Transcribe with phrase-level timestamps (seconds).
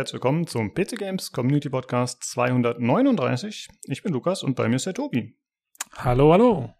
[0.00, 3.68] Herzlich willkommen zum PC Games Community Podcast 239.
[3.82, 5.36] Ich bin Lukas und bei mir ist der Tobi.
[5.92, 6.70] Hallo, hallo.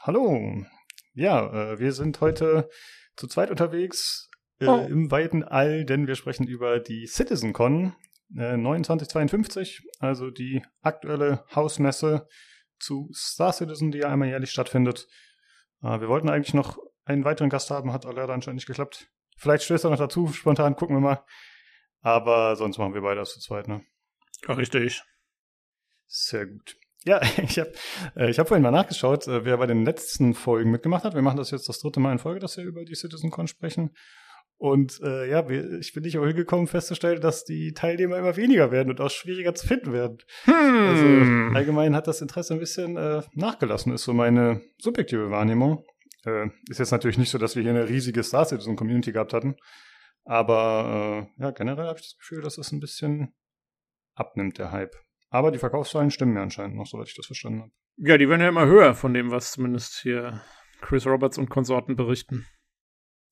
[0.00, 0.64] Hallo.
[1.12, 2.70] Ja, äh, wir sind heute
[3.14, 4.86] zu zweit unterwegs äh, oh.
[4.88, 7.94] im weiten All, denn wir sprechen über die CitizenCon
[8.38, 12.26] äh, 2952, also die aktuelle Hausmesse
[12.78, 15.08] zu Star Citizen, die ja einmal jährlich stattfindet.
[15.82, 19.10] Äh, wir wollten eigentlich noch einen weiteren Gast haben, hat leider anscheinend nicht geklappt.
[19.36, 21.22] Vielleicht stößt er noch dazu, spontan, gucken wir mal.
[22.02, 23.82] Aber sonst machen wir beide das zu zweit, ne?
[24.46, 25.02] Ja, richtig.
[26.06, 26.76] Sehr gut.
[27.04, 27.72] Ja, ich habe
[28.16, 31.14] äh, ich hab vorhin mal nachgeschaut, äh, wer bei den letzten Folgen mitgemacht hat.
[31.14, 33.94] Wir machen das jetzt das dritte Mal in Folge, dass wir über die CitizenCon sprechen.
[34.58, 38.90] Und äh, ja, ich bin nicht auch hingekommen festzustellen, dass die Teilnehmer immer weniger werden
[38.90, 40.18] und auch schwieriger zu finden werden.
[40.44, 40.54] Hm.
[40.54, 45.84] Also allgemein hat das Interesse ein bisschen äh, nachgelassen, ist so meine subjektive Wahrnehmung.
[46.24, 49.32] Äh, ist jetzt natürlich nicht so, dass wir hier eine riesige Star Citizen Community gehabt
[49.32, 49.56] hatten.
[50.24, 53.34] Aber äh, ja, generell habe ich das Gefühl, dass es ein bisschen
[54.14, 54.94] abnimmt, der Hype.
[55.30, 57.72] Aber die Verkaufszahlen stimmen ja anscheinend noch, soweit ich das verstanden habe.
[57.96, 60.42] Ja, die werden ja immer höher von dem, was zumindest hier
[60.80, 62.46] Chris Roberts und Konsorten berichten.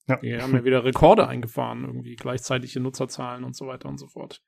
[0.08, 0.16] Ja.
[0.16, 4.42] Die haben ja wieder Rekorde eingefahren, irgendwie gleichzeitige Nutzerzahlen und so weiter und so fort.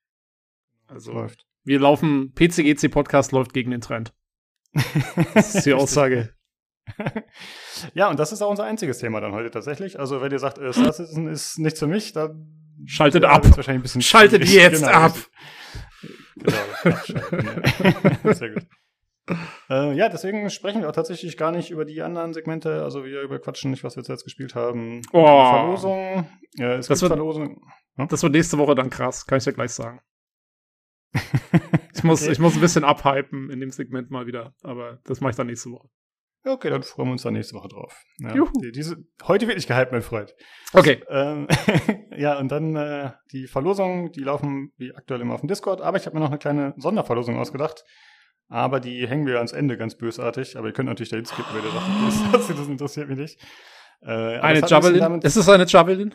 [0.86, 1.46] Also läuft.
[1.64, 4.14] wir laufen, PCGC Podcast läuft gegen den Trend.
[5.34, 6.34] Das ist die Aussage.
[7.94, 9.98] ja, und das ist auch unser einziges Thema dann heute tatsächlich.
[9.98, 13.44] Also, wenn ihr sagt, äh, Star Citizen ist nichts für mich, dann schaltet ab.
[13.44, 15.14] Wahrscheinlich ein bisschen schaltet jetzt genau, ab.
[16.36, 18.66] Genau, Sehr gut.
[19.70, 22.82] Äh, ja, deswegen sprechen wir auch tatsächlich gar nicht über die anderen Segmente.
[22.82, 25.00] Also wir überquatschen nicht, was wir zuletzt gespielt haben.
[25.12, 25.24] Oh.
[25.24, 26.28] Verlosung.
[26.54, 27.62] Ja, es das wird, Verlosung.
[27.96, 28.08] Hm?
[28.08, 30.00] Das wird nächste Woche dann krass, kann ich dir gleich sagen.
[31.94, 32.32] ich, muss, okay.
[32.32, 35.46] ich muss ein bisschen abhypen in dem Segment mal wieder, aber das mache ich dann
[35.46, 35.88] nächste Woche.
[36.44, 37.94] Okay, dann freuen wir uns dann nächste Woche drauf.
[38.18, 40.34] Ja, die, diese, heute wird nicht gehypt, mein Freund.
[40.72, 41.02] Okay.
[41.08, 41.46] Ähm,
[42.16, 45.98] ja, und dann äh, die Verlosungen, die laufen wie aktuell immer auf dem Discord, aber
[45.98, 47.84] ich habe mir noch eine kleine Sonderverlosung ausgedacht.
[48.48, 50.58] Aber die hängen wir ans Ende ganz bösartig.
[50.58, 53.40] Aber ihr könnt natürlich dahin skippen, wenn ihr sagt, das, das interessiert mich nicht.
[54.02, 55.22] Äh, eine Javelin?
[55.22, 56.14] Ist es eine Javelin?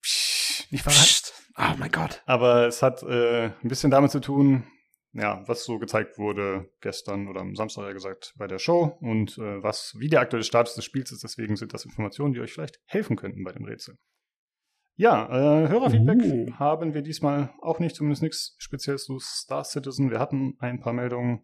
[0.00, 1.32] Psch, nicht verrascht.
[1.56, 2.22] Oh mein Gott.
[2.26, 4.64] Aber es hat äh, ein bisschen damit zu tun,
[5.14, 9.38] ja, was so gezeigt wurde gestern oder am Samstag ja gesagt bei der Show und
[9.38, 11.22] äh, was, wie der aktuelle Status des Spiels ist.
[11.22, 13.96] Deswegen sind das Informationen, die euch vielleicht helfen könnten bei dem Rätsel.
[14.96, 16.52] Ja, äh, Hörerfeedback uh.
[16.54, 20.10] haben wir diesmal auch nicht, zumindest nichts Spezielles zu Star Citizen.
[20.10, 21.42] Wir hatten ein paar Meldungen,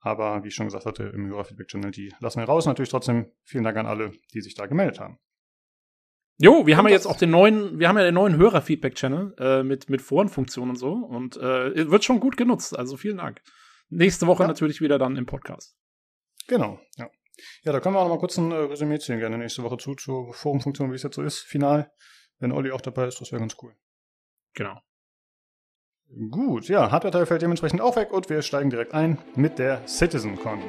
[0.00, 2.66] aber wie ich schon gesagt hatte, im Hörerfeedback-Channel, die lassen wir raus.
[2.66, 5.18] Natürlich trotzdem vielen Dank an alle, die sich da gemeldet haben.
[6.42, 9.62] Jo, wir haben ja jetzt auch den neuen, wir haben ja den neuen Hörerfeedback-Channel äh,
[9.62, 12.76] mit, mit Forenfunktion und so und äh, wird schon gut genutzt.
[12.76, 13.40] Also vielen Dank.
[13.90, 14.48] Nächste Woche ja.
[14.48, 15.76] natürlich wieder dann im Podcast.
[16.48, 17.08] Genau, ja.
[17.62, 19.76] Ja, da können wir auch noch mal kurz ein äh, Resümee ziehen, gerne nächste Woche
[19.76, 21.92] zu, zur Forumfunktion, wie es jetzt so ist, final.
[22.40, 23.76] Wenn Olli auch dabei ist, das wäre ganz cool.
[24.54, 24.80] Genau.
[26.28, 30.60] Gut, ja, Hardware-Teil fällt dementsprechend auch weg und wir steigen direkt ein mit der CitizenCon.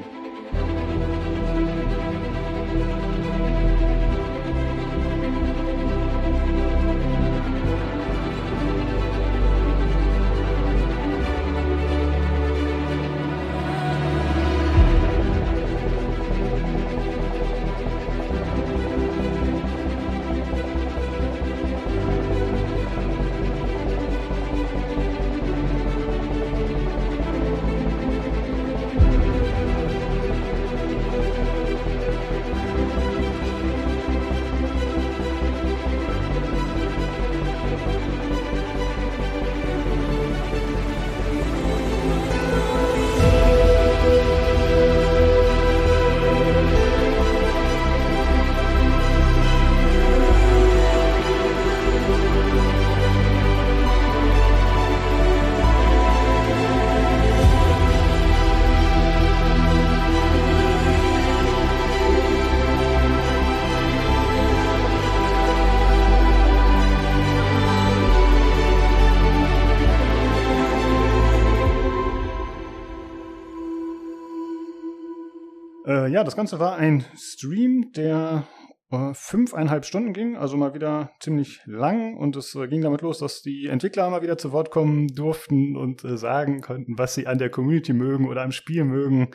[76.24, 78.48] Das Ganze war ein Stream, der
[78.92, 82.16] äh, fünfeinhalb Stunden ging, also mal wieder ziemlich lang.
[82.16, 85.76] Und es äh, ging damit los, dass die Entwickler mal wieder zu Wort kommen durften
[85.76, 89.32] und äh, sagen konnten, was sie an der Community mögen oder am Spiel mögen.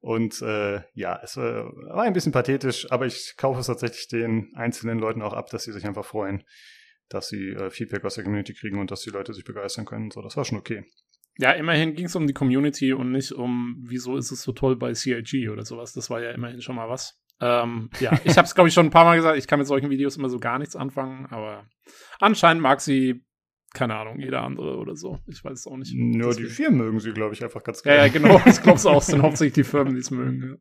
[0.00, 4.50] Und äh, ja, es äh, war ein bisschen pathetisch, aber ich kaufe es tatsächlich den
[4.54, 6.42] einzelnen Leuten auch ab, dass sie sich einfach freuen,
[7.08, 10.10] dass sie äh, Feedback aus der Community kriegen und dass die Leute sich begeistern können.
[10.10, 10.84] So, das war schon okay.
[11.38, 14.76] Ja, immerhin ging es um die Community und nicht um, wieso ist es so toll
[14.76, 15.92] bei CIG oder sowas.
[15.92, 17.18] Das war ja immerhin schon mal was.
[17.40, 19.66] Ähm, ja, ich habe es, glaube ich, schon ein paar Mal gesagt, ich kann mit
[19.66, 21.66] solchen Videos immer so gar nichts anfangen, aber
[22.20, 23.24] anscheinend mag sie
[23.74, 25.18] keine Ahnung, jeder andere oder so.
[25.26, 25.94] Ich weiß es auch nicht.
[25.94, 27.98] Nur die Firmen mögen sie, glaube ich, einfach ganz gerne.
[27.98, 28.40] Ja, ja, genau.
[28.46, 28.96] Ich glaube es auch.
[29.02, 30.60] Es sind hauptsächlich die Firmen, die es mögen.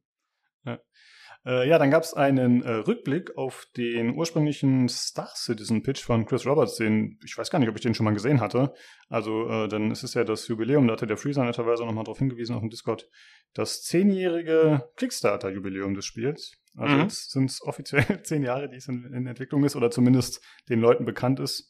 [1.43, 6.25] Äh, ja, dann gab es einen äh, Rückblick auf den ursprünglichen Star Citizen Pitch von
[6.25, 8.73] Chris Roberts, den ich weiß gar nicht, ob ich den schon mal gesehen hatte.
[9.09, 12.19] Also äh, dann ist es ja das Jubiläum, da hatte der Freezer netterweise nochmal darauf
[12.19, 13.09] hingewiesen auf dem Discord,
[13.53, 16.61] das zehnjährige Kickstarter-Jubiläum des Spiels.
[16.75, 17.01] Also mhm.
[17.01, 20.79] jetzt sind es offiziell zehn Jahre, die es in, in, Entwicklung ist oder zumindest den
[20.79, 21.69] Leuten bekannt ist.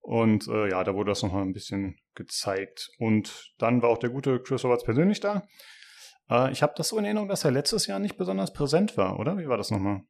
[0.00, 2.88] Und äh, ja, da wurde das nochmal ein bisschen gezeigt.
[2.98, 5.42] Und dann war auch der gute Chris Roberts persönlich da.
[6.30, 9.18] Äh, ich habe das so in Erinnerung, dass er letztes Jahr nicht besonders präsent war,
[9.18, 9.38] oder?
[9.38, 10.02] Wie war das nochmal?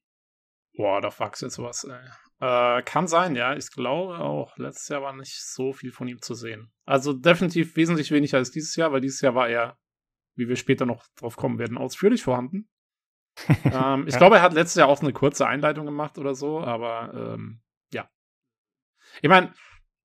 [0.74, 2.00] Boah, da fuck's jetzt was, ey.
[2.40, 3.54] Äh, kann sein, ja.
[3.54, 6.72] Ich glaube auch, letztes Jahr war nicht so viel von ihm zu sehen.
[6.84, 9.78] Also definitiv wesentlich weniger als dieses Jahr, weil dieses Jahr war er,
[10.34, 12.68] wie wir später noch drauf kommen werden, ausführlich vorhanden.
[13.64, 14.18] ähm, ich ja.
[14.18, 17.62] glaube, er hat letztes Jahr auch eine kurze Einleitung gemacht oder so, aber ähm,
[17.92, 18.10] ja.
[19.20, 19.52] Ich meine,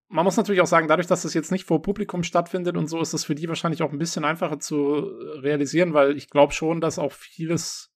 [0.08, 3.00] man muss natürlich auch sagen, dadurch, dass das jetzt nicht vor Publikum stattfindet und so,
[3.00, 4.84] ist es für die wahrscheinlich auch ein bisschen einfacher zu
[5.42, 7.92] realisieren, weil ich glaube schon, dass auch vieles.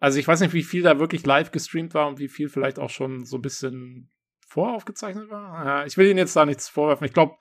[0.00, 2.78] Also ich weiß nicht, wie viel da wirklich live gestreamt war und wie viel vielleicht
[2.78, 4.10] auch schon so ein bisschen
[4.46, 5.64] voraufgezeichnet war.
[5.64, 7.06] Ja, ich will Ihnen jetzt da nichts vorwerfen.
[7.06, 7.36] Ich glaube,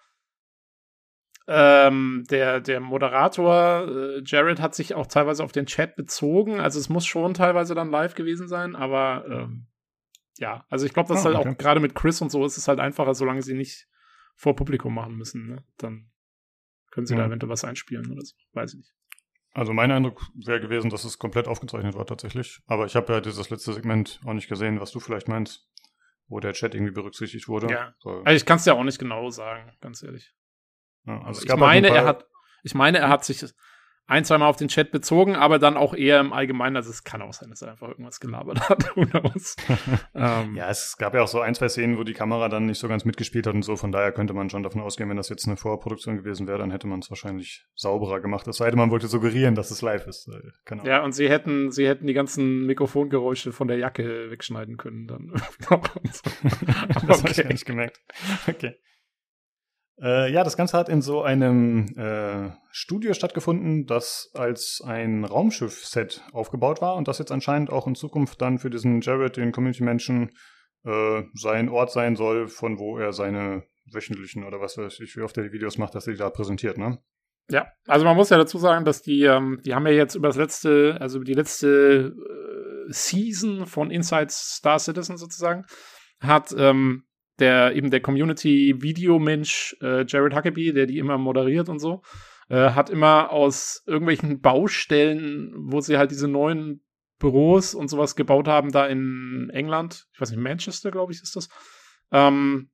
[1.48, 6.60] ähm, der, der Moderator äh, Jared hat sich auch teilweise auf den Chat bezogen.
[6.60, 9.69] Also es muss schon teilweise dann live gewesen sein, aber ähm,
[10.40, 11.50] ja, also ich glaube, das oh, ist halt okay.
[11.50, 13.88] auch gerade mit Chris und so ist es halt einfacher, solange sie nicht
[14.36, 15.48] vor Publikum machen müssen.
[15.48, 15.64] Ne?
[15.78, 16.10] Dann
[16.92, 17.20] können sie ja.
[17.20, 18.36] da eventuell was einspielen oder so.
[18.54, 18.94] Weiß ich nicht.
[19.52, 22.62] Also mein Eindruck wäre gewesen, dass es komplett aufgezeichnet war tatsächlich.
[22.68, 25.68] Aber ich habe ja dieses letzte Segment auch nicht gesehen, was du vielleicht meinst,
[26.28, 27.70] wo der Chat irgendwie berücksichtigt wurde.
[27.70, 27.96] Ja.
[28.24, 30.34] Also ich kann es ja auch nicht genau sagen, ganz ehrlich.
[31.06, 32.28] Ja, also ich meine, er hat,
[32.64, 33.44] ich meine, er hat sich
[34.10, 36.76] ein, zweimal auf den Chat bezogen, aber dann auch eher im Allgemeinen.
[36.76, 38.84] Also es kann auch sein, dass er einfach irgendwas gelabert hat.
[40.16, 42.80] ähm, ja, es gab ja auch so ein, zwei Szenen, wo die Kamera dann nicht
[42.80, 43.76] so ganz mitgespielt hat und so.
[43.76, 46.72] Von daher könnte man schon davon ausgehen, wenn das jetzt eine Vorproduktion gewesen wäre, dann
[46.72, 48.48] hätte man es wahrscheinlich sauberer gemacht.
[48.48, 50.28] Es sei denn, man wollte suggerieren, dass es live ist.
[50.66, 55.06] Keine ja, und sie hätten, sie hätten die ganzen Mikrofongeräusche von der Jacke wegschneiden können
[55.06, 55.34] dann.
[55.70, 56.24] das
[56.98, 57.12] okay.
[57.12, 58.02] habe ich nicht gemerkt.
[58.48, 58.76] Okay.
[60.02, 66.22] Äh, ja, das Ganze hat in so einem äh, Studio stattgefunden, das als ein Raumschiff-Set
[66.32, 70.32] aufgebaut war und das jetzt anscheinend auch in Zukunft dann für diesen Jared, den Community-Menschen,
[70.86, 75.22] äh, sein Ort sein soll, von wo er seine wöchentlichen oder was weiß ich, wie
[75.22, 77.00] oft er die Videos macht, dass er die da präsentiert, ne?
[77.52, 80.28] Ja, also man muss ja dazu sagen, dass die, ähm, die haben ja jetzt über
[80.28, 85.66] das letzte, also über die letzte äh, Season von Inside Star Citizen sozusagen,
[86.22, 87.06] hat ähm,
[87.40, 92.02] der eben der Community-Video-Mensch äh, Jared Huckabee, der die immer moderiert und so,
[92.50, 96.82] äh, hat immer aus irgendwelchen Baustellen, wo sie halt diese neuen
[97.20, 101.36] Büros und sowas gebaut haben, da in England, ich weiß nicht, Manchester, glaube ich, ist
[101.36, 101.50] das,
[102.12, 102.70] ähm,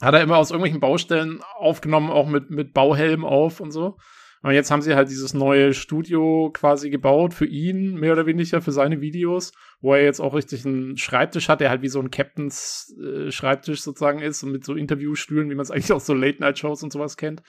[0.00, 3.96] hat er immer aus irgendwelchen Baustellen aufgenommen, auch mit, mit Bauhelm auf und so.
[4.42, 8.60] Und jetzt haben sie halt dieses neue Studio quasi gebaut für ihn, mehr oder weniger,
[8.60, 12.00] für seine Videos, wo er jetzt auch richtig einen Schreibtisch hat, der halt wie so
[12.00, 16.00] ein Captains äh, Schreibtisch sozusagen ist und mit so Interviewstühlen, wie man es eigentlich auch
[16.00, 17.42] so Late-Night-Shows und sowas kennt.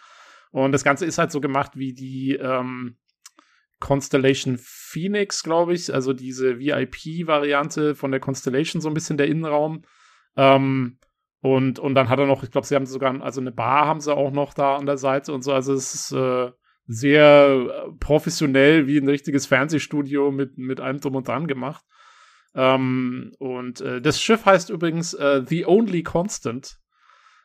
[0.52, 2.98] Und das Ganze ist halt so gemacht wie die ähm,
[3.80, 9.84] Constellation Phoenix, glaube ich, also diese VIP-Variante von der Constellation, so ein bisschen der Innenraum.
[10.36, 10.98] Ähm,
[11.42, 14.02] und, und dann hat er noch, ich glaube, sie haben sogar, also eine Bar haben
[14.02, 15.54] sie auch noch da an der Seite und so.
[15.54, 16.52] Also es ist äh,
[16.92, 21.86] sehr äh, professionell wie ein richtiges Fernsehstudio mit, mit allem drum und dran gemacht.
[22.56, 26.80] Ähm, und äh, das Schiff heißt übrigens äh, The Only Constant.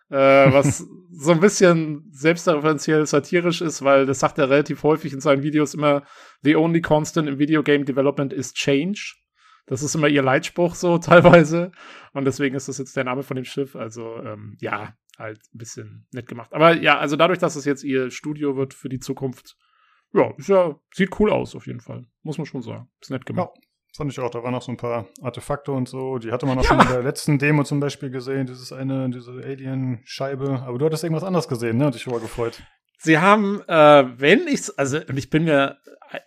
[0.08, 5.20] Äh, was so ein bisschen selbstreferenziell satirisch ist, weil das sagt er relativ häufig in
[5.20, 6.04] seinen Videos immer,
[6.42, 9.14] The only constant in video game development is change.
[9.66, 11.70] Das ist immer ihr Leitspruch so teilweise.
[12.14, 13.76] Und deswegen ist das jetzt der Name von dem Schiff.
[13.76, 16.52] Also ähm, ja, halt ein bisschen nett gemacht.
[16.52, 19.56] Aber ja, also dadurch, dass es jetzt ihr Studio wird für die Zukunft,
[20.12, 22.06] ja, ist ja, sieht cool aus auf jeden Fall.
[22.22, 22.88] Muss man schon sagen.
[23.00, 23.50] Ist nett gemacht.
[23.54, 23.60] Ja.
[23.96, 26.18] Fand ich auch, da waren noch so ein paar Artefakte und so.
[26.18, 26.68] Die hatte man auch ja.
[26.68, 30.62] schon in der letzten Demo zum Beispiel gesehen, dieses eine, diese Alien-Scheibe.
[30.66, 31.86] Aber du hattest irgendwas anderes gesehen, ne?
[31.86, 32.60] Und dich war gefreut.
[32.98, 35.78] Sie haben, äh, wenn ich, also, und ich bin mir,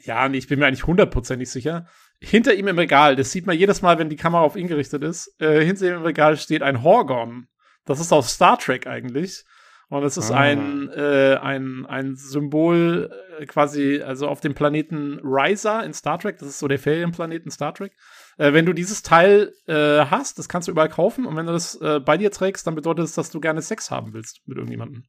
[0.02, 1.88] ja, ich bin mir eigentlich hundertprozentig sicher,
[2.20, 5.04] hinter ihm im Regal, das sieht man jedes Mal, wenn die Kamera auf ihn gerichtet
[5.04, 7.48] ist, äh, hinter ihm im Regal steht ein Horgon.
[7.88, 9.44] Das ist aus Star Trek eigentlich.
[9.90, 10.38] Und es ist ah.
[10.38, 16.38] ein, äh, ein, ein Symbol äh, quasi, also auf dem Planeten Risa in Star Trek,
[16.40, 17.94] das ist so der Ferienplaneten Star Trek.
[18.38, 21.54] Äh, wenn du dieses Teil äh, hast, das kannst du überall kaufen und wenn du
[21.54, 24.58] das äh, bei dir trägst, dann bedeutet es, dass du gerne Sex haben willst mit
[24.58, 25.06] irgendjemandem.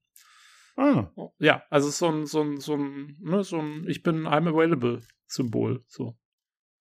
[0.76, 1.08] Ah.
[1.40, 5.00] Ja, also so ein, so ein, so ein, ne, so ein Ich bin I'm available
[5.26, 6.14] Symbol, so.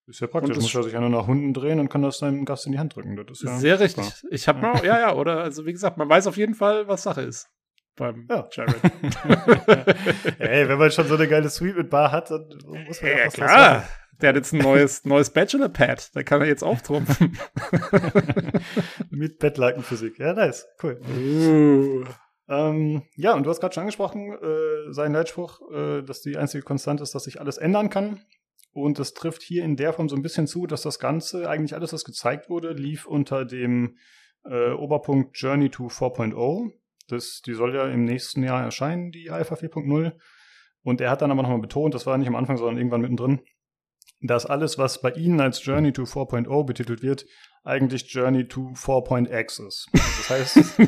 [0.07, 0.55] Ist ja praktisch.
[0.55, 2.79] Muss er sich ja nur nach Hunden drehen und kann das seinem Gast in die
[2.79, 3.17] Hand drücken.
[3.17, 4.05] Das ist ja sehr richtig.
[4.05, 4.33] Super.
[4.33, 7.03] Ich habe mal, ja, ja, oder, also wie gesagt, man weiß auf jeden Fall, was
[7.03, 7.49] Sache ist.
[7.97, 8.47] Beim ja.
[8.51, 8.75] Jared.
[10.39, 12.47] Ey, wenn man schon so eine geile Suite mit Bar hat, dann
[12.85, 13.83] muss man ja, ja klar.
[14.21, 16.15] Der hat jetzt ein neues, neues Bachelor-Pad.
[16.15, 17.37] Da kann er jetzt auftrumpfen.
[19.09, 20.17] mit Bettlakenphysik.
[20.19, 20.67] Ja, nice.
[20.81, 20.99] Cool.
[21.07, 22.05] Uh.
[22.49, 26.63] Ähm, ja, und du hast gerade schon angesprochen, äh, sein Leitspruch, äh, dass die einzige
[26.63, 28.21] Konstante ist, dass sich alles ändern kann.
[28.77, 31.73] Und das trifft hier in der Form so ein bisschen zu, dass das Ganze, eigentlich
[31.73, 33.97] alles, was gezeigt wurde, lief unter dem
[34.45, 36.73] äh, Oberpunkt Journey to 4.0.
[37.07, 40.11] Das, die soll ja im nächsten Jahr erscheinen, die Alpha 4.0.
[40.83, 43.41] Und er hat dann aber nochmal betont, das war nicht am Anfang, sondern irgendwann mittendrin,
[44.21, 47.25] dass alles, was bei Ihnen als Journey to 4.0 betitelt wird,
[47.63, 49.89] eigentlich Journey to 4.x ist.
[49.93, 50.79] Das heißt,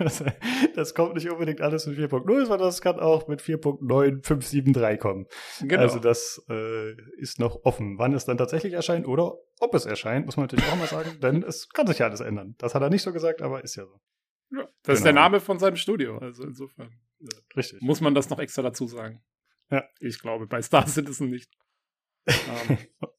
[0.00, 0.24] das,
[0.74, 5.26] das, kommt nicht unbedingt alles mit 4.0, sondern das kann auch mit 4.9573 kommen.
[5.60, 5.82] Genau.
[5.82, 10.26] Also das äh, ist noch offen, wann es dann tatsächlich erscheint oder ob es erscheint,
[10.26, 12.54] muss man natürlich auch mal sagen, denn es kann sich ja alles ändern.
[12.58, 14.00] Das hat er nicht so gesagt, aber ist ja so.
[14.50, 14.94] Ja, das genau.
[14.94, 15.22] ist der genau.
[15.22, 16.90] Name von seinem Studio, also insofern.
[17.56, 17.82] Richtig.
[17.82, 19.22] Muss man das noch extra dazu sagen.
[19.70, 19.84] Ja.
[20.00, 21.50] Ich glaube, bei Star Citizen nicht
[22.28, 22.34] um,
[22.70, 22.78] ähm,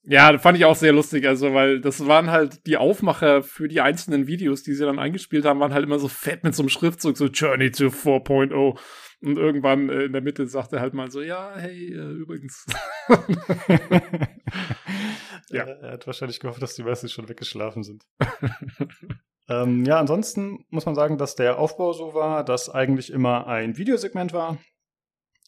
[0.10, 3.80] ja, fand ich auch sehr lustig, also, weil das waren halt die Aufmacher für die
[3.80, 6.70] einzelnen Videos, die sie dann eingespielt haben, waren halt immer so fett mit so einem
[6.70, 8.80] Schriftzug, so Journey to 4.0.
[9.22, 12.66] Und irgendwann äh, in der Mitte sagt er halt mal so, ja, hey, äh, übrigens.
[15.50, 15.66] ja.
[15.66, 18.04] Er hat wahrscheinlich gehofft, dass die meisten schon weggeschlafen sind.
[19.48, 23.78] ähm, ja, ansonsten muss man sagen, dass der Aufbau so war, dass eigentlich immer ein
[23.78, 24.58] Videosegment war,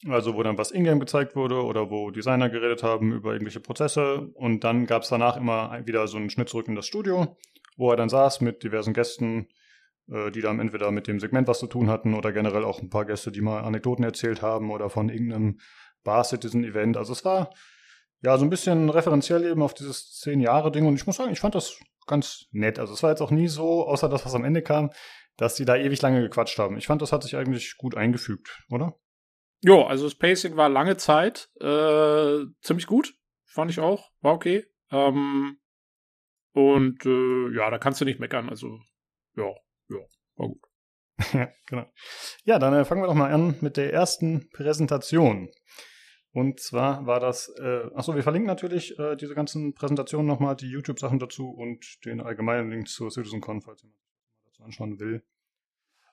[0.08, 4.30] also wo dann was Ingame gezeigt wurde oder wo Designer geredet haben über irgendwelche Prozesse.
[4.34, 7.38] Und dann gab es danach immer wieder so einen Schnitt zurück in das Studio,
[7.78, 9.48] wo er dann saß mit diversen Gästen,
[10.12, 12.90] äh, die dann entweder mit dem Segment was zu tun hatten oder generell auch ein
[12.90, 15.60] paar Gäste, die mal Anekdoten erzählt haben oder von irgendeinem
[16.04, 16.98] Bar-Citizen-Event.
[16.98, 17.52] Also es war
[18.24, 21.32] ja so ein bisschen referenziell eben auf dieses zehn Jahre Ding und ich muss sagen,
[21.32, 22.80] ich fand das ganz nett.
[22.80, 24.92] Also es war jetzt auch nie so, außer das, was am Ende kam,
[25.38, 26.78] dass die da ewig lange gequatscht haben.
[26.78, 28.96] Ich fand, das hat sich eigentlich gut eingefügt, oder?
[29.64, 33.16] Jo, also das Pacing war lange Zeit äh, ziemlich gut,
[33.46, 34.66] fand ich auch, war okay.
[34.90, 35.60] Ähm,
[36.54, 38.80] und äh, ja, da kannst du nicht meckern, also
[39.36, 39.54] ja,
[39.90, 40.00] ja,
[40.36, 40.62] war gut.
[41.34, 41.86] ja, genau.
[42.44, 45.50] Ja, dann äh, fangen wir doch mal an mit der ersten Präsentation.
[46.34, 50.70] Und zwar war das, äh, achso, wir verlinken natürlich äh, diese ganzen Präsentationen nochmal, die
[50.70, 54.00] YouTube-Sachen dazu und den allgemeinen Link zur CitizenCon, falls jemand
[54.46, 55.24] dazu anschauen will.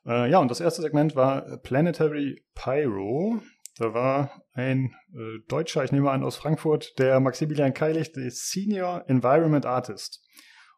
[0.06, 3.40] Äh, ja, und das erste Segment war Planetary Pyro.
[3.78, 9.04] Da war ein äh, Deutscher, ich nehme an aus Frankfurt, der Maximilian Keilich, der Senior
[9.06, 10.24] Environment Artist.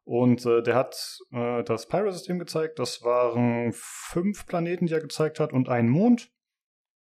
[0.05, 2.79] Und äh, der hat äh, das Pyro-System gezeigt.
[2.79, 6.31] Das waren fünf Planeten, die er gezeigt hat und einen Mond.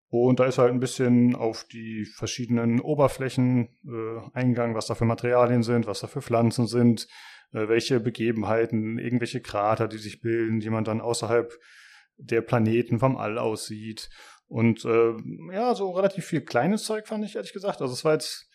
[0.09, 5.05] Und da ist halt ein bisschen auf die verschiedenen Oberflächen äh, eingegangen, was da für
[5.05, 7.09] Materialien sind, was da für Pflanzen sind,
[7.53, 11.53] äh, welche Begebenheiten, irgendwelche Krater, die sich bilden, die man dann außerhalb
[12.17, 14.09] der Planeten vom All aussieht.
[14.47, 15.15] Und äh,
[15.53, 17.81] ja, so relativ viel kleines Zeug fand ich, ehrlich gesagt.
[17.81, 18.49] Also es war jetzt,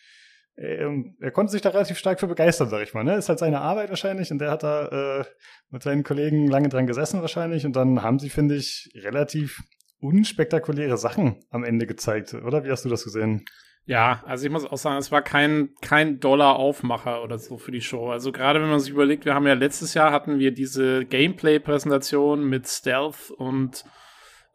[0.56, 0.86] äh,
[1.20, 3.04] er konnte sich da relativ stark für begeistern, sag ich mal.
[3.04, 3.16] Ne?
[3.16, 5.24] Ist halt seine Arbeit wahrscheinlich und der hat da äh,
[5.70, 7.66] mit seinen Kollegen lange dran gesessen wahrscheinlich.
[7.66, 9.62] Und dann haben sie, finde ich, relativ
[10.00, 12.64] unspektakuläre Sachen am Ende gezeigt, oder?
[12.64, 13.44] Wie hast du das gesehen?
[13.86, 17.80] Ja, also ich muss auch sagen, es war kein, kein Dollar-Aufmacher oder so für die
[17.80, 18.10] Show.
[18.10, 22.44] Also gerade wenn man sich überlegt, wir haben ja letztes Jahr hatten wir diese Gameplay-Präsentation
[22.44, 23.84] mit Stealth und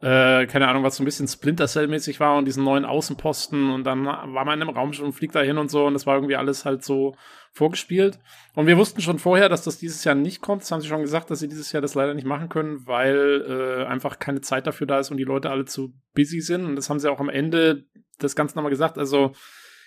[0.00, 3.84] äh, keine Ahnung, was so ein bisschen Splinter Cell-mäßig war und diesen neuen Außenposten und
[3.84, 6.06] dann war man in einem Raum schon und fliegt da hin und so und das
[6.06, 7.16] war irgendwie alles halt so
[7.52, 8.18] vorgespielt.
[8.54, 10.62] Und wir wussten schon vorher, dass das dieses Jahr nicht kommt.
[10.62, 13.44] Das haben sie schon gesagt, dass sie dieses Jahr das leider nicht machen können, weil
[13.48, 16.66] äh, einfach keine Zeit dafür da ist und die Leute alle zu busy sind.
[16.66, 17.84] Und das haben sie auch am Ende
[18.18, 18.98] das Ganze nochmal gesagt.
[18.98, 19.32] Also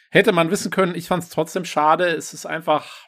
[0.10, 2.08] hätte man wissen können, ich fand es trotzdem schade.
[2.08, 3.08] Es ist einfach,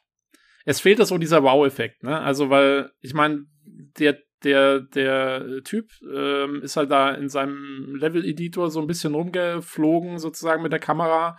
[0.65, 2.19] es fehlt so dieser Wow-Effekt, ne?
[2.19, 8.69] Also, weil, ich meine, der, der, der Typ ähm, ist halt da in seinem Level-Editor
[8.69, 11.37] so ein bisschen rumgeflogen, sozusagen mit der Kamera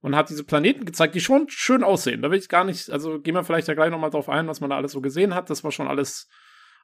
[0.00, 2.22] und hat diese Planeten gezeigt, die schon schön aussehen.
[2.22, 4.60] Da will ich gar nicht, also gehen wir vielleicht ja gleich nochmal drauf ein, was
[4.60, 5.50] man da alles so gesehen hat.
[5.50, 6.28] Das war schon alles,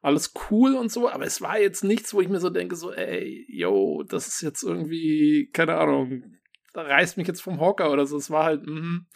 [0.03, 2.93] alles cool und so, aber es war jetzt nichts, wo ich mir so denke, so,
[2.93, 6.23] ey, yo, das ist jetzt irgendwie, keine Ahnung,
[6.75, 8.19] da reißt mich jetzt vom Hocker oder so.
[8.19, 9.07] Es war halt, mhm,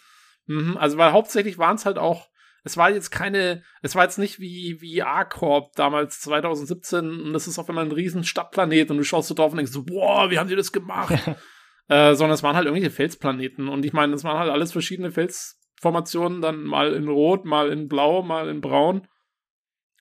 [0.47, 0.77] mhm.
[0.79, 2.30] Also, weil hauptsächlich waren es halt auch,
[2.65, 7.47] es war jetzt keine, es war jetzt nicht wie, wie A-Corp damals 2017 und das
[7.47, 10.31] ist auf einmal ein riesen Stadtplanet und du schaust so drauf und denkst so, boah,
[10.31, 11.15] wie haben die das gemacht?
[11.89, 15.11] äh, sondern es waren halt irgendwelche Felsplaneten und ich meine, es waren halt alles verschiedene
[15.11, 19.07] Felsformationen, dann mal in Rot, mal in Blau, mal in Braun.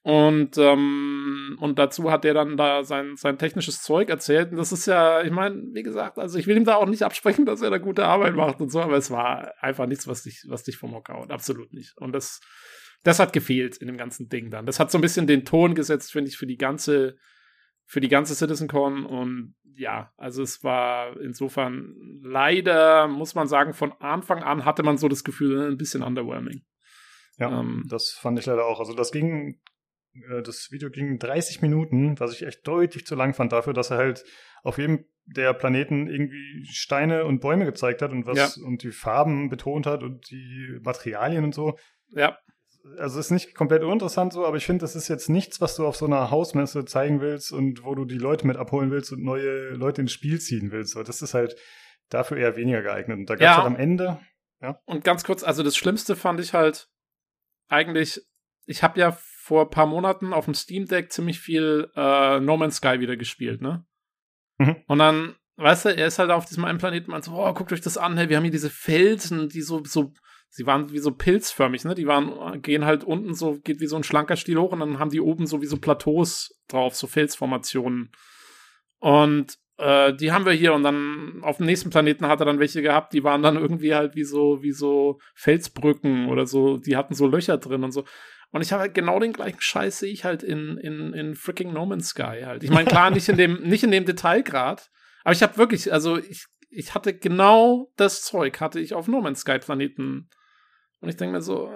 [0.01, 4.51] Und, ähm, und dazu hat er dann da sein, sein technisches Zeug erzählt.
[4.51, 7.03] Und das ist ja, ich meine, wie gesagt, also ich will ihm da auch nicht
[7.03, 10.24] absprechen, dass er da gute Arbeit macht und so, aber es war einfach nichts, was
[10.24, 11.32] dich, was dich vom Hocker haut.
[11.32, 11.98] Absolut nicht.
[11.98, 12.39] Und das,
[13.03, 14.65] das hat gefehlt in dem ganzen Ding dann.
[14.65, 17.18] Das hat so ein bisschen den Ton gesetzt, finde ich, für die ganze,
[17.86, 19.06] für die ganze CitizenCon.
[19.06, 24.98] Und ja, also es war insofern leider, muss man sagen, von Anfang an hatte man
[24.98, 26.63] so das Gefühl, ein bisschen underwhelming.
[27.38, 28.79] Ja, ähm, das fand ich leider auch.
[28.79, 29.60] Also das ging
[30.44, 33.98] das Video ging 30 Minuten, was ich echt deutlich zu lang fand dafür, dass er
[33.98, 34.24] halt
[34.64, 38.64] auf jedem der Planeten irgendwie Steine und Bäume gezeigt hat und was ja.
[38.66, 41.78] und die Farben betont hat und die Materialien und so.
[42.10, 42.38] Ja.
[42.98, 45.86] Also ist nicht komplett uninteressant so, aber ich finde, das ist jetzt nichts, was du
[45.86, 49.24] auf so einer Hausmesse zeigen willst und wo du die Leute mit abholen willst und
[49.24, 50.94] neue Leute ins Spiel ziehen willst.
[50.94, 51.56] So, das ist halt
[52.10, 53.18] dafür eher weniger geeignet.
[53.18, 53.58] Und da gab es ja.
[53.58, 54.20] halt am Ende.
[54.62, 54.80] Ja.
[54.86, 56.90] Und ganz kurz, also das Schlimmste fand ich halt
[57.68, 58.22] eigentlich,
[58.66, 59.18] ich habe ja
[59.50, 63.18] vor ein paar Monaten auf dem Steam Deck ziemlich viel äh, No Man's Sky wieder
[63.18, 63.84] gespielt, ne?
[64.60, 64.75] Mhm.
[64.86, 67.74] Und dann, weißt du, er ist halt auf diesem einen Planeten und so, oh, guckt
[67.74, 70.13] euch das an, hey, wir haben hier diese Felsen, die so, so,
[70.50, 71.96] sie waren wie so pilzförmig, ne?
[71.96, 75.00] Die waren, gehen halt unten so, geht wie so ein schlanker Stiel hoch und dann
[75.00, 78.12] haben die oben so wie so Plateaus drauf, so Felsformationen.
[79.00, 82.60] Und äh, die haben wir hier und dann auf dem nächsten Planeten hat er dann
[82.60, 86.96] welche gehabt, die waren dann irgendwie halt wie so, wie so Felsbrücken oder so, die
[86.96, 88.06] hatten so Löcher drin und so.
[88.51, 91.72] Und ich habe halt genau den gleichen Scheiß sehe ich halt in, in, in freaking
[91.72, 92.63] No Man's Sky halt.
[92.63, 94.89] Ich meine, klar, nicht in dem, nicht in dem Detailgrad,
[95.24, 99.22] aber ich habe wirklich, also ich, ich hatte genau das Zeug, hatte ich auf No
[99.22, 100.29] Man's Sky Planeten.
[101.00, 101.72] Und ich denke mir so,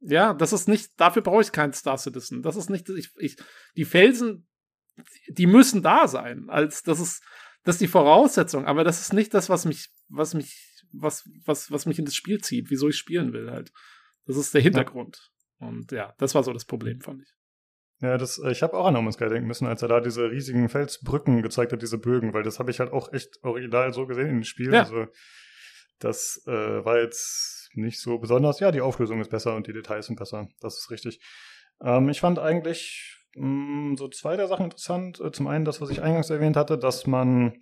[0.00, 2.42] ja, das ist nicht, dafür brauche ich keinen Star Citizen.
[2.42, 3.36] Das ist nicht, ich, ich,
[3.76, 4.46] die Felsen,
[5.28, 6.48] die müssen da sein.
[6.48, 7.22] Als, das ist,
[7.64, 11.70] das ist die Voraussetzung, aber das ist nicht das, was mich, was mich, was, was,
[11.70, 13.72] was mich in das Spiel zieht, wieso ich spielen will halt.
[14.26, 15.30] Das ist der Hintergrund.
[15.68, 17.34] Und ja, das war so das Problem, fand ich.
[18.00, 20.30] Ja, das, ich habe auch an No Man's Sky denken müssen, als er da diese
[20.30, 24.06] riesigen Felsbrücken gezeigt hat, diese Bögen, weil das habe ich halt auch echt original so
[24.06, 24.72] gesehen in dem Spiel.
[24.72, 24.80] Ja.
[24.80, 25.06] Also
[26.00, 28.60] das äh, war jetzt nicht so besonders.
[28.60, 30.48] Ja, die Auflösung ist besser und die Details sind besser.
[30.60, 31.20] Das ist richtig.
[31.82, 35.20] Ähm, ich fand eigentlich mh, mm, so zwei der Sachen interessant.
[35.20, 37.54] Äh, zum einen das, was ich eingangs erwähnt hatte, dass man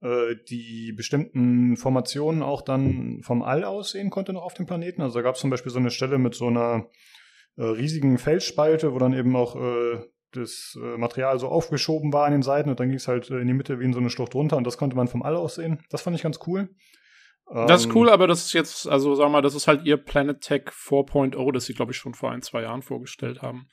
[0.00, 5.02] äh, die bestimmten Formationen auch dann vom All aus sehen konnte noch auf dem Planeten.
[5.02, 6.88] Also da gab es zum Beispiel so eine Stelle mit so einer
[7.56, 10.00] äh, riesigen Felsspalte, wo dann eben auch äh,
[10.32, 13.38] das äh, Material so aufgeschoben war an den Seiten und dann ging es halt äh,
[13.38, 15.36] in die Mitte wie in so eine Schlucht runter und das konnte man vom All
[15.36, 15.82] aus sehen.
[15.90, 16.70] Das fand ich ganz cool.
[17.46, 19.98] Das ist ähm, cool, aber das ist jetzt, also sag mal, das ist halt ihr
[19.98, 23.66] Planet Tech 4.0, das sie, glaube ich, schon vor ein, zwei Jahren vorgestellt haben.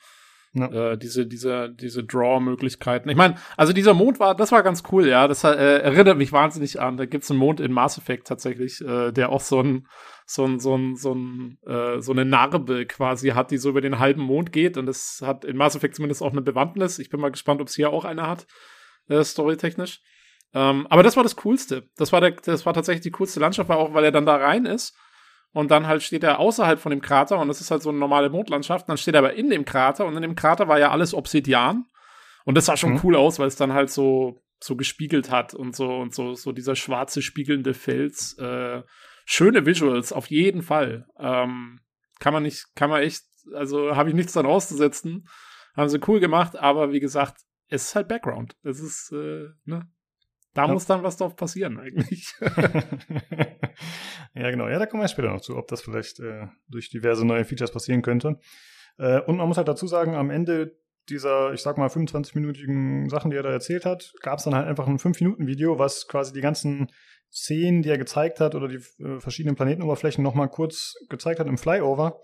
[0.53, 0.93] Ja.
[0.93, 3.07] Äh, diese, diese, diese Draw-Möglichkeiten.
[3.09, 5.27] Ich meine, also dieser Mond war, das war ganz cool, ja.
[5.27, 6.97] Das äh, erinnert mich wahnsinnig an.
[6.97, 9.85] Da gibt's einen Mond in Mass Effect tatsächlich, äh, der auch so ein,
[10.25, 13.81] so ein, so ein, so ein, äh, so eine Narbe quasi hat, die so über
[13.81, 14.77] den halben Mond geht.
[14.77, 16.97] Und das hat in Mass Effect zumindest auch eine Bewandtnis.
[16.97, 18.47] Ich bin mal gespannt, ob es hier auch eine hat,
[19.07, 20.01] äh, storytechnisch.
[20.55, 21.87] Ähm, aber das war das Coolste.
[21.95, 24.65] Das war der, das war tatsächlich die coolste Landschaft, auch, weil er dann da rein
[24.65, 24.97] ist
[25.51, 27.97] und dann halt steht er außerhalb von dem Krater und das ist halt so eine
[27.97, 28.87] normale Mondlandschaft.
[28.87, 31.85] Dann steht er aber in dem Krater und in dem Krater war ja alles Obsidian.
[32.45, 33.01] Und das sah schon mhm.
[33.03, 36.51] cool aus, weil es dann halt so, so gespiegelt hat und so und so, so
[36.51, 38.37] dieser schwarze spiegelnde Fels.
[38.37, 38.83] Äh,
[39.25, 41.07] schöne Visuals, auf jeden Fall.
[41.17, 41.79] Ähm,
[42.19, 45.27] kann man nicht, kann man echt, also habe ich nichts dran auszusetzen.
[45.75, 47.37] Haben sie cool gemacht, aber wie gesagt,
[47.69, 48.55] es ist halt Background.
[48.63, 49.87] Es ist, äh, ne?
[50.53, 50.73] Da ja.
[50.73, 52.33] muss dann was drauf passieren eigentlich.
[54.33, 54.67] ja, genau.
[54.67, 57.71] Ja, da kommen wir später noch zu, ob das vielleicht äh, durch diverse neue Features
[57.71, 58.39] passieren könnte.
[58.97, 60.75] Äh, und man muss halt dazu sagen, am Ende
[61.09, 64.67] dieser, ich sag mal, 25-minütigen Sachen, die er da erzählt hat, gab es dann halt
[64.67, 66.87] einfach ein 5-Minuten-Video, was quasi die ganzen
[67.31, 71.57] Szenen, die er gezeigt hat oder die äh, verschiedenen Planetenoberflächen nochmal kurz gezeigt hat im
[71.57, 72.19] Flyover.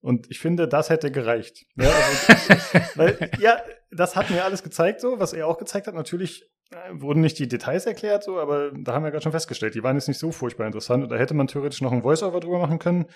[0.00, 1.64] Und ich finde, das hätte gereicht.
[1.76, 3.60] Ja, also, weil, ja,
[3.90, 5.94] das hat mir alles gezeigt, so, was er auch gezeigt hat.
[5.94, 6.48] Natürlich
[6.92, 9.96] wurden nicht die Details erklärt, so, aber da haben wir gerade schon festgestellt, die waren
[9.96, 11.02] jetzt nicht so furchtbar interessant.
[11.02, 13.06] Und da hätte man theoretisch noch ein Voice-Over drüber machen können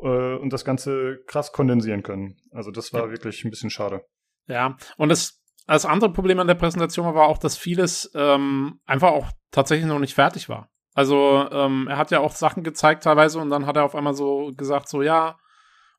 [0.00, 2.36] äh, und das Ganze krass kondensieren können.
[2.52, 3.10] Also das war ja.
[3.10, 4.02] wirklich ein bisschen schade.
[4.46, 9.10] Ja, und das, das andere Problem an der Präsentation war auch, dass vieles ähm, einfach
[9.10, 10.70] auch tatsächlich noch nicht fertig war.
[10.94, 14.14] Also ähm, er hat ja auch Sachen gezeigt teilweise und dann hat er auf einmal
[14.14, 15.36] so gesagt, so ja,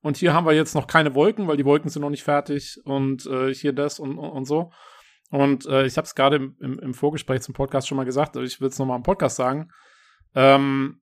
[0.02, 2.80] und hier haben wir jetzt noch keine Wolken, weil die Wolken sind noch nicht fertig
[2.86, 4.72] und äh, hier das und, und, und so.
[5.30, 8.38] Und äh, ich habe es gerade im, im, im, Vorgespräch zum Podcast schon mal gesagt,
[8.38, 9.70] aber ich will es nochmal im Podcast sagen.
[10.36, 11.02] Ähm,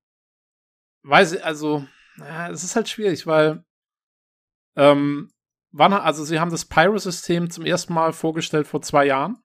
[1.04, 1.86] weiß ich, also,
[2.18, 3.64] ja, es ist halt schwierig, weil
[4.76, 5.30] ähm,
[5.72, 9.38] wann, also sie haben das Pyro-System zum ersten Mal vorgestellt vor zwei Jahren.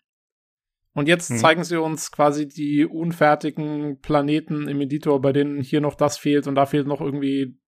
[0.92, 1.38] Und jetzt hm.
[1.38, 6.46] zeigen sie uns quasi die unfertigen Planeten im Editor, bei denen hier noch das fehlt
[6.46, 7.58] und da fehlt noch irgendwie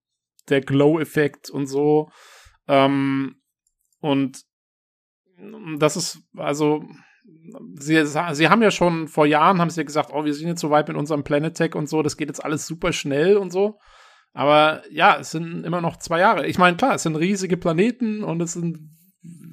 [0.49, 2.11] der Glow-Effekt und so.
[2.67, 3.41] Ähm,
[4.01, 4.43] und
[5.79, 6.85] das ist, also,
[7.75, 10.71] sie, sie haben ja schon vor Jahren, haben sie gesagt, oh, wir sind jetzt so
[10.71, 13.79] weit mit unserem Planet Tech und so, das geht jetzt alles super schnell und so.
[14.33, 16.47] Aber ja, es sind immer noch zwei Jahre.
[16.47, 18.91] Ich meine, klar, es sind riesige Planeten und es sind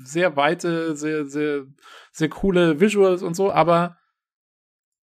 [0.04, 1.66] sehr weite, sehr, sehr,
[2.12, 3.98] sehr coole Visuals und so, aber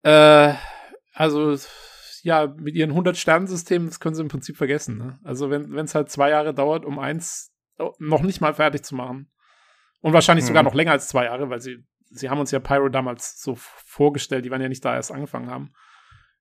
[0.04, 0.54] äh,
[1.13, 1.58] also
[2.24, 4.98] ja, mit ihren 100-Sternensystemen, das können sie im Prinzip vergessen.
[4.98, 5.19] Ne?
[5.24, 7.52] Also wenn es halt zwei Jahre dauert, um eins
[8.00, 9.30] noch nicht mal fertig zu machen.
[10.06, 10.50] Und wahrscheinlich mhm.
[10.50, 13.56] sogar noch länger als zwei Jahre, weil sie, sie haben uns ja Pyro damals so
[13.58, 15.74] vorgestellt, die waren ja nicht da erst angefangen haben.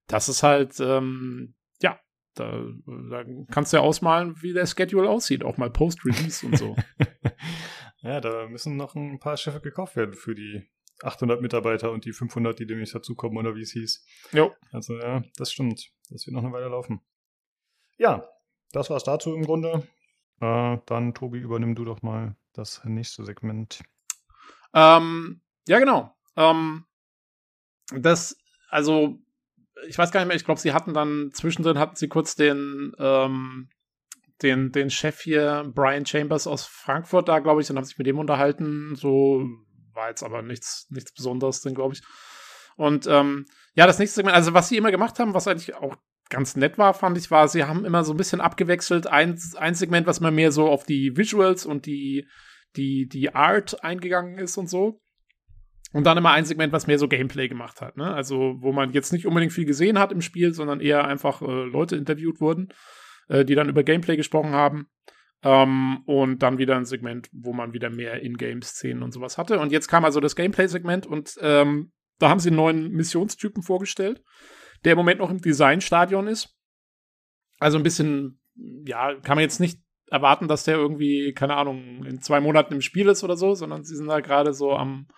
[0.06, 1.98] Das ist halt, ähm, ja,
[2.34, 2.62] da,
[3.08, 6.76] da kannst du ja ausmalen, wie der Schedule aussieht, auch mal Post-Release und so.
[8.02, 10.68] ja, da müssen noch ein paar Schiffe gekauft werden für die
[11.02, 14.04] 800 Mitarbeiter und die 500, die demnächst dazukommen oder wie es hieß.
[14.32, 14.52] Jo.
[14.72, 15.90] Also ja, das stimmt.
[16.10, 17.00] Das wird noch eine Weile laufen.
[17.96, 18.28] Ja,
[18.72, 19.88] das war's dazu im Grunde.
[20.42, 23.82] Äh, dann, Tobi, übernimm du doch mal das nächste Segment.
[24.72, 26.16] Ähm, ja, genau.
[26.36, 26.84] Ähm,
[27.92, 28.36] das,
[28.68, 29.18] also,
[29.86, 32.92] ich weiß gar nicht mehr, ich glaube, sie hatten dann, zwischendrin hatten sie kurz den,
[32.98, 33.68] ähm,
[34.42, 38.06] den, den Chef hier, Brian Chambers aus Frankfurt da, glaube ich, und haben sich mit
[38.06, 39.46] dem unterhalten, so
[39.92, 42.02] war jetzt aber nichts, nichts Besonderes drin, glaube ich.
[42.76, 45.96] Und ähm, ja, das nächste Segment, also was sie immer gemacht haben, was eigentlich auch
[46.30, 49.06] ganz nett war, fand ich, war, sie haben immer so ein bisschen abgewechselt.
[49.06, 52.26] Ein, ein Segment, was man mehr so auf die Visuals und die,
[52.76, 55.00] die, die Art eingegangen ist und so.
[55.92, 57.96] Und dann immer ein Segment, was mehr so Gameplay gemacht hat.
[57.96, 58.12] Ne?
[58.12, 61.44] Also, wo man jetzt nicht unbedingt viel gesehen hat im Spiel, sondern eher einfach äh,
[61.44, 62.68] Leute interviewt wurden,
[63.28, 64.88] äh, die dann über Gameplay gesprochen haben.
[65.44, 69.60] Ähm, und dann wieder ein Segment, wo man wieder mehr In-Game-Szenen und sowas hatte.
[69.60, 74.22] Und jetzt kam also das Gameplay-Segment und ähm, da haben sie einen neuen Missionstypen vorgestellt,
[74.84, 76.56] der im Moment noch im Designstadion ist.
[77.58, 78.40] Also ein bisschen,
[78.86, 82.80] ja, kann man jetzt nicht erwarten, dass der irgendwie, keine Ahnung, in zwei Monaten im
[82.80, 85.08] Spiel ist oder so, sondern sie sind da gerade so am,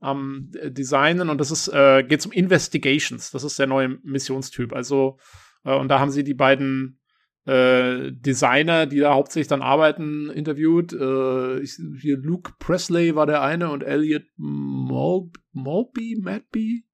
[0.00, 3.30] am Designen und das ist, äh, geht um Investigations.
[3.30, 4.72] Das ist der neue Missionstyp.
[4.72, 5.18] Also,
[5.64, 7.00] äh, und da haben sie die beiden
[7.46, 10.92] äh, Designer, die da hauptsächlich dann arbeiten, interviewt.
[10.92, 16.85] Äh, ich, hier Luke Presley war der eine und Elliot Malby, Malby, Malby?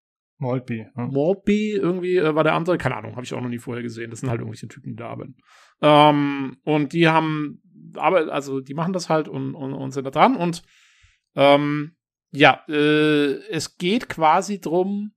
[0.43, 0.87] Malby.
[0.97, 1.07] Ja.
[1.07, 2.77] Malby irgendwie äh, war der andere.
[2.77, 4.11] Keine Ahnung, habe ich auch noch nie vorher gesehen.
[4.11, 5.37] Das sind halt irgendwelche Typen, die da arbeiten.
[5.81, 7.63] Ähm, und die haben,
[7.95, 10.63] aber also die machen das halt und, und, und sind da dran und
[11.35, 11.97] ähm,
[12.31, 15.13] ja, äh, es geht quasi drum,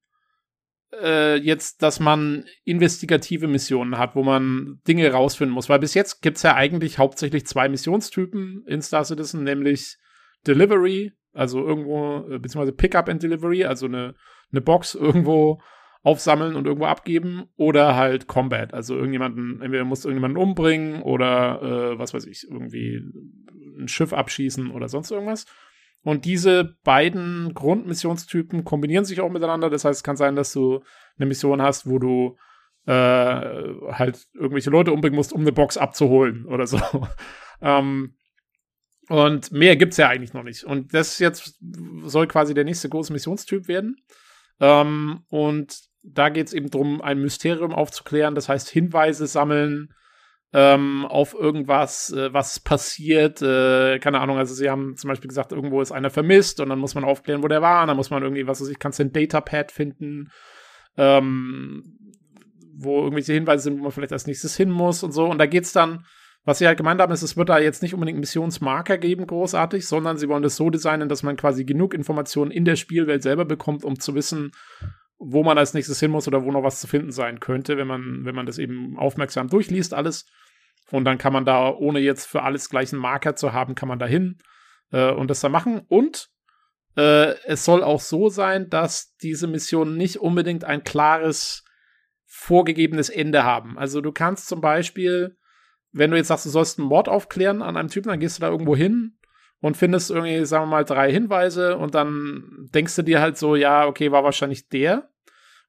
[1.02, 5.70] äh, jetzt, dass man investigative Missionen hat, wo man Dinge rausfinden muss.
[5.70, 9.98] Weil bis jetzt gibt es ja eigentlich hauptsächlich zwei Missionstypen in Star Citizen, nämlich
[10.46, 14.14] Delivery, also irgendwo, äh, beziehungsweise Pickup and Delivery, also eine,
[14.52, 15.62] eine Box irgendwo
[16.04, 22.00] aufsammeln und irgendwo abgeben, oder halt Combat, also irgendjemanden, entweder muss irgendjemanden umbringen oder äh,
[22.00, 23.02] was weiß ich, irgendwie
[23.80, 25.46] ein Schiff abschießen oder sonst irgendwas.
[26.04, 29.72] Und diese beiden Grundmissionstypen kombinieren sich auch miteinander.
[29.72, 30.84] Das heißt, es kann sein, dass du
[31.18, 32.38] eine Mission hast, wo du
[32.86, 36.80] äh, halt irgendwelche Leute umbringen musst, um eine Box abzuholen oder so.
[37.62, 38.16] ähm,
[39.10, 40.64] und mehr gibt's ja eigentlich noch nicht.
[40.64, 41.60] Und das jetzt
[42.04, 43.98] soll quasi der nächste große Missionstyp werden.
[44.60, 48.36] Ähm, und da geht's eben drum, ein Mysterium aufzuklären.
[48.36, 49.94] Das heißt, Hinweise sammeln,
[50.54, 53.42] ähm, auf irgendwas, äh, was passiert.
[53.42, 56.80] Äh, keine Ahnung, also sie haben zum Beispiel gesagt, irgendwo ist einer vermisst und dann
[56.80, 57.82] muss man aufklären, wo der war.
[57.82, 60.30] Und dann muss man irgendwie, was weiß ich, kannst du ein Datapad finden,
[60.96, 61.84] ähm,
[62.74, 65.26] wo irgendwelche Hinweise sind, wo man vielleicht als nächstes hin muss und so.
[65.26, 66.06] Und da geht's dann,
[66.46, 69.88] was sie halt gemeint haben, ist, es wird da jetzt nicht unbedingt Missionsmarker geben, großartig,
[69.88, 73.46] sondern sie wollen das so designen, dass man quasi genug Informationen in der Spielwelt selber
[73.46, 74.52] bekommt, um zu wissen,
[75.18, 77.88] wo man als nächstes hin muss oder wo noch was zu finden sein könnte, wenn
[77.88, 80.28] man, wenn man das eben aufmerksam durchliest, alles.
[80.92, 83.90] Und dann kann man da, ohne jetzt für alles gleich einen Marker zu haben, kann
[83.90, 84.38] man da hin
[84.92, 85.82] äh, und das da machen.
[85.88, 86.30] Und
[86.96, 91.64] äh, es soll auch so sein, dass diese Missionen nicht unbedingt ein klares,
[92.26, 93.80] vorgegebenes Ende haben.
[93.80, 95.38] Also du kannst zum Beispiel,
[95.96, 98.42] wenn du jetzt sagst, du sollst einen Mord aufklären an einem Typen, dann gehst du
[98.42, 99.18] da irgendwo hin
[99.62, 103.56] und findest irgendwie, sagen wir mal, drei Hinweise und dann denkst du dir halt so,
[103.56, 105.10] ja, okay, war wahrscheinlich der.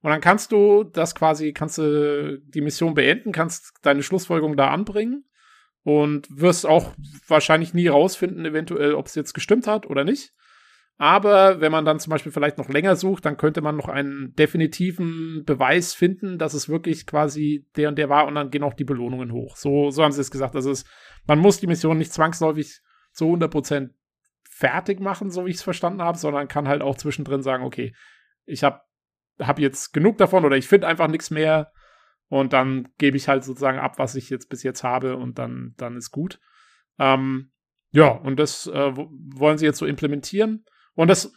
[0.01, 4.69] Und dann kannst du das quasi, kannst du die Mission beenden, kannst deine Schlussfolgerung da
[4.69, 5.23] anbringen
[5.83, 6.93] und wirst auch
[7.27, 10.33] wahrscheinlich nie rausfinden, eventuell, ob es jetzt gestimmt hat oder nicht.
[10.99, 14.33] Aber wenn man dann zum Beispiel vielleicht noch länger sucht, dann könnte man noch einen
[14.33, 18.73] definitiven Beweis finden, dass es wirklich quasi der und der war und dann gehen auch
[18.73, 19.57] die Belohnungen hoch.
[19.57, 20.55] So, so haben sie es gesagt.
[20.55, 20.85] Also es,
[21.27, 22.81] man muss die Mission nicht zwangsläufig
[23.11, 23.91] zu 100%
[24.49, 27.93] fertig machen, so wie ich es verstanden habe, sondern kann halt auch zwischendrin sagen, okay,
[28.45, 28.81] ich habe
[29.39, 31.71] habe jetzt genug davon oder ich finde einfach nichts mehr
[32.27, 35.73] und dann gebe ich halt sozusagen ab, was ich jetzt bis jetzt habe und dann,
[35.77, 36.39] dann ist gut.
[36.97, 37.51] Ähm,
[37.91, 40.65] ja, und das äh, wollen sie jetzt so implementieren.
[40.97, 41.31] Und das,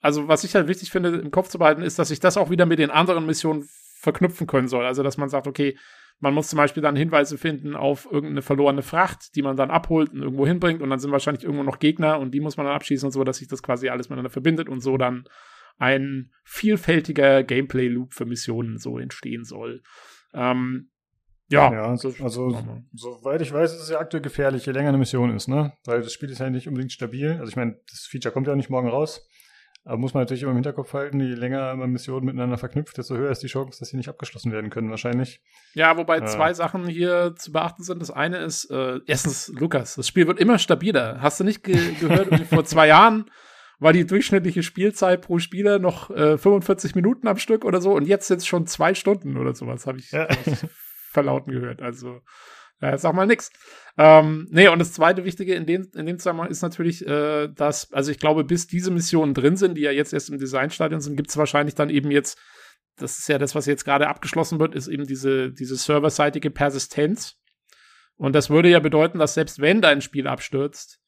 [0.00, 2.50] also was ich halt wichtig finde, im Kopf zu behalten, ist, dass ich das auch
[2.50, 3.66] wieder mit den anderen Missionen
[3.98, 4.84] verknüpfen können soll.
[4.84, 5.78] Also, dass man sagt, okay,
[6.20, 10.12] man muss zum Beispiel dann Hinweise finden auf irgendeine verlorene Fracht, die man dann abholt
[10.12, 12.76] und irgendwo hinbringt und dann sind wahrscheinlich irgendwo noch Gegner und die muss man dann
[12.76, 15.24] abschießen und so, dass sich das quasi alles miteinander verbindet und so dann
[15.78, 19.82] ein vielfältiger Gameplay-Loop für Missionen so entstehen soll.
[20.34, 20.91] Ähm,
[21.52, 22.56] ja, ja also, also
[22.92, 25.72] soweit ich weiß, ist es ja aktuell gefährlich, je länger eine Mission ist, ne?
[25.84, 27.36] Weil das Spiel ist ja nicht unbedingt stabil.
[27.38, 29.26] Also ich meine, das Feature kommt ja auch nicht morgen raus.
[29.84, 33.16] Aber muss man natürlich immer im Hinterkopf halten, je länger man Missionen miteinander verknüpft, desto
[33.16, 35.42] höher ist die Chance, dass sie nicht abgeschlossen werden können, wahrscheinlich.
[35.74, 36.26] Ja, wobei äh.
[36.26, 38.00] zwei Sachen hier zu beachten sind.
[38.00, 41.20] Das eine ist, äh, erstens, Lukas, das Spiel wird immer stabiler.
[41.20, 43.28] Hast du nicht ge gehört, vor zwei Jahren
[43.80, 48.06] war die durchschnittliche Spielzeit pro Spieler noch äh, 45 Minuten am Stück oder so und
[48.06, 50.28] jetzt sind es schon zwei Stunden oder sowas, habe ich, ja.
[51.12, 51.82] Verlauten gehört.
[51.82, 52.20] Also
[52.82, 53.50] ja, sag mal nix.
[53.96, 57.92] Ähm, nee, und das zweite Wichtige in dem, in dem Zusammenhang ist natürlich, äh, dass,
[57.92, 61.16] also ich glaube, bis diese Missionen drin sind, die ja jetzt erst im Designstadion sind,
[61.16, 62.38] gibt es wahrscheinlich dann eben jetzt,
[62.96, 67.36] das ist ja das, was jetzt gerade abgeschlossen wird, ist eben diese, diese serverseitige Persistenz.
[68.16, 70.98] Und das würde ja bedeuten, dass selbst wenn dein Spiel abstürzt,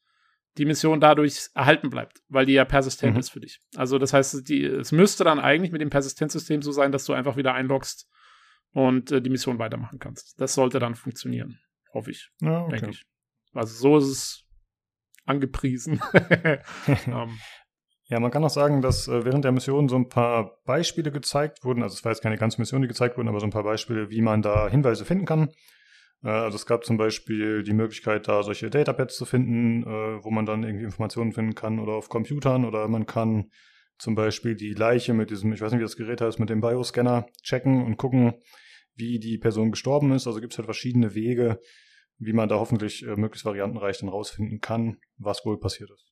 [0.57, 3.19] die Mission dadurch erhalten bleibt, weil die ja persistent mhm.
[3.19, 3.59] ist für dich.
[3.75, 7.11] Also das heißt, die, es müsste dann eigentlich mit dem Persistenzsystem so sein, dass du
[7.11, 8.07] einfach wieder einloggst
[8.75, 10.39] und äh, die Mission weitermachen kannst.
[10.39, 11.59] Das sollte dann funktionieren.
[11.93, 12.29] Hoffe ich.
[12.41, 12.71] Ja, okay.
[12.71, 13.05] Denke ich.
[13.53, 14.43] Also so ist es
[15.25, 16.01] angepriesen.
[16.03, 16.59] um.
[17.07, 17.39] Ähm.
[18.07, 21.63] Ja, man kann auch sagen, dass äh, während der Mission so ein paar Beispiele gezeigt
[21.63, 21.81] wurden.
[21.81, 24.11] Also es war jetzt keine ganze Mission, die gezeigt wurden, aber so ein paar Beispiele,
[24.11, 25.49] wie man da Hinweise finden kann.
[26.21, 30.29] Äh, also es gab zum Beispiel die Möglichkeit, da solche Datapads zu finden, äh, wo
[30.29, 33.49] man dann irgendwie Informationen finden kann oder auf Computern oder man kann
[33.97, 36.59] zum Beispiel die Leiche mit diesem, ich weiß nicht, wie das Gerät heißt, mit dem
[36.61, 38.33] Bioscanner checken und gucken,
[38.95, 40.27] wie die Person gestorben ist.
[40.27, 41.59] Also gibt es halt verschiedene Wege,
[42.17, 46.11] wie man da hoffentlich äh, möglichst variantenreich dann rausfinden kann, was wohl passiert ist.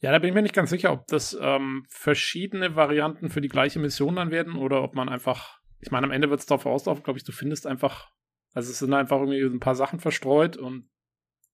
[0.00, 3.48] Ja, da bin ich mir nicht ganz sicher, ob das ähm, verschiedene Varianten für die
[3.48, 6.64] gleiche Mission dann werden oder ob man einfach, ich meine, am Ende wird es darauf
[6.64, 8.10] auslaufen, glaube ich, du findest einfach,
[8.54, 10.88] also es sind einfach irgendwie ein paar Sachen verstreut und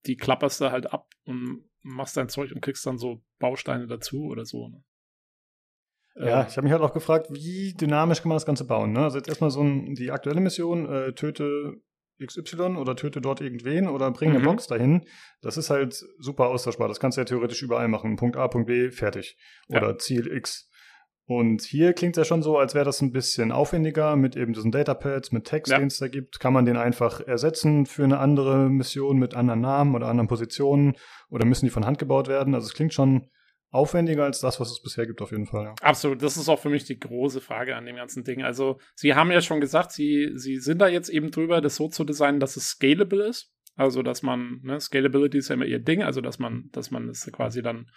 [0.06, 4.26] die klapperst du halt ab und machst dein Zeug und kriegst dann so Bausteine dazu
[4.26, 4.68] oder so.
[4.68, 4.84] Ne?
[6.14, 8.92] Ja, ich habe mich halt auch gefragt, wie dynamisch kann man das Ganze bauen.
[8.92, 9.00] Ne?
[9.00, 11.80] Also jetzt erstmal so ein, die aktuelle Mission, äh, töte
[12.24, 14.44] XY oder töte dort irgendwen oder bring eine mhm.
[14.44, 15.04] Box dahin.
[15.40, 16.88] Das ist halt super austauschbar.
[16.88, 18.16] Das kannst du ja theoretisch überall machen.
[18.16, 19.36] Punkt A, Punkt B, fertig.
[19.68, 19.98] Oder ja.
[19.98, 20.68] Ziel X.
[21.24, 24.52] Und hier klingt es ja schon so, als wäre das ein bisschen aufwendiger mit eben
[24.52, 25.78] diesen Datapads, mit Text, ja.
[25.78, 26.40] den es da gibt.
[26.40, 30.94] Kann man den einfach ersetzen für eine andere Mission mit anderen Namen oder anderen Positionen
[31.30, 32.54] oder müssen die von Hand gebaut werden?
[32.54, 33.30] Also es klingt schon
[33.72, 35.64] aufwendiger als das, was es bisher gibt, auf jeden Fall.
[35.64, 35.74] Ja.
[35.80, 38.42] Absolut, das ist auch für mich die große Frage an dem ganzen Ding.
[38.42, 41.88] Also, Sie haben ja schon gesagt, Sie, Sie sind da jetzt eben drüber, das so
[41.88, 43.50] zu designen, dass es scalable ist.
[43.74, 47.08] Also, dass man, ne, Scalability ist ja immer Ihr Ding, also dass man, dass man
[47.08, 47.90] es quasi dann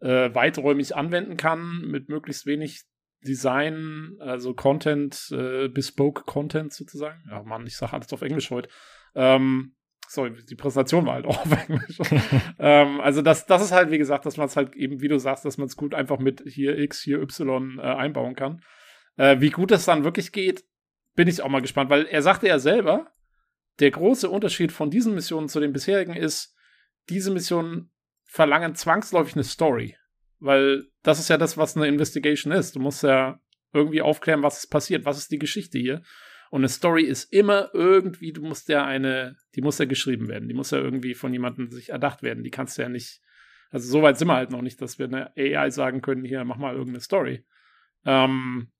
[0.00, 2.84] äh, weiträumig anwenden kann mit möglichst wenig
[3.26, 7.20] Design, also Content, äh, Bespoke Content sozusagen.
[7.28, 8.68] Ja, Mann, ich sage alles auf Englisch heute.
[9.16, 9.74] Ähm,
[10.08, 11.44] sorry, die Präsentation war halt auch
[12.58, 15.18] ähm, also das, das ist halt, wie gesagt, dass man es halt eben, wie du
[15.18, 18.62] sagst, dass man es gut einfach mit hier X, hier Y äh, einbauen kann.
[19.16, 20.64] Äh, wie gut das dann wirklich geht,
[21.14, 23.12] bin ich auch mal gespannt, weil er sagte ja selber,
[23.80, 26.54] der große Unterschied von diesen Missionen zu den bisherigen ist,
[27.08, 27.90] diese Missionen
[28.24, 29.96] verlangen zwangsläufig eine Story.
[30.40, 32.76] Weil das ist ja das, was eine Investigation ist.
[32.76, 33.40] Du musst ja
[33.72, 36.02] irgendwie aufklären, was ist passiert, was ist die Geschichte hier.
[36.50, 40.48] Und eine Story ist immer irgendwie, du musst ja eine, die muss ja geschrieben werden,
[40.48, 42.44] die muss ja irgendwie von jemandem sich erdacht werden.
[42.44, 43.20] Die kannst du ja nicht,
[43.70, 46.44] also so weit sind wir halt noch nicht, dass wir eine AI sagen können, hier,
[46.44, 47.44] mach mal irgendeine Story.
[48.04, 48.70] Ähm,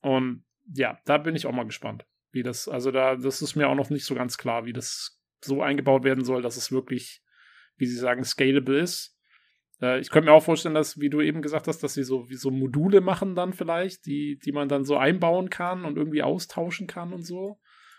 [0.00, 3.68] und ja, da bin ich auch mal gespannt, wie das, also da, das ist mir
[3.68, 7.22] auch noch nicht so ganz klar, wie das so eingebaut werden soll, dass es wirklich,
[7.76, 9.11] wie sie sagen, scalable ist.
[9.82, 12.28] Äh, ich könnte mir auch vorstellen, dass, wie du eben gesagt hast, dass sie so
[12.30, 16.22] wie so Module machen dann vielleicht, die, die man dann so einbauen kann und irgendwie
[16.22, 17.58] austauschen kann und so.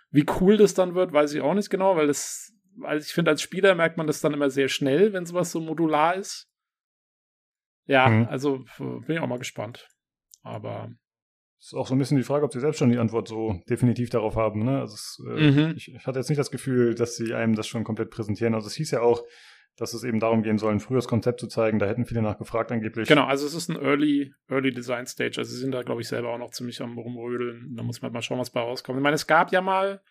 [0.10, 3.32] Wie cool das dann wird, weiß ich auch nicht genau, weil das, also ich finde,
[3.32, 6.48] als Spieler merkt man das dann immer sehr schnell, wenn sowas so modular ist.
[7.86, 8.28] Ja, mhm.
[8.30, 9.88] also bin ich auch mal gespannt.
[10.42, 10.90] Aber
[11.60, 14.10] ist auch so ein bisschen die Frage, ob sie selbst schon die Antwort so definitiv
[14.10, 14.66] darauf haben.
[14.66, 14.80] Ne?
[14.80, 15.74] Also es, äh, mhm.
[15.78, 18.54] ich, ich, hatte jetzt nicht das Gefühl, dass sie einem das schon komplett präsentieren.
[18.54, 19.24] Also es hieß ja auch,
[19.78, 21.80] dass es eben darum gehen soll, ein frühes Konzept zu zeigen.
[21.80, 23.08] Da hätten viele nachgefragt angeblich.
[23.08, 25.36] Genau, also es ist ein Early, Early Design Stage.
[25.38, 27.74] Also sie sind da, glaube ich, selber auch noch ziemlich am rumrödeln.
[27.76, 28.98] Da muss man mal schauen, was bei rauskommt.
[28.98, 30.02] Ich meine, es gab ja mal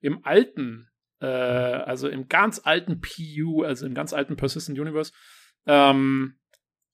[0.00, 0.88] im alten,
[1.20, 5.12] äh, also im ganz alten PU, also im ganz alten Persistent Universe,
[5.66, 6.38] ähm,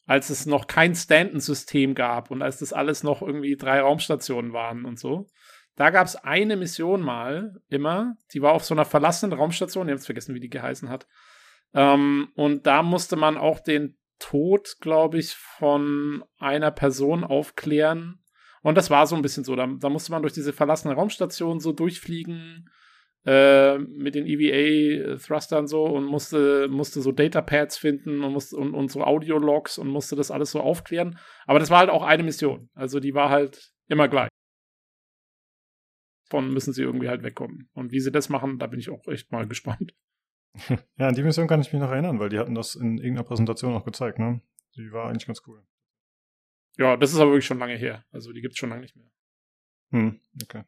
[0.04, 4.84] als es noch kein Stanton-System gab und als das alles noch irgendwie drei Raumstationen waren
[4.84, 5.26] und so.
[5.76, 9.92] Da gab es eine Mission mal immer, die war auf so einer verlassenen Raumstation, ich
[9.92, 11.06] habe vergessen, wie die geheißen hat.
[11.74, 18.22] Ähm, und da musste man auch den Tod, glaube ich, von einer Person aufklären.
[18.62, 19.54] Und das war so ein bisschen so.
[19.54, 22.68] Da, da musste man durch diese verlassene Raumstation so durchfliegen
[23.24, 28.90] äh, mit den EVA-Thrustern so und musste, musste so Datapads finden und, musste, und, und
[28.90, 31.18] so Audio-Logs und musste das alles so aufklären.
[31.46, 32.70] Aber das war halt auch eine Mission.
[32.74, 34.28] Also die war halt immer gleich.
[36.30, 37.70] Von müssen sie irgendwie halt wegkommen.
[37.72, 39.92] Und wie sie das machen, da bin ich auch echt mal gespannt.
[40.96, 43.26] Ja, an die Mission kann ich mich noch erinnern, weil die hatten das in irgendeiner
[43.26, 44.40] Präsentation auch gezeigt, ne?
[44.76, 45.64] Die war eigentlich ganz cool.
[46.76, 48.04] Ja, das ist aber wirklich schon lange her.
[48.12, 49.10] Also die gibt es schon lange nicht mehr.
[49.90, 50.64] Hm, okay.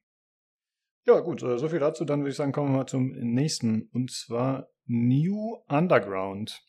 [1.07, 2.05] Ja, gut, äh, so viel dazu.
[2.05, 3.88] Dann würde ich sagen, kommen wir mal zum nächsten.
[3.92, 6.62] Und zwar New Underground.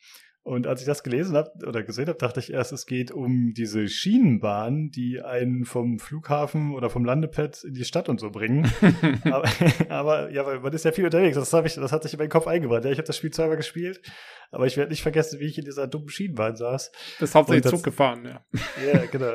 [0.43, 3.53] Und als ich das gelesen habe oder gesehen habe, dachte ich erst, es geht um
[3.55, 8.71] diese Schienenbahn, die einen vom Flughafen oder vom Landepad in die Stadt und so bringen.
[9.25, 9.47] aber,
[9.89, 11.35] aber, ja, weil man ist ja viel unterwegs.
[11.35, 12.85] Das, ich, das hat sich in meinen Kopf eingebrannt.
[12.85, 14.01] Ja, ich habe das Spiel zweimal gespielt,
[14.49, 16.91] aber ich werde nicht vergessen, wie ich in dieser dummen Schienenbahn saß.
[17.19, 18.43] Das ist hauptsächlich Zug gefahren, ja.
[18.83, 19.31] Ja, genau.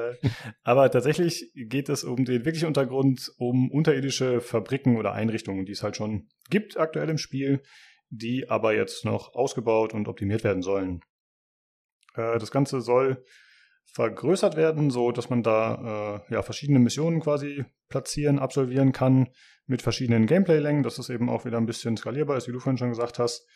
[0.64, 5.84] aber tatsächlich geht es um den wirklichen Untergrund, um unterirdische Fabriken oder Einrichtungen, die es
[5.84, 7.62] halt schon gibt aktuell im Spiel
[8.10, 11.00] die aber jetzt noch ausgebaut und optimiert werden sollen.
[12.14, 13.24] Äh, das Ganze soll
[13.92, 19.28] vergrößert werden, so dass man da äh, ja verschiedene Missionen quasi platzieren, absolvieren kann
[19.66, 22.78] mit verschiedenen Gameplay-Längen, dass es eben auch wieder ein bisschen skalierbar ist, wie du vorhin
[22.78, 23.46] schon gesagt hast.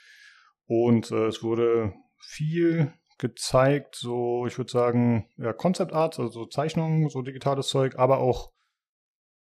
[0.67, 7.09] Und äh, es wurde viel gezeigt, so ich würde sagen, ja, Concept Art, also Zeichnungen,
[7.11, 8.53] so digitales Zeug, aber auch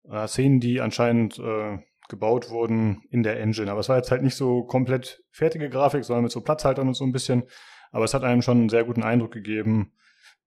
[0.09, 1.77] äh, Szenen, die anscheinend äh,
[2.09, 3.71] gebaut wurden in der Engine.
[3.71, 6.93] Aber es war jetzt halt nicht so komplett fertige Grafik, sondern mit so Platzhaltern und
[6.93, 7.43] so ein bisschen.
[7.91, 9.93] Aber es hat einem schon einen sehr guten Eindruck gegeben,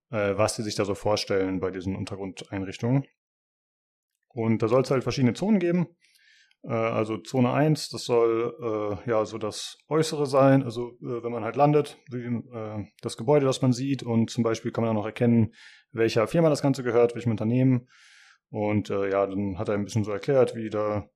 [0.09, 3.05] äh, was sie sich da so vorstellen bei diesen Untergrundeinrichtungen.
[4.29, 5.87] Und da soll es halt verschiedene Zonen geben.
[6.63, 11.31] Äh, also Zone 1, das soll äh, ja so das Äußere sein, also äh, wenn
[11.31, 14.91] man halt landet, wie, äh, das Gebäude, das man sieht und zum Beispiel kann man
[14.91, 15.53] auch noch erkennen,
[15.91, 17.87] welcher Firma das Ganze gehört, welchem Unternehmen.
[18.49, 21.09] Und äh, ja, dann hat er ein bisschen so erklärt, wie da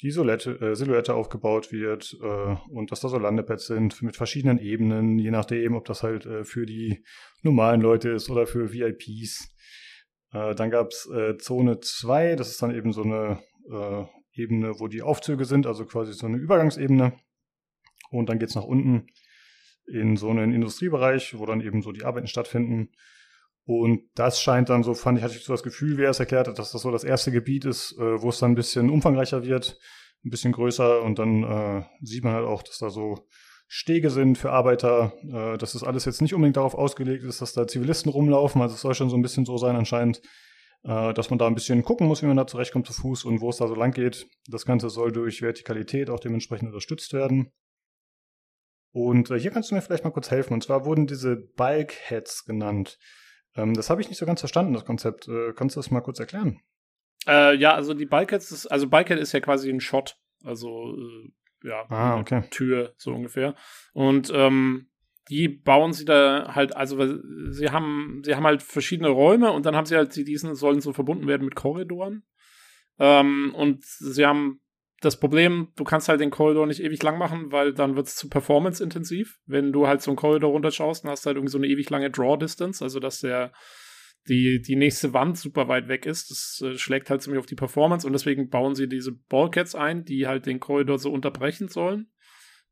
[0.00, 4.58] die Silhouette, äh, Silhouette aufgebaut wird äh, und dass da so Landepads sind mit verschiedenen
[4.58, 7.04] Ebenen, je nachdem, ob das halt äh, für die
[7.42, 9.54] normalen Leute ist oder für VIPs.
[10.32, 14.88] Äh, dann gab's äh, Zone 2, das ist dann eben so eine äh, Ebene, wo
[14.88, 17.12] die Aufzüge sind, also quasi so eine Übergangsebene.
[18.10, 19.06] Und dann geht's nach unten
[19.86, 22.90] in so einen Industriebereich, wo dann eben so die Arbeiten stattfinden.
[23.64, 26.20] Und das scheint dann so, fand ich, hatte ich so das Gefühl, wie er es
[26.20, 28.90] erklärt hat, dass das so das erste Gebiet ist, äh, wo es dann ein bisschen
[28.90, 29.78] umfangreicher wird,
[30.24, 33.26] ein bisschen größer und dann äh, sieht man halt auch, dass da so
[33.68, 37.52] Stege sind für Arbeiter, äh, dass das alles jetzt nicht unbedingt darauf ausgelegt ist, dass
[37.52, 40.20] da Zivilisten rumlaufen, also es soll schon so ein bisschen so sein anscheinend,
[40.84, 43.40] äh, dass man da ein bisschen gucken muss, wie man da zurechtkommt zu Fuß und
[43.40, 44.26] wo es da so lang geht.
[44.48, 47.52] Das Ganze soll durch Vertikalität auch dementsprechend unterstützt werden.
[48.92, 50.52] Und äh, hier kannst du mir vielleicht mal kurz helfen.
[50.52, 52.98] Und zwar wurden diese Bulkheads genannt.
[53.56, 55.28] Ähm, das habe ich nicht so ganz verstanden, das Konzept.
[55.28, 56.60] Äh, kannst du das mal kurz erklären?
[57.26, 61.68] Äh, ja, also die Bulkheads, ist, also Bulkhead ist ja quasi ein Shot, also äh,
[61.68, 62.42] ja, ah, okay.
[62.50, 63.54] Tür so ungefähr.
[63.92, 64.88] Und ähm,
[65.28, 66.98] die bauen sie da halt, also
[67.50, 70.80] sie haben, sie haben halt verschiedene Räume und dann haben sie halt, die diesen sollen
[70.80, 72.24] so verbunden werden mit Korridoren.
[72.98, 74.60] Ähm, und sie haben
[75.02, 78.14] das Problem, du kannst halt den Korridor nicht ewig lang machen, weil dann wird es
[78.14, 79.38] zu performance-intensiv.
[79.46, 81.90] Wenn du halt so einen Korridor runterschaust, dann hast du halt irgendwie so eine ewig
[81.90, 83.52] lange Draw-Distance, also dass der
[84.28, 86.30] die, die nächste Wand super weit weg ist.
[86.30, 90.04] Das äh, schlägt halt ziemlich auf die Performance und deswegen bauen sie diese Ballcats ein,
[90.04, 92.08] die halt den Korridor so unterbrechen sollen.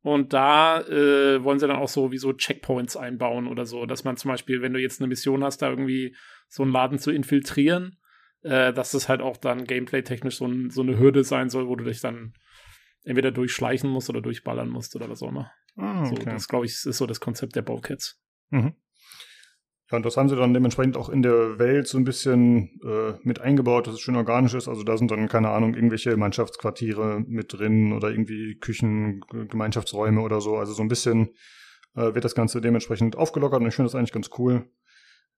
[0.02, 4.04] Und da äh, wollen sie dann auch so wie so Checkpoints einbauen oder so, dass
[4.04, 6.16] man zum Beispiel, wenn du jetzt eine Mission hast, da irgendwie
[6.48, 7.98] so einen Laden zu infiltrieren,
[8.42, 11.76] äh, dass das halt auch dann gameplay-technisch so, ein, so, eine Hürde sein soll, wo
[11.76, 12.34] du dich dann
[13.04, 15.50] entweder durchschleichen musst oder durchballern musst oder was auch immer.
[15.76, 16.16] Ah, okay.
[16.16, 18.20] so, das, glaube ich, ist so das Konzept der Bowcats.
[18.50, 18.74] Mhm.
[19.90, 23.14] Ja, und das haben sie dann dementsprechend auch in der Welt so ein bisschen äh,
[23.22, 24.68] mit eingebaut, dass es schön organisch ist.
[24.68, 30.40] Also da sind dann, keine Ahnung, irgendwelche Mannschaftsquartiere mit drin oder irgendwie Küchen, Gemeinschaftsräume oder
[30.40, 30.56] so.
[30.56, 31.30] Also so ein bisschen
[31.96, 34.70] äh, wird das Ganze dementsprechend aufgelockert und ich finde das eigentlich ganz cool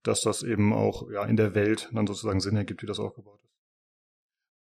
[0.03, 3.40] dass das eben auch ja, in der Welt dann sozusagen Sinn ergibt, wie das aufgebaut
[3.44, 3.53] ist.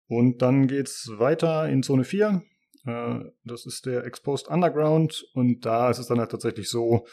[0.08, 2.42] Und dann geht's weiter in Zone 4.
[2.84, 7.06] Äh, das ist der Exposed Underground und da ist es dann halt tatsächlich so,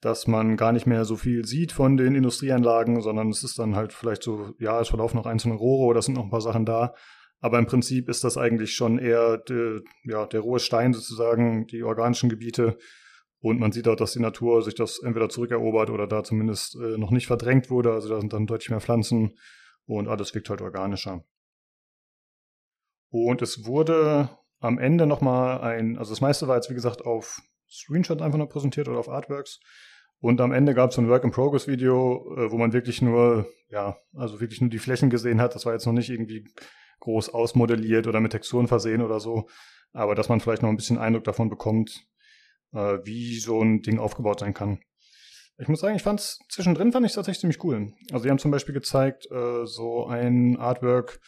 [0.00, 3.76] dass man gar nicht mehr so viel sieht von den Industrieanlagen, sondern es ist dann
[3.76, 6.40] halt vielleicht so, ja, es verlaufen noch einzelne Rohre oder es sind noch ein paar
[6.40, 6.94] Sachen da.
[7.38, 11.82] Aber im Prinzip ist das eigentlich schon eher de, ja, der rohe Stein sozusagen, die
[11.82, 12.78] organischen Gebiete,
[13.42, 16.96] und man sieht auch, dass die Natur sich das entweder zurückerobert oder da zumindest äh,
[16.96, 17.92] noch nicht verdrängt wurde.
[17.92, 19.36] Also da sind dann deutlich mehr Pflanzen
[19.84, 21.24] und alles wirkt halt organischer.
[23.10, 24.30] Und es wurde
[24.60, 28.48] am Ende nochmal ein, also das meiste war jetzt wie gesagt auf Screenshot einfach nur
[28.48, 29.58] präsentiert oder auf Artworks.
[30.20, 34.60] Und am Ende gab es ein Work-in-Progress-Video, äh, wo man wirklich nur, ja, also wirklich
[34.60, 35.56] nur die Flächen gesehen hat.
[35.56, 36.46] Das war jetzt noch nicht irgendwie
[37.00, 39.48] groß ausmodelliert oder mit Texturen versehen oder so.
[39.92, 42.06] Aber dass man vielleicht noch ein bisschen Eindruck davon bekommt,
[42.72, 44.80] äh, wie so ein Ding aufgebaut sein kann.
[45.58, 47.92] Ich muss sagen, ich fand's zwischendrin fand ich tatsächlich ziemlich cool.
[48.10, 51.20] Also die haben zum Beispiel gezeigt, äh, so ein Artwork,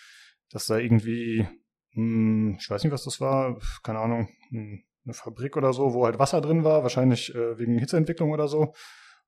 [0.50, 1.46] dass da irgendwie,
[1.92, 6.06] hm, ich weiß nicht, was das war, keine Ahnung, hm, eine Fabrik oder so, wo
[6.06, 8.72] halt Wasser drin war, wahrscheinlich äh, wegen Hitzeentwicklung oder so.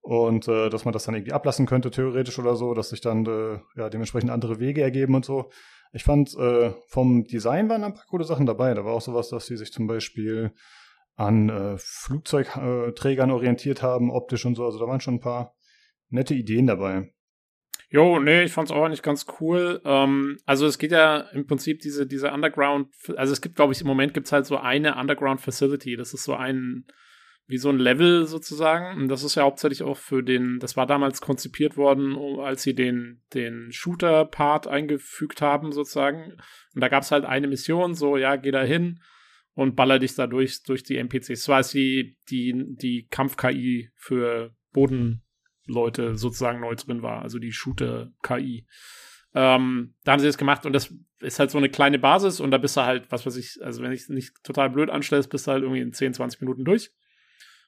[0.00, 3.26] Und äh, dass man das dann irgendwie ablassen könnte, theoretisch oder so, dass sich dann
[3.26, 5.50] äh, ja dementsprechend andere Wege ergeben und so.
[5.92, 8.72] Ich fand, äh, vom Design waren ein paar coole Sachen dabei.
[8.74, 10.52] Da war auch sowas, dass sie sich zum Beispiel
[11.16, 14.64] an äh, Flugzeugträgern orientiert haben, optisch und so.
[14.64, 15.54] Also da waren schon ein paar
[16.10, 17.12] nette Ideen dabei.
[17.88, 19.80] Jo, nee, ich fand's auch eigentlich ganz cool.
[19.84, 23.80] Ähm, also es geht ja im Prinzip diese, diese Underground, also es gibt, glaube ich,
[23.80, 25.96] im Moment gibt's halt so eine Underground Facility.
[25.96, 26.84] Das ist so ein,
[27.46, 29.00] wie so ein Level sozusagen.
[29.00, 32.74] Und das ist ja hauptsächlich auch für den, das war damals konzipiert worden, als sie
[32.74, 36.32] den, den Shooter-Part eingefügt haben, sozusagen.
[36.74, 39.00] Und da gab's halt eine Mission, so, ja, geh da hin
[39.56, 41.28] und baller dich da durch, die NPCs.
[41.28, 45.22] Das war die, die, die Kampf-KI für Boden,
[45.64, 48.66] Leute sozusagen neu drin war, also die Shooter-KI.
[49.34, 52.50] Ähm, da haben sie das gemacht und das ist halt so eine kleine Basis und
[52.50, 55.46] da bist du halt, was weiß ich, also wenn ich nicht total blöd anstellst, bist
[55.46, 56.92] du halt irgendwie in 10, 20 Minuten durch.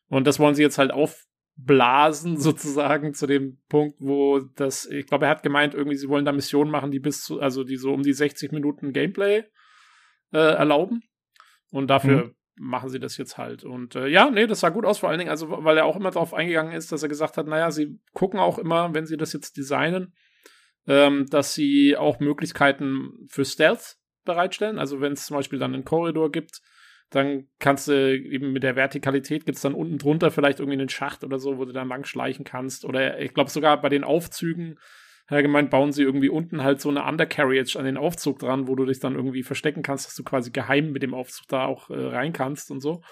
[0.09, 5.25] Und das wollen sie jetzt halt aufblasen, sozusagen, zu dem Punkt, wo das, ich glaube,
[5.25, 7.95] er hat gemeint, irgendwie, sie wollen da Missionen machen, die bis zu, also die so
[7.95, 9.45] um die 60 Minuten Gameplay
[10.33, 11.03] äh, erlauben.
[11.71, 13.65] Und dafür mhm machen sie das jetzt halt.
[13.65, 15.97] Und äh, ja, nee, das sah gut aus, vor allen Dingen, also weil er auch
[15.97, 19.17] immer darauf eingegangen ist, dass er gesagt hat, naja, sie gucken auch immer, wenn sie
[19.17, 20.13] das jetzt designen,
[20.87, 24.79] ähm, dass sie auch Möglichkeiten für Stealth bereitstellen.
[24.79, 26.61] Also wenn es zum Beispiel dann einen Korridor gibt,
[27.11, 30.91] dann kannst du eben mit der Vertikalität gibt es dann unten drunter vielleicht irgendwie einen
[30.91, 32.85] Schacht oder so, wo du dann lang schleichen kannst.
[32.85, 34.79] Oder ich glaube sogar bei den Aufzügen
[35.37, 38.75] hat gemeint, bauen sie irgendwie unten halt so eine Undercarriage an den Aufzug dran, wo
[38.75, 41.91] du dich dann irgendwie verstecken kannst, dass du quasi geheim mit dem Aufzug da auch
[41.91, 43.03] äh, rein kannst und so.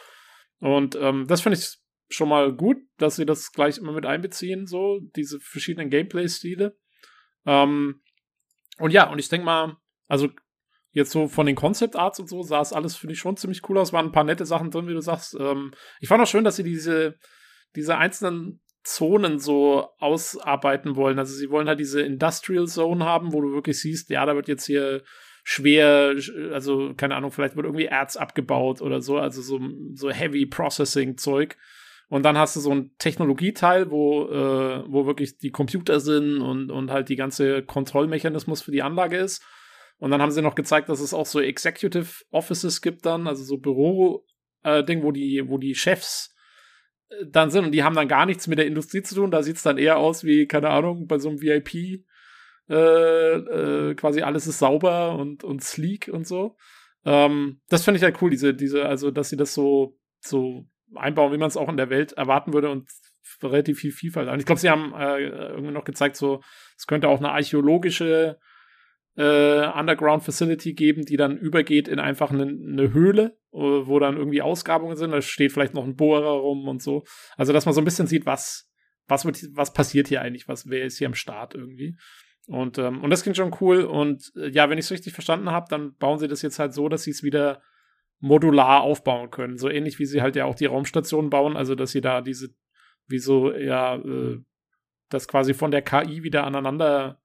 [0.58, 1.76] Und ähm, das finde ich
[2.08, 6.76] schon mal gut, dass sie das gleich immer mit einbeziehen, so diese verschiedenen Gameplay-Stile.
[7.44, 8.00] Ähm,
[8.78, 9.76] und ja, und ich denke mal,
[10.08, 10.28] also
[10.92, 13.68] jetzt so von den Concept Arts und so sah es alles, finde ich, schon ziemlich
[13.68, 13.92] cool aus.
[13.92, 15.36] Waren ein paar nette Sachen drin, wie du sagst.
[15.38, 17.18] Ähm, ich fand auch schön, dass sie diese,
[17.74, 21.18] diese einzelnen Zonen so ausarbeiten wollen.
[21.18, 24.46] Also sie wollen halt diese Industrial Zone haben, wo du wirklich siehst, ja, da wird
[24.46, 25.02] jetzt hier
[25.42, 26.14] schwer,
[26.52, 29.60] also keine Ahnung, vielleicht wird irgendwie Erz abgebaut oder so, also so,
[29.94, 31.56] so Heavy Processing Zeug.
[32.08, 36.70] Und dann hast du so ein Technologieteil, wo, äh, wo wirklich die Computer sind und,
[36.70, 39.42] und halt die ganze Kontrollmechanismus für die Anlage ist.
[39.98, 43.42] Und dann haben sie noch gezeigt, dass es auch so Executive Offices gibt dann, also
[43.42, 46.35] so Büro-Ding, äh, wo die, wo die Chefs
[47.24, 49.30] dann sind und die haben dann gar nichts mit der Industrie zu tun.
[49.30, 52.04] Da sieht es dann eher aus wie, keine Ahnung, bei so einem VIP.
[52.68, 56.56] Äh, äh, quasi alles ist sauber und, und sleek und so.
[57.04, 61.32] Ähm, das finde ich halt cool, diese, diese, also, dass sie das so, so einbauen,
[61.32, 62.88] wie man es auch in der Welt erwarten würde und
[63.42, 64.28] relativ viel Vielfalt.
[64.28, 66.42] Und ich glaube, sie haben äh, irgendwie noch gezeigt, so,
[66.76, 68.38] es könnte auch eine archäologische
[69.16, 74.16] äh, Underground Facility geben, die dann übergeht in einfach eine, eine Höhle, äh, wo dann
[74.16, 75.12] irgendwie Ausgrabungen sind.
[75.12, 77.04] Da steht vielleicht noch ein Bohrer rum und so.
[77.36, 78.70] Also, dass man so ein bisschen sieht, was,
[79.08, 81.96] was, wird, was passiert hier eigentlich, was, wer ist hier am Start irgendwie.
[82.46, 83.84] Und, ähm, und das klingt schon cool.
[83.84, 86.74] Und äh, ja, wenn ich es richtig verstanden habe, dann bauen sie das jetzt halt
[86.74, 87.62] so, dass sie es wieder
[88.20, 89.56] modular aufbauen können.
[89.56, 92.48] So ähnlich wie sie halt ja auch die Raumstationen bauen, also dass sie da diese,
[93.06, 94.38] wie so, ja, äh,
[95.08, 97.20] das quasi von der KI wieder aneinander,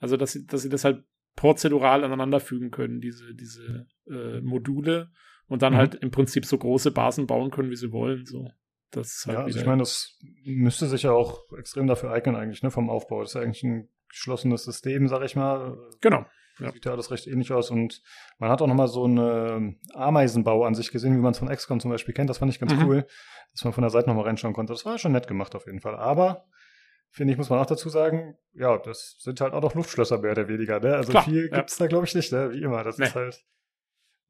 [0.00, 1.04] also dass sie, dass sie das halt
[1.36, 5.10] prozedural aneinanderfügen können, diese, diese äh, Module
[5.46, 5.78] und dann mhm.
[5.78, 8.24] halt im Prinzip so große Basen bauen können, wie sie wollen.
[8.26, 8.50] So.
[8.90, 12.62] Das halt ja, also ich meine, das müsste sich ja auch extrem dafür eignen eigentlich,
[12.62, 13.20] ne, vom Aufbau.
[13.20, 15.76] Das ist ja eigentlich ein geschlossenes System, sag ich mal.
[16.00, 16.24] Genau.
[16.60, 16.70] Ja.
[16.70, 18.00] Sieht ja alles recht ähnlich aus und
[18.38, 21.80] man hat auch nochmal so einen Ameisenbau an sich gesehen, wie man es von XCOM
[21.80, 22.30] zum Beispiel kennt.
[22.30, 22.84] Das fand ich ganz mhm.
[22.84, 23.06] cool,
[23.52, 24.72] dass man von der Seite nochmal reinschauen konnte.
[24.72, 25.96] Das war schon nett gemacht auf jeden Fall.
[25.96, 26.46] Aber
[27.14, 30.32] finde ich, muss man auch dazu sagen, ja, das sind halt auch noch Luftschlösser mehr
[30.32, 30.96] oder weniger, ne?
[30.96, 31.56] Also Klar, viel ja.
[31.56, 32.50] gibt's da, glaube ich, nicht, ne?
[32.52, 32.82] Wie immer.
[32.82, 33.06] Das nee.
[33.06, 33.44] ist halt.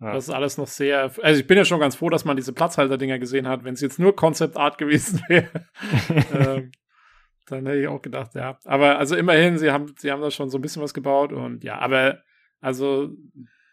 [0.01, 0.12] Ja.
[0.12, 1.11] Das ist alles noch sehr.
[1.22, 3.64] Also ich bin ja schon ganz froh, dass man diese Platzhalter-Dinger gesehen hat.
[3.64, 5.49] Wenn es jetzt nur Concept Art gewesen wäre,
[6.35, 6.72] ähm,
[7.47, 8.59] dann hätte ich auch gedacht, ja.
[8.64, 11.64] Aber also immerhin, sie haben, sie haben da schon so ein bisschen was gebaut und
[11.64, 12.22] ja, aber
[12.61, 13.11] also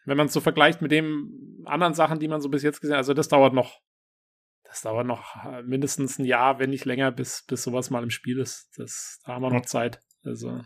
[0.06, 2.94] wenn man es so vergleicht mit den anderen Sachen, die man so bis jetzt gesehen
[2.94, 3.82] hat, also das dauert noch
[4.72, 8.10] das dauert noch äh, mindestens ein Jahr, wenn nicht länger, bis, bis sowas mal im
[8.10, 8.70] Spiel ist.
[8.78, 10.00] Das, da haben wir noch Zeit.
[10.24, 10.62] Also,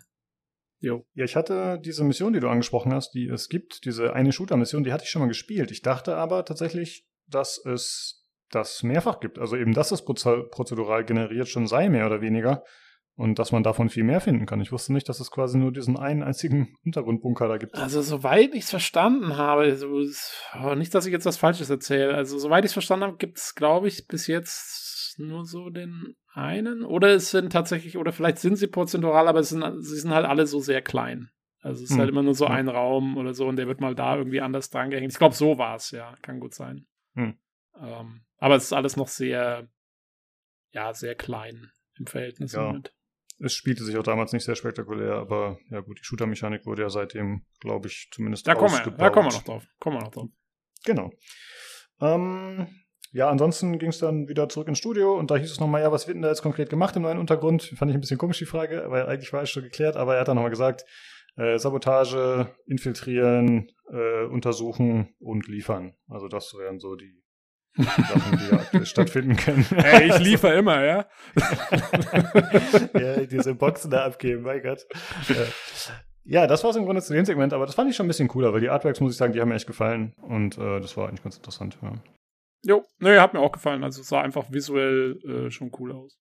[0.79, 1.07] jo.
[1.15, 4.83] Ja, ich hatte diese Mission, die du angesprochen hast, die es gibt, diese eine Shooter-Mission,
[4.83, 5.71] die hatte ich schon mal gespielt.
[5.71, 9.39] Ich dachte aber tatsächlich, dass es das mehrfach gibt.
[9.39, 12.63] Also eben, dass es prozedural generiert schon sei, mehr oder weniger.
[13.17, 14.59] Und dass man davon viel mehr finden kann.
[14.59, 17.75] Ich wusste nicht, dass es quasi nur diesen einen einzigen Untergrundbunker da gibt.
[17.75, 19.87] Also, soweit ich es verstanden habe, so,
[20.61, 23.37] oh, nicht, dass ich jetzt was Falsches erzähle, also, soweit ich es verstanden habe, gibt
[23.37, 26.83] es, glaube ich, bis jetzt nur so den einen.
[26.83, 30.45] Oder es sind tatsächlich, oder vielleicht sind sie prozentual, aber sind, sie sind halt alle
[30.45, 31.29] so sehr klein.
[31.61, 31.99] Also es ist hm.
[31.99, 34.69] halt immer nur so ein Raum oder so und der wird mal da irgendwie anders
[34.69, 35.11] dran gehängt.
[35.11, 36.15] Ich glaube, so war es, ja.
[36.21, 36.85] Kann gut sein.
[37.15, 37.39] Hm.
[37.79, 39.67] Ähm, aber es ist alles noch sehr,
[40.71, 42.71] ja, sehr klein im Verhältnis ja.
[42.71, 42.93] mit.
[43.39, 46.89] Es spielte sich auch damals nicht sehr spektakulär, aber ja gut, die Shooter-Mechanik wurde ja
[46.89, 48.83] seitdem, glaube ich, zumindest da ausgebaut.
[48.83, 49.63] Kommen wir, da kommen wir noch drauf.
[49.79, 50.29] Kommen wir noch drauf.
[50.85, 51.11] Genau.
[51.99, 52.67] Ähm,
[53.11, 55.91] ja, ansonsten ging es dann wieder zurück ins Studio und da hieß es nochmal, ja,
[55.91, 57.63] was wird denn da jetzt konkret gemacht im neuen Untergrund?
[57.63, 60.21] Fand ich ein bisschen komisch die Frage, weil eigentlich war es schon geklärt, aber er
[60.21, 60.85] hat dann nochmal gesagt,
[61.37, 65.95] äh, Sabotage, infiltrieren, äh, untersuchen und liefern.
[66.07, 67.24] Also das wären so die
[67.83, 68.39] Sachen,
[68.73, 69.65] die stattfinden können.
[69.75, 71.05] Ey, ich liefere immer, ja?
[72.99, 74.85] ja, diese Boxen da abgeben, mein Gott.
[76.23, 78.09] Ja, das war es im Grunde zu dem Segment, aber das fand ich schon ein
[78.09, 80.79] bisschen cooler, weil die Artworks, muss ich sagen, die haben mir echt gefallen und äh,
[80.79, 81.77] das war eigentlich ganz interessant.
[81.81, 81.93] Ja.
[82.63, 83.83] Jo, ne, hat mir auch gefallen.
[83.83, 86.17] Also es sah einfach visuell äh, schon cool aus.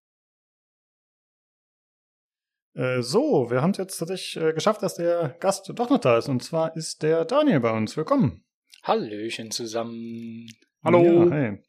[2.75, 6.19] Äh, so, wir haben es jetzt tatsächlich äh, geschafft, dass der Gast doch noch da
[6.19, 6.29] ist.
[6.29, 7.97] Und zwar ist der Daniel bei uns.
[7.97, 8.45] Willkommen.
[8.83, 10.49] Hallöchen zusammen.
[10.85, 11.25] Hallo.
[11.25, 11.63] Ja, hey.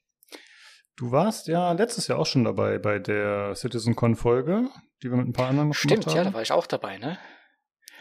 [0.97, 4.69] Du warst ja letztes Jahr auch schon dabei bei der CitizenCon-Folge,
[5.01, 6.11] die wir mit ein paar anderen noch Stimmt, gemacht haben.
[6.11, 7.17] Stimmt, ja, da war ich auch dabei, ne?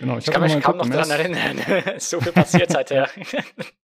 [0.00, 1.60] Genau, ich, ich kann mich kaum noch daran erinnern.
[1.98, 3.08] so viel passiert seither.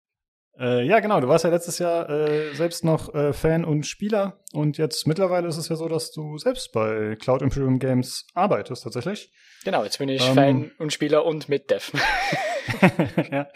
[0.57, 1.19] Äh, ja, genau.
[1.19, 5.47] Du warst ja letztes Jahr äh, selbst noch äh, Fan und Spieler und jetzt mittlerweile
[5.47, 9.31] ist es ja so, dass du selbst bei Cloud Imperium Games arbeitest tatsächlich.
[9.63, 11.91] Genau, jetzt bin ich ähm, Fan und Spieler und mit Dev.
[13.31, 13.47] ja.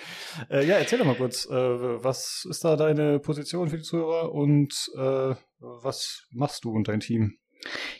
[0.49, 4.31] Äh, ja, erzähl doch mal kurz, äh, was ist da deine Position für die Zuhörer
[4.31, 7.37] und äh, was machst du und dein Team?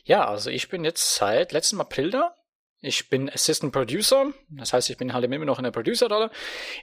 [0.04, 2.36] Ja, also ich bin jetzt seit letztem April da
[2.84, 6.30] ich bin Assistant Producer, das heißt, ich bin halt immer noch in der Producer-Rolle.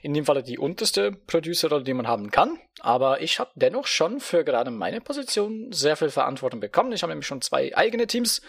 [0.01, 2.59] In dem Falle die unterste Producer-Rolle, die man haben kann.
[2.79, 6.91] Aber ich habe dennoch schon für gerade meine Position sehr viel Verantwortung bekommen.
[6.91, 8.41] Ich habe nämlich schon zwei eigene Teams,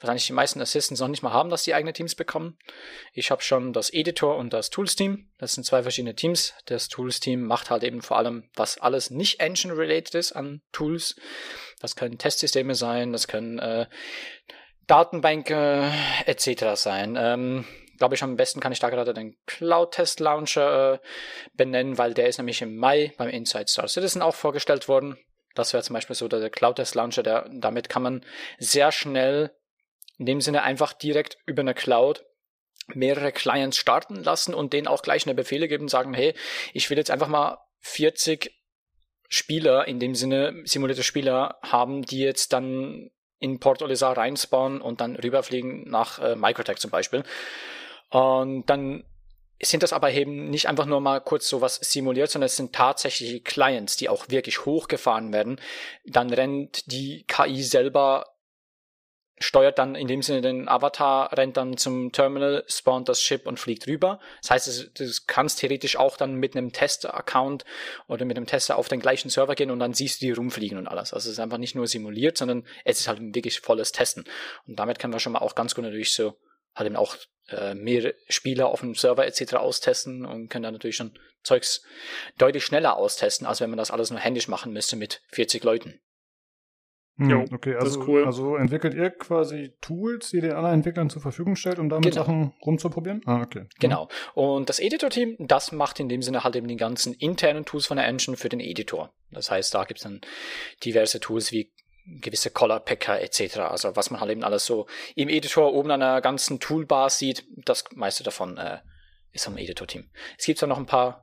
[0.00, 2.56] was eigentlich die meisten Assistants noch nicht mal haben, dass sie eigene Teams bekommen.
[3.12, 5.28] Ich habe schon das Editor und das Tools-Team.
[5.38, 6.54] Das sind zwei verschiedene Teams.
[6.66, 11.16] Das Tools-Team macht halt eben vor allem, was alles nicht Engine-related ist an Tools.
[11.80, 13.86] Das können Testsysteme sein, das können äh,
[14.86, 15.90] Datenbänke
[16.26, 16.74] etc.
[16.74, 17.16] sein.
[17.18, 17.64] Ähm,
[17.98, 20.98] glaube ich, am besten kann ich da gerade den Cloud Test Launcher äh,
[21.54, 25.18] benennen, weil der ist nämlich im Mai beim Inside Star Citizen auch vorgestellt worden.
[25.54, 28.24] Das wäre zum Beispiel so der Cloud Test Launcher, der, damit kann man
[28.58, 29.54] sehr schnell,
[30.18, 32.24] in dem Sinne einfach direkt über eine Cloud
[32.88, 36.34] mehrere Clients starten lassen und denen auch gleich eine Befehle geben und sagen, hey,
[36.72, 38.52] ich will jetzt einfach mal 40
[39.28, 43.10] Spieler, in dem Sinne simulierte Spieler haben, die jetzt dann
[43.42, 47.24] in Port Olisar reinspawnen und dann rüberfliegen nach äh, Microtech zum Beispiel.
[48.10, 49.04] Und dann
[49.60, 53.40] sind das aber eben nicht einfach nur mal kurz sowas simuliert, sondern es sind tatsächliche
[53.40, 55.60] Clients, die auch wirklich hochgefahren werden.
[56.04, 58.31] Dann rennt die KI selber
[59.38, 63.58] steuert dann in dem Sinne den Avatar, rennt dann zum Terminal, spawnt das Ship und
[63.58, 64.20] fliegt rüber.
[64.40, 67.64] Das heißt, du kannst theoretisch auch dann mit einem Tester-Account
[68.08, 70.78] oder mit einem Tester auf den gleichen Server gehen und dann siehst du die rumfliegen
[70.78, 71.12] und alles.
[71.12, 74.24] Also es ist einfach nicht nur simuliert, sondern es ist halt wirklich volles Testen.
[74.66, 76.36] Und damit können wir schon mal auch ganz gut natürlich so
[76.74, 77.16] halt eben auch
[77.48, 79.54] äh, mehr Spieler auf dem Server etc.
[79.54, 81.82] austesten und können dann natürlich schon Zeugs
[82.38, 86.00] deutlich schneller austesten, als wenn man das alles nur händisch machen müsste mit 40 Leuten.
[87.18, 88.24] Hm, jo, okay, also, cool.
[88.24, 92.16] also entwickelt ihr quasi Tools, die den anderen Entwicklern zur Verfügung stellt, um damit genau.
[92.16, 93.20] Sachen rumzuprobieren?
[93.26, 93.66] Ah, okay.
[93.80, 94.08] Genau.
[94.34, 97.98] Und das Editor-Team, das macht in dem Sinne halt eben die ganzen internen Tools von
[97.98, 99.12] der Engine für den Editor.
[99.30, 100.22] Das heißt, da gibt's dann
[100.84, 101.70] diverse Tools wie
[102.20, 103.58] gewisse Color-Packer etc.
[103.58, 107.44] Also was man halt eben alles so im Editor oben an einer ganzen Toolbar sieht,
[107.64, 108.78] das meiste davon äh,
[109.32, 110.08] ist am Editor-Team.
[110.38, 111.21] Es gibt dann noch ein paar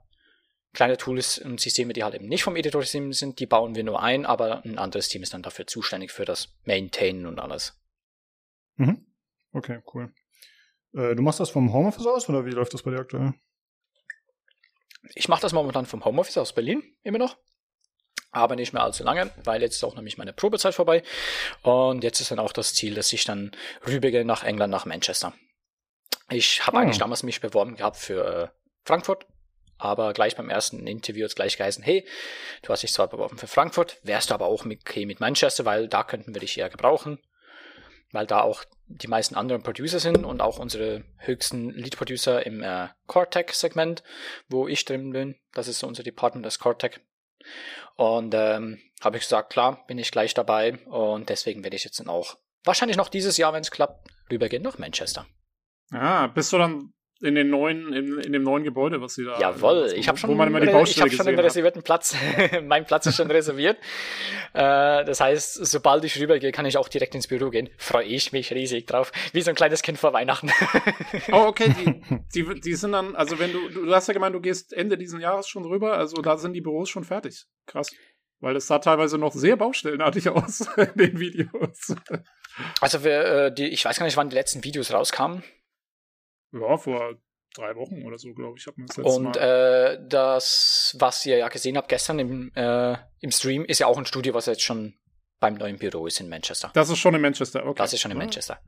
[0.74, 4.02] kleine Tools und Systeme, die halt eben nicht vom Editor-System sind, die bauen wir nur
[4.02, 7.80] ein, aber ein anderes Team ist dann dafür zuständig für das Maintainen und alles.
[8.76, 9.06] Mhm.
[9.52, 10.14] Okay, cool.
[10.94, 13.34] Äh, du machst das vom Homeoffice aus oder wie läuft das bei dir aktuell?
[15.16, 17.38] Ich mache das momentan vom Homeoffice aus Berlin immer noch.
[18.32, 21.02] Aber nicht mehr allzu lange, weil jetzt ist auch nämlich meine Probezeit vorbei.
[21.64, 23.52] Und jetzt ist dann auch das Ziel, dass ich dann
[23.88, 25.34] rübergehe nach England, nach Manchester.
[26.30, 26.80] Ich habe oh.
[26.80, 28.48] eigentlich damals mich beworben gehabt für äh,
[28.86, 29.26] Frankfurt,
[29.80, 32.06] aber gleich beim ersten Interview hat es gleich geheißen, hey,
[32.62, 35.66] du hast dich zwar beworben für Frankfurt, wärst du aber auch mit, okay mit Manchester,
[35.66, 37.20] weil da könnten wir dich eher gebrauchen,
[38.12, 42.90] weil da auch die meisten anderen Producer sind und auch unsere höchsten Lead-Producer im äh,
[43.08, 44.04] Cortec-Segment,
[44.50, 45.36] wo ich drin bin.
[45.54, 47.02] Das ist so unser Department, das Cortec.
[47.96, 50.80] Und ähm, habe ich gesagt, klar, bin ich gleich dabei.
[50.86, 54.64] Und deswegen werde ich jetzt dann auch wahrscheinlich noch dieses Jahr, wenn es klappt, rübergehen
[54.64, 55.28] nach Manchester.
[55.92, 59.40] Ah, bist du dann in den neuen, in, in dem neuen Gebäude, was sie da.
[59.40, 62.16] Jawohl, ich habe schon, ich hab schon einen reservierten Platz.
[62.64, 63.78] mein Platz ist schon reserviert.
[64.54, 67.70] Äh, das heißt, sobald ich rübergehe, kann ich auch direkt ins Büro gehen.
[67.78, 69.12] Freue ich mich riesig drauf.
[69.34, 70.50] Wie so ein kleines Kind vor Weihnachten.
[71.32, 71.74] oh, okay.
[72.34, 74.98] Die, die, die sind dann, also wenn du, du hast ja gemeint, du gehst Ende
[74.98, 77.46] diesen Jahres schon rüber, also da sind die Büros schon fertig.
[77.66, 77.92] Krass.
[78.40, 81.96] Weil es sah teilweise noch sehr baustellenartig aus in den Videos.
[82.80, 85.44] Also wir, äh, die, ich weiß gar nicht, wann die letzten Videos rauskamen.
[86.52, 87.16] Ja, vor
[87.56, 91.38] drei Wochen oder so, glaube ich, hat man das letzte Und äh, das, was ihr
[91.38, 94.62] ja gesehen habt gestern im, äh, im Stream, ist ja auch ein Studio, was jetzt
[94.62, 94.96] schon
[95.40, 96.70] beim neuen Büro ist in Manchester.
[96.74, 97.78] Das ist schon in Manchester, okay.
[97.78, 98.60] Das ist schon in Manchester.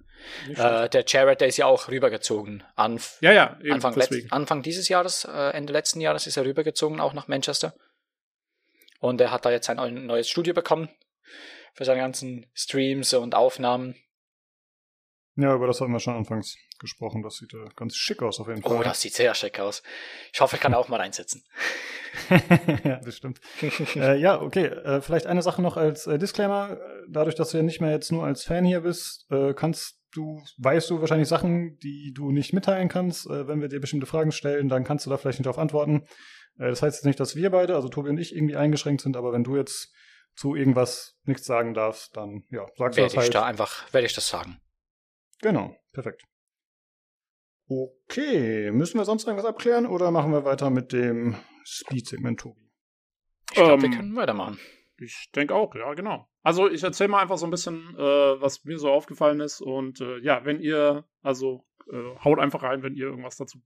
[0.56, 2.64] Ja, äh, der Jared, der ist ja auch rübergezogen.
[2.76, 7.00] Anf ja, ja, eben, Anfang, Anfang dieses Jahres, äh, Ende letzten Jahres ist er rübergezogen,
[7.00, 7.74] auch nach Manchester.
[9.00, 10.90] Und er hat da jetzt ein neues Studio bekommen
[11.74, 13.96] für seine ganzen Streams und Aufnahmen.
[15.36, 17.24] Ja, über das hatten wir schon anfangs gesprochen.
[17.24, 18.80] Das sieht ja ganz schick aus auf jeden oh, Fall.
[18.80, 19.82] Oh, das sieht sehr schick aus.
[20.34, 21.44] Ich hoffe, ich kann auch mal reinsetzen.
[22.84, 23.40] ja, das stimmt.
[23.96, 24.66] äh, ja, okay.
[24.66, 26.78] Äh, vielleicht eine Sache noch als äh, Disclaimer.
[27.08, 30.44] Dadurch, dass du ja nicht mehr jetzt nur als Fan hier bist, äh, kannst du,
[30.58, 33.28] weißt du wahrscheinlich Sachen, die du nicht mitteilen kannst.
[33.28, 36.06] Äh, wenn wir dir bestimmte Fragen stellen, dann kannst du da vielleicht nicht darauf antworten.
[36.58, 39.16] Äh, das heißt jetzt nicht, dass wir beide, also Tobi und ich, irgendwie eingeschränkt sind,
[39.16, 39.94] aber wenn du jetzt
[40.36, 43.28] zu irgendwas nichts sagen darfst, dann ja, sagst du das halt.
[43.28, 44.60] Ich da einfach, werde ich das sagen.
[45.42, 46.24] Genau, perfekt.
[47.68, 51.36] Okay, müssen wir sonst irgendwas abklären oder machen wir weiter mit dem
[51.66, 52.70] Speed-Segment, Tobi?
[53.52, 54.60] Ich glaube, ähm, wir können weitermachen.
[54.98, 56.28] Ich denke auch, ja, genau.
[56.44, 59.62] Also ich erzähle mal einfach so ein bisschen, äh, was mir so aufgefallen ist.
[59.62, 63.60] Und äh, ja, wenn ihr, also äh, haut einfach rein, wenn ihr irgendwas dazu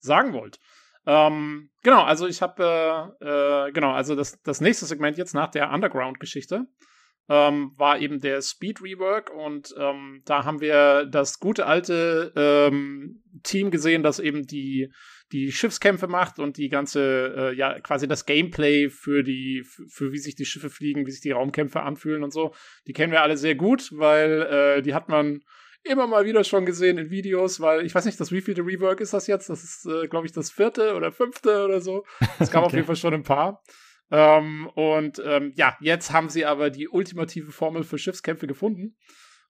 [0.00, 0.58] sagen wollt.
[1.06, 5.48] Ähm, genau, also ich habe, äh, äh, genau, also das, das nächste Segment jetzt nach
[5.48, 6.66] der Underground-Geschichte
[7.28, 13.22] ähm, war eben der Speed Rework und ähm, da haben wir das gute alte ähm,
[13.42, 14.92] Team gesehen, das eben die
[15.32, 20.12] die Schiffskämpfe macht und die ganze äh, ja quasi das Gameplay für die für, für,
[20.12, 22.54] wie sich die Schiffe fliegen, wie sich die Raumkämpfe anfühlen und so.
[22.86, 25.40] Die kennen wir alle sehr gut, weil äh, die hat man
[25.84, 29.14] immer mal wieder schon gesehen in Videos, weil ich weiß nicht, das wievielte Rework ist
[29.14, 29.48] das jetzt?
[29.48, 32.04] Das ist, äh, glaube ich, das vierte oder fünfte oder so.
[32.38, 32.66] Es gab okay.
[32.66, 33.62] auf jeden Fall schon ein paar.
[34.12, 38.94] Ähm, und ähm, ja, jetzt haben sie aber die ultimative Formel für Schiffskämpfe gefunden.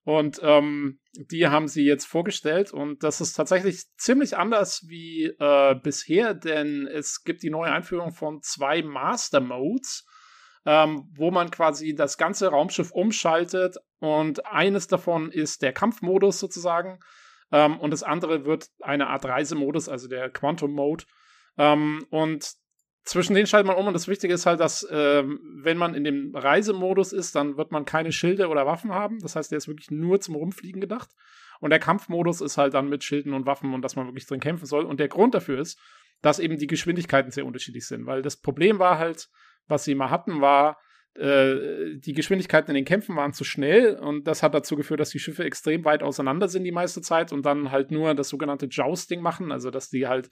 [0.04, 1.00] Und ähm,
[1.30, 2.72] die haben sie jetzt vorgestellt.
[2.72, 8.12] Und das ist tatsächlich ziemlich anders wie äh, bisher, denn es gibt die neue Einführung
[8.12, 10.06] von zwei Master Modes,
[10.64, 13.76] ähm, wo man quasi das ganze Raumschiff umschaltet.
[13.98, 17.00] Und eines davon ist der Kampfmodus sozusagen.
[17.50, 21.04] Ähm, und das andere wird eine Art Reisemodus, also der Quantum Mode.
[21.58, 22.61] Ähm, und
[23.04, 26.04] zwischen denen schaltet man um und das Wichtige ist halt, dass ähm, wenn man in
[26.04, 29.18] dem Reisemodus ist, dann wird man keine Schilde oder Waffen haben.
[29.20, 31.10] Das heißt, der ist wirklich nur zum Rumfliegen gedacht.
[31.60, 34.40] Und der Kampfmodus ist halt dann mit Schilden und Waffen und dass man wirklich drin
[34.40, 34.84] kämpfen soll.
[34.84, 35.78] Und der Grund dafür ist,
[36.20, 38.06] dass eben die Geschwindigkeiten sehr unterschiedlich sind.
[38.06, 39.28] Weil das Problem war halt,
[39.66, 40.78] was sie immer hatten, war,
[41.14, 45.10] äh, die Geschwindigkeiten in den Kämpfen waren zu schnell und das hat dazu geführt, dass
[45.10, 48.66] die Schiffe extrem weit auseinander sind die meiste Zeit und dann halt nur das sogenannte
[48.66, 50.30] Jousting machen, also dass die halt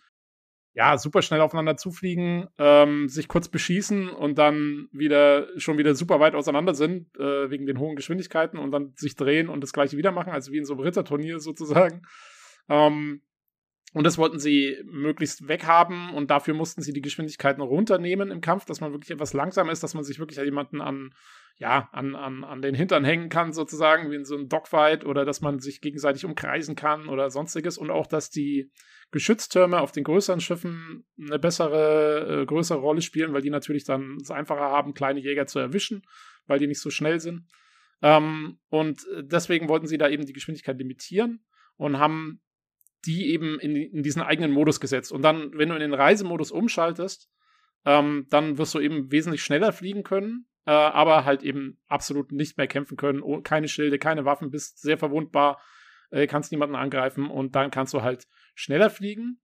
[0.73, 6.21] ja, super schnell aufeinander zufliegen, ähm, sich kurz beschießen und dann wieder schon wieder super
[6.21, 9.97] weit auseinander sind, äh, wegen den hohen Geschwindigkeiten und dann sich drehen und das gleiche
[9.97, 12.03] wieder machen, also wie in so einem Ritterturnier sozusagen.
[12.69, 13.23] Ähm,
[13.93, 18.65] und das wollten sie möglichst weghaben und dafür mussten sie die Geschwindigkeiten runternehmen im Kampf,
[18.65, 21.13] dass man wirklich etwas langsamer ist, dass man sich wirklich jemanden an,
[21.57, 25.25] ja, an, an, an den Hintern hängen kann, sozusagen, wie in so einem Dogfight oder
[25.25, 28.71] dass man sich gegenseitig umkreisen kann oder sonstiges und auch, dass die
[29.11, 34.19] Geschütztürme auf den größeren Schiffen eine bessere, äh, größere Rolle spielen, weil die natürlich dann
[34.21, 36.03] es einfacher haben, kleine Jäger zu erwischen,
[36.47, 37.47] weil die nicht so schnell sind.
[38.03, 41.45] Ähm, und deswegen wollten sie da eben die Geschwindigkeit limitieren
[41.77, 42.41] und haben
[43.07, 45.13] die eben in, in diesen eigenen Modus gesetzt.
[45.13, 47.31] Und dann, wenn du in den Reisemodus umschaltest,
[47.85, 52.59] ähm, dann wirst du eben wesentlich schneller fliegen können, äh, aber halt eben absolut nicht
[52.59, 53.23] mehr kämpfen können.
[53.23, 55.61] Oh, keine Schilde, keine Waffen, bist sehr verwundbar,
[56.11, 58.27] äh, kannst niemanden angreifen und dann kannst du halt
[58.61, 59.41] schneller fliegen.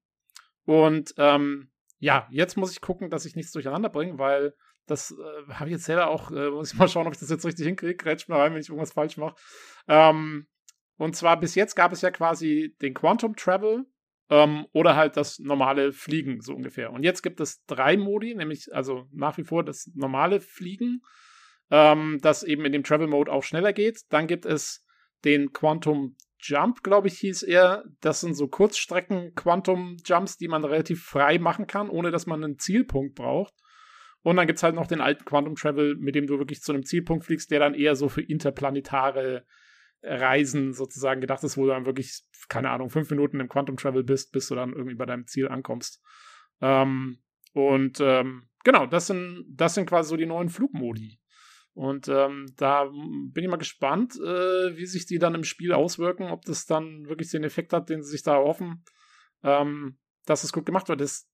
[0.64, 4.54] Und ähm, ja, jetzt muss ich gucken, dass ich nichts durcheinander bringe, weil
[4.86, 7.30] das äh, habe ich jetzt selber auch, äh, muss ich mal schauen, ob ich das
[7.30, 7.96] jetzt richtig hinkriege.
[7.96, 9.36] Grätsch mal rein, wenn ich irgendwas falsch mache.
[9.88, 10.46] Ähm,
[10.96, 13.84] und zwar bis jetzt gab es ja quasi den Quantum Travel
[14.30, 16.92] ähm, oder halt das normale Fliegen, so ungefähr.
[16.92, 21.02] Und jetzt gibt es drei Modi, nämlich also nach wie vor das normale Fliegen,
[21.70, 24.00] ähm, das eben in dem Travel Mode auch schneller geht.
[24.10, 24.84] Dann gibt es
[25.24, 26.16] den Quantum
[26.48, 27.84] Jump, glaube ich, hieß er.
[28.00, 33.14] Das sind so Kurzstrecken-Quantum-Jumps, die man relativ frei machen kann, ohne dass man einen Zielpunkt
[33.14, 33.54] braucht.
[34.22, 36.72] Und dann gibt es halt noch den alten Quantum Travel, mit dem du wirklich zu
[36.72, 39.44] einem Zielpunkt fliegst, der dann eher so für interplanetare
[40.02, 44.04] Reisen sozusagen gedacht ist, wo du dann wirklich, keine Ahnung, fünf Minuten im Quantum Travel
[44.04, 46.02] bist, bis du dann irgendwie bei deinem Ziel ankommst.
[46.60, 47.18] Ähm,
[47.52, 51.18] und ähm, genau, das sind, das sind quasi so die neuen Flugmodi.
[51.76, 56.30] Und ähm, da bin ich mal gespannt, äh, wie sich die dann im Spiel auswirken,
[56.30, 58.82] ob das dann wirklich den Effekt hat, den sie sich da erhoffen,
[59.42, 61.02] ähm, dass es gut gemacht wird.
[61.02, 61.28] Das,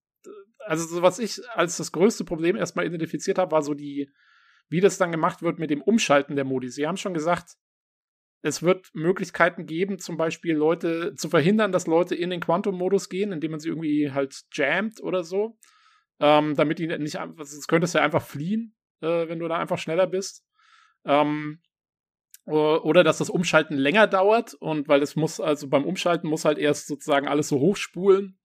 [0.58, 4.10] also, so was ich als das größte Problem erstmal identifiziert habe, war so die,
[4.68, 6.70] wie das dann gemacht wird mit dem Umschalten der Modi.
[6.70, 7.54] Sie haben schon gesagt,
[8.40, 13.30] es wird Möglichkeiten geben, zum Beispiel Leute zu verhindern, dass Leute in den Quantum-Modus gehen,
[13.30, 15.56] indem man sie irgendwie halt jammt oder so.
[16.18, 19.78] Ähm, damit die nicht, sonst könntest du ja einfach fliehen, äh, wenn du da einfach
[19.78, 20.44] schneller bist.
[21.04, 21.60] Ähm,
[22.44, 26.58] oder dass das Umschalten länger dauert und weil es muss, also beim Umschalten muss halt
[26.58, 28.36] erst sozusagen alles so hochspulen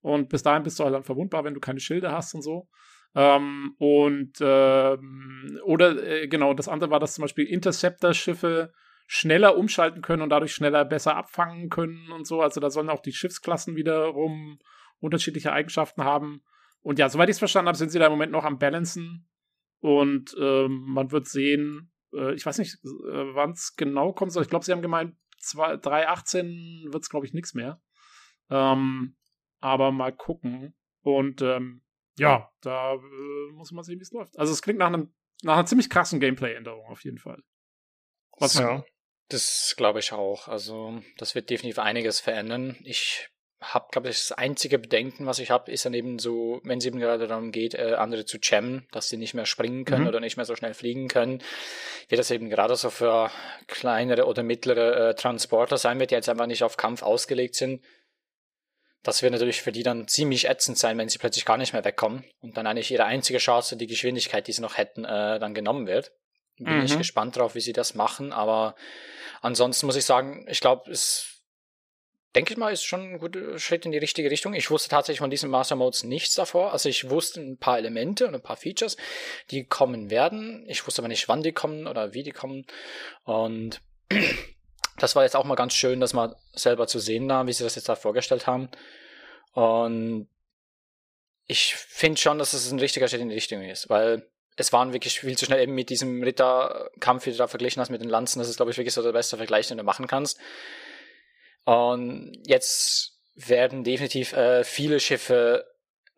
[0.00, 2.68] und bis dahin bist du halt dann verwundbar, wenn du keine Schilde hast und so.
[3.14, 8.72] Ähm, und ähm, oder äh, genau, das andere war, dass zum Beispiel Interceptor-Schiffe
[9.06, 12.40] schneller umschalten können und dadurch schneller besser abfangen können und so.
[12.40, 14.58] Also da sollen auch die Schiffsklassen wiederum
[15.00, 16.42] unterschiedliche Eigenschaften haben.
[16.82, 19.26] Und ja, soweit ich es verstanden habe, sind sie da im Moment noch am Balancen.
[19.84, 24.32] Und ähm, man wird sehen, äh, ich weiß nicht, äh, wann es genau kommt.
[24.32, 24.42] soll.
[24.42, 27.82] Ich glaube, sie haben gemeint, 3.18 wird es, glaube ich, nichts mehr.
[28.48, 29.14] Ähm,
[29.60, 30.74] aber mal gucken.
[31.02, 31.82] Und ähm,
[32.16, 34.38] ja, da äh, muss man sehen, wie es läuft.
[34.38, 35.12] Also es klingt nach, einem,
[35.42, 37.42] nach einer ziemlich krassen Gameplay-Änderung auf jeden Fall.
[38.38, 38.82] Was ja.
[39.28, 40.48] Das glaube ich auch.
[40.48, 42.78] Also, das wird definitiv einiges verändern.
[42.84, 43.28] Ich
[43.60, 46.86] habe, glaube ich, das einzige Bedenken, was ich habe, ist dann eben so, wenn es
[46.86, 50.08] eben gerade darum geht, äh, andere zu jammen, dass sie nicht mehr springen können mhm.
[50.08, 51.42] oder nicht mehr so schnell fliegen können,
[52.08, 53.30] wird das eben gerade so für
[53.66, 57.82] kleinere oder mittlere äh, Transporter sein wird, die jetzt einfach nicht auf Kampf ausgelegt sind.
[59.02, 61.84] Das wird natürlich für die dann ziemlich ätzend sein, wenn sie plötzlich gar nicht mehr
[61.84, 65.54] wegkommen und dann eigentlich ihre einzige Chance, die Geschwindigkeit, die sie noch hätten, äh, dann
[65.54, 66.12] genommen wird.
[66.56, 66.84] Bin mhm.
[66.84, 68.76] ich gespannt drauf, wie sie das machen, aber
[69.42, 71.33] ansonsten muss ich sagen, ich glaube, es
[72.34, 74.54] denke ich mal, ist schon ein guter Schritt in die richtige Richtung.
[74.54, 76.72] Ich wusste tatsächlich von diesen Master Modes nichts davor.
[76.72, 78.96] Also ich wusste ein paar Elemente und ein paar Features,
[79.50, 80.64] die kommen werden.
[80.68, 82.66] Ich wusste aber nicht, wann die kommen oder wie die kommen.
[83.24, 83.80] Und
[84.98, 87.64] das war jetzt auch mal ganz schön, das mal selber zu sehen da, wie sie
[87.64, 88.68] das jetzt da vorgestellt haben.
[89.52, 90.28] Und
[91.46, 94.92] ich finde schon, dass es ein richtiger Schritt in die Richtung ist, weil es waren
[94.92, 98.08] wirklich viel zu schnell eben mit diesem Ritterkampf, wie du da verglichen hast mit den
[98.08, 98.38] Lanzen.
[98.38, 100.38] Das ist, glaube ich, wirklich so der beste Vergleich, den du machen kannst.
[101.64, 105.66] Und jetzt werden definitiv äh, viele Schiffe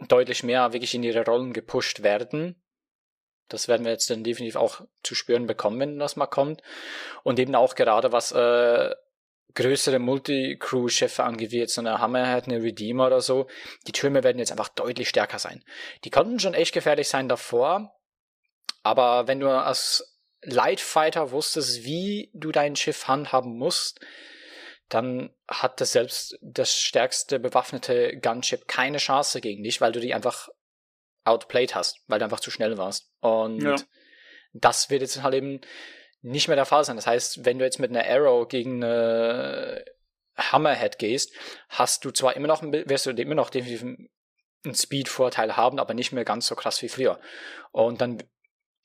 [0.09, 2.63] deutlich mehr wirklich in ihre Rollen gepusht werden.
[3.49, 6.63] Das werden wir jetzt dann definitiv auch zu spüren bekommen, wenn das mal kommt.
[7.23, 8.95] Und eben auch gerade was äh,
[9.55, 13.49] größere Multi-Crew-Schiffe angeht, wie jetzt so eine Hammerhead, eine Redeemer oder so,
[13.87, 15.65] die Türme werden jetzt einfach deutlich stärker sein.
[16.05, 17.95] Die konnten schon echt gefährlich sein davor,
[18.83, 24.01] aber wenn du als Lightfighter wusstest, wie du dein Schiff handhaben musst,
[24.89, 30.15] dann hat das selbst das stärkste bewaffnete Gunship keine Chance gegen dich, weil du die
[30.15, 30.49] einfach
[31.25, 33.11] outplayed hast, weil du einfach zu schnell warst.
[33.21, 33.77] Und ja.
[34.53, 35.61] das wird jetzt halt eben
[36.23, 36.97] nicht mehr der Fall sein.
[36.97, 39.85] Das heißt, wenn du jetzt mit einer Arrow gegen eine
[40.37, 41.33] Hammerhead gehst,
[41.69, 46.13] hast du zwar immer noch, wirst du immer noch definitiv einen Speed-Vorteil haben, aber nicht
[46.13, 47.21] mehr ganz so krass wie früher.
[47.73, 48.23] Und dann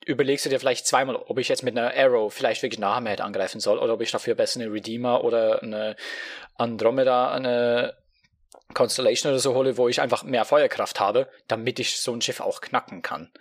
[0.06, 3.22] überlegst du dir vielleicht zweimal, ob ich jetzt mit einer Arrow vielleicht wirklich eine Hammerhead
[3.22, 5.96] angreifen soll oder ob ich dafür besser eine Redeemer oder eine
[6.56, 7.96] Andromeda, eine
[8.74, 12.40] Constellation oder so hole, wo ich einfach mehr Feuerkraft habe, damit ich so ein Schiff
[12.40, 13.32] auch knacken kann.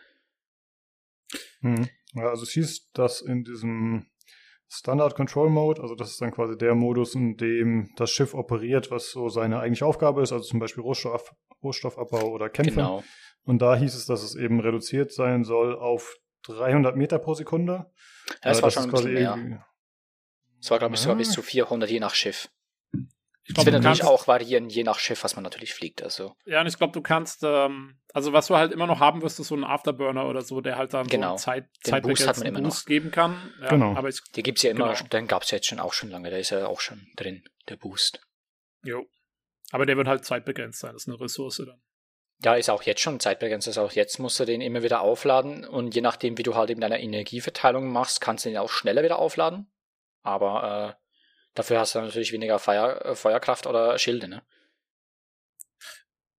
[1.60, 1.88] Hm.
[2.14, 4.06] Ja, also es hieß, dass in diesem
[4.68, 8.90] Standard Control Mode, also das ist dann quasi der Modus, in dem das Schiff operiert,
[8.90, 12.74] was so seine eigentliche Aufgabe ist, also zum Beispiel Rohstoff, Rohstoffabbau oder Kämpfe.
[12.74, 13.02] Genau.
[13.44, 17.90] Und da hieß es, dass es eben reduziert sein soll auf 300 Meter pro Sekunde.
[18.28, 19.66] Ja, das, äh, war schon ein bisschen mehr.
[20.60, 22.48] Es war, glaube ich, sogar bis zu 400 je nach Schiff.
[23.44, 26.02] Ich glaub, wird natürlich auch variieren, je nach Schiff, was man natürlich fliegt.
[26.02, 26.36] Also.
[26.44, 29.40] Ja, und ich glaube, du kannst, ähm, also was du halt immer noch haben wirst,
[29.40, 31.36] ist so ein Afterburner oder so, der halt dann genau.
[31.36, 32.86] so Zeit, Den Boost hat man immer Boost noch.
[32.86, 33.52] geben kann.
[33.60, 33.96] Ja, genau.
[33.96, 35.08] Aber ich, die gibt's ja immer, genau.
[35.08, 37.76] den gab's ja jetzt schon auch schon lange, der ist ja auch schon drin, der
[37.76, 38.20] Boost.
[38.84, 39.04] Jo.
[39.72, 41.80] Aber der wird halt zeitbegrenzt sein, das ist eine Ressource dann.
[42.42, 43.68] Ja, ist auch jetzt schon zeitbegrenzt.
[43.68, 46.70] Also auch jetzt musst du den immer wieder aufladen und je nachdem, wie du halt
[46.70, 49.70] eben deine Energieverteilung machst, kannst du den auch schneller wieder aufladen.
[50.22, 51.02] Aber äh,
[51.54, 54.42] dafür hast du natürlich weniger Feuer, äh, Feuerkraft oder Schilde, ne?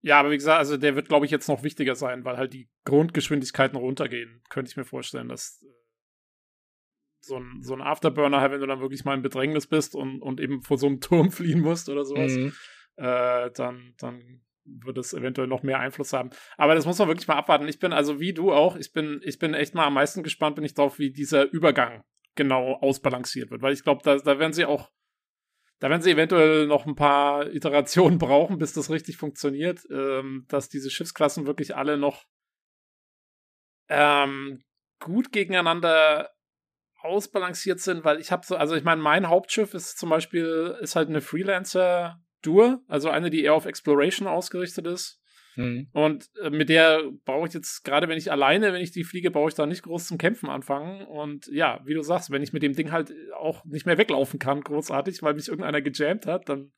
[0.03, 2.53] Ja, aber wie gesagt, also der wird, glaube ich, jetzt noch wichtiger sein, weil halt
[2.53, 4.41] die Grundgeschwindigkeiten runtergehen.
[4.49, 5.67] Könnte ich mir vorstellen, dass äh,
[7.19, 10.19] so ein, so ein Afterburner, halt, wenn du dann wirklich mal in Bedrängnis bist und,
[10.23, 12.53] und eben vor so einem Turm fliehen musst oder sowas, mhm.
[12.95, 14.41] äh, dann, dann
[14.83, 16.29] wird es eventuell noch mehr Einfluss haben.
[16.57, 17.67] Aber das muss man wirklich mal abwarten.
[17.67, 20.55] Ich bin also wie du auch, ich bin, ich bin echt mal am meisten gespannt,
[20.55, 22.03] bin ich drauf, wie dieser Übergang
[22.35, 23.61] genau ausbalanciert wird.
[23.61, 24.91] Weil ich glaube, da, da werden sie auch,
[25.79, 30.69] da werden sie eventuell noch ein paar Iterationen brauchen, bis das richtig funktioniert, ähm, dass
[30.69, 32.25] diese Schiffsklassen wirklich alle noch
[33.89, 34.63] ähm,
[34.99, 36.29] gut gegeneinander
[37.01, 40.95] ausbalanciert sind, weil ich habe so, also ich meine, mein Hauptschiff ist zum Beispiel, ist
[40.95, 41.21] halt eine
[42.41, 45.19] Freelancer-Dur, also eine, die eher auf Exploration ausgerichtet ist.
[45.55, 45.87] Mhm.
[45.91, 49.31] Und äh, mit der brauche ich jetzt, gerade wenn ich alleine, wenn ich die fliege,
[49.31, 51.05] brauche ich da nicht groß zum Kämpfen anfangen.
[51.05, 54.39] Und ja, wie du sagst, wenn ich mit dem Ding halt auch nicht mehr weglaufen
[54.39, 56.71] kann, großartig, weil mich irgendeiner gejammt hat, dann,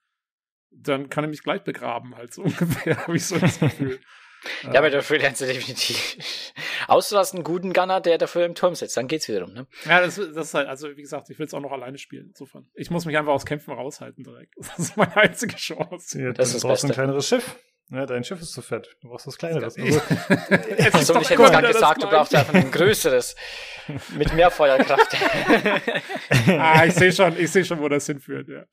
[0.72, 4.00] dann kann er mich gleich begraben, halt so ungefähr, habe ich so das Gefühl.
[4.64, 6.18] Ja, bei der Freelancer definitiv.
[6.88, 9.68] Außer du hast einen guten Gunner, der dafür im Turm sitzt, dann geht's wiederum, ne?
[9.86, 12.28] Ja, das, das ist halt, also wie gesagt, ich will es auch noch alleine spielen,
[12.28, 12.68] insofern.
[12.74, 14.54] Ich muss mich einfach aus Kämpfen raushalten direkt.
[14.76, 16.22] Das ist meine einzige Chance.
[16.22, 17.56] Ja, das ist brauchst ein kleineres Schiff.
[17.94, 18.90] Ja, dein Schiff ist zu fett.
[19.02, 19.78] Du brauchst was kleineres.
[19.78, 20.02] Also,
[20.94, 23.36] also ich hätte gerade gesagt, du brauchst einfach ein größeres.
[24.18, 25.16] Mit mehr Feuerkraft.
[26.48, 28.64] ah, ich sehe schon, ich sehe schon, wo das hinführt, ja.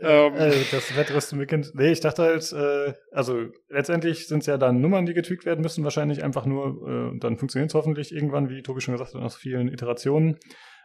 [0.00, 1.74] Ähm, äh, das Wettrüsten beginnt.
[1.74, 5.60] Nee, ich dachte halt, äh, also letztendlich sind es ja dann Nummern, die getweakt werden
[5.60, 9.20] müssen, wahrscheinlich einfach nur, äh, dann funktioniert es hoffentlich irgendwann, wie Tobi schon gesagt hat,
[9.20, 10.38] aus vielen Iterationen.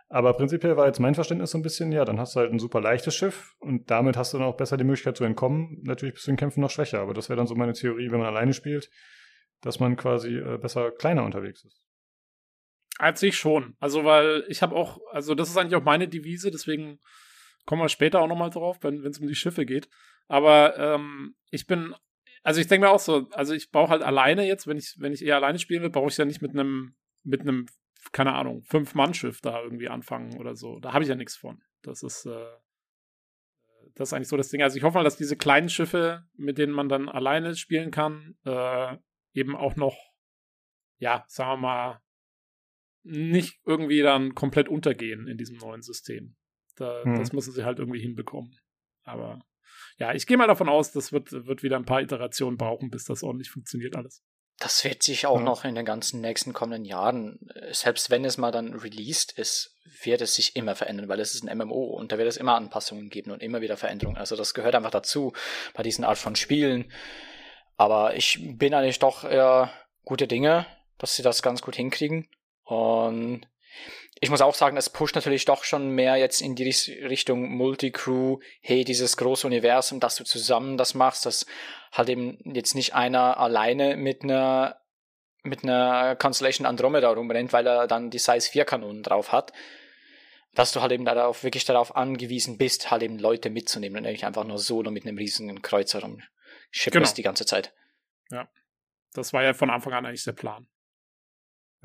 [0.09, 2.59] Aber prinzipiell war jetzt mein Verständnis so ein bisschen, ja, dann hast du halt ein
[2.59, 5.81] super leichtes Schiff und damit hast du dann auch besser die Möglichkeit zu entkommen.
[5.83, 8.19] Natürlich bist du in Kämpfen noch schwächer, aber das wäre dann so meine Theorie, wenn
[8.19, 8.89] man alleine spielt,
[9.61, 11.83] dass man quasi äh, besser kleiner unterwegs ist.
[12.99, 13.75] Als ich schon.
[13.79, 16.99] Also, weil ich habe auch, also das ist eigentlich auch meine Devise, deswegen
[17.65, 19.89] kommen wir später auch nochmal drauf, wenn es um die Schiffe geht.
[20.29, 21.93] Aber ähm, ich bin,
[22.43, 25.11] also ich denke mir auch so, also ich brauche halt alleine jetzt, wenn ich, wenn
[25.11, 27.67] ich eher alleine spielen will, brauche ich ja nicht mit einem, mit einem
[28.11, 30.79] keine Ahnung, Fünf-Mann-Schiff da irgendwie anfangen oder so.
[30.79, 31.61] Da habe ich ja nichts von.
[31.81, 32.45] Das ist, äh,
[33.95, 34.61] das ist eigentlich so das Ding.
[34.61, 38.37] Also ich hoffe mal, dass diese kleinen Schiffe, mit denen man dann alleine spielen kann,
[38.45, 38.97] äh,
[39.33, 39.97] eben auch noch,
[40.99, 42.01] ja, sagen wir mal,
[43.03, 46.35] nicht irgendwie dann komplett untergehen in diesem neuen System.
[46.75, 47.15] Da, hm.
[47.15, 48.57] Das müssen sie halt irgendwie hinbekommen.
[49.03, 49.41] Aber
[49.97, 53.05] ja, ich gehe mal davon aus, das wird, wird wieder ein paar Iterationen brauchen, bis
[53.05, 54.23] das ordentlich funktioniert alles.
[54.59, 55.43] Das wird sich auch ja.
[55.43, 59.75] noch in den ganzen nächsten kommenden Jahren, äh, selbst wenn es mal dann released ist,
[60.03, 62.55] wird es sich immer verändern, weil es ist ein MMO und da wird es immer
[62.55, 64.17] Anpassungen geben und immer wieder Veränderungen.
[64.17, 65.33] Also das gehört einfach dazu
[65.73, 66.91] bei diesen Art von Spielen.
[67.77, 69.71] Aber ich bin eigentlich doch eher
[70.03, 70.65] gute Dinge,
[70.97, 72.27] dass sie das ganz gut hinkriegen.
[72.63, 73.47] Und
[74.19, 78.39] ich muss auch sagen, es pusht natürlich doch schon mehr jetzt in die Richtung Multicrew,
[78.61, 81.45] hey, dieses große Universum, dass du zusammen das machst, dass
[81.91, 84.81] halt eben jetzt nicht einer alleine mit einer
[85.43, 89.53] mit einer Constellation Andromeda rumrennt, weil er dann die Size 4 Kanonen drauf hat,
[90.53, 94.25] dass du halt eben darauf, wirklich darauf angewiesen bist, halt eben Leute mitzunehmen und nicht
[94.25, 97.13] einfach nur solo mit einem riesigen Kreuzer rumschippest genau.
[97.13, 97.73] die ganze Zeit.
[98.29, 98.49] Ja.
[99.13, 100.67] Das war ja von Anfang an eigentlich der Plan.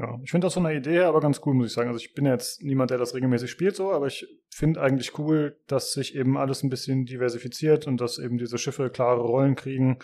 [0.02, 1.88] Ja, ich finde das so eine Idee aber ganz cool, muss ich sagen.
[1.88, 5.60] Also ich bin jetzt niemand, der das regelmäßig spielt so, aber ich finde eigentlich cool,
[5.68, 9.98] dass sich eben alles ein bisschen diversifiziert und dass eben diese Schiffe klare Rollen kriegen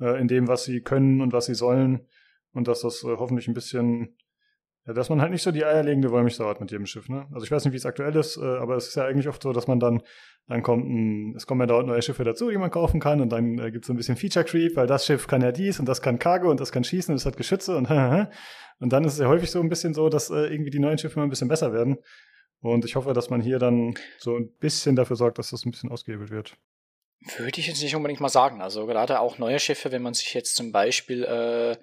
[0.00, 2.06] äh, in dem, was sie können und was sie sollen
[2.52, 4.18] und dass das äh, hoffentlich ein bisschen
[4.88, 7.26] ja, dass man halt nicht so die eierlegende Wollmilchsau hat mit jedem Schiff, ne?
[7.30, 9.42] Also ich weiß nicht, wie es aktuell ist, äh, aber es ist ja eigentlich oft
[9.42, 10.02] so, dass man dann,
[10.46, 13.30] dann kommt ein, es kommen ja dauernd neue Schiffe dazu, die man kaufen kann und
[13.30, 15.78] dann äh, gibt es so ein bisschen Feature Creep, weil das Schiff kann ja dies
[15.78, 17.90] und das kann Cargo und das kann schießen und das hat Geschütze und
[18.80, 20.98] und dann ist es ja häufig so ein bisschen so, dass äh, irgendwie die neuen
[20.98, 21.98] Schiffe mal ein bisschen besser werden.
[22.60, 25.70] Und ich hoffe, dass man hier dann so ein bisschen dafür sorgt, dass das ein
[25.70, 26.56] bisschen ausgehebelt wird.
[27.36, 28.60] Würde ich jetzt nicht unbedingt mal sagen.
[28.60, 31.76] Also gerade auch neue Schiffe, wenn man sich jetzt zum Beispiel äh,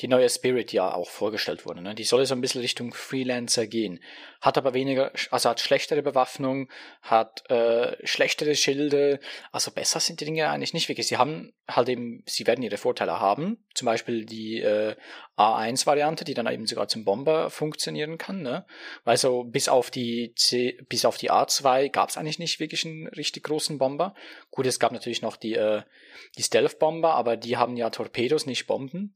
[0.00, 1.82] die neue Spirit ja auch vorgestellt wurde.
[1.82, 1.94] Ne?
[1.94, 4.00] Die soll so ein bisschen Richtung Freelancer gehen.
[4.40, 6.70] Hat aber weniger, also hat schlechtere Bewaffnung,
[7.02, 9.18] hat äh, schlechtere Schilde.
[9.50, 11.08] Also besser sind die Dinge eigentlich nicht wirklich.
[11.08, 13.58] Sie haben halt eben, sie werden ihre Vorteile haben.
[13.74, 14.94] Zum Beispiel die äh,
[15.36, 18.42] A1-Variante, die dann eben sogar zum Bomber funktionieren kann.
[18.42, 18.66] Ne?
[19.02, 22.84] Weil so bis auf die C, bis auf die A2 gab es eigentlich nicht wirklich
[22.84, 24.14] einen richtig großen Bomber.
[24.52, 25.82] Gut, es gab natürlich noch die, äh,
[26.36, 29.12] die Stealth-Bomber, aber die haben ja Torpedos, nicht Bomben.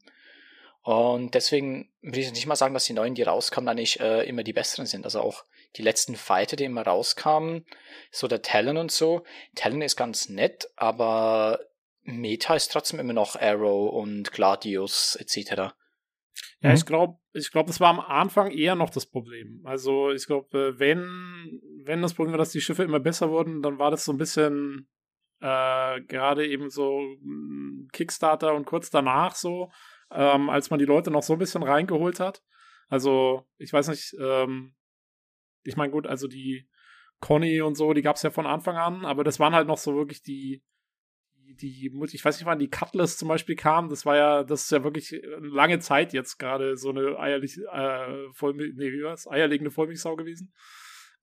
[0.83, 4.43] Und deswegen würde ich nicht mal sagen, dass die neuen, die rauskommen, eigentlich äh, immer
[4.43, 5.05] die besseren sind.
[5.05, 5.45] Also auch
[5.77, 7.65] die letzten Fighter, die immer rauskamen,
[8.11, 9.25] so der Talon und so.
[9.55, 11.61] Talon ist ganz nett, aber
[12.03, 15.73] Meta ist trotzdem immer noch Arrow und Gladius etc.
[16.61, 16.75] Ja, mhm.
[16.75, 19.63] ich glaube, ich glaube, das war am Anfang eher noch das Problem.
[19.65, 23.63] Also ich glaube, äh, wenn, wenn das Problem war, dass die Schiffe immer besser wurden,
[23.63, 24.89] dann war das so ein bisschen
[25.41, 29.71] äh, gerade eben so hm, Kickstarter und kurz danach so
[30.15, 32.43] ähm, als man die Leute noch so ein bisschen reingeholt hat.
[32.89, 34.75] Also, ich weiß nicht, ähm,
[35.65, 36.69] ich meine, gut, also die
[37.21, 39.79] Conny und so, die gab es ja von Anfang an, aber das waren halt noch
[39.79, 40.63] so wirklich die,
[41.35, 43.89] die, ich weiß nicht, wann die Cutlass zum Beispiel kam.
[43.89, 47.59] Das war ja, das ist ja wirklich eine lange Zeit jetzt gerade so eine eierlich,
[47.73, 49.29] äh, Vollmilch, nee, wie war's?
[49.29, 50.53] Eierlegende Vollmilchsau gewesen.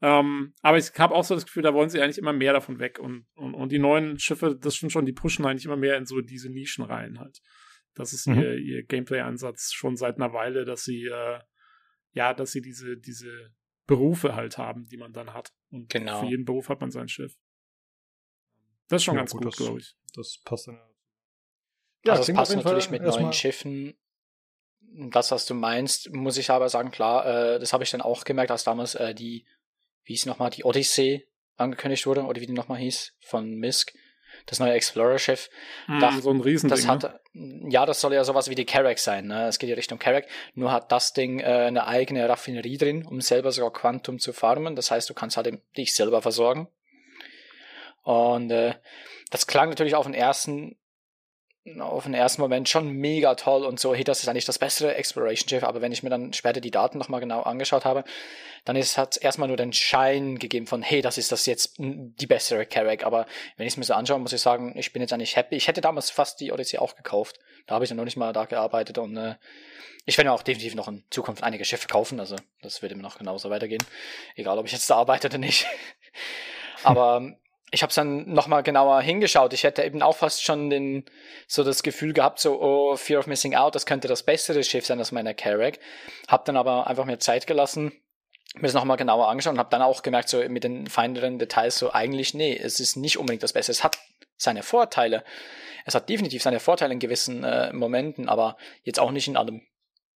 [0.01, 2.79] Ähm, aber ich habe auch so das Gefühl, da wollen sie eigentlich immer mehr davon
[2.79, 2.99] weg.
[2.99, 6.05] Und, und, und die neuen Schiffe, das stimmt schon, die pushen eigentlich immer mehr in
[6.05, 7.41] so diese Nischen rein halt.
[7.99, 8.39] Das ist mhm.
[8.39, 11.39] ihr, ihr Gameplay-Ansatz schon seit einer Weile, dass sie, äh,
[12.13, 13.51] ja, dass sie diese, diese
[13.87, 15.51] Berufe halt haben, die man dann hat.
[15.69, 16.21] Und genau.
[16.21, 17.35] für jeden Beruf hat man sein Schiff.
[18.87, 19.97] Das ist schon ja, ganz gut, gut glaube ich.
[20.15, 20.79] Das passt dann.
[22.05, 23.95] Ja, also das passt natürlich mit neuen Schiffen.
[25.11, 28.23] Das, was du meinst, muss ich aber sagen, klar, äh, das habe ich dann auch
[28.23, 29.45] gemerkt, als damals äh, die,
[30.05, 31.27] wie hieß nochmal, die Odyssey
[31.57, 33.93] angekündigt wurde, oder wie die nochmal hieß, von Misk
[34.45, 35.49] das neue Explorer-Schiff.
[35.87, 36.77] Mm, so ein Riesending.
[36.77, 37.69] Das hat, ne?
[37.69, 39.27] Ja, das soll ja sowas wie die Carrack sein.
[39.27, 39.47] Ne?
[39.47, 40.27] Es geht ja Richtung Carrack.
[40.55, 44.75] Nur hat das Ding äh, eine eigene Raffinerie drin, um selber sogar Quantum zu farmen.
[44.75, 46.67] Das heißt, du kannst halt dich selber versorgen.
[48.03, 48.73] Und äh,
[49.29, 50.78] das klang natürlich auf den ersten
[51.79, 54.95] auf den ersten Moment schon mega toll und so, hey, das ist eigentlich das bessere
[54.95, 58.03] Exploration-Schiff, aber wenn ich mir dann später die Daten nochmal genau angeschaut habe,
[58.65, 61.75] dann ist, hat es erstmal nur den Schein gegeben von, hey, das ist das jetzt
[61.77, 63.25] die bessere Carrack, aber
[63.57, 65.55] wenn ich es mir so anschaue, muss ich sagen, ich bin jetzt eigentlich happy.
[65.55, 68.33] Ich hätte damals fast die Odyssey auch gekauft, da habe ich dann noch nicht mal
[68.33, 69.35] da gearbeitet und äh,
[70.05, 73.17] ich werde auch definitiv noch in Zukunft einige Schiffe kaufen, also das würde mir noch
[73.17, 73.83] genauso weitergehen,
[74.35, 75.67] egal ob ich jetzt da arbeite oder nicht.
[76.83, 77.35] aber
[77.71, 79.53] ich habe dann nochmal genauer hingeschaut.
[79.53, 81.05] Ich hätte eben auch fast schon den,
[81.47, 84.85] so das Gefühl gehabt, so, oh, Fear of Missing Out, das könnte das bessere Schiff
[84.85, 85.79] sein als meiner Carrack.
[86.27, 87.91] Hab dann aber einfach mir Zeit gelassen,
[88.55, 91.77] mir das nochmal genauer angeschaut und habe dann auch gemerkt, so mit den feineren Details,
[91.77, 93.71] so eigentlich, nee, es ist nicht unbedingt das Beste.
[93.71, 93.99] Es hat
[94.37, 95.23] seine Vorteile.
[95.85, 99.61] Es hat definitiv seine Vorteile in gewissen äh, Momenten, aber jetzt auch nicht in allem.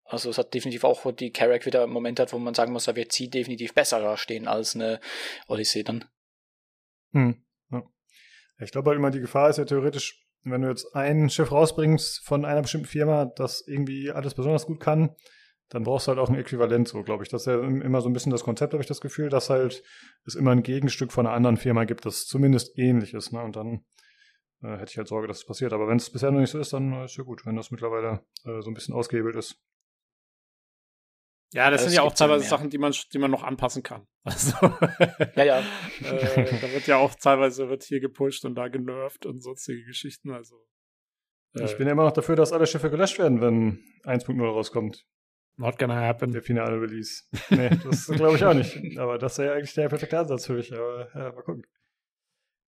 [0.06, 2.86] Also es hat definitiv auch, wo die Carrack wieder Momente hat, wo man sagen muss,
[2.86, 5.00] da wird sie definitiv besser stehen als eine
[5.48, 6.06] Odyssey dann.
[7.14, 7.44] Hm.
[7.72, 7.84] Ja.
[8.60, 12.26] Ich glaube halt immer, die Gefahr ist ja theoretisch, wenn du jetzt ein Schiff rausbringst
[12.26, 15.16] von einer bestimmten Firma, das irgendwie alles besonders gut kann,
[15.70, 17.30] dann brauchst du halt auch ein Äquivalent, so glaube ich.
[17.30, 19.84] Das ist ja immer so ein bisschen das Konzept, habe ich das Gefühl, dass halt
[20.26, 23.32] es immer ein Gegenstück von einer anderen Firma gibt, das zumindest ähnlich ist.
[23.32, 23.42] Ne?
[23.42, 23.86] Und dann
[24.64, 25.74] äh, hätte ich halt Sorge, dass es passiert.
[25.74, 27.70] Aber wenn es bisher noch nicht so ist, dann äh, ist ja gut, wenn das
[27.70, 29.62] mittlerweile äh, so ein bisschen ausgehebelt ist.
[31.52, 34.08] Ja, das, das sind ja auch teilweise Sachen, die man, die man noch anpassen kann.
[34.24, 34.54] Also,
[35.36, 35.60] ja, ja.
[35.60, 40.32] äh, da wird ja auch teilweise wird hier gepusht und da genervt und sonstige Geschichten.
[40.32, 40.56] Also.
[41.56, 45.08] Äh, ich bin ja immer noch dafür, dass alle Schiffe gelöscht werden, wenn 1.0 rauskommt.
[45.56, 46.32] Not gonna happen.
[46.32, 47.24] Der finale Release.
[47.50, 48.98] Nee, das glaube ich auch nicht.
[49.00, 50.72] Aber das wäre ja eigentlich der perfekte Ansatz für mich.
[50.72, 51.66] Aber ja, mal gucken.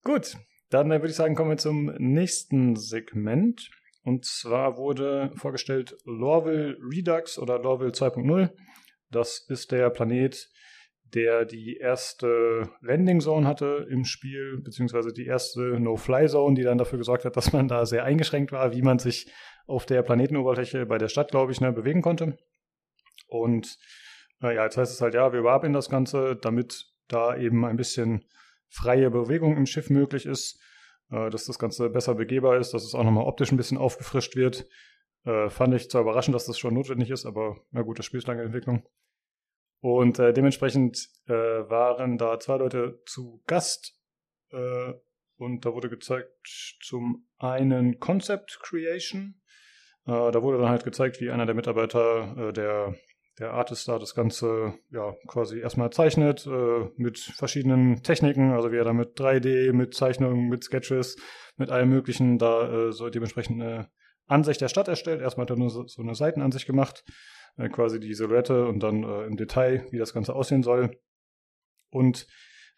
[0.02, 0.36] Gut,
[0.70, 3.70] dann würde ich sagen, kommen wir zum nächsten Segment.
[4.04, 8.50] Und zwar wurde vorgestellt Lorville Redux oder Lorville 2.0.
[9.10, 10.50] Das ist der Planet,
[11.14, 16.78] der die erste Landing Zone hatte im Spiel, beziehungsweise die erste No-Fly Zone, die dann
[16.78, 19.30] dafür gesorgt hat, dass man da sehr eingeschränkt war, wie man sich
[19.66, 22.38] auf der Planetenoberfläche bei der Stadt, glaube ich, ne, bewegen konnte.
[23.28, 23.78] Und
[24.42, 27.76] äh, ja, jetzt heißt es halt, ja, wir überarbeiten das Ganze, damit da eben ein
[27.76, 28.24] bisschen
[28.68, 30.58] freie Bewegung im Schiff möglich ist
[31.12, 34.66] dass das Ganze besser begehbar ist, dass es auch nochmal optisch ein bisschen aufgefrischt wird.
[35.24, 38.18] Äh, fand ich zwar überraschend, dass das schon notwendig ist, aber na gut, das Spiel
[38.18, 38.88] ist lange Entwicklung.
[39.80, 43.98] Und äh, dementsprechend äh, waren da zwei Leute zu Gast
[44.50, 44.94] äh,
[45.36, 49.40] und da wurde gezeigt zum einen Concept Creation.
[50.06, 52.94] Äh, da wurde dann halt gezeigt, wie einer der Mitarbeiter der
[53.38, 58.76] der Artist da das Ganze ja quasi erstmal zeichnet äh, mit verschiedenen Techniken, also wie
[58.76, 61.16] er da mit 3D, mit Zeichnungen, mit Sketches,
[61.56, 63.90] mit allem möglichen da äh, so dementsprechend eine
[64.26, 65.20] Ansicht der Stadt erstellt.
[65.20, 67.04] Erstmal hat er nur so, so eine Seitenansicht gemacht,
[67.56, 70.98] äh, quasi die Silhouette und dann äh, im Detail, wie das Ganze aussehen soll.
[71.90, 72.26] Und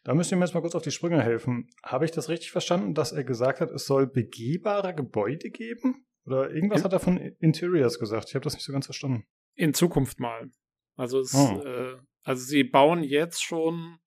[0.05, 1.68] da müsst ihr mir jetzt mal kurz auf die Sprünge helfen.
[1.82, 6.07] Habe ich das richtig verstanden, dass er gesagt hat, es soll begehbare Gebäude geben?
[6.26, 6.84] Oder irgendwas ja.
[6.84, 8.28] hat er von Interiors gesagt?
[8.28, 9.24] Ich habe das nicht so ganz verstanden.
[9.55, 10.50] In Zukunft mal.
[10.96, 11.62] Also, es, oh.
[11.64, 13.98] äh, also sie bauen jetzt schon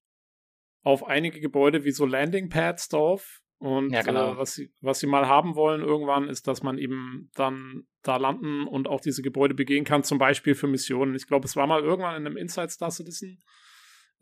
[0.83, 3.41] auf einige Gebäude wie so Landingpads drauf.
[3.59, 4.33] Und ja, genau.
[4.33, 8.17] äh, was, sie, was sie mal haben wollen irgendwann, ist, dass man eben dann da
[8.17, 11.15] landen und auch diese Gebäude begehen kann, zum Beispiel für Missionen.
[11.15, 13.43] Ich glaube, es war mal irgendwann in einem Inside Star Citizen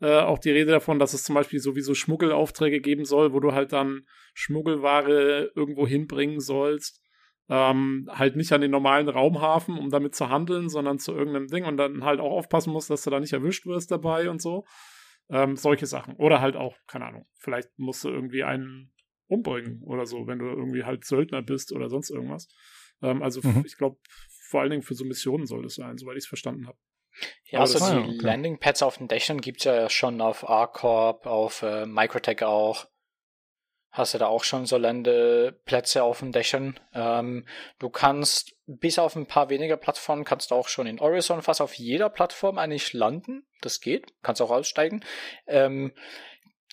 [0.00, 3.52] äh, auch die Rede davon, dass es zum Beispiel sowieso Schmuggelaufträge geben soll, wo du
[3.52, 7.00] halt dann Schmuggelware irgendwo hinbringen sollst
[7.48, 11.64] ähm, halt nicht an den normalen Raumhafen, um damit zu handeln, sondern zu irgendeinem Ding
[11.64, 14.64] und dann halt auch aufpassen musst, dass du da nicht erwischt wirst dabei und so.
[15.28, 16.14] Ähm, solche Sachen.
[16.16, 18.92] Oder halt auch, keine Ahnung, vielleicht musst du irgendwie einen
[19.28, 22.48] umbringen oder so, wenn du irgendwie halt Söldner bist oder sonst irgendwas.
[23.02, 23.64] Ähm, also mhm.
[23.66, 23.98] ich glaube,
[24.48, 26.78] vor allen Dingen für so Missionen soll das sein, soweit ich es verstanden habe.
[27.46, 28.26] Ja, also die okay.
[28.26, 32.86] Landingpads auf den Dächern gibt es ja schon auf A-Corp, auf äh, Microtech auch.
[33.96, 36.78] Hast du da auch schon so Landeplätze auf den Dächern.
[36.94, 37.46] Ähm,
[37.78, 41.60] du kannst bis auf ein paar weniger Plattformen kannst du auch schon in Horizon fast
[41.60, 43.46] auf jeder Plattform eigentlich landen.
[43.62, 44.12] Das geht.
[44.22, 45.04] Kannst auch aussteigen.
[45.46, 45.92] Ähm,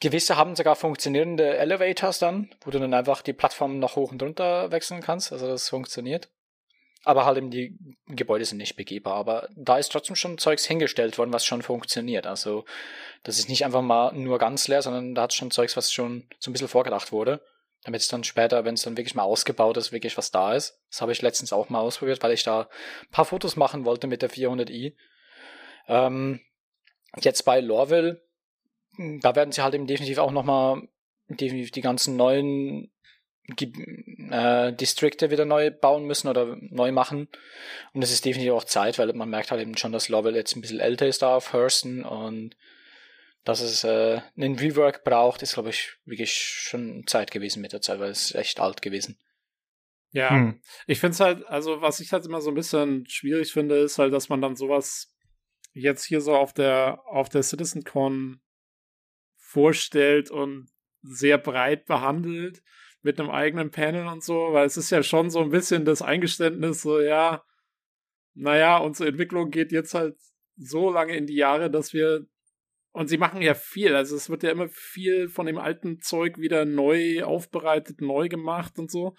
[0.01, 4.21] gewisse haben sogar funktionierende Elevators dann, wo du dann einfach die Plattform noch hoch und
[4.21, 5.31] runter wechseln kannst.
[5.31, 6.29] Also das funktioniert.
[7.05, 7.77] Aber halt eben die
[8.07, 9.15] Gebäude sind nicht begehbar.
[9.15, 12.25] Aber da ist trotzdem schon Zeugs hingestellt worden, was schon funktioniert.
[12.25, 12.63] Also
[13.23, 16.27] das ist nicht einfach mal nur ganz leer, sondern da hat schon Zeugs, was schon
[16.39, 17.41] so ein bisschen vorgedacht wurde.
[17.83, 20.79] Damit es dann später, wenn es dann wirklich mal ausgebaut ist, wirklich was da ist.
[20.89, 22.61] Das habe ich letztens auch mal ausprobiert, weil ich da
[23.01, 24.93] ein paar Fotos machen wollte mit der 400i.
[25.89, 26.39] Ähm,
[27.21, 28.23] jetzt bei Lorville,
[28.97, 30.87] da werden sie halt eben definitiv auch nochmal
[31.27, 32.92] definitiv die ganzen neuen
[33.49, 37.27] äh, Distrikte wieder neu bauen müssen oder neu machen.
[37.93, 40.55] Und es ist definitiv auch Zeit, weil man merkt halt eben schon, dass Lovell jetzt
[40.55, 42.55] ein bisschen älter ist da auf Hurston und
[43.43, 47.81] dass es äh, einen Rework braucht, ist, glaube ich, wirklich schon Zeit gewesen mit der
[47.81, 49.19] Zeit, weil es echt alt gewesen.
[50.11, 50.61] Ja, hm.
[50.85, 53.97] ich finde es halt, also was ich halt immer so ein bisschen schwierig finde, ist
[53.97, 55.13] halt, dass man dann sowas
[55.73, 58.39] jetzt hier so auf der auf der CitizenCon
[59.37, 60.69] vorstellt und
[61.01, 62.61] sehr breit behandelt
[63.03, 66.01] mit einem eigenen Panel und so, weil es ist ja schon so ein bisschen das
[66.01, 67.43] Eingeständnis, so, ja,
[68.33, 70.17] naja, unsere Entwicklung geht jetzt halt
[70.55, 72.25] so lange in die Jahre, dass wir
[72.93, 76.37] und sie machen ja viel, also es wird ja immer viel von dem alten Zeug
[76.37, 79.15] wieder neu aufbereitet, neu gemacht und so.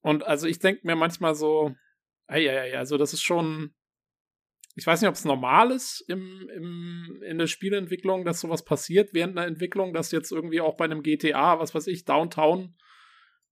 [0.00, 1.74] Und also ich denke mir manchmal so,
[2.30, 3.74] ja, also das ist schon,
[4.74, 9.12] ich weiß nicht, ob es normal ist im, im, in der Spieleentwicklung, dass sowas passiert
[9.12, 12.74] während einer Entwicklung, dass jetzt irgendwie auch bei einem GTA, was weiß ich, Downtown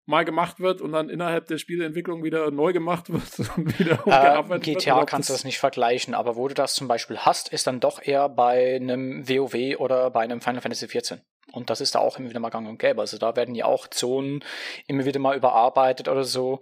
[0.04, 4.68] mal gemacht wird und dann innerhalb der Spieleentwicklung wieder neu gemacht wird und wieder umgearbeitet
[4.68, 7.52] äh, GTA wird, kannst du das nicht vergleichen, aber wo du das zum Beispiel hast,
[7.52, 11.20] ist dann doch eher bei einem WoW oder bei einem Final Fantasy XIV.
[11.52, 13.00] Und das ist da auch immer wieder mal gang und gäbe.
[13.00, 14.44] Also da werden ja auch Zonen
[14.86, 16.60] immer wieder mal überarbeitet oder so,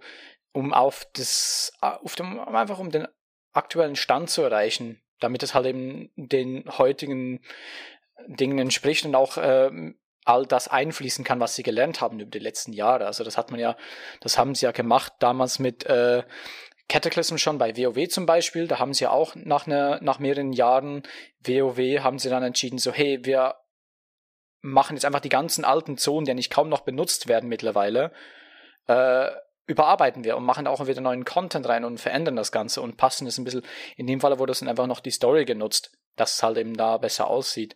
[0.51, 3.07] um auf das, auf dem, einfach um den
[3.53, 7.41] aktuellen Stand zu erreichen, damit es halt eben den heutigen
[8.27, 9.93] Dingen entspricht und auch äh,
[10.25, 13.05] all das einfließen kann, was sie gelernt haben über die letzten Jahre.
[13.05, 13.75] Also das hat man ja,
[14.19, 16.23] das haben sie ja gemacht damals mit äh,
[16.87, 18.67] Cataclysm schon bei WoW zum Beispiel.
[18.67, 21.03] Da haben sie auch nach, ne, nach mehreren Jahren
[21.43, 23.55] WoW haben sie dann entschieden, so hey, wir
[24.61, 28.11] machen jetzt einfach die ganzen alten Zonen, die nicht kaum noch benutzt werden mittlerweile,
[28.87, 29.29] äh,
[29.65, 33.25] überarbeiten wir und machen auch wieder neuen Content rein und verändern das Ganze und passen
[33.25, 33.63] es ein bisschen.
[33.95, 36.75] In dem Fall wurde es dann einfach noch die Story genutzt, dass es halt eben
[36.75, 37.75] da besser aussieht.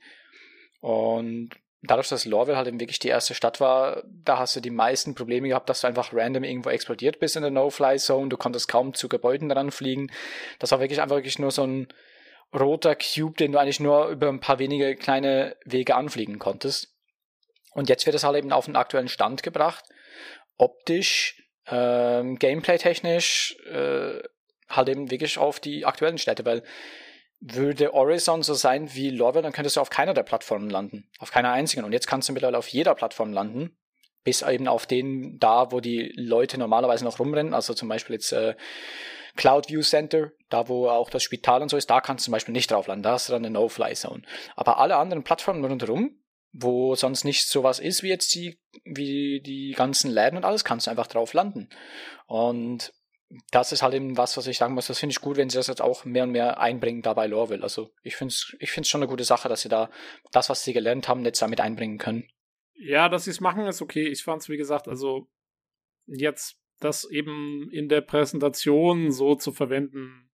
[0.82, 1.52] Und
[1.88, 5.16] dadurch, dass Lorville halt eben wirklich die erste Stadt war, da hast du die meisten
[5.16, 8.30] Probleme gehabt, dass du einfach random irgendwo explodiert bist in der No-Fly-Zone.
[8.30, 10.12] Du konntest kaum zu Gebäuden dran fliegen.
[10.60, 11.88] Das war wirklich einfach wirklich nur so ein
[12.54, 16.94] roter Cube, den du eigentlich nur über ein paar wenige kleine Wege anfliegen konntest.
[17.74, 19.84] Und jetzt wird es halt eben auf den aktuellen Stand gebracht.
[20.58, 24.22] Optisch, ähm, gameplay-technisch, äh,
[24.70, 26.64] halt eben wirklich auf die aktuellen Städte, weil
[27.48, 31.10] würde Horizon so sein wie Lorwell, dann könntest du auf keiner der Plattformen landen.
[31.20, 31.84] Auf keiner einzigen.
[31.84, 33.78] Und jetzt kannst du mittlerweile auf jeder Plattform landen.
[34.24, 37.54] Bis eben auf den da, wo die Leute normalerweise noch rumrennen.
[37.54, 38.56] Also zum Beispiel jetzt äh,
[39.36, 42.32] Cloud View Center, da wo auch das Spital und so ist, da kannst du zum
[42.32, 43.04] Beispiel nicht drauf landen.
[43.04, 44.24] Da hast du dann eine No-Fly-Zone.
[44.56, 46.18] Aber alle anderen Plattformen rundherum,
[46.52, 50.88] wo sonst nicht sowas ist wie jetzt die, wie die ganzen Läden und alles, kannst
[50.88, 51.70] du einfach drauf landen.
[52.26, 52.92] Und
[53.52, 55.58] das ist halt eben was, was ich sagen muss, das finde ich gut, wenn sie
[55.58, 57.64] das jetzt auch mehr und mehr einbringen da bei Lorville.
[57.64, 59.90] Also ich finde es ich find's schon eine gute Sache, dass sie da
[60.32, 62.28] das, was sie gelernt haben, jetzt damit einbringen können.
[62.76, 64.08] Ja, dass sie es machen, ist okay.
[64.08, 65.28] Ich fand es, wie gesagt, also
[66.06, 70.30] jetzt das eben in der Präsentation so zu verwenden.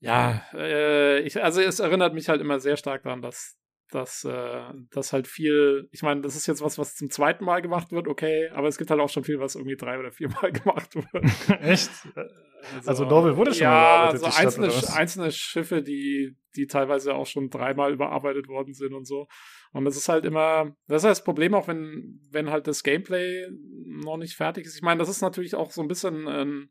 [0.00, 3.59] Ja, äh, ich, also es erinnert mich halt immer sehr stark daran, dass
[3.90, 7.62] dass äh, das halt viel, ich meine, das ist jetzt was, was zum zweiten Mal
[7.62, 10.52] gemacht wird, okay, aber es gibt halt auch schon viel, was irgendwie drei oder viermal
[10.52, 11.60] gemacht wird.
[11.62, 11.90] Echt?
[12.76, 14.22] Also, also Norwell wurde schon ja, überarbeitet.
[14.22, 19.06] Ja, so einzelne, einzelne Schiffe, die, die teilweise auch schon dreimal überarbeitet worden sind und
[19.06, 19.28] so.
[19.72, 22.82] Und das ist halt immer, das ist halt das Problem auch, wenn, wenn halt das
[22.82, 23.46] Gameplay
[23.86, 24.76] noch nicht fertig ist.
[24.76, 26.70] Ich meine, das ist natürlich auch so ein bisschen ein,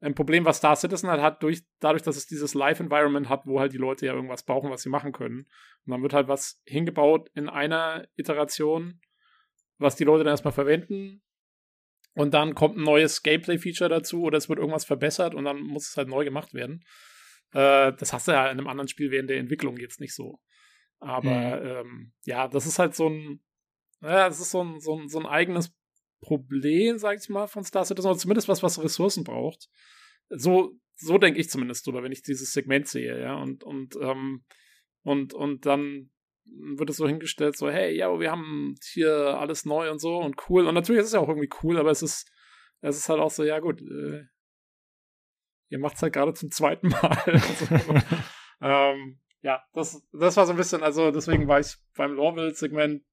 [0.00, 3.60] ein Problem, was Star Citizen halt hat, durch, dadurch, dass es dieses Live-Environment hat, wo
[3.60, 5.46] halt die Leute ja irgendwas brauchen, was sie machen können.
[5.86, 9.00] Und dann wird halt was hingebaut in einer Iteration,
[9.78, 11.22] was die Leute dann erstmal verwenden.
[12.14, 15.88] Und dann kommt ein neues Gameplay-Feature dazu oder es wird irgendwas verbessert und dann muss
[15.88, 16.84] es halt neu gemacht werden.
[17.52, 20.38] Äh, das hast du ja in einem anderen Spiel während der Entwicklung jetzt nicht so.
[21.00, 21.66] Aber mhm.
[21.66, 23.40] ähm, ja, das ist halt so ein,
[24.00, 25.74] ja, das ist so ein, so ein, so ein eigenes
[26.24, 29.68] Problem, sag ich mal, von Star Citizen, oder zumindest was, was Ressourcen braucht.
[30.30, 33.34] So, so denke ich zumindest drüber, wenn ich dieses Segment sehe, ja.
[33.34, 34.44] Und, und, ähm,
[35.02, 36.10] und, und dann
[36.46, 40.36] wird es so hingestellt, so, hey, ja, wir haben hier alles neu und so und
[40.48, 40.66] cool.
[40.66, 42.30] Und natürlich ist es ja auch irgendwie cool, aber es ist,
[42.80, 44.24] es ist halt auch so, ja gut, äh,
[45.68, 47.22] ihr macht es halt gerade zum zweiten Mal.
[47.26, 47.94] also,
[48.62, 53.04] ähm, ja, das, das war so ein bisschen, also deswegen war ich beim Lorville-Segment,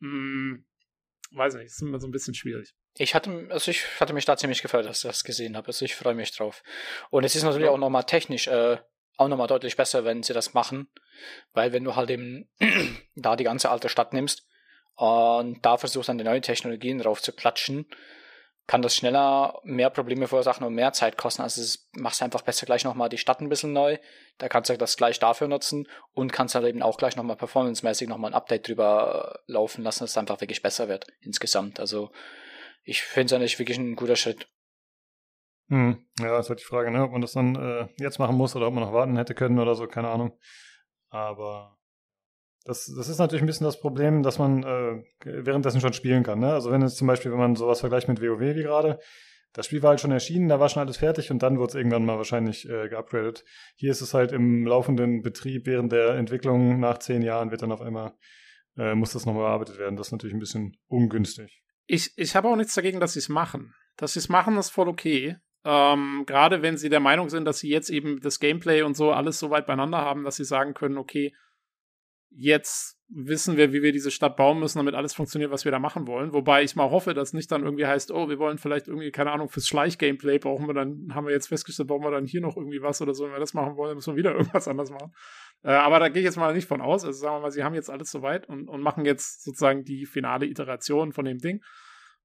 [0.00, 0.64] hm,
[1.32, 2.74] weiß nicht, ist immer so ein bisschen schwierig.
[2.96, 5.68] Ich hatte, also ich hatte mich da ziemlich gefreut, dass ich das gesehen habe.
[5.68, 6.62] Also ich freue mich drauf.
[7.10, 7.72] Und es ist natürlich ja.
[7.72, 8.78] auch nochmal technisch äh,
[9.16, 10.88] auch nochmal deutlich besser, wenn sie das machen.
[11.52, 12.48] Weil wenn du halt eben
[13.14, 14.46] da die ganze alte Stadt nimmst
[14.94, 17.86] und da versuchst dann die neuen Technologien drauf zu klatschen,
[18.70, 21.42] kann das schneller mehr Probleme verursachen und mehr Zeit kosten.
[21.42, 23.98] Also es machst einfach besser gleich nochmal die Stadt ein bisschen neu.
[24.38, 28.08] Da kannst du das gleich dafür nutzen und kannst dann eben auch gleich nochmal performancemäßig
[28.08, 31.80] nochmal ein Update drüber laufen lassen, dass es einfach wirklich besser wird insgesamt.
[31.80, 32.12] Also
[32.84, 34.48] ich finde es eigentlich wirklich ein guter Schritt.
[35.68, 36.06] Hm.
[36.20, 37.02] Ja, ist halt die Frage, ne?
[37.02, 39.58] ob man das dann äh, jetzt machen muss oder ob man noch warten hätte können
[39.58, 40.38] oder so, keine Ahnung.
[41.08, 41.76] Aber
[42.64, 46.40] das, das ist natürlich ein bisschen das Problem, dass man äh, währenddessen schon spielen kann.
[46.40, 46.52] Ne?
[46.52, 48.98] Also wenn es zum Beispiel, wenn man sowas vergleicht mit WoW wie gerade,
[49.52, 51.74] das Spiel war halt schon erschienen, da war schon alles fertig und dann wird es
[51.74, 53.44] irgendwann mal wahrscheinlich äh, geupgradet.
[53.74, 57.72] Hier ist es halt im laufenden Betrieb während der Entwicklung nach zehn Jahren wird dann
[57.72, 58.12] auf einmal,
[58.76, 59.96] äh, muss das nochmal bearbeitet werden.
[59.96, 61.62] Das ist natürlich ein bisschen ungünstig.
[61.86, 63.74] Ich, ich habe auch nichts dagegen, dass sie es machen.
[63.96, 65.36] Dass sie es machen, ist voll okay.
[65.64, 69.10] Ähm, Gerade wenn sie der Meinung sind, dass sie jetzt eben das Gameplay und so
[69.10, 71.34] alles so weit beieinander haben, dass sie sagen können, okay,
[72.30, 75.80] jetzt wissen wir, wie wir diese Stadt bauen müssen, damit alles funktioniert, was wir da
[75.80, 76.32] machen wollen.
[76.32, 79.32] Wobei ich mal hoffe, dass nicht dann irgendwie heißt, oh, wir wollen vielleicht irgendwie, keine
[79.32, 82.56] Ahnung, fürs Schleich-Gameplay brauchen wir dann, haben wir jetzt festgestellt, brauchen wir dann hier noch
[82.56, 83.24] irgendwie was oder so.
[83.24, 85.12] Wenn wir das machen wollen, müssen wir wieder irgendwas anders machen.
[85.62, 87.04] Äh, aber da gehe ich jetzt mal nicht von aus.
[87.04, 90.06] Also sagen wir mal, sie haben jetzt alles soweit und, und machen jetzt sozusagen die
[90.06, 91.62] finale Iteration von dem Ding.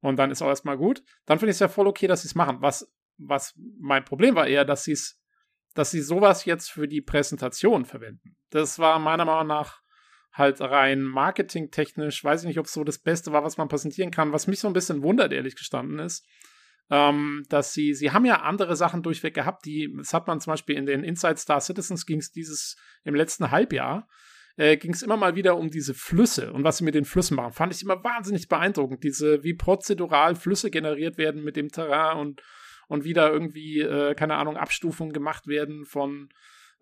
[0.01, 1.01] Und dann ist auch erstmal gut.
[1.25, 2.57] Dann finde ich es ja voll okay, dass sie es machen.
[2.59, 5.19] Was, was mein Problem war eher, dass sie es,
[5.73, 8.37] dass sie sowas jetzt für die Präsentation verwenden.
[8.51, 9.81] Das war meiner Meinung nach
[10.35, 14.11] halt rein marketingtechnisch, weiß ich nicht, ob es so das Beste war, was man präsentieren
[14.11, 14.33] kann.
[14.33, 16.27] Was mich so ein bisschen wundert, ehrlich gestanden ist,
[16.91, 20.51] ähm, dass sie, sie haben ja andere Sachen durchweg gehabt, die, das hat man zum
[20.51, 22.75] Beispiel in den Inside Star Citizens ging es dieses
[23.05, 24.07] im letzten Halbjahr,
[24.57, 27.37] äh, ging es immer mal wieder um diese Flüsse und was sie mit den Flüssen
[27.37, 27.53] machen.
[27.53, 32.43] Fand ich immer wahnsinnig beeindruckend, diese, wie prozedural Flüsse generiert werden mit dem Terrain und,
[32.87, 36.29] und wieder irgendwie, äh, keine Ahnung, Abstufungen gemacht werden von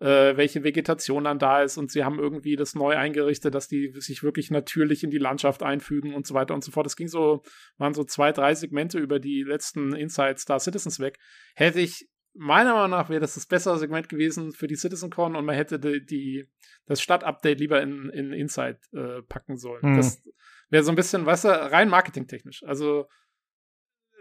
[0.00, 3.92] äh, welche Vegetation dann da ist und sie haben irgendwie das neu eingerichtet, dass die
[4.00, 6.86] sich wirklich natürlich in die Landschaft einfügen und so weiter und so fort.
[6.86, 7.42] Das ging so,
[7.78, 11.18] waren so zwei, drei Segmente über die letzten Inside Star Citizens weg.
[11.54, 15.44] Hätte ich meiner Meinung nach wäre das das bessere Segment gewesen für die CitizenCon und
[15.44, 16.48] man hätte die, die
[16.86, 19.92] das Stadtupdate lieber in, in Inside äh, packen sollen.
[19.92, 19.96] Mhm.
[19.96, 20.20] Das
[20.68, 22.64] wäre so ein bisschen, weißt du, rein marketingtechnisch.
[22.64, 23.06] Also,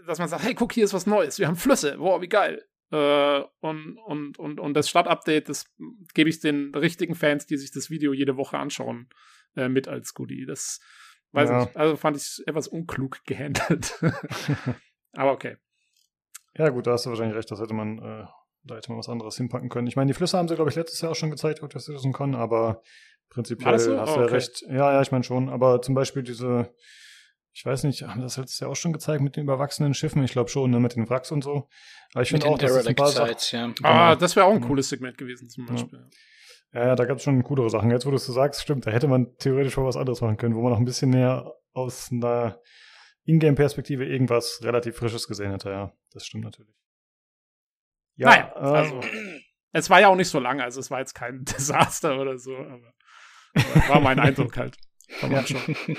[0.06, 2.64] dass man sagt, hey, guck, hier ist was Neues, wir haben Flüsse, wow, wie geil.
[2.94, 5.66] Äh, und, und, und, und das Stadtupdate, das
[6.14, 9.10] gebe ich den richtigen Fans, die sich das Video jede Woche anschauen,
[9.56, 10.46] äh, mit als Goodie.
[10.46, 10.80] Das
[11.32, 11.64] weiß ja.
[11.64, 14.00] ich, also fand ich etwas unklug gehandelt.
[15.14, 15.58] Aber okay.
[16.56, 18.28] Ja, gut, da hast du wahrscheinlich recht, das hätte man, äh,
[18.62, 19.88] da hätte man was anderes hinpacken können.
[19.88, 21.86] Ich meine, die Flüsse haben sie, glaube ich, letztes Jahr auch schon gezeigt, ob das
[21.86, 22.84] Citizen kann, aber
[23.30, 23.98] prinzipiell so?
[23.98, 24.30] hast du oh, okay.
[24.30, 24.62] ja recht.
[24.68, 26.76] Ja, ja, ich meine schon, aber zum Beispiel diese
[27.56, 30.24] ich weiß nicht, haben das letztes Jahr auch schon gezeigt mit den überwachsenen Schiffen?
[30.24, 31.70] Ich glaube schon, ne, mit den Wracks und so.
[32.14, 33.68] Aber ich finde auch, dass das ein paar Sites, ja.
[33.68, 33.88] Genau.
[33.88, 36.10] Ah, das wäre auch ein cooles Segment gewesen zum Beispiel.
[36.74, 37.92] Ja, ja, da gab es schon coolere Sachen.
[37.92, 40.38] Jetzt, wo du es so sagst, stimmt, da hätte man theoretisch mal was anderes machen
[40.38, 42.60] können, wo man noch ein bisschen näher aus einer
[43.26, 45.94] Ingame-Perspektive irgendwas relativ Frisches gesehen hätte, ja.
[46.12, 46.74] Das stimmt natürlich.
[48.16, 49.02] Ja, naja, äh, also,
[49.72, 52.56] es war ja auch nicht so lange, also es war jetzt kein Desaster oder so,
[52.58, 52.94] aber,
[53.54, 54.76] aber war mein Eindruck halt.
[55.22, 55.46] Ja.
[55.46, 55.60] Schon.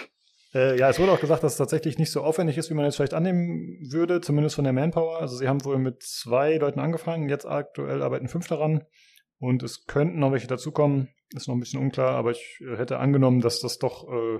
[0.55, 2.85] Äh, ja, es wurde auch gesagt, dass es tatsächlich nicht so aufwendig ist, wie man
[2.85, 5.21] jetzt vielleicht annehmen würde, zumindest von der Manpower.
[5.21, 8.85] Also sie haben wohl mit zwei Leuten angefangen, jetzt aktuell arbeiten fünf daran.
[9.39, 12.99] Und es könnten noch welche dazukommen, ist noch ein bisschen unklar, aber ich äh, hätte
[12.99, 14.39] angenommen, dass das doch äh,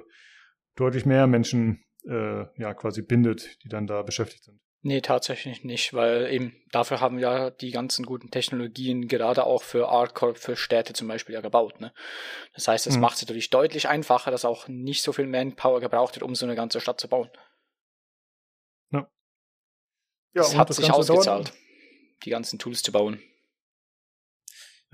[0.77, 4.61] deutlich mehr Menschen äh, ja quasi bindet, die dann da beschäftigt sind.
[4.87, 9.89] Nee, tatsächlich nicht, weil eben dafür haben wir die ganzen guten Technologien gerade auch für
[9.89, 11.81] Artcorp, für Städte zum Beispiel ja gebaut.
[11.81, 11.91] Ne?
[12.53, 13.01] Das heißt, es mhm.
[13.01, 16.45] macht es natürlich deutlich einfacher, dass auch nicht so viel Manpower gebraucht wird, um so
[16.45, 17.31] eine ganze Stadt zu bauen.
[18.93, 19.09] Ja.
[20.35, 21.59] ja es hat sich ausgezahlt, dauern?
[22.27, 23.23] die ganzen Tools zu bauen.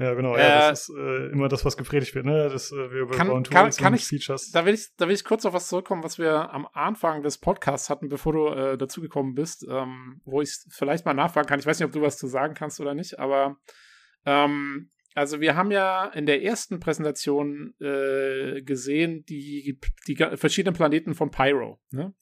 [0.01, 0.35] Ja, genau.
[0.35, 2.49] Äh, ja, das ist äh, immer das, was gepredigt wird, ne?
[2.49, 4.51] Das, äh, wir kann, kann, kann ich, Features.
[4.51, 7.37] Da will, ich, da will ich kurz auf was zurückkommen, was wir am Anfang des
[7.37, 11.61] Podcasts hatten, bevor du äh, dazugekommen bist, ähm, wo ich vielleicht mal nachfragen kann.
[11.61, 13.59] Ich weiß nicht, ob du was zu sagen kannst oder nicht, aber
[14.25, 21.15] ähm, also wir haben ja in der ersten Präsentation äh, gesehen die, die verschiedenen Planeten
[21.15, 22.15] von Pyro, ne?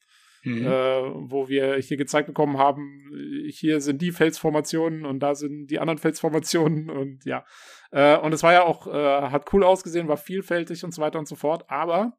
[0.49, 0.67] Mhm.
[0.67, 3.11] äh, wo wir hier gezeigt bekommen haben,
[3.49, 7.45] hier sind die Felsformationen und da sind die anderen Felsformationen und ja.
[7.91, 11.19] Äh, und es war ja auch, äh, hat cool ausgesehen, war vielfältig und so weiter
[11.19, 11.65] und so fort.
[11.69, 12.19] Aber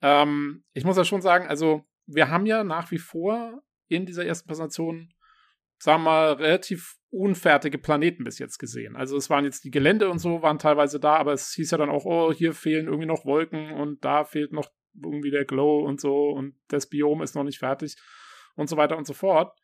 [0.00, 4.24] ähm, ich muss ja schon sagen, also wir haben ja nach wie vor in dieser
[4.24, 5.12] ersten Präsentation,
[5.78, 8.96] sagen wir mal, relativ unfertige Planeten bis jetzt gesehen.
[8.96, 11.78] Also es waren jetzt die Gelände und so, waren teilweise da, aber es hieß ja
[11.78, 14.70] dann auch, oh, hier fehlen irgendwie noch Wolken und da fehlt noch
[15.00, 17.96] irgendwie der Glow und so und das Biom ist noch nicht fertig
[18.56, 19.56] und so weiter und so fort.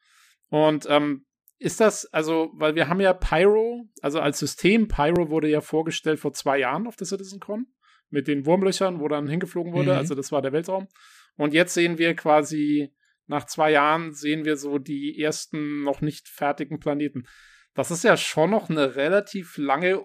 [0.51, 1.27] Und ähm,
[1.59, 6.21] ist das, also, weil wir haben ja Pyro, also als System, Pyro wurde ja vorgestellt
[6.21, 7.67] vor zwei Jahren auf der CitizenCon
[8.11, 9.99] mit den Wurmlöchern, wo dann hingeflogen wurde, mhm.
[9.99, 10.89] also das war der Weltraum.
[11.37, 12.95] Und jetzt sehen wir quasi
[13.27, 17.27] nach zwei Jahren sehen wir so die ersten noch nicht fertigen Planeten.
[17.75, 20.05] Das ist ja schon noch eine relativ lange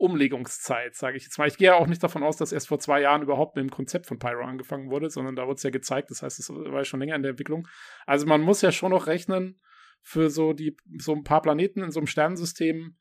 [0.00, 1.46] Umlegungszeit, sage ich jetzt mal.
[1.46, 3.70] Ich gehe ja auch nicht davon aus, dass erst vor zwei Jahren überhaupt mit dem
[3.70, 6.10] Konzept von Pyro angefangen wurde, sondern da wurde es ja gezeigt.
[6.10, 7.68] Das heißt, es war ja schon länger in der Entwicklung.
[8.06, 9.60] Also man muss ja schon noch rechnen
[10.00, 12.96] für so die so ein paar Planeten in so einem Sternensystem.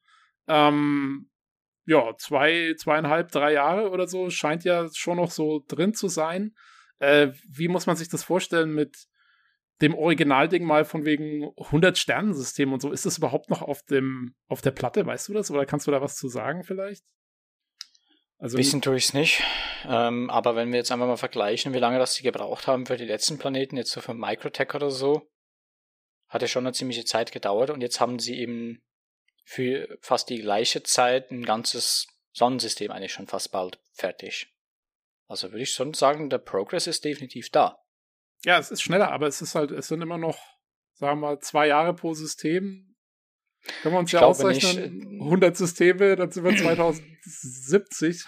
[0.47, 1.29] Ähm,
[1.85, 6.53] ja, zwei, zweieinhalb, drei Jahre oder so scheint ja schon noch so drin zu sein.
[6.99, 9.07] Äh, wie muss man sich das vorstellen mit
[9.81, 12.91] dem Originalding mal von wegen 100 Sternensystem und so.
[12.91, 15.05] Ist das überhaupt noch auf dem auf der Platte?
[15.05, 15.51] Weißt du das?
[15.51, 17.03] Oder kannst du da was zu sagen vielleicht?
[18.37, 19.43] Also Wissen tue ich es nicht.
[19.85, 22.97] Ähm, aber wenn wir jetzt einfach mal vergleichen, wie lange das sie gebraucht haben für
[22.97, 25.29] die letzten Planeten, jetzt so für Microtech oder so,
[26.29, 28.81] hat ja schon eine ziemliche Zeit gedauert und jetzt haben sie eben
[29.43, 34.47] für fast die gleiche Zeit ein ganzes Sonnensystem eigentlich schon fast bald fertig.
[35.27, 37.77] Also würde ich schon sagen, der Progress ist definitiv da.
[38.45, 40.37] Ja, es ist schneller, aber es ist halt, es sind immer noch,
[40.93, 42.95] sagen wir mal, zwei Jahre pro System.
[43.81, 48.25] Können wir uns ich ja ausrechnen, 100 Systeme, dann sind wir 2070.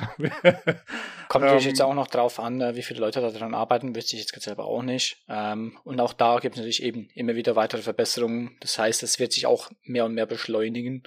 [1.29, 4.17] Kommt natürlich ähm, jetzt auch noch drauf an, äh, wie viele Leute daran arbeiten, wüsste
[4.17, 5.23] ich jetzt selber auch nicht.
[5.29, 8.57] Ähm, und auch da gibt es natürlich eben immer wieder weitere Verbesserungen.
[8.59, 11.03] Das heißt, es wird sich auch mehr und mehr beschleunigen.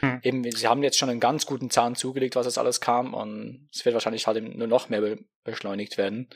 [0.00, 0.20] Hm.
[0.22, 3.68] Eben, sie haben jetzt schon einen ganz guten Zahn zugelegt, was das alles kam, und
[3.72, 6.28] es wird wahrscheinlich halt nur noch mehr beschleunigt werden.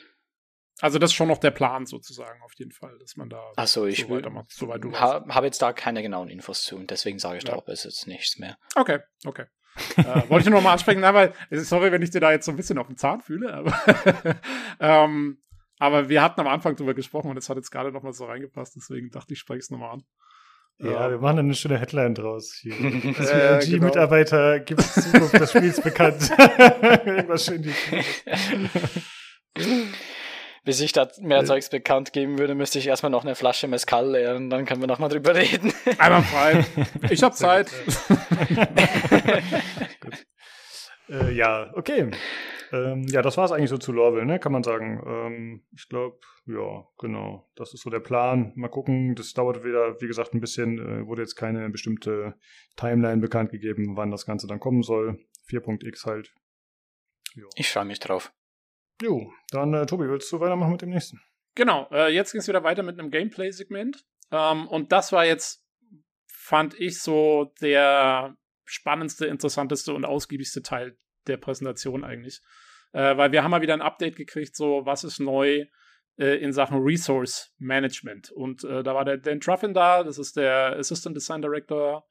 [0.81, 3.85] Also das ist schon noch der Plan sozusagen auf jeden Fall, dass man da so
[3.85, 7.19] ich so weitermacht, soweit du ha, habe jetzt da keine genauen Infos zu und deswegen
[7.19, 7.51] sage ich ja.
[7.51, 8.57] da ob es jetzt nichts mehr.
[8.75, 9.45] Okay, okay.
[9.95, 12.51] äh, wollte ich nur noch mal ansprechen, weil, sorry, wenn ich dir da jetzt so
[12.51, 13.73] ein bisschen auf den Zahn fühle, aber,
[14.79, 15.41] ähm,
[15.77, 18.25] aber wir hatten am Anfang drüber gesprochen und es hat jetzt gerade noch mal so
[18.25, 20.03] reingepasst, deswegen dachte ich, spreche es nochmal an.
[20.79, 22.73] Ja, wir machen eine schöne Headline draus hier.
[22.73, 23.85] äh, die genau.
[23.85, 26.31] Mitarbeiter gibt Zukunft des Spiels bekannt.
[27.05, 27.75] Irgendwas schön die
[30.63, 34.11] bis ich da mehr Zeugs bekannt geben würde, müsste ich erstmal noch eine Flasche Mescal
[34.11, 35.73] leeren, dann können wir nochmal drüber reden.
[35.97, 36.65] Einmal frei.
[37.09, 37.71] Ich hab Zeit.
[39.99, 40.25] Gut.
[41.09, 42.09] Äh, ja, okay.
[42.71, 44.39] Ähm, ja, das war es eigentlich so zu Lorville, ne?
[44.39, 45.03] kann man sagen.
[45.05, 47.49] Ähm, ich glaube, ja, genau.
[47.55, 48.53] Das ist so der Plan.
[48.55, 49.13] Mal gucken.
[49.15, 50.79] Das dauert wieder, wie gesagt, ein bisschen.
[50.79, 52.35] Äh, wurde jetzt keine bestimmte
[52.77, 55.19] Timeline bekannt gegeben, wann das Ganze dann kommen soll.
[55.49, 56.33] 4.x halt.
[57.35, 57.49] Jo.
[57.55, 58.31] Ich freue mich drauf.
[59.01, 61.19] Jo, dann äh, Tobi, willst du weitermachen mit dem nächsten?
[61.55, 64.05] Genau, äh, jetzt ging es wieder weiter mit einem Gameplay-Segment.
[64.31, 65.65] Ähm, und das war jetzt,
[66.27, 70.97] fand ich, so der spannendste, interessanteste und ausgiebigste Teil
[71.27, 72.41] der Präsentation eigentlich.
[72.93, 75.65] Äh, weil wir haben mal wieder ein Update gekriegt, so was ist neu
[76.17, 78.31] äh, in Sachen Resource Management.
[78.31, 82.05] Und äh, da war der Dan Truffin da, das ist der Assistant Design Director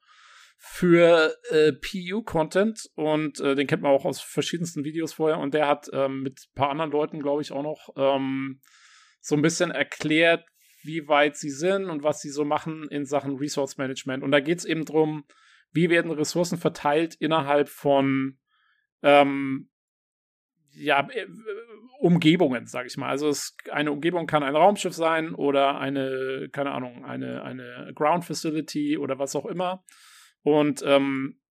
[0.63, 5.67] für äh, PU-Content und äh, den kennt man auch aus verschiedensten Videos vorher und der
[5.67, 8.61] hat ähm, mit ein paar anderen Leuten, glaube ich, auch noch ähm,
[9.21, 10.45] so ein bisschen erklärt,
[10.83, 14.23] wie weit sie sind und was sie so machen in Sachen Resource Management.
[14.23, 15.25] Und da geht es eben darum,
[15.71, 18.37] wie werden Ressourcen verteilt innerhalb von
[19.01, 19.67] ähm,
[20.73, 21.25] ja, äh,
[21.99, 23.09] Umgebungen, sage ich mal.
[23.09, 28.25] Also es, eine Umgebung kann ein Raumschiff sein oder eine, keine Ahnung, eine, eine Ground
[28.25, 29.83] Facility oder was auch immer.
[30.43, 31.41] Und ähm,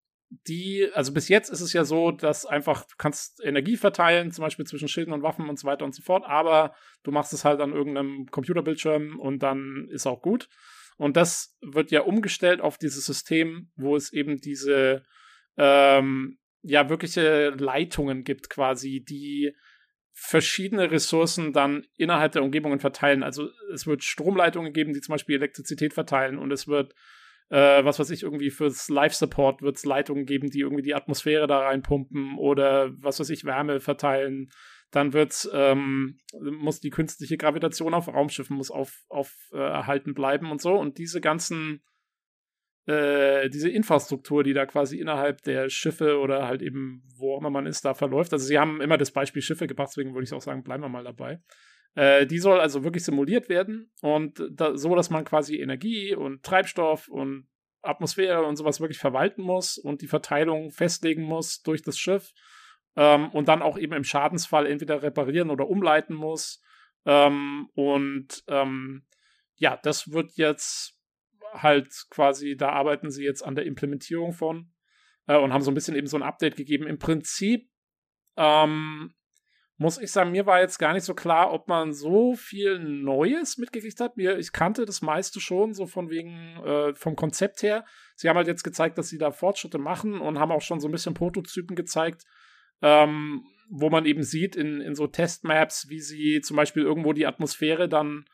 [0.47, 4.43] die, also bis jetzt ist es ja so, dass einfach du kannst Energie verteilen, zum
[4.43, 7.45] Beispiel zwischen Schilden und Waffen und so weiter und so fort, aber du machst es
[7.45, 10.49] halt an irgendeinem Computerbildschirm und dann ist auch gut.
[10.97, 15.03] Und das wird ja umgestellt auf dieses System, wo es eben diese
[15.57, 19.53] ähm, ja wirkliche Leitungen gibt, quasi, die
[20.13, 23.23] verschiedene Ressourcen dann innerhalb der Umgebungen verteilen.
[23.23, 26.95] Also es wird Stromleitungen geben, die zum Beispiel Elektrizität verteilen und es wird
[27.51, 31.47] äh, was weiß ich, irgendwie fürs Live-Support wird es Leitungen geben, die irgendwie die Atmosphäre
[31.47, 34.51] da reinpumpen oder was weiß ich, Wärme verteilen.
[34.93, 40.51] Dann wird's, ähm, muss die künstliche Gravitation auf Raumschiffen muss auf, auf äh, erhalten bleiben
[40.51, 40.75] und so.
[40.75, 41.83] Und diese ganzen,
[42.87, 47.51] äh, diese Infrastruktur, die da quasi innerhalb der Schiffe oder halt eben, wo auch immer
[47.51, 48.33] man ist, da verläuft.
[48.33, 50.89] Also sie haben immer das Beispiel Schiffe gebracht, deswegen würde ich auch sagen, bleiben wir
[50.89, 51.41] mal dabei.
[51.95, 56.43] Äh, die soll also wirklich simuliert werden und da, so, dass man quasi Energie und
[56.45, 57.49] Treibstoff und
[57.83, 62.33] Atmosphäre und sowas wirklich verwalten muss und die Verteilung festlegen muss durch das Schiff
[62.97, 66.63] ähm, und dann auch eben im Schadensfall entweder reparieren oder umleiten muss.
[67.07, 69.07] Ähm, und ähm,
[69.57, 70.97] ja, das wird jetzt
[71.53, 74.73] halt quasi, da arbeiten sie jetzt an der Implementierung von
[75.27, 76.87] äh, und haben so ein bisschen eben so ein Update gegeben.
[76.87, 77.71] Im Prinzip
[78.37, 79.15] ähm,
[79.81, 83.57] muss ich sagen, mir war jetzt gar nicht so klar, ob man so viel Neues
[83.57, 84.19] mitgekriegt hat.
[84.19, 87.87] Mir, ich kannte das meiste schon, so von wegen äh, vom Konzept her.
[88.15, 90.89] Sie haben halt jetzt gezeigt, dass sie da Fortschritte machen und haben auch schon so
[90.89, 92.27] ein bisschen Prototypen gezeigt,
[92.83, 97.27] ähm, wo man eben sieht in, in so Testmaps, wie sie zum Beispiel irgendwo die
[97.27, 98.27] Atmosphäre dann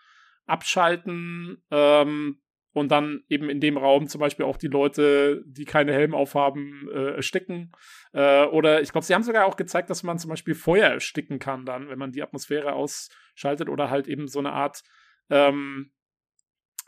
[0.47, 2.40] abschalten, ähm,
[2.77, 6.86] und dann eben in dem Raum zum Beispiel auch die Leute, die keine Helme aufhaben,
[6.93, 7.73] äh, ersticken.
[8.12, 11.39] Äh, oder ich glaube, sie haben sogar auch gezeigt, dass man zum Beispiel Feuer ersticken
[11.39, 14.82] kann dann, wenn man die Atmosphäre ausschaltet oder halt eben so eine Art
[15.31, 15.90] ähm,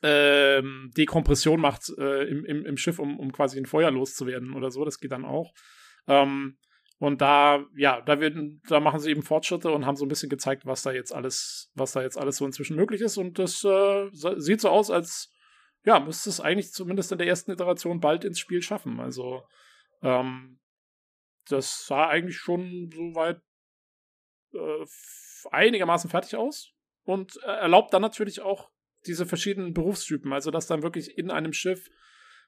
[0.03, 4.71] ähm, Dekompression macht äh, im, im, im Schiff, um, um quasi ein Feuer loszuwerden oder
[4.71, 4.85] so.
[4.85, 5.55] Das geht dann auch.
[6.07, 6.59] Ähm,
[6.99, 10.29] und da, ja, da werden, da machen sie eben Fortschritte und haben so ein bisschen
[10.29, 13.17] gezeigt, was da jetzt alles, was da jetzt alles so inzwischen möglich ist.
[13.17, 15.33] Und das äh, sieht so aus, als
[15.89, 19.01] ja, müsste es eigentlich zumindest in der ersten Iteration bald ins Spiel schaffen.
[19.01, 19.43] Also,
[20.03, 20.61] ähm,
[21.49, 23.41] das sah eigentlich schon soweit
[24.53, 24.85] äh,
[25.51, 26.75] einigermaßen fertig aus
[27.05, 28.71] und äh, erlaubt dann natürlich auch
[29.07, 30.31] diese verschiedenen Berufstypen.
[30.31, 31.89] Also, dass dann wirklich in einem Schiff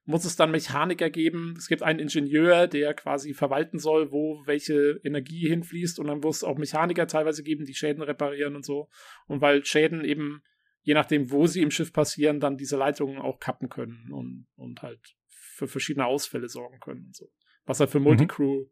[0.04, 1.54] muss es dann Mechaniker geben.
[1.56, 5.98] Es gibt einen Ingenieur, der quasi verwalten soll, wo welche Energie hinfließt.
[5.98, 8.90] Und dann wird es auch Mechaniker teilweise geben, die Schäden reparieren und so.
[9.28, 10.42] Und weil Schäden eben
[10.82, 14.82] je nachdem, wo sie im Schiff passieren, dann diese Leitungen auch kappen können und, und
[14.82, 17.30] halt für verschiedene Ausfälle sorgen können und so.
[17.66, 18.06] Was halt für mhm.
[18.06, 18.70] Multicrew, mhm.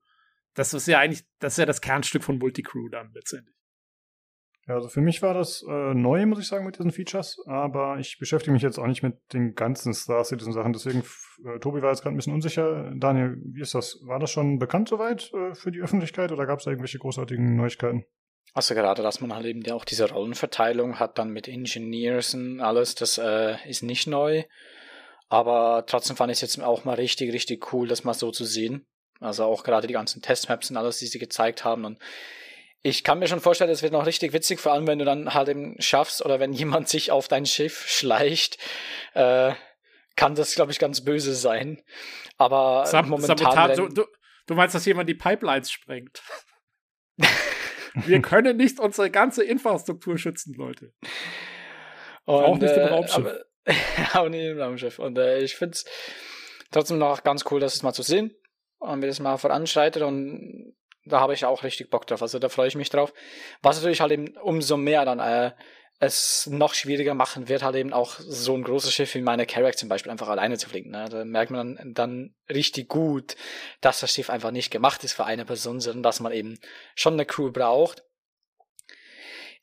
[0.55, 3.55] das ist ja eigentlich, das ist ja das Kernstück von Multicrew dann letztendlich.
[4.67, 7.99] Ja, also für mich war das äh, neu, muss ich sagen, mit diesen Features, aber
[7.99, 11.03] ich beschäftige mich jetzt auch nicht mit den ganzen Star Citizen Sachen, deswegen,
[11.45, 12.93] äh, Tobi war jetzt gerade ein bisschen unsicher.
[12.95, 13.99] Daniel, wie ist das?
[14.05, 17.57] War das schon bekannt soweit äh, für die Öffentlichkeit oder gab es da irgendwelche großartigen
[17.57, 18.05] Neuigkeiten?
[18.55, 22.61] Also gerade, dass man halt eben ja auch diese Rollenverteilung hat, dann mit Engineers und
[22.61, 24.45] alles, das äh, ist nicht neu.
[25.29, 28.45] Aber trotzdem fand ich es jetzt auch mal richtig, richtig cool, das mal so zu
[28.45, 28.87] sehen.
[29.21, 31.85] Also auch gerade die ganzen Testmaps und alles, die sie gezeigt haben.
[31.85, 31.99] Und
[32.83, 35.35] ich kann mir schon vorstellen, das wird noch richtig witzig, vor allem wenn du dann
[35.35, 38.59] halt eben schaffst oder wenn jemand sich auf dein Schiff schleicht,
[39.15, 39.53] äh,
[40.17, 41.83] kann das, glaube ich, ganz böse sein.
[42.39, 43.39] Aber Sab momentan.
[43.39, 44.05] Sabotat, du, du,
[44.47, 46.23] du meinst, dass jemand die Pipelines sprengt?
[48.07, 50.93] Wir können nicht unsere ganze Infrastruktur schützen, Leute.
[52.25, 53.27] Und, auch nicht im äh, Raumschiff.
[53.27, 53.45] Aber,
[54.15, 54.99] auch nicht im Raumschiff.
[54.99, 55.85] Und äh, ich finde es
[56.71, 58.35] trotzdem noch ganz cool, das mal zu sehen
[58.79, 62.23] und wie das mal voranschreitet und da habe ich auch richtig Bock drauf.
[62.23, 63.15] Also da freue ich mich drauf.
[63.63, 65.53] Was natürlich halt eben umso mehr dann äh,
[66.01, 69.77] es noch schwieriger machen wird, halt eben auch so ein großes Schiff wie meine Carrack
[69.77, 70.91] zum Beispiel einfach alleine zu fliegen.
[70.91, 71.09] Ne?
[71.11, 73.35] Da merkt man dann, richtig gut,
[73.81, 76.59] dass das Schiff einfach nicht gemacht ist für eine Person, sondern dass man eben
[76.95, 78.05] schon eine Crew braucht.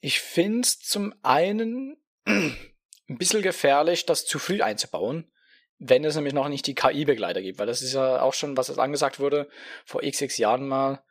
[0.02, 5.32] Ich finde es zum einen ein bisschen gefährlich, das zu früh einzubauen,
[5.78, 8.78] wenn es nämlich noch nicht die KI-Begleiter gibt, weil das ist ja auch schon, was
[8.78, 9.50] angesagt wurde,
[9.86, 11.02] vor xx Jahren mal,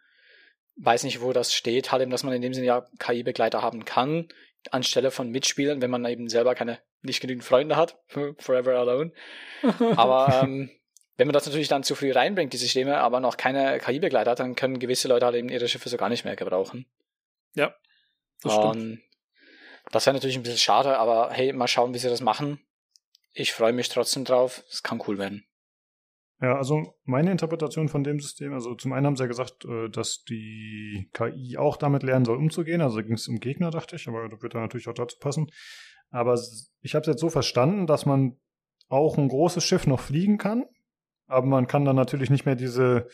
[0.76, 3.86] weiß nicht, wo das steht, halt eben, dass man in dem Sinne ja KI-Begleiter haben
[3.86, 4.28] kann,
[4.72, 7.98] anstelle von Mitspielern, wenn man eben selber keine, nicht genügend Freunde hat.
[8.38, 9.12] Forever alone.
[9.96, 10.70] aber ähm,
[11.16, 14.40] wenn man das natürlich dann zu früh reinbringt, die Systeme, aber noch keine KI-Begleiter hat,
[14.40, 16.86] dann können gewisse Leute halt eben ihre Schiffe so gar nicht mehr gebrauchen.
[17.54, 17.74] Ja.
[18.42, 19.00] Das Und stimmt.
[19.92, 22.58] Das wäre natürlich ein bisschen schade, aber hey, mal schauen, wie sie das machen.
[23.32, 24.64] Ich freue mich trotzdem drauf.
[24.70, 25.46] Es kann cool werden.
[26.40, 29.88] Ja, also meine Interpretation von dem System, also zum einen haben sie ja gesagt, äh,
[29.88, 32.80] dass die KI auch damit lernen soll, umzugehen.
[32.80, 35.46] Also ging es um Gegner, dachte ich, aber das wird dann natürlich auch dazu passen.
[36.10, 36.38] Aber
[36.80, 38.36] ich habe es jetzt so verstanden, dass man
[38.88, 40.64] auch ein großes Schiff noch fliegen kann,
[41.26, 43.08] aber man kann dann natürlich nicht mehr diese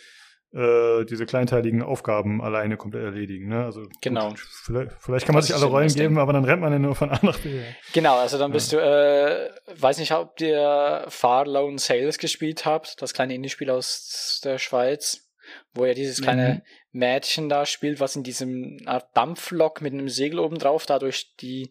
[0.52, 3.48] äh, diese kleinteiligen Aufgaben alleine komplett erledigen.
[3.48, 3.64] Ne?
[3.64, 4.30] Also genau.
[4.30, 6.78] Gut, vielleicht, vielleicht, kann man das sich alle Rollen geben, aber dann rennt man ja
[6.78, 7.62] nur von A nach B.
[7.92, 8.80] Genau, also dann bist ja.
[8.80, 9.50] du, äh,
[9.80, 15.28] weiß nicht, ob ihr Far Lone Sales gespielt habt, das kleine Indie-Spiel aus der Schweiz,
[15.72, 16.62] wo ja dieses kleine mhm.
[16.98, 21.36] Mädchen da spielt, was in diesem Art Dampflok mit einem Segel oben drauf da durch
[21.36, 21.70] die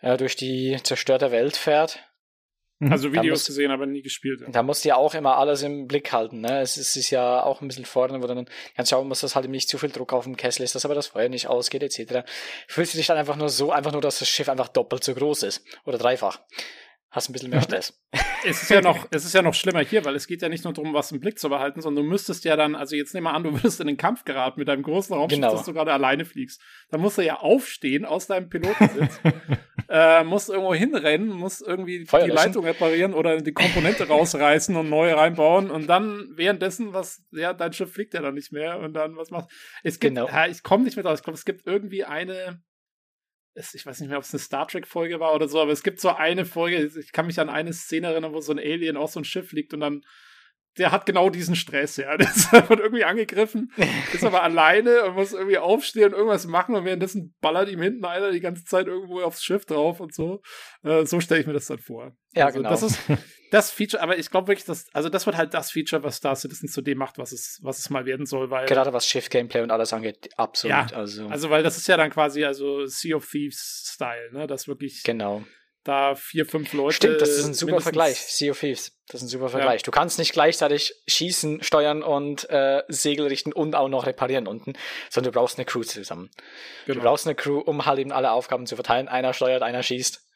[0.00, 1.98] äh, durch die zerstörte Welt fährt.
[2.80, 2.92] Mhm.
[2.92, 4.40] Also Videos muss, gesehen, aber nie gespielt.
[4.40, 4.48] Ja.
[4.50, 6.40] Da musst du ja auch immer alles im Blick halten.
[6.40, 6.60] Ne?
[6.60, 8.46] Es, ist, es ist ja auch ein bisschen vorne, wo du dann
[8.76, 10.94] kannst schauen musst, dass halt nicht zu viel Druck auf dem Kessel ist, dass aber
[10.94, 12.28] das Feuer nicht ausgeht, etc.
[12.66, 15.14] Fühlst du dich dann einfach nur so, einfach nur, dass das Schiff einfach doppelt so
[15.14, 15.64] groß ist.
[15.84, 16.40] Oder dreifach.
[17.14, 17.96] Hast ein bisschen mehr Stress.
[18.44, 20.64] es ist ja noch, es ist ja noch schlimmer hier, weil es geht ja nicht
[20.64, 23.26] nur darum, was im Blick zu behalten, sondern du müsstest ja dann, also jetzt nehmen
[23.26, 25.52] wir an, du würdest in den Kampf geraten mit deinem großen Raumschiff, genau.
[25.52, 26.60] dass du gerade alleine fliegst.
[26.90, 29.20] Dann musst du ja aufstehen aus deinem Pilotensitz,
[29.88, 34.90] äh, musst irgendwo hinrennen, musst irgendwie Feuer die Leitung reparieren oder die Komponente rausreißen und
[34.90, 38.92] neu reinbauen und dann währenddessen, was, ja, dein Schiff fliegt ja dann nicht mehr und
[38.92, 39.52] dann was machst.
[39.84, 40.26] Es gibt, genau.
[40.26, 42.60] ja, ich komme nicht mehr drauf, ich glaube, es gibt irgendwie eine,
[43.54, 46.00] ich weiß nicht mehr, ob es eine Star Trek-Folge war oder so, aber es gibt
[46.00, 49.12] so eine Folge, ich kann mich an eine Szene erinnern, wo so ein Alien auf
[49.12, 50.04] so ein Schiff liegt und dann
[50.78, 52.16] der hat genau diesen Stress, ja.
[52.16, 53.72] Der wird irgendwie angegriffen,
[54.12, 58.04] ist aber alleine und muss irgendwie aufstehen und irgendwas machen und währenddessen ballert ihm hinten
[58.04, 60.40] einer die ganze Zeit irgendwo aufs Schiff drauf und so.
[60.82, 62.16] Äh, so stelle ich mir das dann vor.
[62.34, 62.70] Ja, also, genau.
[62.70, 62.98] Das ist
[63.50, 66.34] das Feature, aber ich glaube wirklich, dass, also das wird halt das Feature, was Star
[66.34, 68.66] Citizen zu dem macht, was es, was es mal werden soll, weil.
[68.66, 70.90] Gerade was Schiff-Gameplay und alles angeht, absolut.
[70.90, 71.28] Ja, also.
[71.28, 74.46] also, weil das ist ja dann quasi also Sea of Thieves-Style, ne?
[74.46, 75.02] Das wirklich.
[75.04, 75.44] Genau
[75.84, 76.94] da vier, fünf Leute.
[76.94, 78.18] Stimmt, das ist ein super Vergleich.
[78.18, 78.98] Sea of Thieves.
[79.06, 79.82] Das ist ein super Vergleich.
[79.82, 79.84] Ja.
[79.84, 84.72] Du kannst nicht gleichzeitig schießen, steuern und äh, Segel richten und auch noch reparieren unten,
[85.10, 86.30] sondern du brauchst eine Crew zusammen.
[86.86, 86.98] Genau.
[86.98, 89.08] Du brauchst eine Crew, um halt eben alle Aufgaben zu verteilen.
[89.08, 90.26] Einer steuert, einer schießt,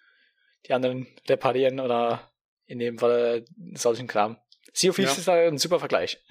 [0.66, 2.30] die anderen reparieren oder
[2.66, 4.38] in dem Fall solchen Kram.
[4.74, 5.18] Sea of Thieves ja.
[5.18, 6.22] ist da ein super Vergleich.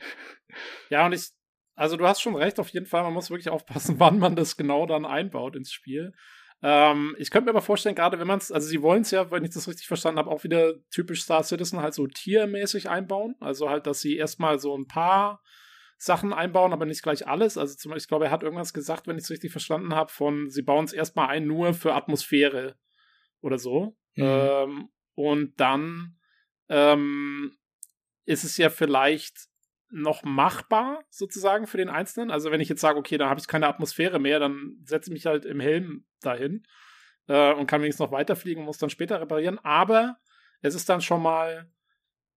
[0.89, 1.29] Ja, und ich,
[1.75, 4.57] also du hast schon recht, auf jeden Fall, man muss wirklich aufpassen, wann man das
[4.57, 6.13] genau dann einbaut ins Spiel.
[6.63, 9.29] Ähm, ich könnte mir aber vorstellen, gerade wenn man es, also sie wollen es ja,
[9.29, 13.35] wenn ich das richtig verstanden habe, auch wieder typisch Star Citizen halt so tiermäßig einbauen.
[13.39, 15.41] Also halt, dass sie erstmal so ein paar
[15.97, 17.57] Sachen einbauen, aber nicht gleich alles.
[17.57, 20.11] Also zum Beispiel, ich glaube, er hat irgendwas gesagt, wenn ich es richtig verstanden habe,
[20.11, 22.75] von sie bauen es erstmal ein nur für Atmosphäre
[23.41, 23.95] oder so.
[24.15, 24.23] Mhm.
[24.23, 26.17] Ähm, und dann
[26.69, 27.57] ähm,
[28.25, 29.47] ist es ja vielleicht
[29.89, 32.31] noch machbar, sozusagen, für den Einzelnen.
[32.31, 35.13] Also wenn ich jetzt sage, okay, da habe ich keine Atmosphäre mehr, dann setze ich
[35.13, 36.63] mich halt im Helm dahin
[37.27, 39.59] äh, und kann wenigstens noch weiterfliegen und muss dann später reparieren.
[39.59, 40.17] Aber
[40.61, 41.71] es ist dann schon mal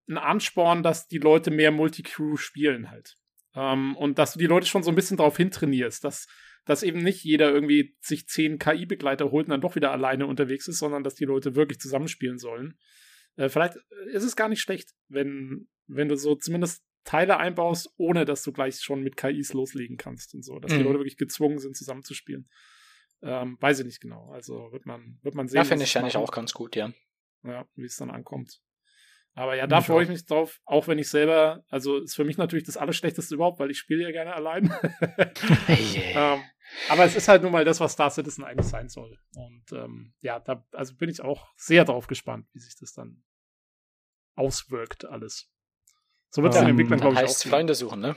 [0.09, 3.17] ein Ansporn, dass die Leute mehr Multicrew spielen halt.
[3.55, 6.27] Ähm, und dass du die Leute schon so ein bisschen darauf hintrainierst, dass,
[6.65, 10.69] dass eben nicht jeder irgendwie sich zehn KI-Begleiter holt und dann doch wieder alleine unterwegs
[10.69, 12.79] ist, sondern dass die Leute wirklich zusammenspielen sollen.
[13.37, 13.77] Äh, vielleicht
[14.13, 18.53] ist es gar nicht schlecht, wenn, wenn du so zumindest Teile einbaust, ohne dass du
[18.53, 20.59] gleich schon mit KIs loslegen kannst und so.
[20.59, 20.79] Dass mhm.
[20.79, 22.49] die Leute wirklich gezwungen sind, zusammenzuspielen.
[23.23, 24.31] Ähm, weiß ich nicht genau.
[24.31, 25.59] Also wird man, wird man sehen.
[25.59, 26.93] Ja, finde ich eigentlich auch ganz gut, ja.
[27.43, 28.61] Ja, wie es dann ankommt.
[29.35, 32.37] Aber ja, da freue ich mich drauf, auch wenn ich selber, also ist für mich
[32.37, 34.65] natürlich das Allerschlechteste überhaupt, weil ich spiele ja gerne allein.
[35.69, 36.35] yeah.
[36.35, 36.43] ähm,
[36.89, 39.19] aber es ist halt nun mal das, was Star Citizen eigentlich sein soll.
[39.37, 43.23] Und ähm, ja, da also bin ich auch sehr drauf gespannt, wie sich das dann
[44.35, 45.49] auswirkt, alles.
[46.31, 47.51] So wird es um, den Entwicklern, glaube ich, heißt auch.
[47.51, 48.17] Freunde suchen, ne?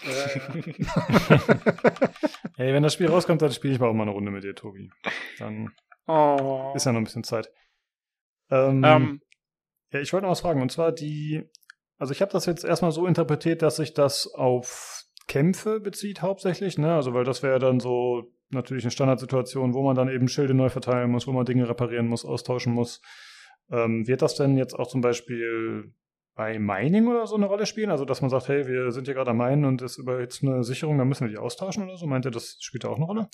[2.56, 4.54] hey, wenn das Spiel rauskommt, dann spiele ich mal auch mal eine Runde mit dir,
[4.54, 4.90] Tobi.
[5.38, 5.72] Dann
[6.06, 6.72] oh.
[6.74, 7.50] ist ja noch ein bisschen Zeit.
[8.50, 8.84] Ähm, um.
[8.84, 9.20] Ähm.
[9.90, 10.60] Ja, ich wollte noch was fragen.
[10.62, 11.48] Und zwar die,
[11.96, 16.78] also ich habe das jetzt erstmal so interpretiert, dass sich das auf Kämpfe bezieht hauptsächlich,
[16.78, 16.94] ne?
[16.94, 20.68] Also weil das wäre dann so natürlich eine Standardsituation, wo man dann eben Schilde neu
[20.68, 23.00] verteilen muss, wo man Dinge reparieren muss, austauschen muss.
[23.70, 25.92] Ähm, wird das denn jetzt auch zum Beispiel
[26.38, 27.90] bei Mining oder so eine Rolle spielen?
[27.90, 30.42] Also, dass man sagt, hey, wir sind hier gerade am Minen und ist über jetzt
[30.44, 32.06] eine Sicherung, dann müssen wir die austauschen oder so?
[32.06, 33.28] Meint ihr, das spielt da auch eine Rolle?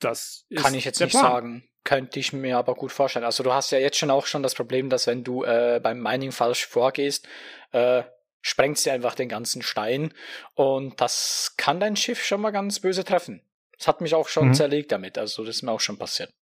[0.00, 1.22] Das kann ich jetzt nicht Plan.
[1.22, 1.68] sagen.
[1.84, 3.24] Könnte ich mir aber gut vorstellen.
[3.24, 6.02] Also, du hast ja jetzt schon auch schon das Problem, dass wenn du äh, beim
[6.02, 7.28] Mining falsch vorgehst,
[7.70, 8.02] äh,
[8.40, 10.12] sprengst du einfach den ganzen Stein
[10.54, 13.40] und das kann dein Schiff schon mal ganz böse treffen.
[13.78, 14.54] Das hat mich auch schon mhm.
[14.54, 15.16] zerlegt damit.
[15.16, 16.32] Also, das ist mir auch schon passiert.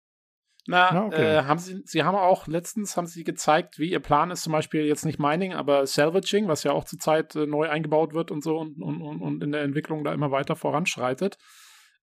[0.67, 1.39] Na, okay.
[1.39, 4.53] äh, haben sie, sie haben auch letztens haben sie gezeigt, wie ihr Plan ist, zum
[4.53, 8.45] Beispiel jetzt nicht Mining, aber Salvaging, was ja auch zurzeit äh, neu eingebaut wird und
[8.45, 11.37] so und, und, und in der Entwicklung da immer weiter voranschreitet.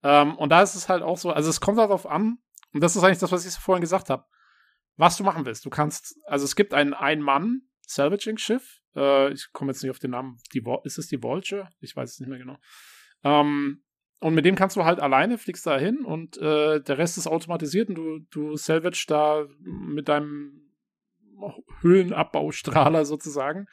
[0.02, 2.38] Ähm, und da ist es halt auch so, also es kommt darauf an,
[2.72, 4.24] und das ist eigentlich das, was ich vorhin gesagt habe,
[4.96, 5.64] was du machen willst.
[5.64, 10.38] Du kannst, also es gibt ein Ein-Mann-Salvaging-Schiff, äh, ich komme jetzt nicht auf den Namen,
[10.52, 11.68] die, ist es die Vulture?
[11.80, 12.58] Ich weiß es nicht mehr genau.
[13.24, 13.82] Ähm,
[14.20, 17.26] und mit dem kannst du halt alleine, fliegst da hin und äh, der Rest ist
[17.26, 20.70] automatisiert und du, du salvage da mit deinem
[21.80, 23.66] Höhlenabbaustrahler sozusagen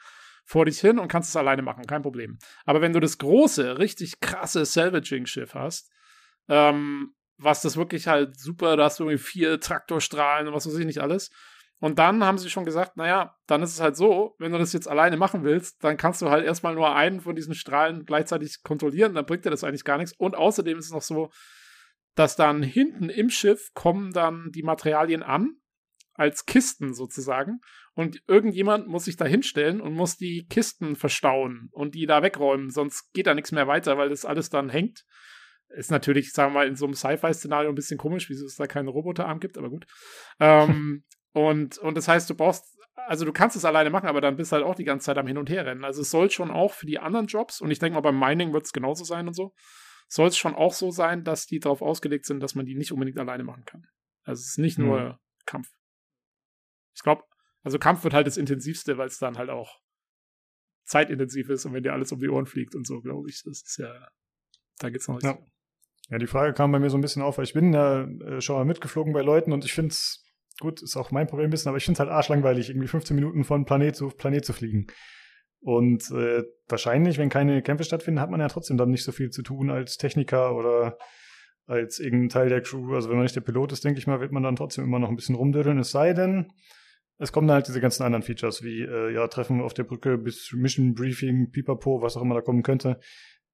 [0.44, 2.38] vor dich hin und kannst es alleine machen, kein Problem.
[2.64, 5.92] Aber wenn du das große, richtig krasse Salvaging-Schiff hast,
[6.48, 10.78] ähm, was das wirklich halt super, da hast du irgendwie vier Traktorstrahlen und was weiß
[10.78, 11.30] ich nicht alles,
[11.80, 14.72] und dann haben sie schon gesagt, naja, dann ist es halt so, wenn du das
[14.72, 18.62] jetzt alleine machen willst, dann kannst du halt erstmal nur einen von diesen Strahlen gleichzeitig
[18.62, 20.14] kontrollieren, dann bringt dir das eigentlich gar nichts.
[20.18, 21.30] Und außerdem ist es noch so,
[22.16, 25.54] dass dann hinten im Schiff kommen dann die Materialien an,
[26.14, 27.60] als Kisten sozusagen.
[27.94, 32.70] Und irgendjemand muss sich da hinstellen und muss die Kisten verstauen und die da wegräumen,
[32.70, 35.04] sonst geht da nichts mehr weiter, weil das alles dann hängt.
[35.68, 38.66] Ist natürlich, sagen wir mal, in so einem Sci-Fi-Szenario ein bisschen komisch, wieso es da
[38.66, 39.86] keinen Roboterarm gibt, aber gut.
[40.40, 41.04] Ähm,
[41.38, 42.64] Und, und das heißt, du brauchst,
[42.96, 45.18] also du kannst es alleine machen, aber dann bist du halt auch die ganze Zeit
[45.18, 45.84] am Hin und Her rennen.
[45.84, 48.52] Also es soll schon auch für die anderen Jobs, und ich denke mal, beim Mining
[48.52, 49.54] wird es genauso sein und so,
[50.08, 52.92] soll es schon auch so sein, dass die darauf ausgelegt sind, dass man die nicht
[52.92, 53.86] unbedingt alleine machen kann.
[54.24, 55.14] Also es ist nicht nur mhm.
[55.46, 55.68] Kampf.
[56.94, 57.22] Ich glaube,
[57.62, 59.78] also Kampf wird halt das intensivste, weil es dann halt auch
[60.84, 63.62] zeitintensiv ist und wenn dir alles um die Ohren fliegt und so, glaube ich, das
[63.62, 64.08] ist ja,
[64.78, 65.24] da geht's noch nicht.
[65.24, 65.38] Ja.
[66.08, 68.40] ja, die Frage kam bei mir so ein bisschen auf, weil ich bin ja äh,
[68.40, 70.24] schon mal mitgeflogen bei Leuten und ich finde es,
[70.60, 73.14] gut, ist auch mein Problem ein bisschen, aber ich finde es halt arschlangweilig, irgendwie 15
[73.14, 74.86] Minuten von Planet zu Planet zu fliegen.
[75.60, 79.30] Und äh, wahrscheinlich, wenn keine Kämpfe stattfinden, hat man ja trotzdem dann nicht so viel
[79.30, 80.98] zu tun als Techniker oder
[81.66, 82.94] als irgendein Teil der Crew.
[82.94, 84.98] Also wenn man nicht der Pilot ist, denke ich mal, wird man dann trotzdem immer
[84.98, 85.78] noch ein bisschen rumdödeln.
[85.78, 86.52] Es sei denn,
[87.18, 90.16] es kommen dann halt diese ganzen anderen Features, wie äh, ja, Treffen auf der Brücke
[90.16, 93.00] bis Mission Briefing, Pipapo, was auch immer da kommen könnte.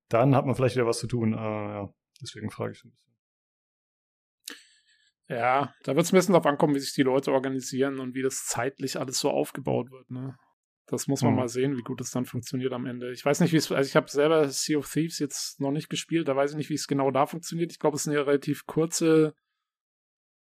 [0.09, 1.33] Dann hat man vielleicht wieder was zu tun.
[1.33, 1.89] Äh, ja,
[2.21, 3.14] deswegen frage ich so ein bisschen.
[5.29, 8.23] Ja, da wird es ein bisschen darauf ankommen, wie sich die Leute organisieren und wie
[8.23, 10.11] das zeitlich alles so aufgebaut wird.
[10.11, 10.37] Ne?
[10.87, 11.39] Das muss man mhm.
[11.39, 13.11] mal sehen, wie gut es dann funktioniert am Ende.
[13.11, 15.89] Ich weiß nicht, wie es, also ich habe selber Sea of Thieves jetzt noch nicht
[15.89, 17.73] gespielt, da weiß ich nicht, wie es genau da funktioniert.
[17.73, 19.35] Ich glaube, es sind ja relativ kurze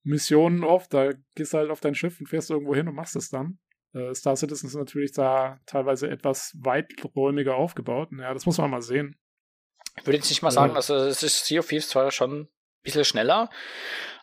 [0.04, 0.92] Missionen oft.
[0.94, 3.58] Da gehst du halt auf dein Schiff und fährst irgendwo hin und machst es dann.
[3.92, 8.08] Äh, Star Citizen ist natürlich da teilweise etwas weiträumiger aufgebaut.
[8.18, 9.18] Ja, das muss man mal sehen.
[9.98, 12.48] Ich würde jetzt nicht mal sagen, also es ist Sea of Thieves zwar schon ein
[12.82, 13.50] bisschen schneller,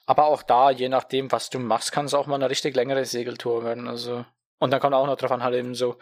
[0.10, 3.06] aber auch da, je nachdem, was du machst, kann es auch mal eine richtig längere
[3.06, 3.88] Segeltour werden.
[3.88, 4.26] Also
[4.58, 6.00] und dann kommt auch noch drauf an, halt eben so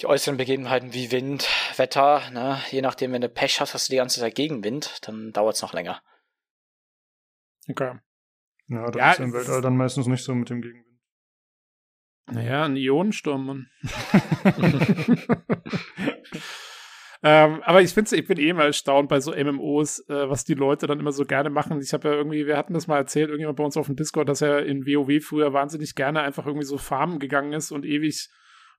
[0.00, 2.60] die äußeren Begebenheiten wie Wind, Wetter, ne?
[2.72, 5.62] Je nachdem, wenn du Pech hast, hast du die ganze Zeit Gegenwind, dann dauert es
[5.62, 6.02] noch länger.
[7.68, 8.00] Okay.
[8.66, 10.98] Ja, das ja, ist im Weltall dann meistens nicht so mit dem Gegenwind.
[12.26, 13.70] Naja, ein Ionensturm, Mann.
[17.22, 20.54] Ähm, aber ich finde, ich bin eh mal erstaunt bei so MMOs, äh, was die
[20.54, 21.80] Leute dann immer so gerne machen.
[21.80, 24.28] Ich habe ja irgendwie, wir hatten das mal erzählt, irgendjemand bei uns auf dem Discord,
[24.28, 28.28] dass er in WoW früher wahnsinnig gerne einfach irgendwie so farmen gegangen ist und ewig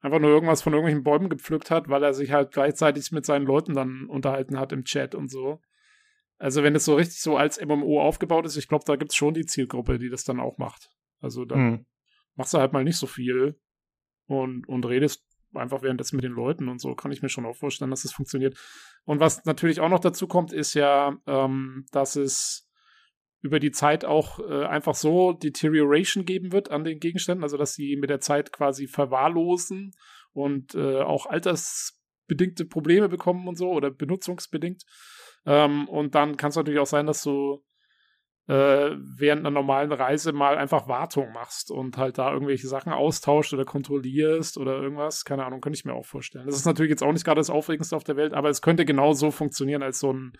[0.01, 3.45] einfach nur irgendwas von irgendwelchen Bäumen gepflückt hat, weil er sich halt gleichzeitig mit seinen
[3.45, 5.59] Leuten dann unterhalten hat im Chat und so.
[6.37, 9.17] Also wenn es so richtig so als MMO aufgebaut ist, ich glaube, da gibt es
[9.17, 10.89] schon die Zielgruppe, die das dann auch macht.
[11.19, 11.85] Also dann mhm.
[12.35, 13.59] machst du halt mal nicht so viel
[14.27, 17.55] und, und redest einfach währenddessen mit den Leuten und so kann ich mir schon auch
[17.55, 18.57] vorstellen, dass es das funktioniert.
[19.05, 22.69] Und was natürlich auch noch dazu kommt, ist ja, ähm, dass es
[23.41, 27.73] über die Zeit auch äh, einfach so Deterioration geben wird an den Gegenständen, also dass
[27.73, 29.91] sie mit der Zeit quasi verwahrlosen
[30.33, 34.83] und äh, auch altersbedingte Probleme bekommen und so oder benutzungsbedingt.
[35.45, 37.63] Ähm, und dann kann es natürlich auch sein, dass du
[38.49, 43.63] während einer normalen Reise mal einfach Wartung machst und halt da irgendwelche Sachen austauscht oder
[43.63, 45.23] kontrollierst oder irgendwas.
[45.23, 46.47] Keine Ahnung, könnte ich mir auch vorstellen.
[46.47, 48.85] Das ist natürlich jetzt auch nicht gerade das Aufregendste auf der Welt, aber es könnte
[48.85, 50.33] genau so funktionieren als so ein,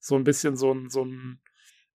[0.00, 1.40] so ein bisschen so ein, so ein,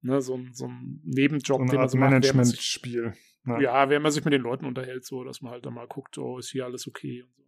[0.02, 3.14] ne, so ein, so ein Nebenjob, so den man so Management-Spiel.
[3.46, 3.60] Ja.
[3.60, 6.18] ja, wenn man sich mit den Leuten unterhält, so, dass man halt dann mal guckt,
[6.18, 7.44] oh, ist hier alles okay und so.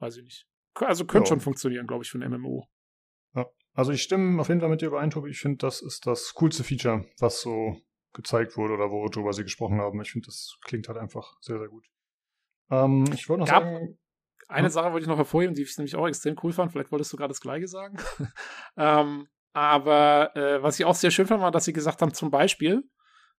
[0.00, 0.48] Weiß ich nicht.
[0.74, 1.34] Also könnte ja.
[1.34, 2.66] schon funktionieren, glaube ich, für ein MMO.
[3.72, 5.30] Also ich stimme auf jeden Fall mit dir überein, Tobi.
[5.30, 7.76] Ich finde, das ist das coolste Feature, was so
[8.12, 10.00] gezeigt wurde oder worüber sie gesprochen haben.
[10.00, 11.86] Ich finde, das klingt halt einfach sehr, sehr gut.
[12.70, 13.98] Ähm, ich wollte noch Gab sagen.
[14.48, 14.72] Eine hm?
[14.72, 16.72] Sache wollte ich noch hervorheben, die ich nämlich auch extrem cool fand.
[16.72, 17.98] Vielleicht wolltest du gerade das Gleiche sagen.
[18.76, 22.30] ähm, aber äh, was ich auch sehr schön fand, war, dass sie gesagt haben, zum
[22.30, 22.82] Beispiel,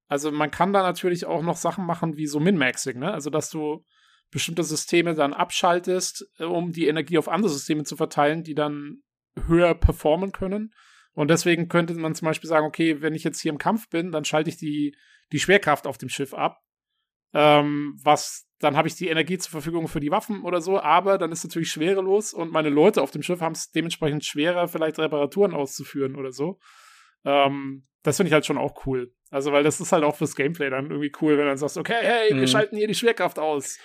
[0.07, 3.13] also man kann da natürlich auch noch Sachen machen wie so Min-Maxing, ne?
[3.13, 3.85] Also dass du
[4.29, 9.03] bestimmte Systeme dann abschaltest, äh, um die Energie auf andere Systeme zu verteilen, die dann
[9.47, 10.73] höher performen können.
[11.13, 14.11] Und deswegen könnte man zum Beispiel sagen, okay, wenn ich jetzt hier im Kampf bin,
[14.11, 14.95] dann schalte ich die,
[15.31, 16.61] die Schwerkraft auf dem Schiff ab.
[17.33, 21.17] Ähm, was, dann habe ich die Energie zur Verfügung für die Waffen oder so, aber
[21.17, 24.99] dann ist natürlich schwerelos und meine Leute auf dem Schiff haben es dementsprechend schwerer, vielleicht
[24.99, 26.59] Reparaturen auszuführen oder so.
[27.23, 29.13] Ähm, das finde ich halt schon auch cool.
[29.29, 31.77] Also, weil das ist halt auch fürs Gameplay dann irgendwie cool, wenn du dann sagst,
[31.77, 32.47] okay, hey, wir mhm.
[32.47, 33.77] schalten hier die Schwerkraft aus.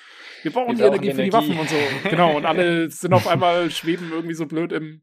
[0.43, 1.77] Wir brauchen wir die Energie, Energie für die Waffen und so.
[2.10, 5.02] genau, und alle sind auf einmal, schweben irgendwie so blöd im,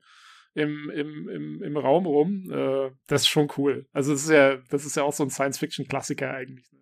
[0.53, 2.51] im, im, im, im Raum rum.
[2.51, 3.87] Äh, das ist schon cool.
[3.91, 6.71] Also das ist ja, das ist ja auch so ein Science-Fiction-Klassiker eigentlich.
[6.71, 6.79] Ne?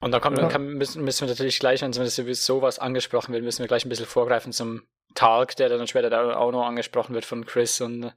[0.00, 0.48] Und da kommt, ja.
[0.48, 4.06] kann, müssen, müssen wir natürlich gleich, wenn sowas angesprochen wird, müssen wir gleich ein bisschen
[4.06, 4.82] vorgreifen zum
[5.14, 8.12] Talk, der dann später da auch noch angesprochen wird von Chris und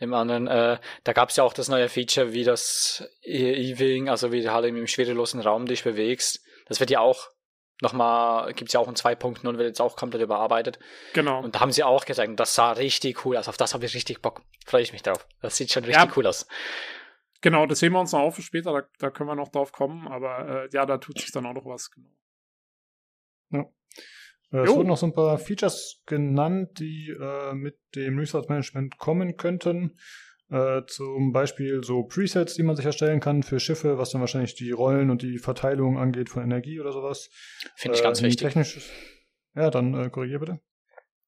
[0.00, 0.46] dem anderen.
[0.46, 4.52] Äh, da gab es ja auch das neue Feature, wie das E-Wing, also wie du
[4.52, 6.44] halt im schwerelosen Raum dich bewegst.
[6.66, 7.28] Das wird ja auch
[7.82, 10.78] nochmal, gibt es ja auch in 2.0 und wird jetzt auch komplett überarbeitet.
[11.12, 11.42] Genau.
[11.42, 13.48] Und da haben sie auch gesagt, das sah richtig cool aus.
[13.48, 14.42] Auf das habe ich richtig Bock.
[14.64, 15.26] Freue ich mich drauf.
[15.40, 16.12] Das sieht schon richtig ja.
[16.16, 16.46] cool aus.
[17.42, 19.70] Genau, das sehen wir uns noch auf für später, da, da können wir noch drauf
[19.72, 21.90] kommen, aber äh, ja, da tut sich dann auch noch was.
[21.90, 22.08] Genau.
[23.50, 23.60] Ja.
[24.52, 28.98] Äh, es wurden noch so ein paar Features genannt, die äh, mit dem Resource Management
[28.98, 29.98] kommen könnten.
[30.48, 34.54] Äh, zum Beispiel so Presets, die man sich erstellen kann für Schiffe, was dann wahrscheinlich
[34.54, 37.30] die Rollen und die Verteilung angeht von Energie oder sowas.
[37.74, 38.46] Finde ich ganz äh, wichtig.
[38.46, 38.90] Technisch,
[39.56, 40.60] ja, dann äh, korrigier bitte.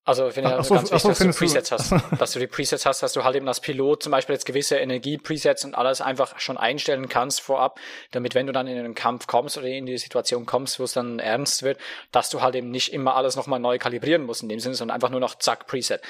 [0.08, 1.74] Also finde ich ach, ganz wichtig, dass du Presets du?
[1.74, 1.92] hast.
[2.18, 4.76] dass du die Presets hast, dass du halt eben als Pilot zum Beispiel jetzt gewisse
[4.76, 7.78] Energie-Presets und alles einfach schon einstellen kannst vorab,
[8.12, 10.94] damit wenn du dann in einen Kampf kommst oder in die Situation kommst, wo es
[10.94, 11.78] dann ernst wird,
[12.10, 14.94] dass du halt eben nicht immer alles nochmal neu kalibrieren musst in dem Sinne, sondern
[14.94, 16.00] einfach nur noch zack, Preset.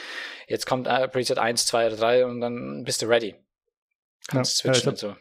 [0.46, 3.34] Jetzt kommt äh, Preset 1, 2 oder 3 und dann bist du ready.
[4.28, 5.16] Kannst ja, switchen ja, und so.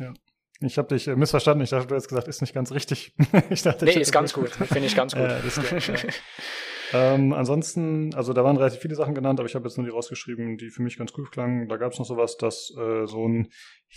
[0.00, 0.14] Ja.
[0.62, 1.62] Ich habe dich äh, missverstanden.
[1.62, 3.14] Ich dachte, du hast gesagt, ist nicht ganz richtig.
[3.50, 4.50] ich dachte, nee, ich ist ganz gut.
[4.50, 5.22] Finde ich ganz gut.
[5.22, 5.42] Äh,
[6.92, 9.92] ähm, ansonsten, also da waren relativ viele Sachen genannt, aber ich habe jetzt nur die
[9.92, 11.68] rausgeschrieben, die für mich ganz cool klangen.
[11.68, 13.48] Da gab es noch sowas, dass äh, so ein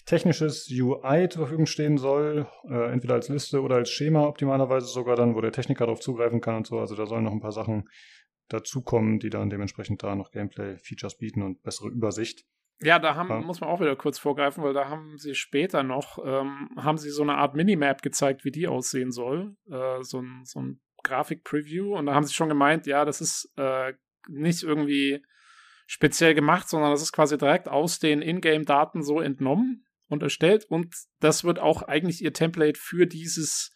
[0.05, 5.15] technisches UI zur Verfügung stehen soll, äh, entweder als Liste oder als Schema optimalerweise sogar
[5.15, 6.79] dann, wo der Techniker darauf zugreifen kann und so.
[6.79, 7.89] Also da sollen noch ein paar Sachen
[8.49, 12.45] dazukommen, die dann dementsprechend da noch Gameplay-Features bieten und bessere Übersicht.
[12.83, 13.41] Ja, da haben, ja.
[13.41, 17.11] muss man auch wieder kurz vorgreifen, weil da haben sie später noch, ähm, haben sie
[17.11, 19.55] so eine Art Minimap gezeigt, wie die aussehen soll.
[19.69, 23.51] Äh, so ein, so ein Grafik-Preview und da haben sie schon gemeint, ja, das ist
[23.57, 23.93] äh,
[24.27, 25.23] nicht irgendwie
[25.87, 30.95] speziell gemacht, sondern das ist quasi direkt aus den Ingame-Daten so entnommen und erstellt und
[31.19, 33.73] das wird auch eigentlich ihr Template für dieses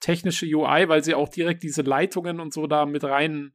[0.00, 3.52] technische UI, weil sie auch direkt diese Leitungen und so da mit rein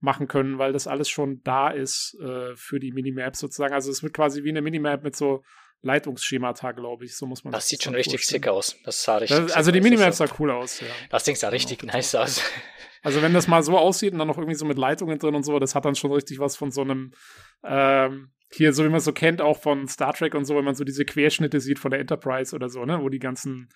[0.00, 3.72] machen können, weil das alles schon da ist äh, für die Minimap sozusagen.
[3.72, 5.44] Also es wird quasi wie eine Minimap mit so
[5.82, 7.16] Leitungsschemata, glaube ich.
[7.16, 7.64] So muss man das.
[7.64, 8.76] Das sieht schon richtig sick aus.
[8.84, 10.86] Das sah richtig das, Also die Minimap sah cool aus, ja.
[11.10, 11.92] Das Ding sah richtig genau.
[11.92, 12.40] nice aus.
[13.04, 15.42] Also wenn das mal so aussieht und dann noch irgendwie so mit Leitungen drin und
[15.42, 17.10] so, das hat dann schon richtig was von so einem
[17.64, 20.64] ähm, hier, so wie man es so kennt, auch von Star Trek und so, wenn
[20.64, 23.70] man so diese Querschnitte sieht von der Enterprise oder so, ne, wo die ganzen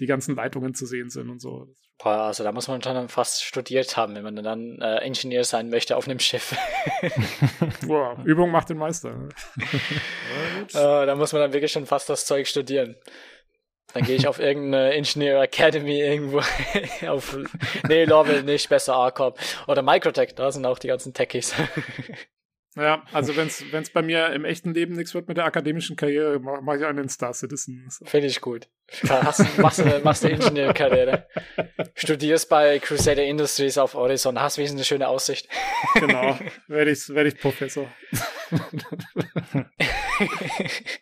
[0.00, 1.66] die ganzen Leitungen zu sehen sind und so.
[2.02, 5.70] Boah, also da muss man dann fast studiert haben, wenn man dann äh, Ingenieur sein
[5.70, 6.56] möchte auf einem Schiff.
[7.86, 9.16] Boah, Übung macht den Meister.
[9.16, 9.28] Ne?
[10.74, 12.96] äh, da muss man dann wirklich schon fast das Zeug studieren.
[13.92, 16.40] Dann gehe ich auf irgendeine Engineer Academy irgendwo
[17.06, 17.38] auf
[17.88, 19.38] Nee, Lovell nicht, besser ARCOP.
[19.68, 21.54] Oder Microtech, da sind auch die ganzen Techies.
[22.76, 26.40] Ja, also wenn es bei mir im echten Leben nichts wird mit der akademischen Karriere,
[26.40, 27.86] mache mach ich einen Star Citizen.
[27.88, 28.04] So.
[28.04, 28.68] Finde ich gut.
[29.08, 31.28] Hast, machst, du, machst eine Ingenieurkarriere.
[31.94, 35.48] Studierst bei Crusader Industries auf Horizon, hast wenigstens eine schöne Aussicht.
[35.94, 36.36] Genau,
[36.66, 37.86] werde ich, werd ich Professor.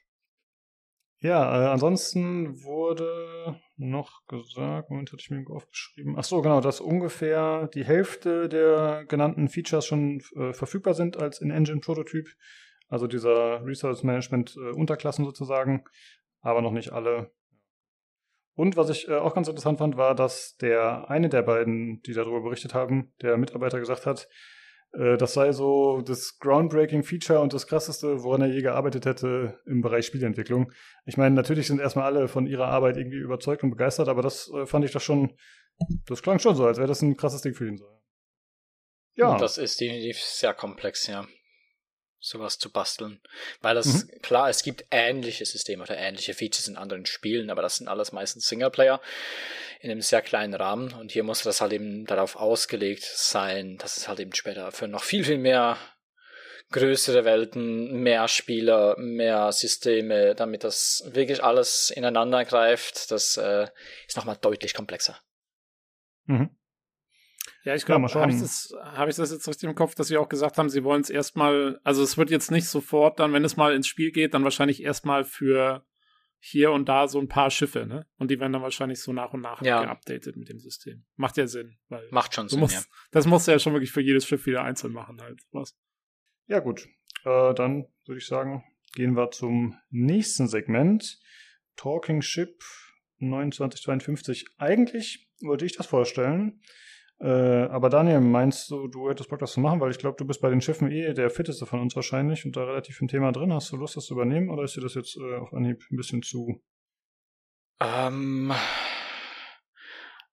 [1.23, 6.17] Ja, äh, ansonsten wurde noch gesagt, Moment, hatte ich mir aufgeschrieben.
[6.19, 11.41] Ach so, genau, dass ungefähr die Hälfte der genannten Features schon äh, verfügbar sind als
[11.41, 12.29] In-Engine-Prototyp.
[12.89, 15.85] Also dieser Resource Management äh, sozusagen,
[16.41, 17.31] aber noch nicht alle.
[18.55, 22.15] Und was ich äh, auch ganz interessant fand, war, dass der eine der beiden, die
[22.15, 24.29] darüber berichtet haben, der Mitarbeiter gesagt hat,
[24.93, 29.81] das sei so das groundbreaking Feature und das krasseste, woran er je gearbeitet hätte im
[29.81, 30.71] Bereich Spielentwicklung.
[31.07, 34.51] Ich meine, natürlich sind erstmal alle von ihrer Arbeit irgendwie überzeugt und begeistert, aber das
[34.55, 35.35] äh, fand ich doch schon,
[36.07, 37.81] das klang schon so, als wäre das ein krasses Ding für ihn.
[39.15, 39.39] Ja.
[39.39, 41.27] Das ist definitiv sehr komplex, ja
[42.23, 43.21] sowas zu basteln.
[43.61, 44.23] Weil das, mhm.
[44.23, 48.13] klar, es gibt ähnliche Systeme oder ähnliche Features in anderen Spielen, aber das sind alles
[48.13, 49.01] meistens Singleplayer
[49.81, 53.97] in einem sehr kleinen Rahmen und hier muss das halt eben darauf ausgelegt sein, dass
[53.97, 55.77] es halt eben später für noch viel, viel mehr
[56.71, 63.67] größere Welten, mehr Spieler, mehr Systeme, damit das wirklich alles ineinander greift, das äh,
[64.07, 65.19] ist nochmal deutlich komplexer.
[66.27, 66.57] Mhm.
[67.65, 70.17] Ja, ich glaube, habe ich, das, hab ich das jetzt richtig im Kopf, dass Sie
[70.17, 73.45] auch gesagt haben, Sie wollen es erstmal, also es wird jetzt nicht sofort dann, wenn
[73.45, 75.85] es mal ins Spiel geht, dann wahrscheinlich erstmal für
[76.45, 78.05] hier und da so ein paar Schiffe, ne?
[78.19, 79.85] Und die werden dann wahrscheinlich so nach und nach ja.
[79.85, 81.05] geupdatet mit dem System.
[81.15, 81.79] Macht ja Sinn.
[81.89, 82.83] Weil Macht schon Sinn, musst, ja.
[83.13, 85.41] Das musst du ja schon wirklich für jedes Schiff wieder einzeln machen halt.
[85.53, 85.79] Was?
[86.49, 86.89] Ja, gut.
[87.25, 88.65] Äh, dann würde ich sagen,
[88.95, 91.21] gehen wir zum nächsten Segment.
[91.77, 92.61] Talking Ship
[93.21, 94.47] 2952.
[94.59, 96.61] Eigentlich wollte ich das vorstellen.
[97.23, 99.81] Äh, aber Daniel, meinst du, du hättest Bock, das zu machen?
[99.81, 102.57] Weil ich glaube, du bist bei den Schiffen eh der fitteste von uns wahrscheinlich und
[102.57, 103.53] da relativ im Thema drin.
[103.53, 105.97] Hast du Lust, das zu übernehmen oder ist dir das jetzt äh, auf Anhieb ein
[105.97, 106.61] bisschen zu?
[107.81, 108.53] Ähm,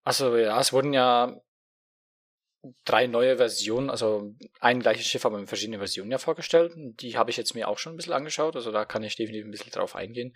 [0.03, 1.39] also ja, es wurden ja
[2.83, 6.73] drei neue Versionen, also ein gleiches Schiff, aber in verschiedene Versionen ja vorgestellt.
[6.75, 9.45] Die habe ich jetzt mir auch schon ein bisschen angeschaut, also da kann ich definitiv
[9.45, 10.35] ein bisschen drauf eingehen.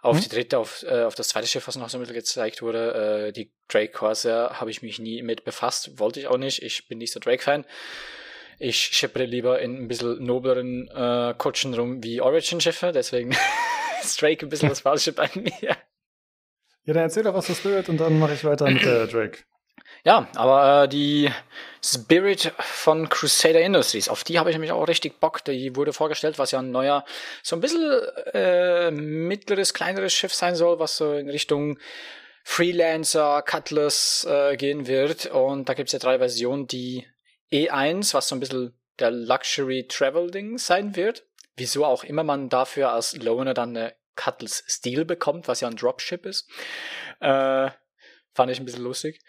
[0.00, 0.20] Auf mhm.
[0.20, 3.28] die dritte, auf, äh, auf das zweite Schiff, was noch so ein bisschen gezeigt wurde,
[3.28, 6.62] äh, die Drake Corsair, habe ich mich nie mit befasst, wollte ich auch nicht.
[6.62, 7.64] Ich bin nicht so Drake-Fan.
[8.58, 13.36] Ich schippere lieber in ein bisschen nobleren äh, Kutschen rum wie Origin-Schiffe, deswegen
[14.02, 15.52] ist Drake ein bisschen das Falsche bei mir.
[15.60, 19.38] Ja, dann erzähl doch was zu Spirit und dann mache ich weiter mit der Drake.
[20.06, 21.32] Ja, aber äh, die
[21.84, 25.44] Spirit von Crusader Industries, auf die habe ich nämlich auch richtig Bock.
[25.44, 27.04] Die wurde vorgestellt, was ja ein neuer,
[27.42, 27.90] so ein bisschen
[28.32, 31.80] äh, mittleres, kleineres Schiff sein soll, was so in Richtung
[32.44, 35.26] Freelancer, Cutlass äh, gehen wird.
[35.26, 36.68] Und da gibt's ja drei Versionen.
[36.68, 37.04] Die
[37.50, 41.24] E1, was so ein bisschen der Luxury Travel Ding sein wird.
[41.56, 45.74] Wieso auch immer man dafür als Loaner dann eine Cutlass Steel bekommt, was ja ein
[45.74, 46.48] Dropship ist.
[47.18, 47.70] Äh,
[48.34, 49.20] fand ich ein bisschen lustig.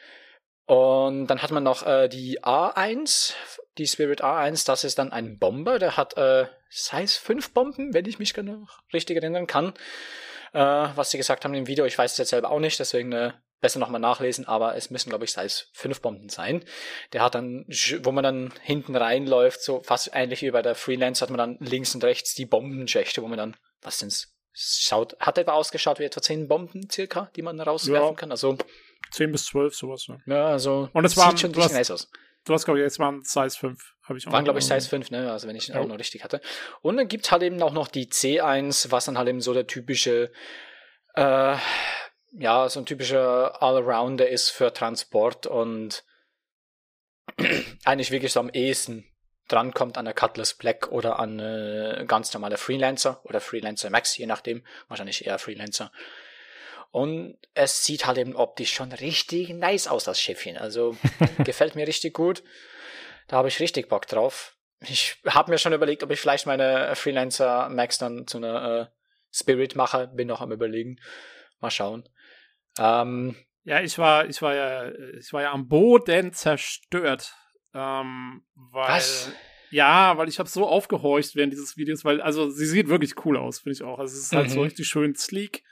[0.68, 3.34] Und dann hat man noch äh, die A1,
[3.78, 8.06] die Spirit A1, das ist dann ein Bomber, der hat äh, Size 5 Bomben, wenn
[8.06, 9.74] ich mich noch richtig erinnern kann.
[10.52, 13.14] Äh, was sie gesagt haben im Video, ich weiß es jetzt selber auch nicht, deswegen
[13.14, 13.32] äh,
[13.62, 16.66] besser nochmal nachlesen, aber es müssen, glaube ich, Size 5 Bomben sein.
[17.14, 17.66] Der hat dann,
[18.04, 21.58] wo man dann hinten reinläuft, so fast ähnlich wie bei der Freelance, hat man dann
[21.62, 26.04] links und rechts die Bombenschächte, wo man dann, was sind's, schaut, hat etwa ausgeschaut wie
[26.04, 28.16] etwa 10 Bomben circa, die man rauswerfen ja.
[28.16, 28.32] kann.
[28.32, 28.58] Also
[29.12, 30.08] 10 bis 12, sowas.
[30.08, 32.10] Ja, ja also und es sieht waren, schon du hast, nice aus.
[32.46, 34.32] Du hast, glaube ich, jetzt waren Size 5, habe ich auch.
[34.32, 35.32] Waren, glaube ich, Size 5, ne?
[35.32, 35.80] Also wenn ich ja.
[35.80, 36.42] auch noch richtig hatte.
[36.82, 39.68] Und dann gibt's halt eben auch noch die C1, was dann halt eben so der
[39.68, 40.32] typische,
[41.16, 41.58] äh,
[42.32, 46.06] ja, so ein typischer Allrounder ist für Transport und
[47.86, 49.06] eigentlich wirklich so am ehesten
[49.48, 54.26] drankommt an der Cutlass Black oder an äh, ganz normale Freelancer oder Freelancer Max, je
[54.26, 54.64] nachdem.
[54.88, 55.92] Wahrscheinlich eher Freelancer.
[56.92, 60.58] Und es sieht halt eben optisch schon richtig nice aus, das Schiffchen.
[60.58, 60.96] Also
[61.44, 62.44] gefällt mir richtig gut.
[63.28, 64.56] Da habe ich richtig Bock drauf.
[64.82, 68.86] Ich habe mir schon überlegt, ob ich vielleicht meine Freelancer Max dann zu einer äh,
[69.32, 70.08] Spirit mache.
[70.08, 71.00] Bin noch am überlegen.
[71.60, 72.08] Mal schauen.
[72.80, 77.34] Ähm, ja, ich war, ich war ja, ich war ja am Boden zerstört.
[77.74, 79.32] Ähm, weil, Was?
[79.70, 83.36] Ja, weil ich habe so aufgehorcht während dieses Videos, weil, also sie sieht wirklich cool
[83.36, 84.00] aus, finde ich auch.
[84.00, 84.54] Also es ist halt mhm.
[84.54, 85.64] so richtig schön sleek.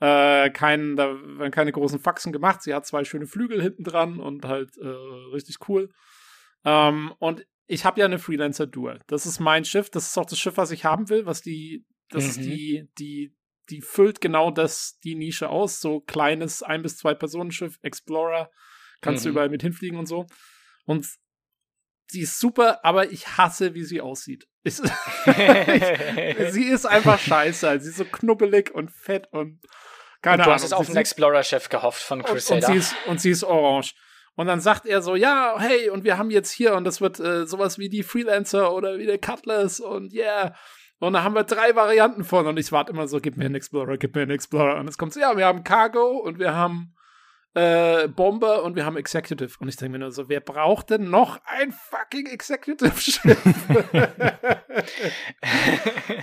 [0.00, 2.62] Äh, kein, da werden keine großen Faxen gemacht.
[2.62, 5.90] Sie hat zwei schöne Flügel hinten dran und halt äh, richtig cool.
[6.64, 9.00] Ähm, und ich habe ja eine Freelancer Dual.
[9.06, 9.90] Das ist mein Schiff.
[9.90, 12.30] Das ist auch das Schiff, was ich haben will, was die, das mhm.
[12.30, 13.36] ist die, die,
[13.68, 15.80] die füllt genau das, die Nische aus.
[15.80, 18.50] So kleines ein bis zwei Personenschiff, Explorer,
[19.02, 19.28] kannst mhm.
[19.28, 20.26] du überall mit hinfliegen und so.
[20.86, 21.06] Und
[22.10, 24.46] sie ist super, aber ich hasse, wie sie aussieht.
[24.64, 24.74] Ich,
[26.52, 27.80] sie ist einfach scheiße.
[27.80, 29.60] Sie ist so knubbelig und fett und
[30.22, 30.54] keine und du Ahnung.
[30.54, 32.56] hast es auf den Explorer-Chef gehofft von Crusader.
[32.56, 33.94] Und, und, sie ist, und sie ist orange.
[34.34, 37.20] Und dann sagt er so, ja, hey, und wir haben jetzt hier, und das wird
[37.20, 40.54] äh, sowas wie die Freelancer oder wie der Cutlass und yeah.
[40.98, 42.46] Und da haben wir drei Varianten von.
[42.46, 44.78] Und ich warte immer so, gib mir einen Explorer, gib mir einen Explorer.
[44.78, 46.94] Und es kommt so, ja, wir haben Cargo und wir haben
[47.54, 49.56] äh, Bomber und wir haben Executive.
[49.58, 53.38] Und ich denke mir nur so, wer braucht denn noch ein fucking Executive-Schiff?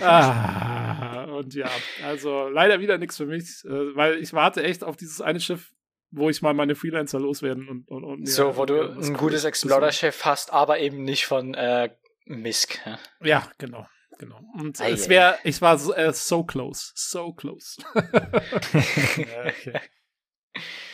[0.00, 1.70] ah, und ja,
[2.04, 5.72] also leider wieder nichts für mich, äh, weil ich warte echt auf dieses eine Schiff,
[6.10, 10.24] wo ich mal meine Freelancer loswerden und, und, und So, wo du ein gutes Explorer-Schiff
[10.24, 11.90] hast, aber eben nicht von äh,
[12.24, 12.80] Misk.
[12.86, 13.86] Ja, ja genau.
[14.18, 14.40] Genau.
[14.54, 17.80] Und ah, es wäre, ich war so, äh, so close, so close.
[17.94, 19.80] ja, okay.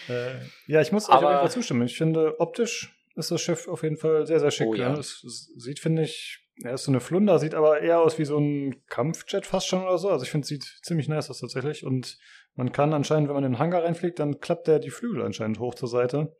[0.09, 0.35] Äh,
[0.67, 1.83] ja, ich muss euch auf jeden Fall zustimmen.
[1.83, 4.69] Ich finde, optisch ist das Schiff auf jeden Fall sehr, sehr schick.
[4.69, 4.93] Oh, ja.
[4.93, 4.99] Ne?
[4.99, 8.25] es, es, sieht, finde ich, er ist so eine Flunder, sieht aber eher aus wie
[8.25, 10.11] so ein Kampfjet fast schon oder so.
[10.11, 11.85] Also ich finde, es sieht ziemlich nice aus tatsächlich.
[11.85, 12.19] Und
[12.55, 15.59] man kann anscheinend, wenn man in den Hangar reinfliegt, dann klappt der die Flügel anscheinend
[15.59, 16.37] hoch zur Seite,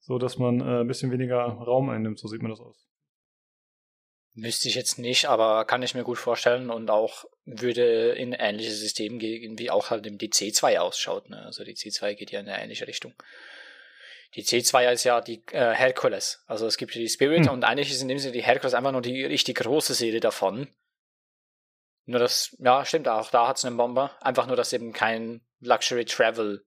[0.00, 2.18] so dass man äh, ein bisschen weniger Raum einnimmt.
[2.18, 2.86] So sieht man das aus.
[4.36, 8.80] Müsste ich jetzt nicht, aber kann ich mir gut vorstellen und auch würde in ähnliches
[8.80, 11.30] System gehen, wie auch halt die C2 ausschaut.
[11.30, 11.40] Ne?
[11.44, 13.14] Also die C2 geht ja in eine ähnliche Richtung.
[14.34, 16.42] Die C2 ist ja die äh, Hercules.
[16.48, 17.52] Also es gibt die Spirit hm.
[17.52, 20.66] und eigentlich ist in dem Sinne die Hercules einfach nur die richtig große Serie davon.
[22.06, 24.18] Nur das, ja, stimmt auch, da hat es einen Bomber.
[24.20, 26.64] Einfach nur, dass eben kein Luxury Travel.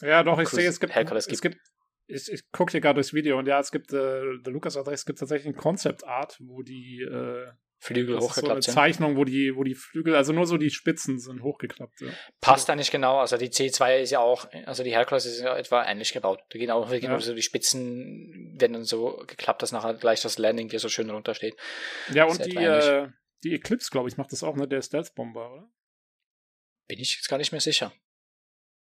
[0.00, 1.34] Ja, doch, ich sehe, es gibt, Hercules gibt.
[1.36, 1.58] Es gibt
[2.06, 4.88] ich, ich gucke hier gerade durchs Video und ja, es gibt, äh, der Lukas sagt,
[4.88, 7.46] es gibt tatsächlich ein Concept Art, wo die äh,
[7.82, 11.18] Flügel hochgeklappt so eine Zeichnung, wo die, wo die Flügel, also nur so die Spitzen
[11.18, 12.00] sind hochgeklappt.
[12.00, 12.10] Ja.
[12.40, 13.18] Passt da nicht genau.
[13.18, 16.40] Also die C2 ist ja auch, also die Hercules ist ja etwa ähnlich gebaut.
[16.50, 17.18] Da gehen auch ja.
[17.18, 21.10] so die Spitzen, wenn dann so geklappt, dass nachher gleich das Landing hier so schön
[21.10, 21.56] runtersteht.
[22.12, 23.08] Ja, und die, äh,
[23.42, 24.68] die Eclipse, glaube ich, macht das auch, ne?
[24.68, 25.68] Der Stealth Bomber, oder?
[26.86, 27.92] Bin ich jetzt gar nicht mehr sicher.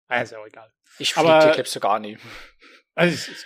[0.07, 0.73] Ah, ist ja auch egal.
[0.99, 2.17] Ich fliege die Eclipse gar nie.
[2.95, 3.45] Also ich, ich,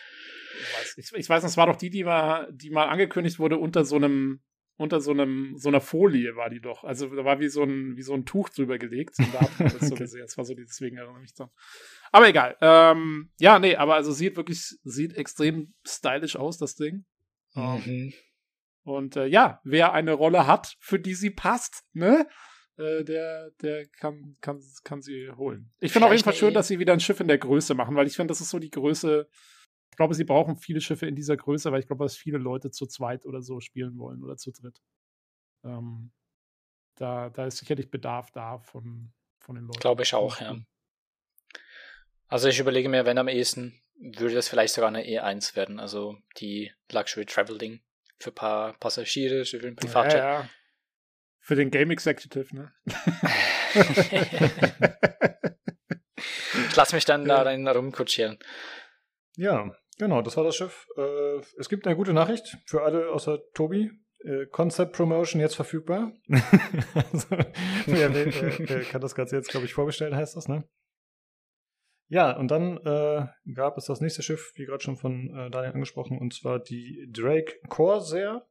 [0.98, 3.86] ich, weiß, ich, weiß, es war doch die, die mal, die mal angekündigt wurde unter
[3.86, 4.41] so einem,
[4.78, 6.84] unter so einem, so einer Folie war die doch.
[6.84, 9.18] Also da war wie so ein, wie so ein Tuch drüber gelegt.
[9.19, 10.22] Und da hat man das so gesehen.
[10.22, 11.49] Das war so, deswegen erinnere ich mich dran.
[12.11, 12.57] Aber egal.
[12.61, 17.06] Ähm, ja, nee, aber also sieht wirklich, sieht extrem stylisch aus, das Ding.
[17.56, 18.14] Ähm, mhm.
[18.84, 22.28] Und äh, ja, wer eine Rolle hat, für die sie passt, ne?
[22.78, 25.72] Äh, der, der kann, kann, kann sie holen.
[25.80, 27.95] Ich finde auf jeden Fall schön, dass sie wieder ein Schiff in der Größe machen,
[27.95, 29.28] weil ich finde, das ist so die Größe,
[29.98, 32.86] glaube, sie brauchen viele Schiffe in dieser Größe, weil ich glaube, dass viele Leute zu
[32.86, 34.80] zweit oder so spielen wollen oder zu dritt.
[35.66, 36.12] Ähm,
[36.95, 39.80] da, da ist sicherlich Bedarf da von, von den Leuten.
[39.80, 40.56] Glaube ich auch, ja.
[42.28, 46.18] Also ich überlege mir, wenn am ehesten, würde das vielleicht sogar eine E1 werden, also
[46.38, 47.82] die Luxury Travel Ding
[48.20, 50.20] für ein paar Passagiere, für den Privatjet.
[50.20, 50.49] Ja, ja.
[51.48, 52.74] Für den Game Executive, ne?
[56.68, 57.38] ich lasse mich dann ja.
[57.38, 58.38] da rein rumkutschieren.
[59.38, 60.86] Ja, genau, das war das Schiff.
[60.98, 63.91] Äh, es gibt eine gute Nachricht für alle außer Tobi.
[64.26, 66.11] Äh, Concept Promotion jetzt verfügbar.
[66.94, 67.30] also,
[67.86, 68.26] wer, wer,
[68.69, 70.68] wer, kann das Ganze jetzt, glaube ich, vorbestellen, heißt das, ne?
[72.10, 75.72] Ja, und dann äh, gab es das nächste Schiff, wie gerade schon von äh, Daniel
[75.72, 78.45] angesprochen, und zwar die Drake Corsair.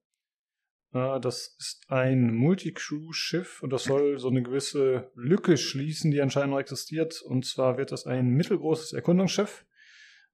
[0.92, 6.60] Das ist ein Multicrew-Schiff und das soll so eine gewisse Lücke schließen, die anscheinend noch
[6.60, 7.20] existiert.
[7.20, 9.66] Und zwar wird das ein mittelgroßes Erkundungsschiff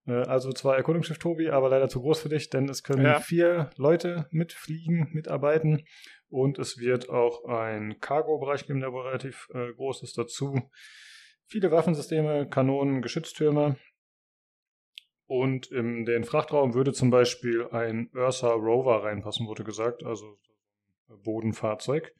[0.07, 3.21] äh, also zwar Erkundungsschiff Tobi, aber leider zu groß für dich, denn es können ja.
[3.21, 5.85] vier Leute mitfliegen, mitarbeiten
[6.29, 10.61] und es wird auch ein Cargo-Bereich geben, der relativ äh, groß ist dazu.
[11.47, 13.77] Viele Waffensysteme, Kanonen, Geschütztürme.
[15.27, 20.39] Und in den Frachtraum würde zum Beispiel ein Ursa Rover reinpassen, wurde gesagt, also
[21.07, 22.15] Bodenfahrzeug.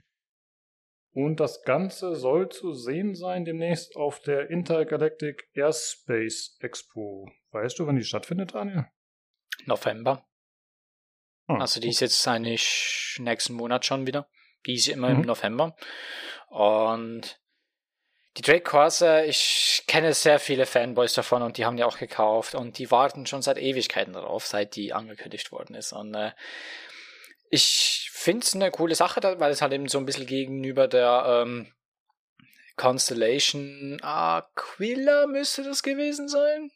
[1.15, 7.31] Und das Ganze soll zu sehen sein demnächst auf der Intergalactic Airspace Expo.
[7.51, 8.87] Weißt du, wann die stattfindet, Daniel?
[9.67, 10.27] November.
[11.49, 14.29] Ah, also die ist jetzt eigentlich nächsten Monat schon wieder.
[14.65, 15.21] Die ist immer mhm.
[15.21, 15.77] im November.
[16.49, 17.42] Und
[18.37, 22.55] die Drake Corsair, ich kenne sehr viele Fanboys davon und die haben die auch gekauft
[22.55, 25.93] und die warten schon seit Ewigkeiten darauf, seit die angekündigt worden ist.
[25.93, 26.33] Und äh,
[27.51, 31.43] ich finde es eine coole Sache, weil es halt eben so ein bisschen gegenüber der
[31.43, 31.73] ähm,
[32.77, 36.71] Constellation Aquila müsste das gewesen sein.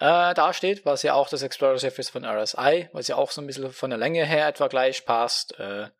[0.00, 3.42] Äh, da steht, was ja auch das Explorer-Schiff ist von RSI, was ja auch so
[3.42, 5.58] ein bisschen von der Länge her etwa gleich passt.
[5.58, 5.90] Äh,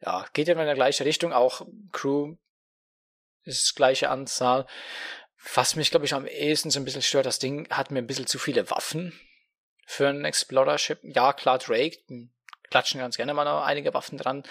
[0.00, 2.36] ja, geht ja in der gleiche Richtung, auch Crew
[3.48, 4.66] ist gleiche Anzahl.
[5.54, 8.06] Was mich, glaube ich, am ehesten so ein bisschen stört, das Ding hat mir ein
[8.06, 9.18] bisschen zu viele Waffen
[9.86, 10.98] für ein Explorer-Ship.
[11.02, 11.98] Ja, klar, Drake,
[12.70, 14.42] klatschen ganz gerne mal noch einige Waffen dran.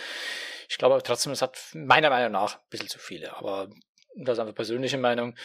[0.69, 3.35] Ich glaube trotzdem, es hat meiner Meinung nach ein bisschen zu viele.
[3.37, 3.69] Aber
[4.15, 5.35] das ist einfach persönliche Meinung.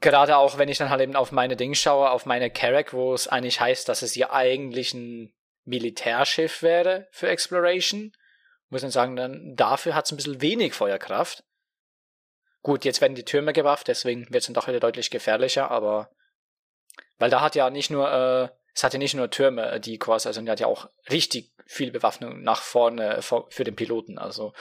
[0.00, 3.14] Gerade auch, wenn ich dann halt eben auf meine Dinge schaue, auf meine Carrack, wo
[3.14, 5.32] es eigentlich heißt, dass es ja eigentlich ein
[5.64, 8.12] Militärschiff wäre für Exploration,
[8.68, 11.44] muss man sagen, dann dafür hat es ein bisschen wenig Feuerkraft.
[12.62, 16.10] Gut, jetzt werden die Türme gewafft, deswegen wird es dann doch wieder deutlich gefährlicher, aber
[17.18, 20.26] weil da hat ja nicht nur äh, es hatte nicht nur Türme, äh, die Quas,
[20.26, 24.18] also die hat ja auch richtig viel Bewaffnung nach vorne für den Piloten.
[24.18, 24.52] Also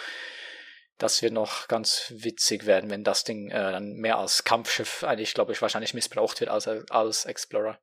[0.97, 5.33] das wird noch ganz witzig werden, wenn das Ding äh, dann mehr als Kampfschiff eigentlich,
[5.33, 7.79] glaube ich, wahrscheinlich missbraucht wird als als Explorer.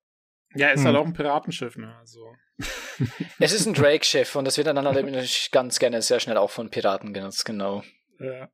[0.55, 0.87] Ja, ist hm.
[0.87, 1.95] halt auch ein Piratenschiff, ne?
[1.99, 2.35] Also.
[3.39, 6.71] es ist ein Drake-Schiff und das wird dann halt ganz gerne sehr schnell auch von
[6.71, 7.83] Piraten genutzt, genau.
[8.19, 8.49] Ja,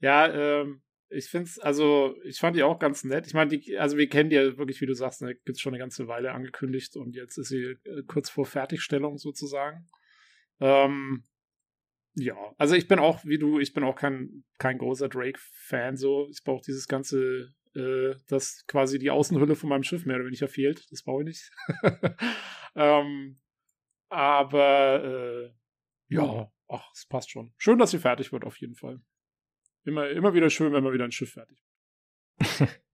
[0.00, 0.82] ja ähm,
[1.14, 3.26] ich finde es, also ich fand die auch ganz nett.
[3.26, 5.72] Ich meine, also wir kennen die ja wirklich, wie du sagst, ne, gibt es schon
[5.72, 9.88] eine ganze Weile angekündigt und jetzt ist sie äh, kurz vor Fertigstellung sozusagen.
[10.60, 11.24] Ähm,
[12.16, 16.28] ja, also ich bin auch, wie du, ich bin auch kein, kein großer Drake-Fan so.
[16.30, 20.48] Ich brauche dieses ganze, äh, das quasi die Außenhülle von meinem Schiff mehr oder weniger
[20.48, 20.86] fehlt.
[20.90, 21.50] Das brauche ich nicht.
[22.76, 23.40] ähm,
[24.08, 27.52] aber äh, ja, ach, es passt schon.
[27.56, 29.00] Schön, dass sie fertig wird, auf jeden Fall.
[29.84, 31.58] Immer, immer wieder schön, wenn man wieder ein Schiff fertig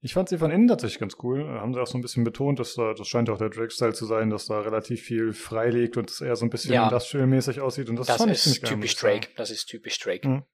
[0.00, 1.44] Ich fand sie von innen tatsächlich ganz cool.
[1.48, 4.06] Haben sie auch so ein bisschen betont, dass da, das scheint auch der Drake-Style zu
[4.06, 6.84] sein, dass da relativ viel frei liegt und es eher so ein bisschen ja.
[6.84, 7.88] industrial-mäßig aussieht.
[7.88, 9.28] Und das, das ist typisch Drake.
[9.36, 10.28] Das ist typisch Drake.
[10.28, 10.44] Mhm.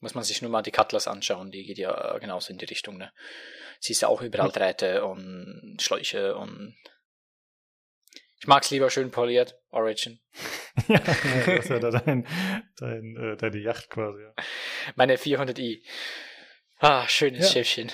[0.00, 2.98] Muss man sich nur mal die Cutlass anschauen, die geht ja genauso in die Richtung.
[2.98, 3.12] Ne?
[3.80, 6.74] Sie ist ja auch überall Drähte und Schläuche und
[8.44, 10.20] ich mag es lieber schön poliert, Origin.
[10.88, 12.26] ja, das ist ja da dein,
[12.76, 14.20] dein, äh, deine Yacht quasi.
[14.20, 14.34] Ja.
[14.96, 15.82] Meine 400i.
[16.78, 17.64] Ah, schönes ja.
[17.64, 17.90] Schiffchen.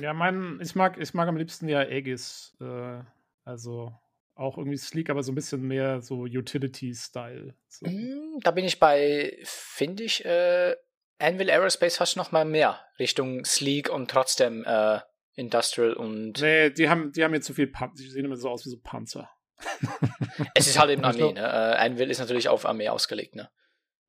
[0.00, 2.56] Ja, mein, ich mag, ich mag am liebsten ja Aegis.
[2.60, 3.00] Äh,
[3.44, 3.92] also
[4.36, 7.56] auch irgendwie sleek, aber so ein bisschen mehr so Utility-Style.
[7.66, 7.86] So.
[7.86, 10.76] Mm, da bin ich bei, finde ich, äh,
[11.18, 15.00] Anvil Aerospace fast noch mal mehr Richtung sleek und trotzdem äh,
[15.34, 16.40] Industrial und.
[16.40, 18.02] Nee, die haben, die haben jetzt zu viel Panzer.
[18.02, 19.30] Die sehen immer so aus wie so Panzer.
[20.54, 21.40] es ist halt eben Armee, ne?
[21.40, 23.48] Äh, Anvil ist natürlich auf Armee ausgelegt, ne?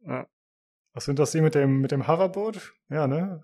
[0.06, 0.28] Ja.
[0.94, 2.74] Was sind das die mit dem, mit dem Hoverboot?
[2.90, 3.42] Ja, ne?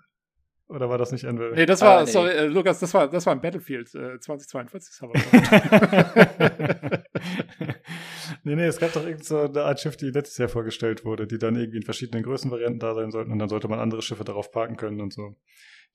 [0.68, 1.53] Oder war das nicht Anvil?
[1.56, 2.11] Nee, das war, ah, nee.
[2.11, 5.01] sorry, äh, Lukas, das war, das war ein Battlefield äh, 2042
[8.43, 11.26] nee, nee, es gab doch irgend so eine Art Schiff, die letztes Jahr vorgestellt wurde,
[11.26, 14.23] die dann irgendwie in verschiedenen Größenvarianten da sein sollten und dann sollte man andere Schiffe
[14.23, 15.35] darauf parken können und so.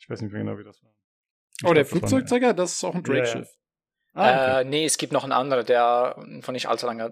[0.01, 0.90] Ich weiß nicht mehr genau, wie das war.
[1.61, 3.49] Ich oh, der Flugzeugträger, das ist auch ein Drake-Schiff.
[4.15, 4.61] Ah, okay.
[4.61, 7.11] äh, nee, es gibt noch einen anderen, der von nicht allzu langer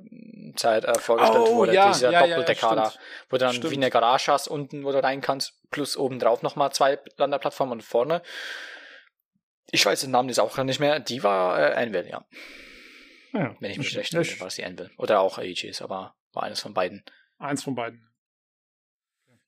[0.55, 1.75] Zeit äh, vorgestellt oh, wurde.
[1.75, 2.93] Ja, dieser ja, Doppeldecker ja,
[3.29, 3.73] wo du dann stimmt.
[3.73, 7.73] wie eine Garage hast, unten, wo du rein kannst, plus oben drauf nochmal zwei Landerplattformen
[7.73, 8.23] und vorne.
[9.73, 11.01] Ich weiß den Namen jetzt auch gar nicht mehr.
[11.01, 12.25] Die war äh, Anvil, ja.
[13.33, 13.57] ja.
[13.59, 14.91] Wenn ich mich recht erinnere, war es die Anvil.
[14.97, 17.05] Oder auch Aegis, aber war eines von beiden.
[17.39, 18.12] Eins von beiden.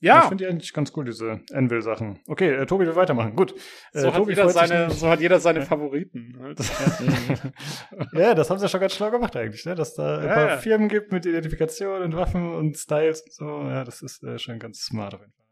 [0.05, 0.19] Ja.
[0.19, 2.21] Ich finde die eigentlich ganz cool, diese Anvil-Sachen.
[2.27, 3.35] Okay, äh, Tobi will weitermachen.
[3.35, 3.55] Gut.
[3.95, 6.37] Äh, so, hat Tobi jeder seine, so hat jeder seine Favoriten.
[6.39, 6.59] Halt.
[8.13, 9.75] ja, das haben sie ja schon ganz schlau gemacht eigentlich, ne?
[9.75, 10.57] Dass da ein ja, paar ja.
[10.59, 13.47] Firmen gibt mit Identifikation und Waffen und Styles und so.
[13.63, 15.47] Ja, das ist äh, schon ganz smart auf jeden Fall.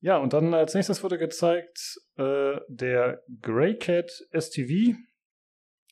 [0.00, 4.96] Ja, und dann als nächstes wurde gezeigt äh, der Greycat STV.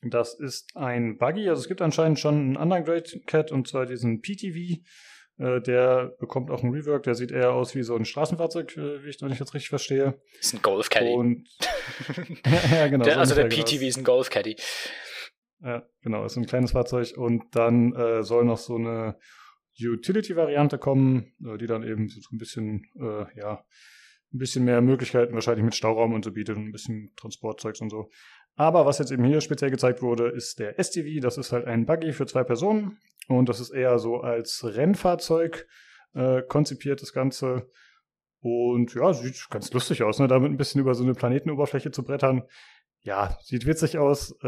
[0.02, 4.20] Das ist ein Buggy, also es gibt anscheinend schon einen anderen Greycat und zwar diesen
[4.20, 4.82] PTV
[5.38, 9.04] äh, der bekommt auch einen Rework, der sieht eher aus wie so ein Straßenfahrzeug, äh,
[9.04, 10.20] wie ich, wenn ich das richtig verstehe.
[10.40, 11.12] Ist ein Golf Caddy.
[11.12, 11.48] Und
[12.70, 13.04] ja, genau.
[13.04, 13.88] Der, so also der PTV genau.
[13.88, 14.56] ist ein Golf Caddy.
[15.60, 19.16] Ja, genau, ist ein kleines Fahrzeug und dann äh, soll noch so eine
[19.78, 22.86] Utility-Variante kommen, äh, die dann eben so ein bisschen,
[23.34, 23.64] ja,
[24.32, 27.90] ein bisschen mehr Möglichkeiten wahrscheinlich mit Stauraum und so bietet und ein bisschen Transportzeugs und
[27.90, 28.10] so.
[28.56, 31.20] Aber was jetzt eben hier speziell gezeigt wurde, ist der STV.
[31.20, 32.98] Das ist halt ein Buggy für zwei Personen.
[33.28, 35.66] Und das ist eher so als Rennfahrzeug
[36.14, 37.68] äh, konzipiert, das Ganze.
[38.40, 40.28] Und ja, sieht ganz lustig aus, ne?
[40.28, 42.44] damit ein bisschen über so eine Planetenoberfläche zu brettern
[43.06, 44.46] ja, sieht witzig aus, äh,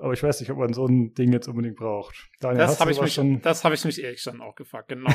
[0.00, 2.30] aber ich weiß nicht, ob man so ein Ding jetzt unbedingt braucht.
[2.40, 3.42] Daniel, das habe ich, mich, schon...
[3.42, 5.10] das hab ich mich ehrlich dann auch gefragt, genau.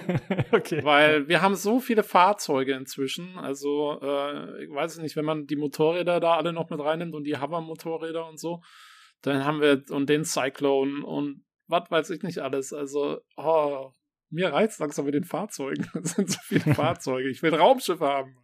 [0.52, 0.82] okay.
[0.82, 5.56] Weil wir haben so viele Fahrzeuge inzwischen, also äh, ich weiß nicht, wenn man die
[5.56, 8.62] Motorräder da alle noch mit reinnimmt und die Hover-Motorräder und so,
[9.20, 13.92] dann haben wir und den Cyclone und was weiß ich nicht alles, also oh,
[14.30, 15.88] mir reizt langsam mit den Fahrzeugen.
[15.94, 17.28] Das sind so viele Fahrzeuge.
[17.28, 18.36] Ich will Raumschiffe haben.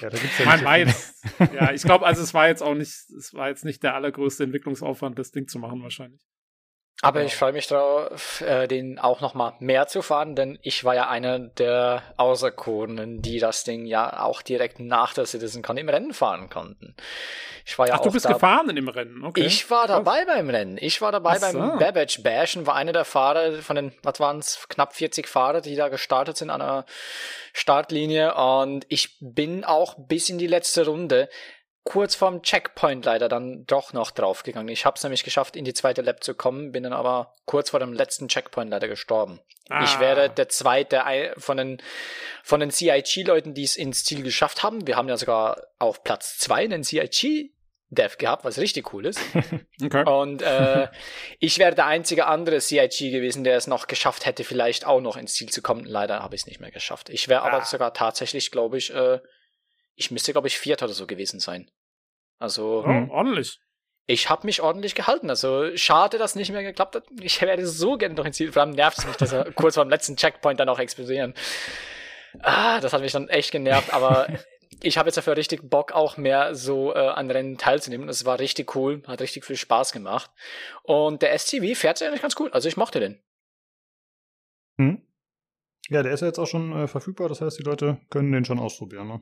[0.00, 0.94] ja, da gibt's ja mein,
[1.52, 4.44] ja, ich glaube, also es war jetzt auch nicht, es war jetzt nicht der allergrößte
[4.44, 6.22] Entwicklungsaufwand, das Ding zu machen wahrscheinlich.
[7.02, 10.84] Aber ich freue mich darauf, äh, den auch noch mal mehr zu fahren, denn ich
[10.84, 15.88] war ja einer der Auserkorenen, die das Ding ja auch direkt nach der CitizenCon im
[15.88, 16.94] Rennen fahren konnten.
[17.64, 19.40] Ich war ja Ach, auch du bist gefahren in dem Rennen, okay.
[19.40, 20.34] Ich war dabei Was?
[20.34, 20.76] beim Rennen.
[20.78, 21.58] Ich war dabei so.
[21.58, 25.26] beim Babbage Bash und war einer der Fahrer von den, was waren es, knapp 40
[25.26, 26.84] Fahrer, die da gestartet sind an der
[27.54, 31.30] Startlinie und ich bin auch bis in die letzte Runde
[31.84, 34.68] kurz vorm Checkpoint leider dann doch noch draufgegangen.
[34.68, 37.70] Ich habe es nämlich geschafft, in die zweite Lab zu kommen, bin dann aber kurz
[37.70, 39.40] vor dem letzten Checkpoint leider gestorben.
[39.68, 39.82] Ah.
[39.84, 41.02] Ich wäre der zweite
[41.38, 41.82] von den,
[42.42, 44.86] von den CIG-Leuten, die es ins Ziel geschafft haben.
[44.86, 47.52] Wir haben ja sogar auf Platz zwei einen CIG
[47.92, 49.20] Dev gehabt, was richtig cool ist.
[49.82, 50.04] Okay.
[50.04, 50.88] Und äh,
[51.38, 55.16] ich wäre der einzige andere CIG gewesen, der es noch geschafft hätte, vielleicht auch noch
[55.16, 55.86] ins Ziel zu kommen.
[55.86, 57.08] Leider habe ich es nicht mehr geschafft.
[57.08, 57.46] Ich wäre ah.
[57.46, 59.20] aber sogar tatsächlich, glaube ich, äh,
[60.00, 61.70] ich müsste, glaube ich, Vierter oder so gewesen sein.
[62.38, 62.84] Also.
[62.86, 63.60] Oh, ordentlich.
[64.06, 65.28] Ich habe mich ordentlich gehalten.
[65.28, 67.04] Also schade, dass nicht mehr geklappt hat.
[67.20, 68.50] Ich werde so gerne noch ins Ziel.
[68.50, 71.34] Vor allem nervt es mich, dass er kurz vor dem letzten Checkpoint dann auch explodieren.
[72.40, 73.92] Ah, das hat mich dann echt genervt.
[73.92, 74.26] Aber
[74.82, 78.08] ich habe jetzt dafür richtig Bock, auch mehr so äh, an Rennen teilzunehmen.
[78.08, 80.30] Es war richtig cool, hat richtig viel Spaß gemacht.
[80.82, 82.54] Und der STV fährt eigentlich ganz gut.
[82.54, 83.22] Also ich mochte den.
[84.78, 85.06] Hm.
[85.90, 87.28] Ja, der ist ja jetzt auch schon äh, verfügbar.
[87.28, 89.08] Das heißt, die Leute können den schon ausprobieren.
[89.08, 89.20] Ne?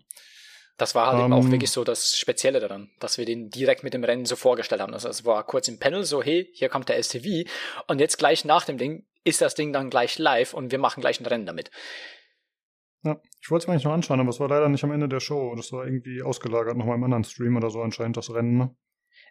[0.78, 1.52] Das war halt um, eben auch ähm.
[1.52, 4.94] wirklich so das Spezielle daran, dass wir den direkt mit dem Rennen so vorgestellt haben.
[4.94, 7.48] Also es war kurz im Panel so, hey, hier kommt der STV
[7.88, 11.00] und jetzt gleich nach dem Ding ist das Ding dann gleich live und wir machen
[11.00, 11.70] gleich ein Rennen damit.
[13.04, 15.08] Ja, ich wollte es mir eigentlich noch anschauen, aber es war leider nicht am Ende
[15.08, 15.54] der Show.
[15.56, 18.56] Das war irgendwie ausgelagert nochmal im anderen Stream oder so anscheinend das Rennen.
[18.56, 18.76] Ne?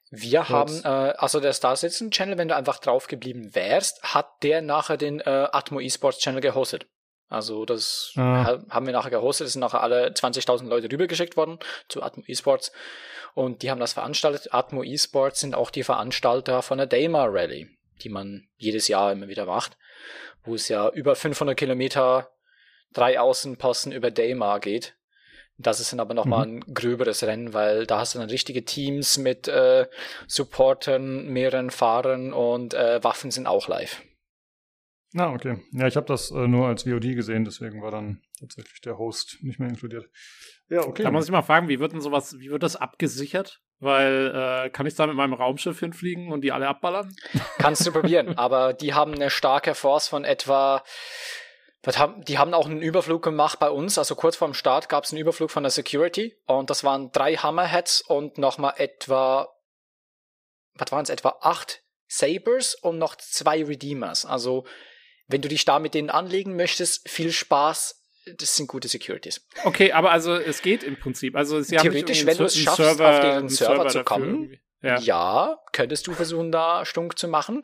[0.10, 0.50] Wir Jetzt.
[0.50, 4.62] haben, äh, also der Star Citizen Channel, wenn du einfach drauf geblieben wärst, hat der
[4.62, 6.88] nachher den äh, Atmo Esports Channel gehostet.
[7.30, 8.60] Also das ah.
[8.70, 11.60] haben wir nachher gehostet, es sind nachher alle 20.000 Leute rübergeschickt worden
[11.90, 12.72] zu Atmo Esports
[13.34, 14.54] und die haben das veranstaltet.
[14.54, 17.70] Atmo Esports sind auch die Veranstalter von der Daymar Rally,
[18.02, 19.78] die man jedes Jahr immer wieder macht,
[20.44, 22.32] wo es ja über 500 Kilometer
[22.94, 24.96] drei Außenposten über Daymar geht.
[25.58, 26.64] Das ist dann aber nochmal mhm.
[26.68, 29.88] ein gröberes Rennen, weil da hast du dann richtige Teams mit äh,
[30.28, 34.02] Supportern, mehreren Fahrern und äh, Waffen sind auch live.
[35.14, 35.58] Na, ah, okay.
[35.72, 39.38] Ja, ich habe das äh, nur als VOD gesehen, deswegen war dann tatsächlich der Host
[39.42, 40.10] nicht mehr inkludiert.
[40.70, 41.04] Ja, okay.
[41.04, 43.62] Da muss ich mal fragen, wie wird denn sowas, wie wird das abgesichert?
[43.80, 47.16] Weil, äh, kann ich da mit meinem Raumschiff hinfliegen und die alle abballern?
[47.58, 50.84] Kannst du probieren, aber die haben eine starke Force von etwa
[52.28, 55.22] die haben auch einen Überflug gemacht bei uns, also kurz vorm Start gab es einen
[55.22, 59.48] Überflug von der Security und das waren drei Hammerheads und nochmal etwa,
[60.74, 64.26] was waren es, etwa acht Sabers und noch zwei Redeemers.
[64.26, 64.66] Also
[65.28, 68.04] wenn du dich da mit denen anlegen möchtest, viel Spaß.
[68.38, 69.46] Das sind gute Securities.
[69.64, 71.36] Okay, aber also es geht im Prinzip.
[71.36, 75.00] Also sie Theoretisch, wenn du es schaffst, Server, auf den Server, Server zu kommen, Ja.
[75.00, 75.60] ja.
[75.72, 77.64] könntest du versuchen, da stunk zu machen.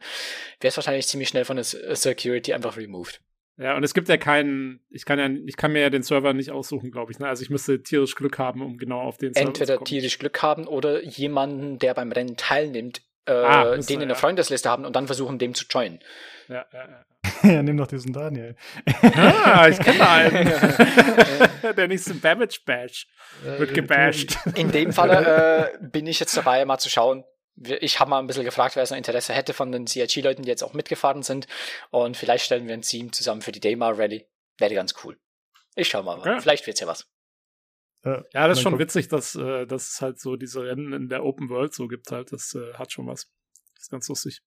[0.61, 3.19] Wärst wahrscheinlich ziemlich schnell von der Security einfach removed.
[3.57, 6.33] Ja, und es gibt ja keinen, ich kann ja, ich kann mir ja den Server
[6.33, 7.19] nicht aussuchen, glaube ich.
[7.19, 7.27] Ne?
[7.27, 9.85] Also ich müsste tierisch Glück haben, um genau auf den Server Entweder zu kommen.
[9.85, 14.69] tierisch Glück haben oder jemanden, der beim Rennen teilnimmt, äh, ah, den in der Freundesliste
[14.69, 15.99] haben und dann versuchen, dem zu joinen.
[16.49, 17.05] Ja, ja,
[17.43, 17.51] ja.
[17.51, 18.55] ja, nimm doch diesen Daniel.
[19.15, 20.53] Ah, ich kenne einen.
[21.77, 23.07] der nächste Damage Bash
[23.43, 24.37] wird äh, gebasht.
[24.55, 27.23] In dem Fall äh, bin ich jetzt dabei, mal zu schauen.
[27.55, 30.63] Ich habe mal ein bisschen gefragt, wer so Interesse hätte von den CIG-Leuten, die jetzt
[30.63, 31.47] auch mitgefahren sind.
[31.91, 34.27] Und vielleicht stellen wir ein Team zusammen für die Daymar Rally.
[34.57, 35.17] Wäre ganz cool.
[35.75, 36.19] Ich schau mal.
[36.25, 36.39] Ja.
[36.39, 37.07] Vielleicht wird's ja was.
[38.05, 41.23] Ja, das ist schon witzig, dass, äh, dass es halt so diese Rennen in der
[41.23, 42.33] Open World so gibt halt.
[42.33, 43.31] Das äh, hat schon was.
[43.75, 44.41] Das ist ganz lustig.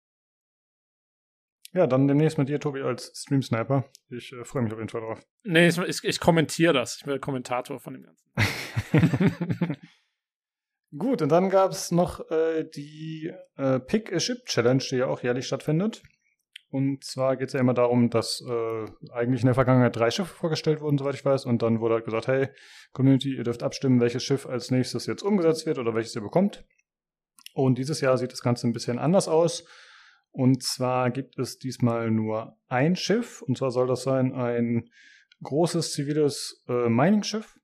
[1.72, 3.84] Ja, dann demnächst mit dir, Tobi, als Stream Sniper.
[4.08, 5.22] Ich äh, freue mich auf jeden Fall drauf.
[5.44, 6.96] Nee, ich, ich, ich kommentiere das.
[6.96, 8.30] Ich bin der Kommentator von dem Ganzen.
[10.96, 15.06] Gut, und dann gab es noch äh, die äh, Pick a Ship Challenge, die ja
[15.06, 16.02] auch jährlich stattfindet.
[16.76, 20.34] Und zwar geht es ja immer darum, dass äh, eigentlich in der Vergangenheit drei Schiffe
[20.34, 21.46] vorgestellt wurden, soweit ich weiß.
[21.46, 22.48] Und dann wurde halt gesagt, hey,
[22.92, 26.66] Community, ihr dürft abstimmen, welches Schiff als nächstes jetzt umgesetzt wird oder welches ihr bekommt.
[27.54, 29.64] Und dieses Jahr sieht das Ganze ein bisschen anders aus.
[30.32, 33.40] Und zwar gibt es diesmal nur ein Schiff.
[33.40, 34.90] Und zwar soll das sein ein
[35.44, 37.58] großes ziviles äh, Mining-Schiff.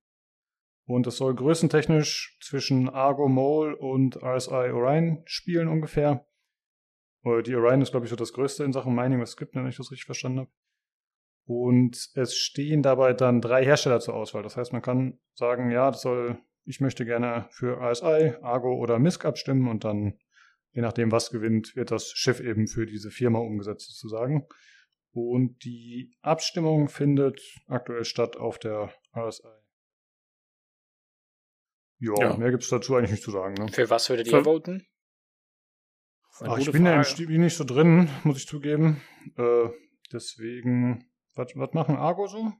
[0.86, 6.24] Und es soll größentechnisch zwischen Argo Mole und RSI Orion spielen ungefähr.
[7.24, 9.66] Die Orion ist, glaube ich, so das größte in Sachen Mining, was es gibt, wenn
[9.68, 10.50] ich das richtig verstanden habe.
[11.44, 14.42] Und es stehen dabei dann drei Hersteller zur Auswahl.
[14.42, 18.98] Das heißt, man kann sagen, ja, das soll, ich möchte gerne für RSI, Argo oder
[18.98, 20.18] MISC abstimmen und dann,
[20.72, 24.46] je nachdem, was gewinnt, wird das Schiff eben für diese Firma umgesetzt sozusagen.
[25.12, 29.48] Und die Abstimmung findet aktuell statt auf der RSI.
[31.98, 33.54] Jo, ja, mehr gibt es dazu eigentlich nicht zu sagen.
[33.54, 33.68] Ne?
[33.68, 34.86] Für was würdet ihr voten?
[36.40, 39.02] Ach, ich bin ja im Spiel nicht so drin, muss ich zugeben.
[39.36, 39.68] Äh,
[40.12, 41.04] deswegen,
[41.34, 42.52] was machen Argo so?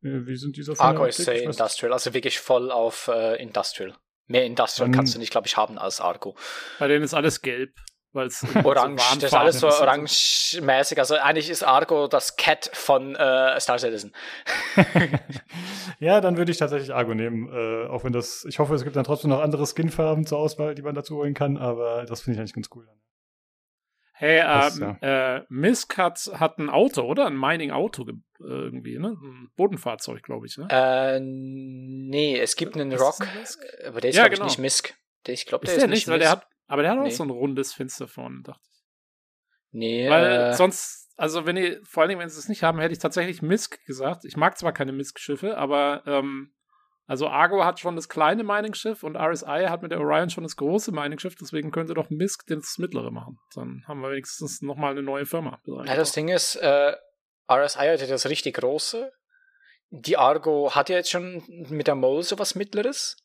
[0.00, 3.96] Wie sind diese Argo ist sehr Industrial, also wirklich voll auf äh, Industrial.
[4.26, 6.36] Mehr Industrial Dann, kannst du nicht, glaube ich, haben als Argo.
[6.78, 7.74] Bei denen ist alles gelb
[8.16, 10.98] weil es orange, so das ist alles so orange-mäßig.
[10.98, 14.12] Also eigentlich ist Argo das Cat von äh, Star Citizen.
[16.00, 18.96] ja, dann würde ich tatsächlich Argo nehmen, äh, auch wenn das, ich hoffe, es gibt
[18.96, 22.34] dann trotzdem noch andere Skinfarben zur Auswahl, die man dazu holen kann, aber das finde
[22.34, 22.88] ich eigentlich ganz cool.
[24.18, 25.36] Hey, das, ähm, ja.
[25.36, 27.26] äh, Misk hat, hat ein Auto, oder?
[27.26, 28.06] Ein Mining-Auto
[28.40, 29.08] irgendwie, ne?
[29.08, 30.66] Ein Bodenfahrzeug, glaube ich, ne?
[30.70, 33.26] Äh, nee, es gibt einen Rock,
[33.86, 34.46] aber der ist, ja, genau.
[34.46, 34.94] ich, nicht Misk.
[35.26, 37.08] Ich glaube, der ist, der ist nicht, weil der hat, aber der hat nee.
[37.08, 38.82] auch so ein rundes Fenster vorne, dachte ich.
[39.72, 40.08] Nee.
[40.08, 42.92] Weil äh, sonst, also wenn ihr, vor allen Dingen, wenn sie es nicht haben, hätte
[42.92, 44.24] ich tatsächlich Misk gesagt.
[44.24, 46.54] Ich mag zwar keine Misk-Schiffe, aber ähm,
[47.06, 50.56] also Argo hat schon das kleine Mining-Schiff und RSI hat mit der Orion schon das
[50.56, 53.38] große Mining-Schiff, deswegen könnte doch Misk das mittlere machen.
[53.54, 55.60] Dann haben wir wenigstens nochmal eine neue Firma.
[55.64, 56.96] Ja, das Ding ist, äh,
[57.48, 59.12] RSI hatte das richtig große.
[59.90, 63.16] Die Argo hat ja jetzt schon mit der Mole sowas Mittleres.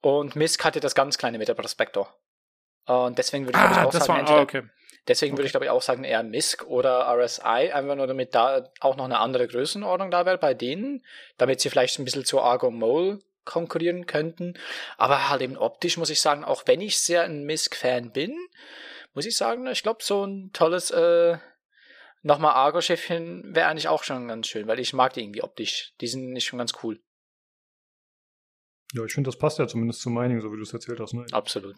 [0.00, 2.14] Und Misk hatte das ganz kleine mit der Prospektor.
[2.88, 4.62] Und deswegen würde ich, ah, ich auch sagen, war, entweder, okay.
[5.06, 5.38] deswegen okay.
[5.38, 8.96] würde ich glaube ich auch sagen, eher MISC oder RSI, einfach nur damit da auch
[8.96, 11.04] noch eine andere Größenordnung da wäre bei denen,
[11.36, 14.54] damit sie vielleicht ein bisschen zu Argo Mole konkurrieren könnten.
[14.96, 18.34] Aber halt eben optisch muss ich sagen, auch wenn ich sehr ein MISC-Fan bin,
[19.12, 21.36] muss ich sagen, ich glaube, so ein tolles äh,
[22.22, 25.92] nochmal Argo-Schiffchen wäre eigentlich auch schon ganz schön, weil ich mag die irgendwie optisch.
[26.00, 27.00] Die sind nicht schon ganz cool.
[28.94, 31.12] Ja, ich finde, das passt ja zumindest zu Mining, so wie du es erzählt hast.
[31.12, 31.26] Ne?
[31.32, 31.76] Absolut.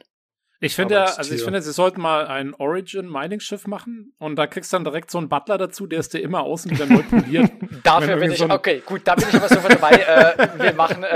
[0.62, 4.36] Ich finde ja, also ich finde, sie sollten mal ein Origin Mining Schiff machen und
[4.36, 6.84] da kriegst du dann direkt so einen Butler dazu, der ist dir immer außen wieder
[6.84, 7.50] neu poliert.
[7.82, 9.92] Dafür bin ich, so okay, gut, da bin ich aber sofort dabei.
[9.92, 11.06] äh, wir machen äh,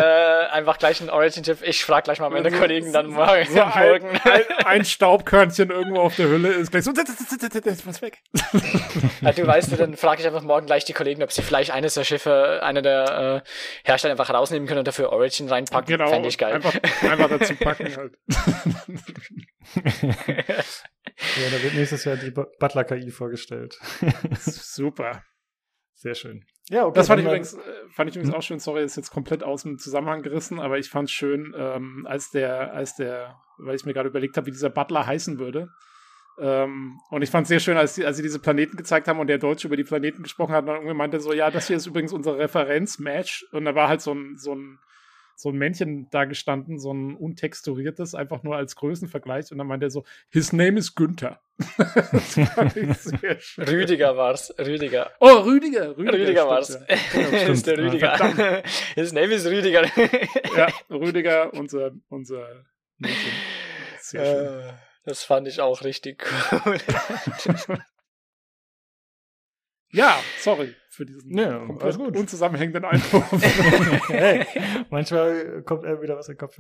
[0.51, 1.62] einfach gleich ein Origin Schiff.
[1.62, 6.01] Ich frage gleich mal meine so, Kollegen dann mal so ein, ein, ein, Staubkörnchen irgendwo
[6.01, 8.23] auf der Hülle ist gleich so, was weg.
[9.21, 11.93] Ja, du weißt, dann frage ich einfach morgen gleich die Kollegen, ob sie vielleicht eines
[11.93, 15.99] der Schiffe, eine der äh, Hersteller einfach rausnehmen können und dafür Origin reinpacken.
[15.99, 16.55] Genau, Fände ich geil.
[16.55, 16.73] Einfach,
[17.03, 18.12] einfach dazu packen halt.
[19.77, 19.82] ja,
[21.51, 23.78] da wird nächstes Jahr die Butler KI vorgestellt.
[24.40, 25.24] Super.
[25.94, 26.44] Sehr schön.
[26.70, 26.97] Ja, okay.
[26.97, 27.59] Das fand ich, übrigens, äh,
[27.90, 28.39] fand ich übrigens hm?
[28.39, 28.59] auch schön.
[28.59, 32.31] Sorry, ist jetzt komplett aus dem Zusammenhang gerissen, aber ich fand es schön, ähm, als
[32.31, 35.69] der, als der, weil ich mir gerade überlegt habe, wie dieser Butler heißen würde.
[36.39, 39.20] Ähm, und ich fand es sehr schön, als, die, als sie diese Planeten gezeigt haben
[39.20, 41.69] und der Deutsche über die Planeten gesprochen hat, und dann irgendwie meinte so, ja, das
[41.69, 43.47] hier ist übrigens unser Referenzmatch.
[43.52, 44.78] Und da war halt so ein, so ein
[45.36, 49.51] so ein Männchen da gestanden, so ein untexturiertes, einfach nur als Größenvergleich.
[49.52, 51.40] Und dann meinte er so, his name is Günther.
[53.59, 55.12] Rüdiger war's, Rüdiger.
[55.20, 56.78] Oh, Rüdiger, Rüdiger, Rüdiger war's.
[56.89, 56.97] Ja.
[57.15, 58.19] Ja, ist der Rüdiger.
[58.19, 58.62] Ja,
[58.94, 59.85] his name is Rüdiger.
[60.56, 62.65] ja, Rüdiger, unser, unser
[62.98, 63.32] Mädchen.
[64.12, 64.73] Äh,
[65.05, 66.78] das fand ich auch richtig cool.
[69.95, 71.39] Ja, sorry für diesen
[71.81, 72.16] alles gut.
[72.16, 73.31] unzusammenhängenden Einwurf.
[74.09, 74.47] hey,
[74.91, 76.59] manchmal kommt er wieder was in den Kopf.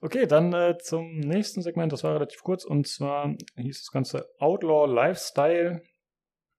[0.00, 1.92] Okay, dann äh, zum nächsten Segment.
[1.92, 5.82] Das war relativ kurz und zwar hieß das Ganze Outlaw Lifestyle.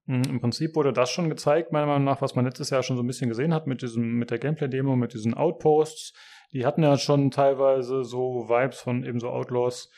[0.07, 2.97] Hm, Im Prinzip wurde das schon gezeigt, meiner Meinung nach, was man letztes Jahr schon
[2.97, 6.13] so ein bisschen gesehen hat mit diesem, mit der Gameplay-Demo, mit diesen Outposts.
[6.51, 9.91] Die hatten ja schon teilweise so Vibes von eben so Outlaws.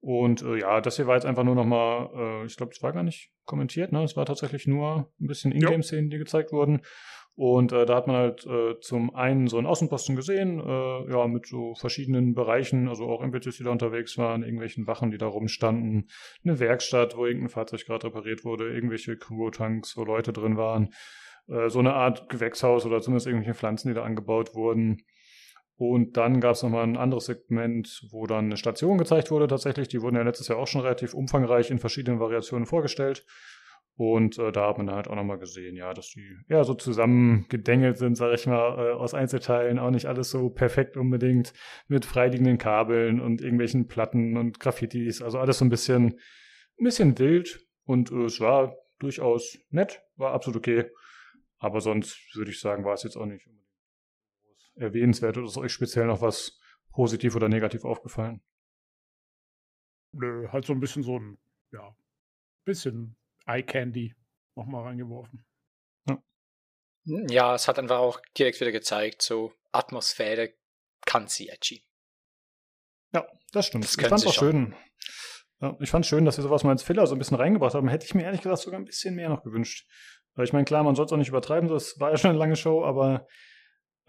[0.00, 2.92] Und äh, ja, das hier war jetzt einfach nur nochmal, äh, ich glaube, es war
[2.92, 4.04] gar nicht kommentiert, ne?
[4.04, 6.82] Es war tatsächlich nur ein bisschen Ingame-Szenen, die gezeigt wurden.
[7.34, 11.28] Und äh, da hat man halt äh, zum einen so einen Außenposten gesehen, äh, ja,
[11.28, 15.28] mit so verschiedenen Bereichen, also auch NPCs, die da unterwegs waren, irgendwelchen Wachen, die da
[15.28, 16.08] rumstanden,
[16.44, 20.90] eine Werkstatt, wo irgendein Fahrzeug gerade repariert wurde, irgendwelche Crew-Tanks, wo Leute drin waren,
[21.46, 25.04] äh, so eine Art Gewächshaus oder zumindest irgendwelche Pflanzen, die da angebaut wurden.
[25.78, 29.86] Und dann gab es nochmal ein anderes Segment, wo dann eine Station gezeigt wurde tatsächlich.
[29.86, 33.24] Die wurden ja letztes Jahr auch schon relativ umfangreich in verschiedenen Variationen vorgestellt.
[33.94, 36.74] Und äh, da hat man dann halt auch nochmal gesehen, ja, dass die ja so
[36.74, 41.52] zusammengedengelt sind, sag ich mal, äh, aus Einzelteilen, auch nicht alles so perfekt unbedingt
[41.86, 46.20] mit freiliegenden Kabeln und irgendwelchen Platten und Graffitis, also alles so ein bisschen,
[46.78, 50.90] ein bisschen wild und äh, es war durchaus nett, war absolut okay.
[51.58, 53.48] Aber sonst würde ich sagen, war es jetzt auch nicht
[54.78, 56.58] erwähnenswert oder ist euch speziell noch was
[56.92, 58.42] positiv oder negativ aufgefallen?
[60.12, 61.38] Nö, halt so ein bisschen so ein,
[61.72, 61.94] ja,
[62.64, 64.14] bisschen Eye Candy
[64.54, 65.44] nochmal reingeworfen.
[66.08, 66.18] Ja.
[67.04, 70.54] ja, es hat einfach auch direkt wieder gezeigt, so Atmosphäre
[71.04, 71.84] kann sie edgy.
[73.12, 73.84] Ja, das stimmt.
[73.84, 74.74] Das ich fand es auch schön.
[75.60, 77.74] Ja, ich fand es schön, dass sie sowas mal als Filler so ein bisschen reingebracht
[77.74, 77.88] haben.
[77.88, 79.88] Hätte ich mir ehrlich gesagt sogar ein bisschen mehr noch gewünscht.
[80.34, 82.38] Weil ich meine, klar, man soll es auch nicht übertreiben, das war ja schon eine
[82.38, 83.26] lange Show, aber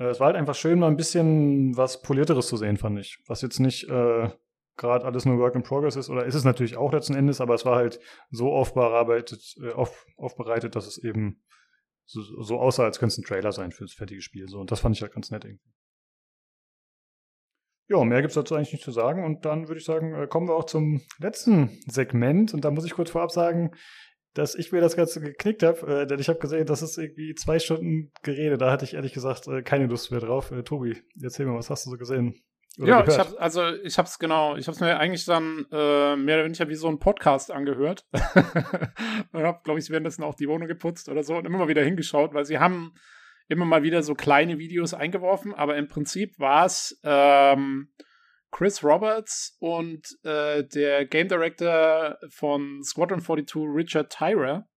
[0.05, 3.19] es war halt einfach schön, mal ein bisschen was Polierteres zu sehen, fand ich.
[3.27, 4.29] Was jetzt nicht äh,
[4.77, 7.53] gerade alles nur Work in Progress ist, oder ist es natürlich auch letzten Endes, aber
[7.53, 7.99] es war halt
[8.31, 11.43] so aufbearbeitet, äh, auf, aufbereitet, dass es eben
[12.05, 14.47] so, so aussah, als könnte es ein Trailer sein für das fertige Spiel.
[14.47, 14.59] So.
[14.59, 15.71] Und das fand ich halt ganz nett irgendwie.
[17.87, 19.23] Ja, mehr gibt's dazu eigentlich nicht zu sagen.
[19.25, 22.53] Und dann würde ich sagen, äh, kommen wir auch zum letzten Segment.
[22.53, 23.71] Und da muss ich kurz vorab sagen,
[24.33, 27.33] dass ich mir das Ganze geknickt habe, äh, denn ich habe gesehen, das ist irgendwie
[27.35, 28.57] zwei Stunden Gerede.
[28.57, 30.51] Da hatte ich ehrlich gesagt äh, keine Lust mehr drauf.
[30.51, 32.35] Äh, Tobi, erzähl mir, was hast du so gesehen?
[32.77, 33.07] ja, gehört?
[33.09, 36.37] ich habe also ich habe es genau, ich habe es mir eigentlich dann äh, mehr
[36.37, 40.67] oder weniger wie so ein Podcast angehört und habe, glaube ich, währenddessen auch die Wohnung
[40.67, 42.93] geputzt oder so und immer mal wieder hingeschaut, weil sie haben
[43.47, 47.89] immer mal wieder so kleine Videos eingeworfen, aber im Prinzip war es ähm,
[48.51, 54.67] Chris Roberts und äh, der Game Director von Squadron 42, Richard Tyra.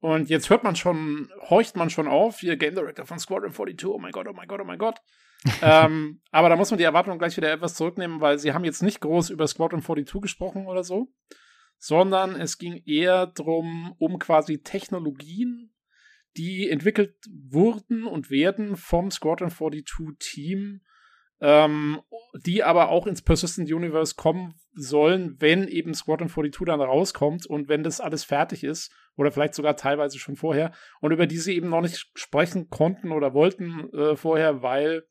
[0.00, 3.88] Und jetzt hört man schon, horcht man schon auf, hier Game Director von Squadron 42,
[3.88, 4.98] oh mein Gott, oh mein Gott, oh mein Gott.
[5.62, 8.82] ähm, aber da muss man die Erwartung gleich wieder etwas zurücknehmen, weil sie haben jetzt
[8.82, 11.12] nicht groß über Squadron 42 gesprochen oder so,
[11.78, 15.74] sondern es ging eher drum um quasi Technologien,
[16.36, 17.14] die entwickelt
[17.50, 20.80] wurden und werden vom Squadron 42 Team,
[21.44, 22.00] ähm,
[22.32, 27.68] die aber auch ins Persistent Universe kommen sollen, wenn eben Squadron 42 dann rauskommt und
[27.68, 31.54] wenn das alles fertig ist oder vielleicht sogar teilweise schon vorher und über die sie
[31.54, 35.04] eben noch nicht sprechen konnten oder wollten äh, vorher, weil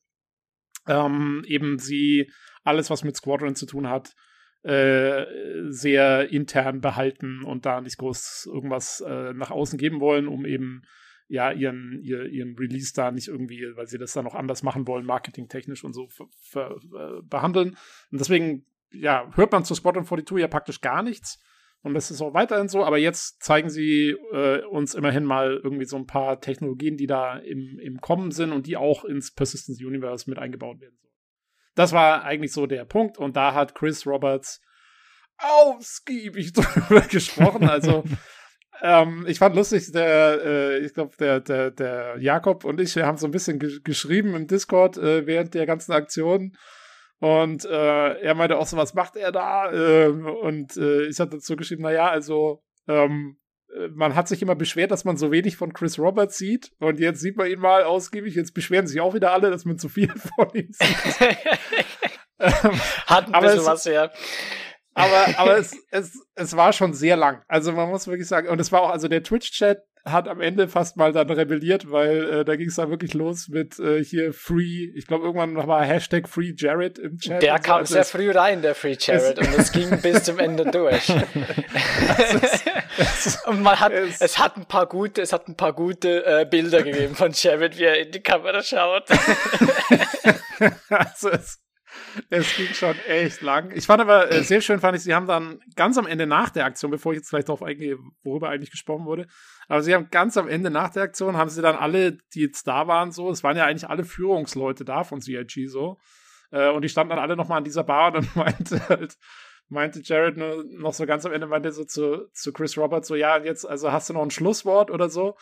[0.88, 2.32] ähm, eben sie
[2.64, 4.16] alles, was mit Squadron zu tun hat,
[4.64, 5.26] äh,
[5.68, 10.82] sehr intern behalten und da nicht groß irgendwas äh, nach außen geben wollen, um eben
[11.34, 14.88] ja ihren, ihr, ihren Release da nicht irgendwie, weil sie das dann noch anders machen
[14.88, 16.08] wollen, marketingtechnisch und so
[16.54, 17.70] äh, behandeln.
[18.12, 21.44] Und deswegen, ja, hört man zu Squadron 42 ja praktisch gar nichts.
[21.82, 25.86] Und das ist auch weiterhin so, aber jetzt zeigen sie äh, uns immerhin mal irgendwie
[25.86, 29.84] so ein paar Technologien, die da im, im Kommen sind und die auch ins Persistence
[29.84, 31.14] Universe mit eingebaut werden sollen.
[31.74, 34.62] Das war eigentlich so der Punkt und da hat Chris Roberts
[35.40, 37.68] ausgiebig drüber gesprochen.
[37.68, 38.04] Also
[38.82, 43.06] ähm, ich fand lustig, der, äh, ich glaube, der, der, der Jakob und ich, wir
[43.06, 46.56] haben so ein bisschen ge geschrieben im Discord äh, während der ganzen Aktion
[47.24, 49.72] und äh, er meinte auch so, was macht er da?
[49.72, 53.38] Ähm, und äh, ich hatte dazu geschrieben, naja, also ähm,
[53.74, 56.74] äh, man hat sich immer beschwert, dass man so wenig von Chris Roberts sieht.
[56.80, 58.36] Und jetzt sieht man ihn mal ausgiebig.
[58.36, 61.20] Jetzt beschweren sich auch wieder alle, dass man zu viel von ihm sieht.
[62.40, 64.12] hat ein bisschen es, was, ja.
[64.94, 67.42] Aber, aber es, es, es war schon sehr lang.
[67.48, 70.68] Also man muss wirklich sagen, und es war auch, also der Twitch-Chat hat am Ende
[70.68, 74.34] fast mal dann rebelliert, weil äh, da ging es dann wirklich los mit äh, hier
[74.34, 77.42] Free, ich glaube irgendwann war Hashtag Free Jared im Chat.
[77.42, 80.66] Der kam also sehr früh rein, der Free Jared, und es ging bis zum Ende
[80.66, 81.08] durch.
[81.10, 82.66] ist,
[83.26, 86.26] es, und man hat, es, es, hat ein paar gute, es hat ein paar gute
[86.26, 89.06] äh, Bilder gegeben von Jared, wie er in die Kamera schaut.
[90.90, 91.64] also es,
[92.30, 93.72] es ging schon echt lang.
[93.76, 96.50] Ich fand aber äh, sehr schön, fand ich, sie haben dann ganz am Ende nach
[96.50, 99.28] der Aktion, bevor ich jetzt gleich darauf eingehe, worüber eigentlich gesprochen wurde,
[99.68, 102.68] aber sie haben ganz am Ende nach der Aktion, haben sie dann alle, die jetzt
[102.68, 105.98] da waren, so, es waren ja eigentlich alle Führungsleute da von CIG so,
[106.52, 109.18] äh, und die standen dann alle nochmal an dieser Bar und dann meinte halt,
[109.70, 113.16] meinte Jared nur noch so ganz am Ende, meinte so zu, zu Chris Roberts so,
[113.16, 115.36] ja, jetzt, also hast du noch ein Schlusswort oder so?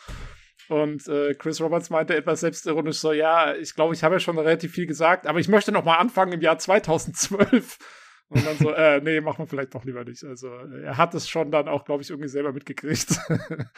[0.72, 4.38] Und äh, Chris Roberts meinte etwas selbstironisch so, ja, ich glaube, ich habe ja schon
[4.38, 7.76] relativ viel gesagt, aber ich möchte noch mal anfangen im Jahr 2012.
[8.28, 10.24] Und dann so, äh, nee, machen wir vielleicht doch lieber nicht.
[10.24, 13.18] Also er hat es schon dann auch, glaube ich, irgendwie selber mitgekriegt.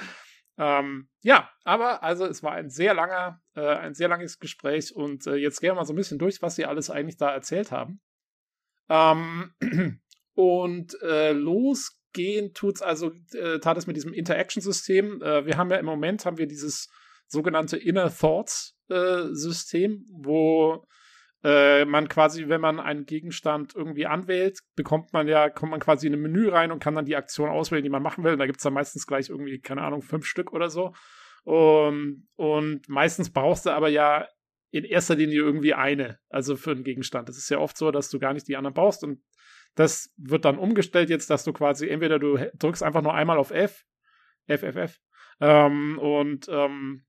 [0.56, 5.26] ähm, ja, aber also es war ein sehr langer, äh, ein sehr langes Gespräch und
[5.26, 7.72] äh, jetzt gehen wir mal so ein bisschen durch, was sie alles eigentlich da erzählt
[7.72, 8.00] haben.
[8.88, 9.52] Ähm,
[10.34, 15.20] und äh, los gehen tut's also, äh, tat es mit diesem Interaction-System.
[15.20, 16.88] Äh, wir haben ja im Moment haben wir dieses
[17.26, 20.86] sogenannte Inner Thoughts-System, äh, wo
[21.42, 26.06] äh, man quasi, wenn man einen Gegenstand irgendwie anwählt, bekommt man ja, kommt man quasi
[26.06, 28.32] in ein Menü rein und kann dann die Aktion auswählen, die man machen will.
[28.32, 30.94] Und da gibt's dann meistens gleich irgendwie, keine Ahnung, fünf Stück oder so.
[31.44, 34.26] Um, und meistens brauchst du aber ja
[34.70, 37.28] in erster Linie irgendwie eine, also für einen Gegenstand.
[37.28, 39.20] Das ist ja oft so, dass du gar nicht die anderen brauchst und
[39.74, 43.50] das wird dann umgestellt jetzt, dass du quasi entweder du drückst einfach nur einmal auf
[43.50, 43.84] F,
[44.46, 45.00] F, F, F,
[45.40, 47.04] ähm, und ähm,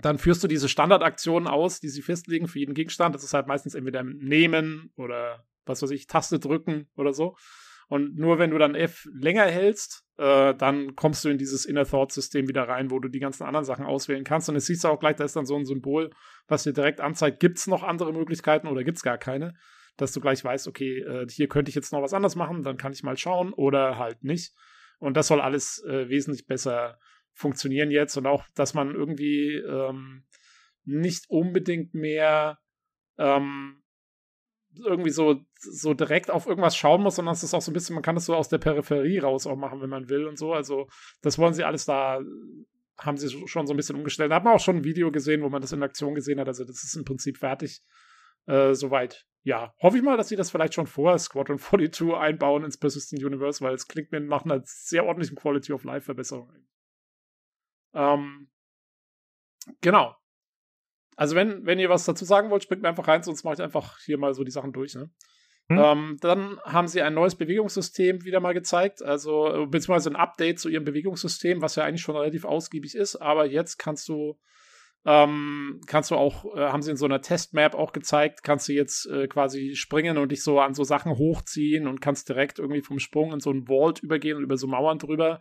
[0.00, 3.14] dann führst du diese Standardaktionen aus, die sie festlegen für jeden Gegenstand.
[3.14, 7.36] Das ist halt meistens entweder nehmen oder was weiß ich, Taste drücken oder so.
[7.88, 11.84] Und nur wenn du dann F länger hältst, äh, dann kommst du in dieses Inner
[11.84, 14.48] Thought-System wieder rein, wo du die ganzen anderen Sachen auswählen kannst.
[14.48, 16.10] Und es siehst du auch gleich, da ist dann so ein Symbol,
[16.46, 19.54] was dir direkt anzeigt, gibt es noch andere Möglichkeiten oder gibt es gar keine
[19.96, 22.76] dass du gleich weißt, okay, äh, hier könnte ich jetzt noch was anderes machen, dann
[22.76, 24.54] kann ich mal schauen oder halt nicht.
[24.98, 26.98] Und das soll alles äh, wesentlich besser
[27.32, 30.24] funktionieren jetzt und auch, dass man irgendwie ähm,
[30.84, 32.58] nicht unbedingt mehr
[33.18, 33.82] ähm,
[34.76, 37.94] irgendwie so, so direkt auf irgendwas schauen muss, sondern es ist auch so ein bisschen,
[37.94, 40.52] man kann das so aus der Peripherie raus auch machen, wenn man will und so.
[40.52, 40.88] Also,
[41.22, 42.20] das wollen sie alles da,
[42.98, 44.30] haben sie schon so ein bisschen umgestellt.
[44.30, 46.48] Da hat man auch schon ein Video gesehen, wo man das in Aktion gesehen hat.
[46.48, 47.82] Also, das ist im Prinzip fertig.
[48.46, 52.64] Äh, soweit ja, hoffe ich mal, dass sie das vielleicht schon vor Squadron 42 einbauen
[52.64, 56.52] ins Persistent Universe, weil es klingt mir nach einer sehr ordentlichen Quality of Life Verbesserung.
[57.94, 58.50] Ähm,
[59.80, 60.14] genau.
[61.16, 63.62] Also wenn, wenn ihr was dazu sagen wollt, springt mir einfach rein, sonst mache ich
[63.62, 64.94] einfach hier mal so die Sachen durch.
[64.94, 65.10] Ne?
[65.68, 65.78] Hm.
[65.78, 70.68] Ähm, dann haben sie ein neues Bewegungssystem wieder mal gezeigt, also beziehungsweise ein Update zu
[70.68, 74.38] ihrem Bewegungssystem, was ja eigentlich schon relativ ausgiebig ist, aber jetzt kannst du
[75.06, 78.72] ähm, kannst du auch, äh, haben sie in so einer Testmap auch gezeigt, kannst du
[78.72, 82.82] jetzt äh, quasi springen und dich so an so Sachen hochziehen und kannst direkt irgendwie
[82.82, 85.40] vom Sprung in so ein Vault übergehen und über so Mauern drüber.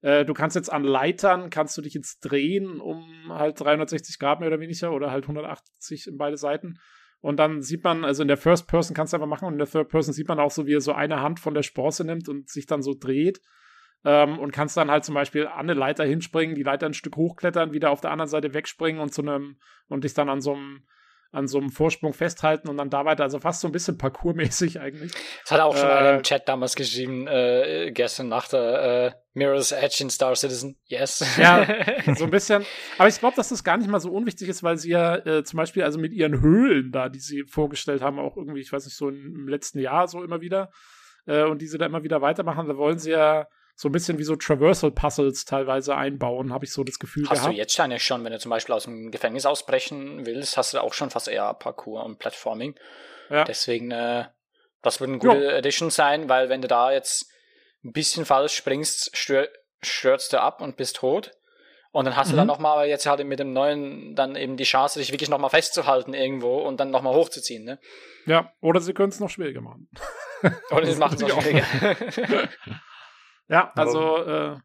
[0.00, 4.40] Äh, du kannst jetzt an Leitern, kannst du dich jetzt drehen um halt 360 Grad
[4.40, 6.78] mehr oder weniger oder halt 180 in beide Seiten.
[7.20, 9.58] Und dann sieht man, also in der First Person kannst du einfach machen und in
[9.58, 12.04] der Third Person sieht man auch so, wie er so eine Hand von der Sprosse
[12.04, 13.40] nimmt und sich dann so dreht
[14.04, 17.16] ähm, und kannst dann halt zum Beispiel an eine Leiter hinspringen, die Leiter ein Stück
[17.16, 19.56] hochklettern, wieder auf der anderen Seite wegspringen und zu einem
[19.88, 20.84] und dich dann an so einem
[21.34, 24.78] an so einem Vorsprung festhalten und dann da weiter, also fast so ein bisschen parkourmäßig
[24.78, 25.12] eigentlich.
[25.42, 29.18] Das hat auch schon äh, einer im Chat damals geschrieben, äh, gestern nach der äh,
[29.32, 30.78] Mirror's Edge in Star Citizen.
[30.86, 31.36] Yes.
[31.36, 31.66] Ja,
[32.14, 32.64] so ein bisschen.
[32.98, 35.42] Aber ich glaube, dass das gar nicht mal so unwichtig ist, weil sie ja äh,
[35.42, 38.84] zum Beispiel also mit ihren Höhlen da, die sie vorgestellt haben, auch irgendwie, ich weiß
[38.84, 40.70] nicht, so im letzten Jahr so immer wieder,
[41.26, 44.18] äh, und die sie da immer wieder weitermachen, da wollen sie ja so ein bisschen
[44.18, 47.48] wie so Traversal-Puzzles teilweise einbauen, habe ich so das Gefühl hast gehabt.
[47.48, 50.74] Hast du jetzt eigentlich schon, wenn du zum Beispiel aus dem Gefängnis ausbrechen willst, hast
[50.74, 52.76] du auch schon fast eher Parkour und Platforming.
[53.30, 53.44] Ja.
[53.44, 54.26] Deswegen, äh,
[54.82, 55.52] das würde eine gute ja.
[55.52, 57.28] Edition sein, weil wenn du da jetzt
[57.84, 59.48] ein bisschen falsch springst, stör,
[59.82, 61.32] stürzt du ab und bist tot.
[61.90, 62.32] Und dann hast mhm.
[62.32, 62.52] du dann mhm.
[62.52, 66.58] nochmal jetzt halt mit dem neuen dann eben die Chance, dich wirklich nochmal festzuhalten irgendwo
[66.58, 67.78] und dann nochmal hochzuziehen, ne?
[68.26, 69.88] Ja, oder sie können es noch schwieriger machen.
[70.70, 71.64] oder sie machen es noch schwieriger.
[73.48, 74.18] Ja, also.
[74.24, 74.56] Äh,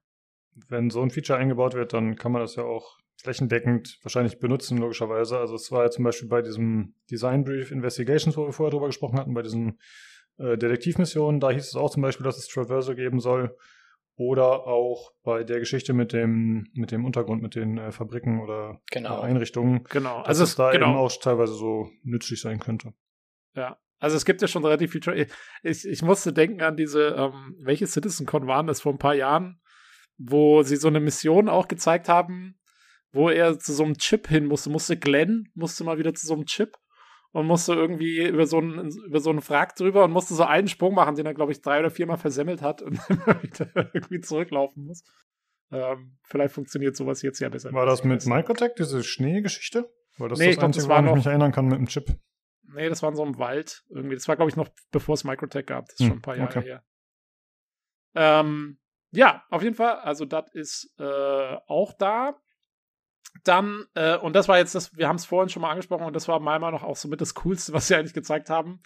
[0.67, 4.77] wenn so ein Feature eingebaut wird, dann kann man das ja auch flächendeckend wahrscheinlich benutzen,
[4.77, 5.37] logischerweise.
[5.37, 8.87] Also es war ja zum Beispiel bei diesem Design Brief Investigations, wo wir vorher drüber
[8.87, 9.79] gesprochen hatten, bei diesen
[10.37, 13.55] äh, Detektivmissionen, da hieß es auch zum Beispiel, dass es Traversal geben soll.
[14.15, 18.81] Oder auch bei der Geschichte mit dem, mit dem Untergrund, mit den äh, Fabriken oder
[18.91, 19.19] genau.
[19.19, 19.85] äh, Einrichtungen.
[19.85, 20.17] Genau.
[20.17, 20.89] Also dass es da genau.
[20.89, 22.93] eben auch teilweise so nützlich sein könnte.
[23.55, 25.01] Ja, also es gibt ja schon relativ viel.
[25.01, 25.27] Tra ich,
[25.85, 29.61] ich musste denken an diese, ähm, welche CitizenCon waren das vor ein paar Jahren,
[30.17, 32.59] wo sie so eine Mission auch gezeigt haben,
[33.11, 34.69] wo er zu so einem Chip hin musste.
[34.69, 36.77] Musste Glenn, musste mal wieder zu so einem Chip
[37.31, 40.67] und musste irgendwie über so einen, über so einen Wrack drüber und musste so einen
[40.67, 44.21] Sprung machen, den er, glaube ich, drei oder viermal versemmelt hat und immer wieder irgendwie
[44.21, 45.03] zurücklaufen muss.
[45.71, 47.71] Ähm, vielleicht funktioniert sowas jetzt ja besser.
[47.73, 49.91] War das mit Microtech, diese Schneegeschichte?
[50.17, 52.17] Weil das nee, das Einzige, woran ich mich erinnern kann mit dem Chip.
[52.73, 54.15] Nee, das war in so einem Wald irgendwie.
[54.15, 55.85] Das war, glaube ich, noch bevor es Microtech gab.
[55.87, 56.67] Das ist hm, schon ein paar Jahre okay.
[56.67, 56.83] her.
[58.15, 58.79] Ähm,
[59.11, 59.97] ja, auf jeden Fall.
[59.99, 62.39] Also, das ist äh, auch da.
[63.43, 66.15] Dann, äh, und das war jetzt das, wir haben es vorhin schon mal angesprochen und
[66.15, 68.81] das war meiner noch auch so mit das Coolste, was sie eigentlich gezeigt haben,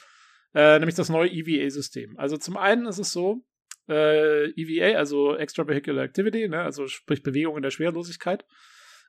[0.54, 2.18] äh, nämlich das neue EVA-System.
[2.18, 3.46] Also zum einen ist es so,
[3.88, 8.46] äh, EVA, also Extravehicular Activity, ne, also sprich Bewegung in der Schwerelosigkeit.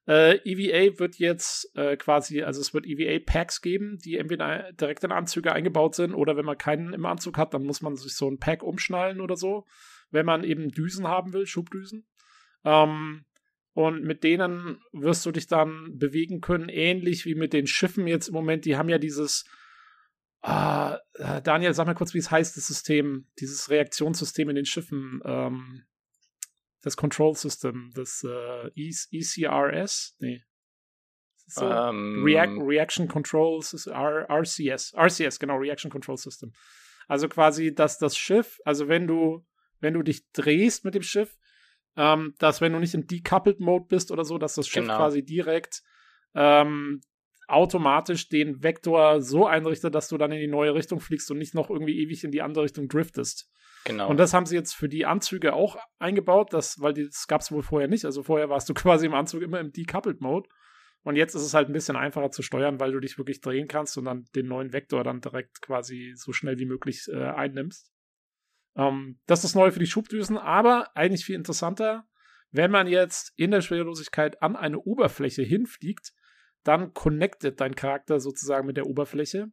[0.06, 5.12] Äh, EVA wird jetzt äh, quasi, also es wird EVA-Packs geben, die entweder direkt in
[5.12, 8.28] Anzüge eingebaut sind oder wenn man keinen im Anzug hat, dann muss man sich so
[8.28, 9.64] ein Pack umschnallen oder so,
[10.10, 12.06] wenn man eben Düsen haben will, Schubdüsen.
[12.64, 13.24] Ähm,
[13.74, 18.28] und mit denen wirst du dich dann bewegen können, ähnlich wie mit den Schiffen jetzt
[18.28, 18.64] im Moment.
[18.64, 19.44] Die haben ja dieses.
[20.42, 24.66] Ah, äh, Daniel, sag mal kurz, wie es heißt, das System, dieses Reaktionssystem in den
[24.66, 25.20] Schiffen.
[25.24, 25.84] Ähm,
[26.84, 30.16] das Control System, das äh, ECRS?
[30.18, 30.42] Nee.
[31.46, 31.66] So?
[31.66, 34.94] Um, ähm, React, Reaction Control R RCS.
[34.94, 36.52] RCS, genau, Reaction Control System.
[37.08, 39.46] Also quasi, dass das Schiff, also wenn du,
[39.80, 41.36] wenn du dich drehst mit dem Schiff,
[41.96, 44.96] ähm, dass wenn du nicht im Decoupled Mode bist oder so, dass das Schiff genau.
[44.96, 45.82] quasi direkt
[46.34, 47.00] ähm,
[47.46, 51.54] automatisch den Vektor so einrichtet, dass du dann in die neue Richtung fliegst und nicht
[51.54, 53.50] noch irgendwie ewig in die andere Richtung driftest.
[53.84, 54.08] Genau.
[54.08, 57.42] Und das haben sie jetzt für die Anzüge auch eingebaut, das, weil die, das gab
[57.42, 58.04] es wohl vorher nicht.
[58.04, 60.48] Also vorher warst du quasi im Anzug immer im Decoupled Mode.
[61.02, 63.68] Und jetzt ist es halt ein bisschen einfacher zu steuern, weil du dich wirklich drehen
[63.68, 67.92] kannst und dann den neuen Vektor dann direkt quasi so schnell wie möglich äh, einnimmst.
[68.74, 72.06] Ähm, das ist neu für die Schubdüsen, aber eigentlich viel interessanter,
[72.50, 76.12] wenn man jetzt in der Schwerelosigkeit an eine Oberfläche hinfliegt,
[76.62, 79.48] dann connectet dein Charakter sozusagen mit der Oberfläche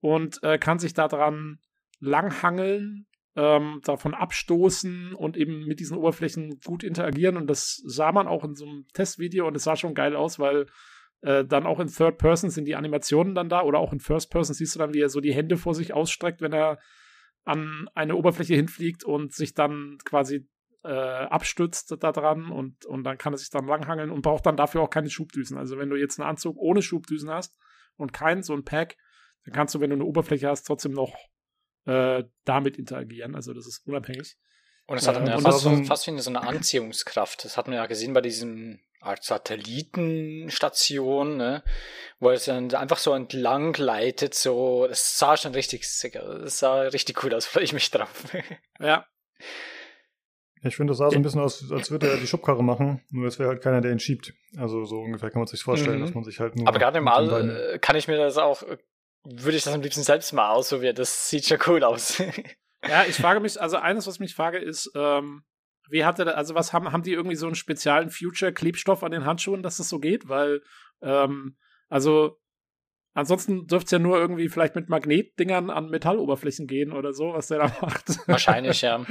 [0.00, 1.60] und äh, kann sich daran
[2.00, 3.06] langhangeln,
[3.36, 7.36] ähm, davon abstoßen und eben mit diesen Oberflächen gut interagieren.
[7.36, 10.38] Und das sah man auch in so einem Testvideo und es sah schon geil aus,
[10.38, 10.66] weil
[11.22, 14.30] äh, dann auch in Third Person sind die Animationen dann da oder auch in First
[14.30, 16.78] Person siehst du dann, wie er so die Hände vor sich ausstreckt, wenn er
[17.44, 20.48] an eine Oberfläche hinfliegt und sich dann quasi
[20.82, 24.82] äh, abstützt daran und, und dann kann er sich dann langhangeln und braucht dann dafür
[24.82, 25.58] auch keine Schubdüsen.
[25.58, 27.56] Also wenn du jetzt einen Anzug ohne Schubdüsen hast
[27.96, 28.96] und keinen so ein Pack,
[29.44, 31.14] dann kannst du, wenn du eine Oberfläche hast, trotzdem noch
[31.86, 33.34] äh, damit interagieren.
[33.34, 34.36] Also das ist unabhängig.
[34.86, 37.44] Und es hat dann äh, ja fast, so, fast wie so eine Anziehungskraft.
[37.44, 41.62] Das hat man ja gesehen bei diesem Art Satellitenstation, ne?
[42.18, 47.24] wo es dann einfach so entlang leitet, so, das sah schon richtig, das sah richtig
[47.24, 48.24] cool aus, freue ich mich drauf.
[48.78, 49.06] ja.
[50.62, 53.26] Ich finde, das sah so ein bisschen aus, als würde er die Schubkarre machen, nur
[53.26, 54.34] es wäre halt keiner, der ihn schiebt.
[54.58, 56.02] Also so ungefähr kann man sich vorstellen, mhm.
[56.02, 56.68] dass man sich halt nur.
[56.68, 58.62] Aber gerade im All kann ich mir das auch,
[59.24, 60.96] würde ich das am liebsten selbst mal ausprobieren.
[60.96, 62.18] Das sieht schon cool aus.
[62.88, 65.42] ja, ich frage mich, also eines, was mich frage, ist, ähm,
[65.88, 69.12] wie hat er da, also was haben, haben die irgendwie so einen speziellen Future-Klebstoff an
[69.12, 70.28] den Handschuhen, dass das so geht?
[70.28, 70.62] Weil,
[71.02, 71.56] ähm,
[71.88, 72.38] also,
[73.12, 77.48] ansonsten dürfte es ja nur irgendwie vielleicht mit Magnetdingern an Metalloberflächen gehen oder so, was
[77.48, 78.28] der da macht.
[78.28, 79.04] Wahrscheinlich, ja.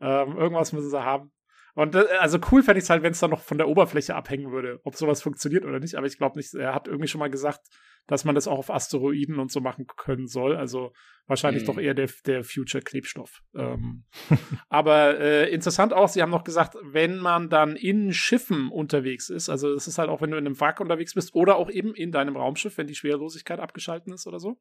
[0.00, 1.32] ähm, irgendwas müssen sie haben.
[1.74, 4.14] Und äh, also cool fände ich es halt, wenn es dann noch von der Oberfläche
[4.14, 5.94] abhängen würde, ob sowas funktioniert oder nicht.
[5.94, 7.60] Aber ich glaube nicht, er hat irgendwie schon mal gesagt,
[8.06, 10.56] dass man das auch auf Asteroiden und so machen können soll.
[10.56, 10.92] Also
[11.26, 11.66] wahrscheinlich mhm.
[11.66, 13.42] doch eher der, der Future-Klebstoff.
[13.54, 14.04] Ähm,
[14.68, 19.48] aber äh, interessant auch, sie haben noch gesagt, wenn man dann in Schiffen unterwegs ist,
[19.48, 21.94] also das ist halt auch, wenn du in einem Wrack unterwegs bist oder auch eben
[21.94, 24.58] in deinem Raumschiff, wenn die Schwerelosigkeit abgeschalten ist oder so,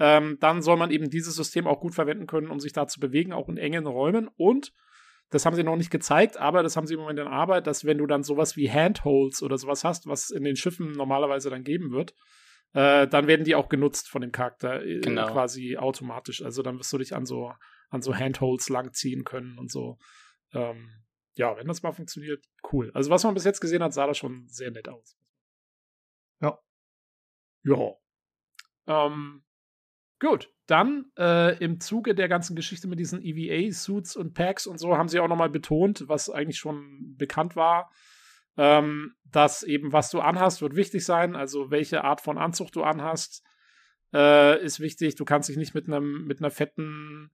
[0.00, 2.98] ähm, dann soll man eben dieses System auch gut verwenden können, um sich da zu
[2.98, 4.28] bewegen, auch in engen Räumen.
[4.36, 4.72] Und
[5.30, 7.84] das haben sie noch nicht gezeigt, aber das haben sie im Moment in Arbeit, dass
[7.84, 11.64] wenn du dann sowas wie Handholds oder sowas hast, was in den Schiffen normalerweise dann
[11.64, 12.14] geben wird,
[12.72, 15.32] äh, dann werden die auch genutzt von dem Charakter äh, genau.
[15.32, 16.42] quasi automatisch.
[16.42, 17.52] Also dann wirst du dich an so,
[17.88, 19.98] an so Handholds langziehen können und so.
[20.52, 20.90] Ähm,
[21.36, 22.90] ja, wenn das mal funktioniert, cool.
[22.94, 25.16] Also was man bis jetzt gesehen hat, sah das schon sehr nett aus.
[26.40, 26.58] Ja.
[27.64, 27.94] Ja.
[28.86, 29.44] Ähm,
[30.24, 34.96] gut, dann äh, im Zuge der ganzen Geschichte mit diesen EVA-Suits und Packs und so
[34.96, 37.90] haben sie auch nochmal betont, was eigentlich schon bekannt war,
[38.56, 41.36] ähm, dass eben, was du anhast, wird wichtig sein.
[41.36, 43.44] Also welche Art von Anzug du anhast,
[44.12, 45.16] äh, ist wichtig.
[45.16, 47.30] Du kannst dich nicht mit einem mit einer fetten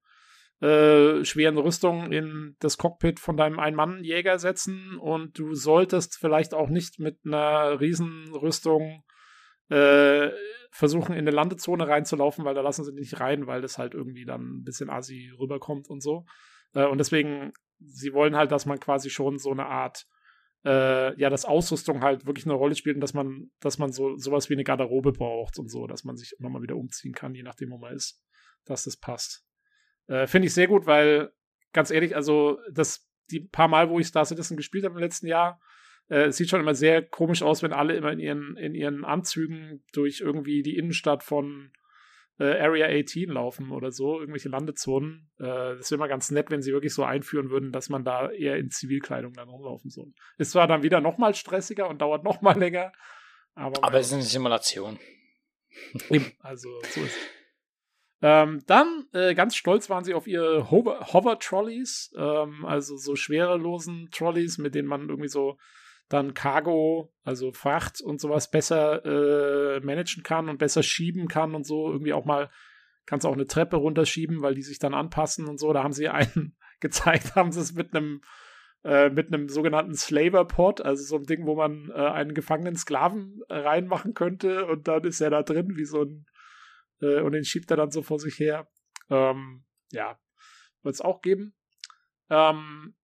[0.60, 6.68] äh, schweren Rüstung in das Cockpit von deinem Ein-Mann-Jäger setzen und du solltest vielleicht auch
[6.68, 9.04] nicht mit einer Riesenrüstung
[9.70, 10.30] äh,
[10.70, 14.24] versuchen, in eine Landezone reinzulaufen, weil da lassen sie nicht rein, weil das halt irgendwie
[14.24, 16.26] dann ein bisschen assi rüberkommt und so.
[16.74, 20.06] Äh, und deswegen, sie wollen halt, dass man quasi schon so eine Art
[20.64, 24.16] äh, ja, dass Ausrüstung halt wirklich eine Rolle spielt und dass man, dass man so
[24.16, 27.34] sowas wie eine Garderobe braucht und so, dass man sich immer mal wieder umziehen kann,
[27.34, 28.22] je nachdem, wo man ist,
[28.64, 29.44] dass das passt.
[30.06, 31.32] Äh, Finde ich sehr gut, weil,
[31.72, 35.28] ganz ehrlich, also das, die paar Mal, wo ich Star Citizen gespielt habe im letzten
[35.28, 35.60] Jahr,
[36.10, 39.04] äh, es sieht schon immer sehr komisch aus, wenn alle immer in ihren, in ihren
[39.04, 41.70] Anzügen durch irgendwie die Innenstadt von
[42.38, 45.30] äh, Area 18 laufen oder so, irgendwelche Landezonen.
[45.38, 48.30] Äh, das wäre mal ganz nett, wenn sie wirklich so einführen würden, dass man da
[48.30, 50.12] eher in Zivilkleidung dann rumlaufen soll.
[50.36, 52.92] Ist zwar dann wieder noch mal stressiger und dauert noch mal länger,
[53.54, 53.84] aber.
[53.84, 54.98] Aber es ist eine Simulation.
[56.40, 57.18] Also so ist es.
[58.22, 64.58] Ähm, dann, äh, ganz stolz waren sie auf ihre Hover-Trolleys, ähm, also so schwerelosen Trolleys,
[64.58, 65.56] mit denen man irgendwie so
[66.10, 71.64] dann Cargo, also Fracht und sowas besser äh, managen kann und besser schieben kann und
[71.64, 71.90] so.
[71.90, 72.50] Irgendwie auch mal,
[73.06, 75.72] kannst auch eine Treppe runterschieben, weil die sich dann anpassen und so.
[75.72, 78.20] Da haben sie einen gezeigt, haben sie es mit einem
[78.82, 82.76] äh, mit einem sogenannten Slaver Pod, also so ein Ding, wo man äh, einen gefangenen
[82.76, 86.26] Sklaven äh, reinmachen könnte und dann ist er da drin wie so ein
[87.02, 88.68] äh, und den schiebt er dann so vor sich her.
[89.10, 90.18] Ähm, ja,
[90.82, 91.54] wird es auch geben.
[92.30, 92.96] Ähm,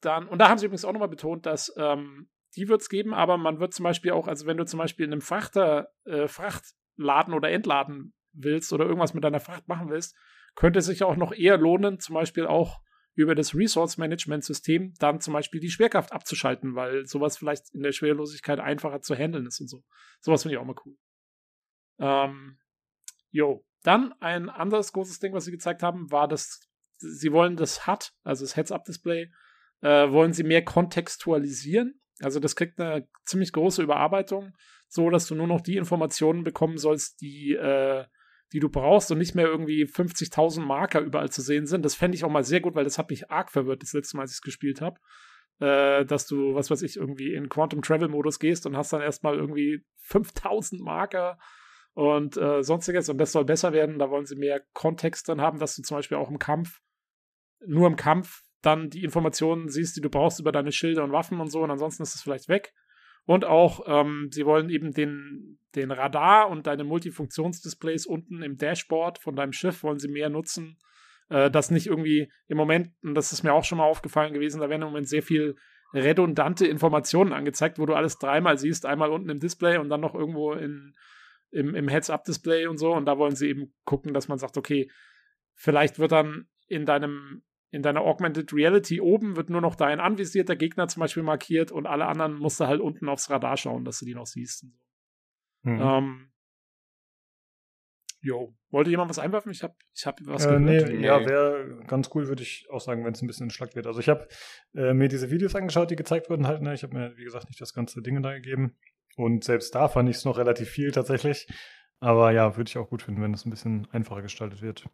[0.00, 3.14] dann, und da haben sie übrigens auch nochmal betont, dass ähm, die wird es geben,
[3.14, 6.28] aber man wird zum Beispiel auch, also wenn du zum Beispiel in einem Frachter, äh,
[6.28, 10.16] Frachtladen oder entladen willst oder irgendwas mit deiner Fracht machen willst,
[10.54, 12.80] könnte es sich auch noch eher lohnen, zum Beispiel auch
[13.14, 17.82] über das Resource Management System dann zum Beispiel die Schwerkraft abzuschalten, weil sowas vielleicht in
[17.82, 19.82] der Schwerelosigkeit einfacher zu handeln ist und so.
[20.20, 20.96] Sowas finde ich auch mal cool.
[21.98, 22.58] Ähm,
[23.30, 23.64] jo.
[23.82, 26.60] Dann ein anderes großes Ding, was sie gezeigt haben, war, dass
[26.96, 29.30] sie wollen das HUD, also das Heads-Up-Display,
[29.82, 32.00] äh, wollen sie mehr kontextualisieren.
[32.20, 34.52] Also das kriegt eine ziemlich große Überarbeitung,
[34.88, 38.04] so dass du nur noch die Informationen bekommen sollst, die, äh,
[38.52, 41.84] die du brauchst und nicht mehr irgendwie 50.000 Marker überall zu sehen sind.
[41.84, 44.16] Das fände ich auch mal sehr gut, weil das hat mich arg verwirrt, das letzte
[44.16, 45.00] Mal, als ich es gespielt habe.
[45.60, 49.00] Äh, dass du, was weiß ich, irgendwie in Quantum Travel Modus gehst und hast dann
[49.00, 51.38] erstmal irgendwie 5000 Marker
[51.92, 53.08] und äh, sonstiges.
[53.08, 53.98] Und das soll besser werden.
[53.98, 56.80] Da wollen sie mehr Kontext drin haben, dass du zum Beispiel auch im Kampf,
[57.64, 61.40] nur im Kampf dann die Informationen siehst, die du brauchst über deine Schilde und Waffen
[61.40, 61.62] und so.
[61.62, 62.72] Und ansonsten ist es vielleicht weg.
[63.26, 69.18] Und auch, ähm, sie wollen eben den, den Radar und deine Multifunktionsdisplays unten im Dashboard
[69.18, 70.76] von deinem Schiff wollen sie mehr nutzen.
[71.30, 74.60] Äh, das nicht irgendwie im Moment, und das ist mir auch schon mal aufgefallen gewesen,
[74.60, 75.56] da werden im Moment sehr viel
[75.94, 80.14] redundante Informationen angezeigt, wo du alles dreimal siehst, einmal unten im Display und dann noch
[80.14, 80.92] irgendwo in,
[81.50, 82.92] im, im Heads-Up-Display und so.
[82.92, 84.90] Und da wollen sie eben gucken, dass man sagt, okay,
[85.54, 87.42] vielleicht wird dann in deinem
[87.74, 91.86] in deiner Augmented Reality oben wird nur noch dein anvisierter Gegner zum Beispiel markiert und
[91.86, 94.64] alle anderen musst du halt unten aufs Radar schauen, dass du die noch siehst.
[95.62, 95.80] Mhm.
[95.80, 96.32] Ähm,
[98.20, 99.50] jo, wollte jemand was einwerfen?
[99.50, 100.62] Ich habe ich hab was äh, gehört.
[100.62, 103.88] Nee, ja, wäre ganz cool, würde ich auch sagen, wenn es ein bisschen entschlackt wird.
[103.88, 104.28] Also ich habe
[104.74, 106.62] äh, mir diese Videos angeschaut, die gezeigt wurden halt.
[106.62, 106.74] Ne?
[106.74, 108.76] Ich habe mir, wie gesagt, nicht das ganze Ding da gegeben.
[109.16, 111.48] Und selbst da fand ich es noch relativ viel tatsächlich.
[111.98, 114.88] Aber ja, würde ich auch gut finden, wenn es ein bisschen einfacher gestaltet wird.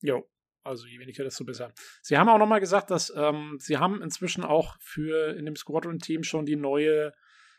[0.00, 0.28] Jo,
[0.66, 1.72] also je weniger, desto besser.
[2.02, 6.22] Sie haben auch nochmal gesagt, dass ähm, sie haben inzwischen auch für in dem Squadron-Team
[6.22, 7.12] schon die neue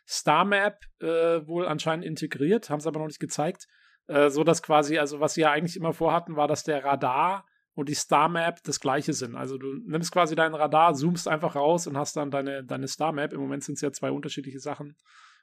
[0.07, 3.67] Star Map äh, wohl anscheinend integriert, haben sie aber noch nicht gezeigt.
[4.07, 7.45] Äh, so dass quasi, also was sie ja eigentlich immer vorhatten, war, dass der Radar
[7.73, 9.35] und die Star Map das gleiche sind.
[9.35, 13.11] Also du nimmst quasi deinen Radar, zoomst einfach raus und hast dann deine, deine Star
[13.11, 13.33] Map.
[13.33, 14.95] Im Moment sind es ja zwei unterschiedliche Sachen.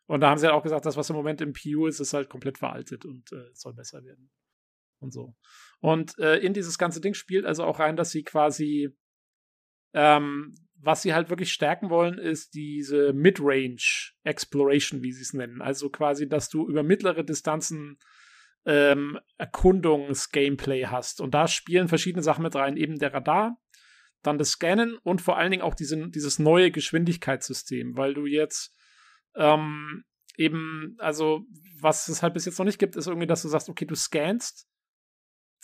[0.07, 2.13] Und da haben sie halt auch gesagt, das, was im Moment im PU ist, ist
[2.13, 4.31] halt komplett veraltet und äh, soll besser werden.
[5.05, 5.35] Und so.
[5.81, 8.89] Und äh, in dieses ganze Ding spielt also auch rein, dass sie quasi,
[9.93, 13.83] ähm, was sie halt wirklich stärken wollen, ist diese Mid-Range
[14.23, 15.61] Exploration, wie sie es nennen.
[15.61, 17.99] Also quasi, dass du über mittlere Distanzen
[18.65, 21.21] ähm, Erkundungs-Gameplay hast.
[21.21, 22.79] Und da spielen verschiedene Sachen mit rein.
[22.79, 23.59] Eben der Radar,
[24.23, 28.75] dann das Scannen und vor allen Dingen auch diese, dieses neue Geschwindigkeitssystem, weil du jetzt
[29.37, 30.05] ähm,
[30.39, 31.45] eben, also
[31.81, 33.95] was es halt bis jetzt noch nicht gibt, ist irgendwie, dass du sagst, okay, du
[33.95, 34.67] scannst.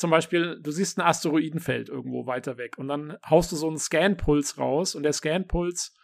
[0.01, 3.77] Zum Beispiel, du siehst ein Asteroidenfeld irgendwo weiter weg und dann haust du so einen
[3.77, 5.95] Scanpuls raus und der Scanpuls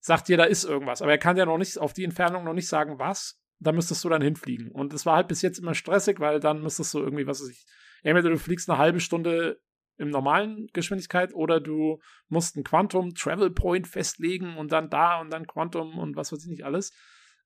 [0.00, 1.02] sagt dir, da ist irgendwas.
[1.02, 3.38] Aber er kann ja noch nicht auf die Entfernung noch nicht sagen, was.
[3.58, 4.70] Da müsstest du dann hinfliegen.
[4.70, 7.50] Und es war halt bis jetzt immer stressig, weil dann müsstest du irgendwie, was weiß
[7.50, 7.66] ich,
[8.02, 9.60] entweder du fliegst eine halbe Stunde
[9.98, 15.28] im normalen Geschwindigkeit oder du musst ein Quantum Travel Point festlegen und dann da und
[15.28, 16.94] dann Quantum und was weiß ich nicht alles.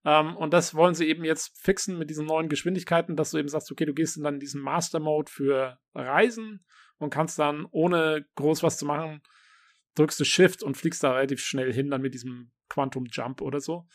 [0.04, 3.48] Ähm, und das wollen sie eben jetzt fixen mit diesen neuen Geschwindigkeiten, dass du eben
[3.48, 6.64] sagst, okay, du gehst dann in diesen Master Mode für Reisen
[6.98, 9.22] und kannst dann ohne groß was zu machen,
[9.94, 13.60] drückst du Shift und fliegst da relativ schnell hin dann mit diesem Quantum Jump oder
[13.60, 13.86] so.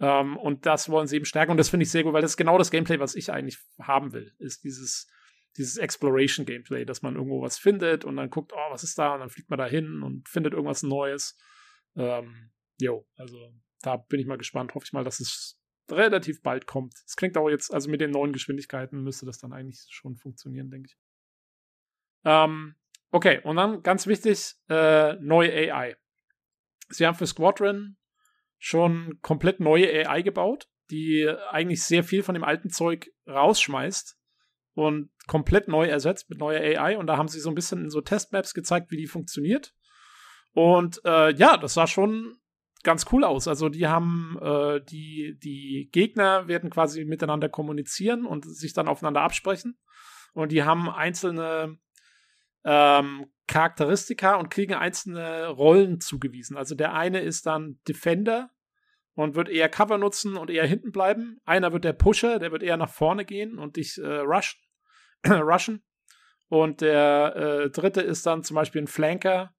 [0.00, 2.32] Ähm, und das wollen sie eben stärken und das finde ich sehr gut, weil das
[2.32, 5.08] ist genau das Gameplay, was ich eigentlich haben will, ist dieses
[5.56, 9.14] dieses Exploration-Gameplay, dass man irgendwo was findet und dann guckt, oh, was ist da?
[9.14, 11.38] Und dann fliegt man da hin und findet irgendwas Neues.
[11.96, 13.38] Ähm, jo, also
[13.84, 14.74] da bin ich mal gespannt.
[14.74, 15.58] Hoffe ich mal, dass es
[15.90, 16.94] relativ bald kommt.
[17.06, 20.70] Es klingt auch jetzt, also mit den neuen Geschwindigkeiten müsste das dann eigentlich schon funktionieren,
[20.70, 20.96] denke ich.
[22.24, 22.76] Ähm,
[23.10, 25.96] okay, und dann ganz wichtig, äh, neue AI.
[26.88, 27.96] Sie haben für Squadron
[28.58, 34.18] schon komplett neue AI gebaut, die eigentlich sehr viel von dem alten Zeug rausschmeißt
[34.74, 36.96] und komplett neu ersetzt mit neuer AI.
[36.96, 39.74] Und da haben sie so ein bisschen in so Testmaps gezeigt, wie die funktioniert.
[40.52, 42.36] Und äh, ja, das sah schon
[42.84, 43.48] ganz cool aus.
[43.48, 49.22] Also die haben äh, die, die Gegner werden quasi miteinander kommunizieren und sich dann aufeinander
[49.22, 49.78] absprechen.
[50.34, 51.78] Und die haben einzelne
[52.64, 56.56] ähm, Charakteristika und kriegen einzelne Rollen zugewiesen.
[56.56, 58.50] Also der eine ist dann Defender
[59.14, 61.40] und wird eher Cover nutzen und eher hinten bleiben.
[61.44, 64.60] Einer wird der Pusher, der wird eher nach vorne gehen und dich äh, rushen.
[65.26, 65.84] rushen.
[66.48, 69.53] Und der äh, dritte ist dann zum Beispiel ein Flanker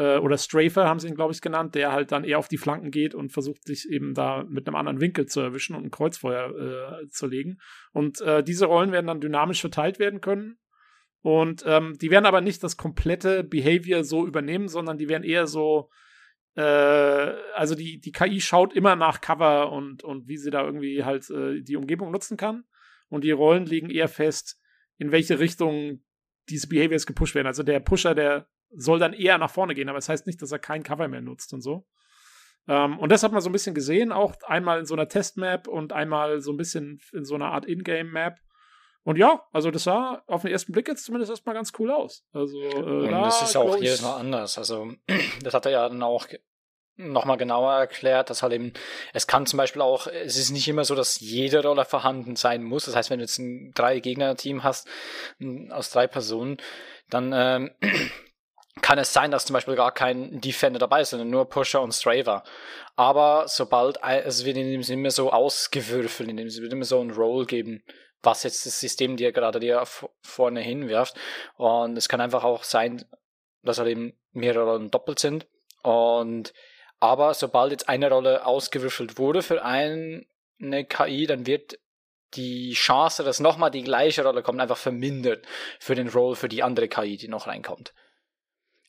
[0.00, 2.56] äh, oder Strafer, haben sie ihn, glaube ich, genannt, der halt dann eher auf die
[2.56, 5.90] Flanken geht und versucht, sich eben da mit einem anderen Winkel zu erwischen und ein
[5.90, 7.58] Kreuzfeuer äh, zu legen.
[7.92, 10.58] Und äh, diese Rollen werden dann dynamisch verteilt werden können.
[11.22, 15.46] Und ähm, die werden aber nicht das komplette Behavior so übernehmen, sondern die werden eher
[15.46, 15.90] so
[16.54, 21.04] äh, also die, die KI schaut immer nach Cover und, und wie sie da irgendwie
[21.04, 22.64] halt äh, die Umgebung nutzen kann.
[23.08, 24.58] Und die Rollen legen eher fest,
[24.96, 26.02] in welche Richtung
[26.48, 27.46] diese Behaviors gepusht werden.
[27.46, 30.52] Also der Pusher, der soll dann eher nach vorne gehen, aber das heißt nicht, dass
[30.52, 31.86] er kein Cover mehr nutzt und so.
[32.68, 35.66] Ähm, und das hat man so ein bisschen gesehen, auch einmal in so einer Testmap
[35.66, 38.38] und einmal so ein bisschen in so einer Art Ingame-Map.
[39.02, 42.24] Und ja, also das sah auf den ersten Blick jetzt zumindest erstmal ganz cool aus.
[42.32, 44.58] Also äh, und da, das ist auch jedes Mal anders.
[44.58, 44.92] Also
[45.42, 46.26] das hat er ja dann auch
[46.96, 48.72] nochmal genauer erklärt, dass halt eben,
[49.14, 52.62] es kann zum Beispiel auch, es ist nicht immer so, dass jede Rolle vorhanden sein
[52.62, 52.84] muss.
[52.84, 54.86] Das heißt, wenn du jetzt ein drei Gegner-Team hast,
[55.70, 56.58] aus drei Personen,
[57.08, 57.70] dann ähm,
[58.82, 61.92] kann es sein, dass zum Beispiel gar kein Defender dabei ist, sondern nur Pusher und
[61.92, 62.44] Straver.
[62.96, 66.84] Aber sobald, es wird in dem Sinne immer so ausgewürfelt, in dem Sinne wird immer
[66.84, 67.82] so ein Roll geben,
[68.22, 69.82] was jetzt das System dir gerade dir
[70.22, 71.16] vorne hinwirft.
[71.56, 73.04] Und es kann einfach auch sein,
[73.62, 75.46] dass halt eben mehrere Rollen doppelt sind.
[75.82, 76.52] Und
[77.00, 80.26] aber sobald jetzt eine Rolle ausgewürfelt wurde für eine
[80.60, 81.78] KI, dann wird
[82.34, 85.46] die Chance, dass nochmal die gleiche Rolle kommt, einfach vermindert
[85.80, 87.92] für den Roll für die andere KI, die noch reinkommt.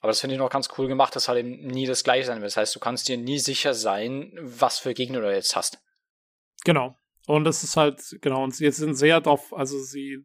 [0.02, 2.42] Aber das finde ich noch ganz cool gemacht, dass halt eben nie das gleiche sein
[2.42, 2.52] wird.
[2.52, 5.80] Das heißt, du kannst dir nie sicher sein, was für Gegner du jetzt hast.
[6.66, 6.96] Genau.
[7.28, 10.18] Und das ist halt, genau, und sie sind sehr drauf, also sie,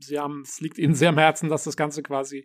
[0.00, 2.44] sie haben, es liegt ihnen sehr am Herzen, dass das Ganze quasi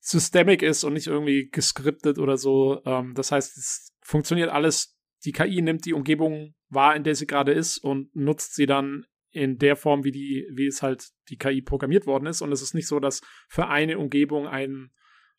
[0.00, 2.82] systemic ist und nicht irgendwie geskriptet oder so.
[2.84, 7.26] Ähm, das heißt, es funktioniert alles, die KI nimmt die Umgebung wahr, in der sie
[7.26, 11.38] gerade ist und nutzt sie dann in der Form, wie die, wie es halt die
[11.38, 12.42] KI programmiert worden ist.
[12.42, 14.90] Und es ist nicht so, dass für eine Umgebung ein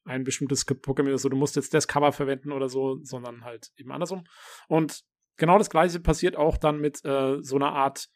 [0.07, 3.71] ein bestimmtes Programm ist, so du musst jetzt das Cover verwenden oder so, sondern halt
[3.77, 4.25] eben andersrum.
[4.67, 5.03] Und
[5.37, 8.07] genau das gleiche passiert auch dann mit äh, so einer Art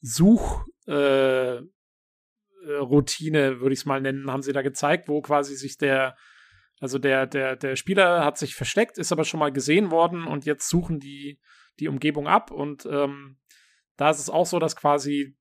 [0.00, 1.60] Such äh,
[2.66, 6.16] Routine, würde ich es mal nennen, haben sie da gezeigt, wo quasi sich der,
[6.80, 10.44] also der, der, der Spieler hat sich versteckt, ist aber schon mal gesehen worden und
[10.44, 11.40] jetzt suchen die
[11.78, 13.38] die Umgebung ab und ähm,
[13.96, 15.36] da ist es auch so, dass quasi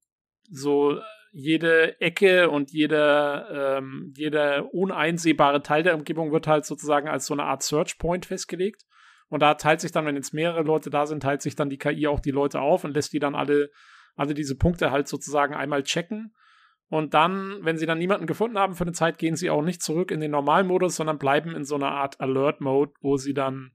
[0.49, 0.99] so
[1.40, 7.35] jede Ecke und jeder, ähm, jeder uneinsehbare Teil der Umgebung wird halt sozusagen als so
[7.35, 8.85] eine Art Search Point festgelegt.
[9.30, 11.77] Und da teilt sich dann, wenn jetzt mehrere Leute da sind, teilt sich dann die
[11.77, 13.69] KI auch die Leute auf und lässt die dann alle,
[14.16, 16.33] alle diese Punkte halt sozusagen einmal checken.
[16.90, 19.83] Und dann, wenn sie dann niemanden gefunden haben für eine Zeit, gehen sie auch nicht
[19.83, 23.74] zurück in den Normalmodus, sondern bleiben in so einer Art Alert-Mode, wo sie dann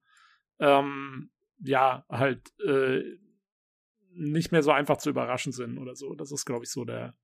[0.59, 3.05] ähm, ja halt äh,
[4.15, 6.17] nicht mehr so einfach zu überraschen sind oder so.
[6.17, 7.15] Das ist, glaube ich, so der,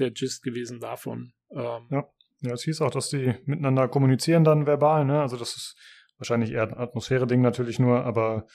[0.00, 1.32] der Gist gewesen davon.
[1.52, 2.08] Ähm, ja.
[2.40, 5.20] ja, es hieß auch, dass die miteinander kommunizieren dann verbal, ne?
[5.20, 5.76] Also das ist
[6.18, 8.46] wahrscheinlich eher ein Atmosphäre-Ding natürlich nur, aber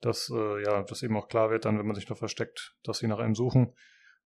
[0.00, 2.98] dass, äh, ja, das eben auch klar wird dann, wenn man sich da versteckt, dass
[2.98, 3.74] sie nach einem suchen.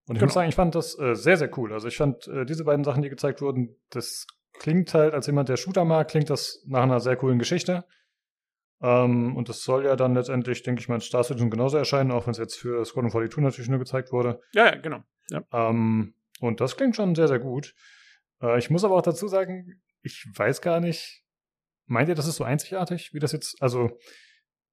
[0.07, 0.27] Und ich genau.
[0.27, 1.73] muss sagen, ich fand das äh, sehr, sehr cool.
[1.73, 5.49] Also ich fand äh, diese beiden Sachen, die gezeigt wurden, das klingt halt, als jemand,
[5.49, 7.85] der Shooter mag, klingt das nach einer sehr coolen Geschichte.
[8.83, 12.13] Ähm, und das soll ja dann letztendlich, denke ich mal, in Star Citizen genauso erscheinen,
[12.13, 14.41] auch wenn es jetzt für Squadron 42 natürlich nur gezeigt wurde.
[14.53, 15.03] Ja, ja, genau.
[15.31, 15.43] Ja.
[15.53, 17.75] Ähm, und das klingt schon sehr, sehr gut.
[18.43, 21.25] Äh, ich muss aber auch dazu sagen, ich weiß gar nicht,
[21.87, 23.99] meint ihr, das ist so einzigartig, wie das jetzt, also,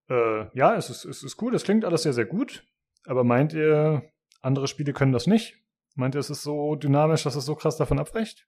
[0.10, 2.64] äh, ja, es ist, es ist cool, es klingt alles sehr, sehr gut,
[3.06, 5.58] aber meint ihr, andere Spiele können das nicht?
[5.96, 8.48] Meint ihr, es ist so dynamisch, dass es so krass davon abweicht?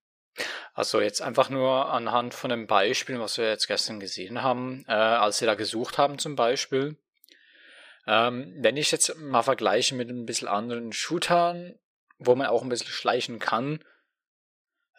[0.74, 4.94] Also jetzt einfach nur anhand von dem Beispiel, was wir jetzt gestern gesehen haben, äh,
[4.94, 6.98] als wir da gesucht haben zum Beispiel.
[8.08, 11.76] Ähm, wenn ich jetzt mal vergleiche mit ein bisschen anderen Shootern,
[12.26, 13.84] wo man auch ein bisschen schleichen kann.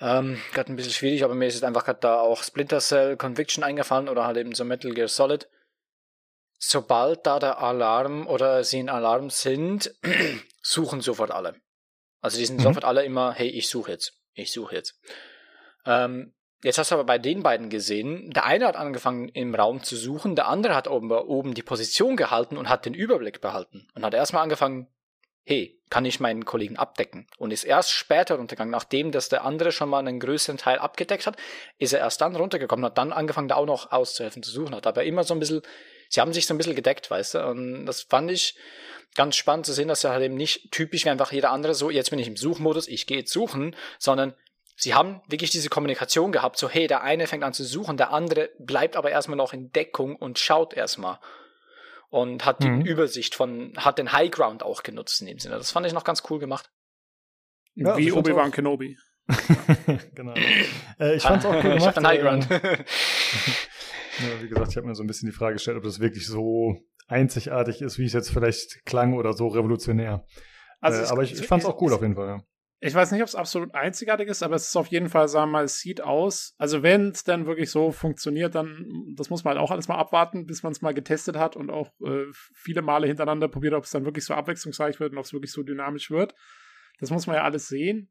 [0.01, 3.17] Ähm, gerade ein bisschen schwierig, aber mir ist jetzt einfach gerade da auch Splinter Cell
[3.17, 5.49] Conviction eingefallen oder halt eben so Metal Gear Solid.
[6.59, 9.95] Sobald da der Alarm oder sie in Alarm sind,
[10.63, 11.57] suchen sofort alle.
[12.21, 12.63] Also die sind mhm.
[12.63, 14.99] sofort alle immer, hey, ich suche jetzt, ich suche jetzt.
[15.85, 19.83] Ähm, jetzt hast du aber bei den beiden gesehen, der eine hat angefangen im Raum
[19.83, 23.87] zu suchen, der andere hat oben, oben die Position gehalten und hat den Überblick behalten
[23.95, 24.89] und hat erstmal angefangen
[25.45, 27.27] hey, kann ich meinen Kollegen abdecken?
[27.39, 31.27] Und ist erst später runtergegangen, nachdem dass der andere schon mal einen größeren Teil abgedeckt
[31.27, 31.37] hat,
[31.79, 34.87] ist er erst dann runtergekommen, hat dann angefangen, da auch noch auszuhelfen, zu suchen, hat
[34.87, 35.63] aber immer so ein bisschen,
[36.09, 38.57] sie haben sich so ein bisschen gedeckt, weißt du, und das fand ich
[39.15, 41.91] ganz spannend zu sehen, dass er halt eben nicht typisch wie einfach jeder andere so,
[41.91, 44.35] jetzt bin ich im Suchmodus, ich gehe jetzt suchen, sondern
[44.77, 48.13] sie haben wirklich diese Kommunikation gehabt, so hey, der eine fängt an zu suchen, der
[48.13, 51.21] andere bleibt aber erstmal noch in Deckung und schaut erstmal
[52.15, 52.83] und hat die mhm.
[52.83, 55.57] Übersicht von, hat den High Ground auch genutzt in dem Sinne.
[55.57, 56.71] Das fand ich noch ganz cool gemacht.
[57.75, 58.97] Ja, Wie Obi-Wan Kenobi.
[60.15, 60.35] genau.
[61.01, 61.81] Äh, ich fand's auch cool gemacht.
[61.81, 62.49] Ich hab den High Ground.
[62.51, 62.59] ja,
[64.41, 66.77] wie gesagt, ich habe mir so ein bisschen die Frage gestellt, ob das wirklich so
[67.09, 70.25] einzigartig ist, wie es jetzt vielleicht klang oder so revolutionär.
[70.81, 72.29] Also äh, aber ich, ich fand's auch cool auf jeden Fall.
[72.29, 72.43] Ja.
[72.87, 75.51] Ich weiß nicht, ob es absolut einzigartig ist, aber es ist auf jeden Fall, sagen
[75.51, 76.55] wir mal, es sieht aus.
[76.59, 79.97] Also wenn es dann wirklich so funktioniert, dann, das muss man halt auch alles mal
[79.97, 83.85] abwarten, bis man es mal getestet hat und auch äh, viele Male hintereinander probiert, ob
[83.85, 86.35] es dann wirklich so abwechslungsreich wird und ob es wirklich so dynamisch wird.
[87.01, 88.11] Das muss man ja alles sehen.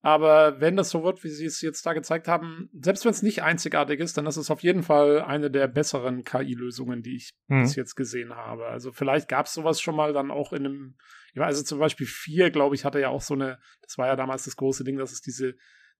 [0.00, 3.22] Aber wenn das so wird, wie sie es jetzt da gezeigt haben, selbst wenn es
[3.22, 7.34] nicht einzigartig ist, dann ist es auf jeden Fall eine der besseren KI-Lösungen, die ich
[7.48, 7.62] mhm.
[7.62, 8.66] bis jetzt gesehen habe.
[8.66, 10.96] Also vielleicht gab es sowas schon mal dann auch in einem,
[11.34, 14.44] also zum Beispiel vier, glaube ich, hatte ja auch so eine, das war ja damals
[14.44, 15.56] das große Ding, dass es diese,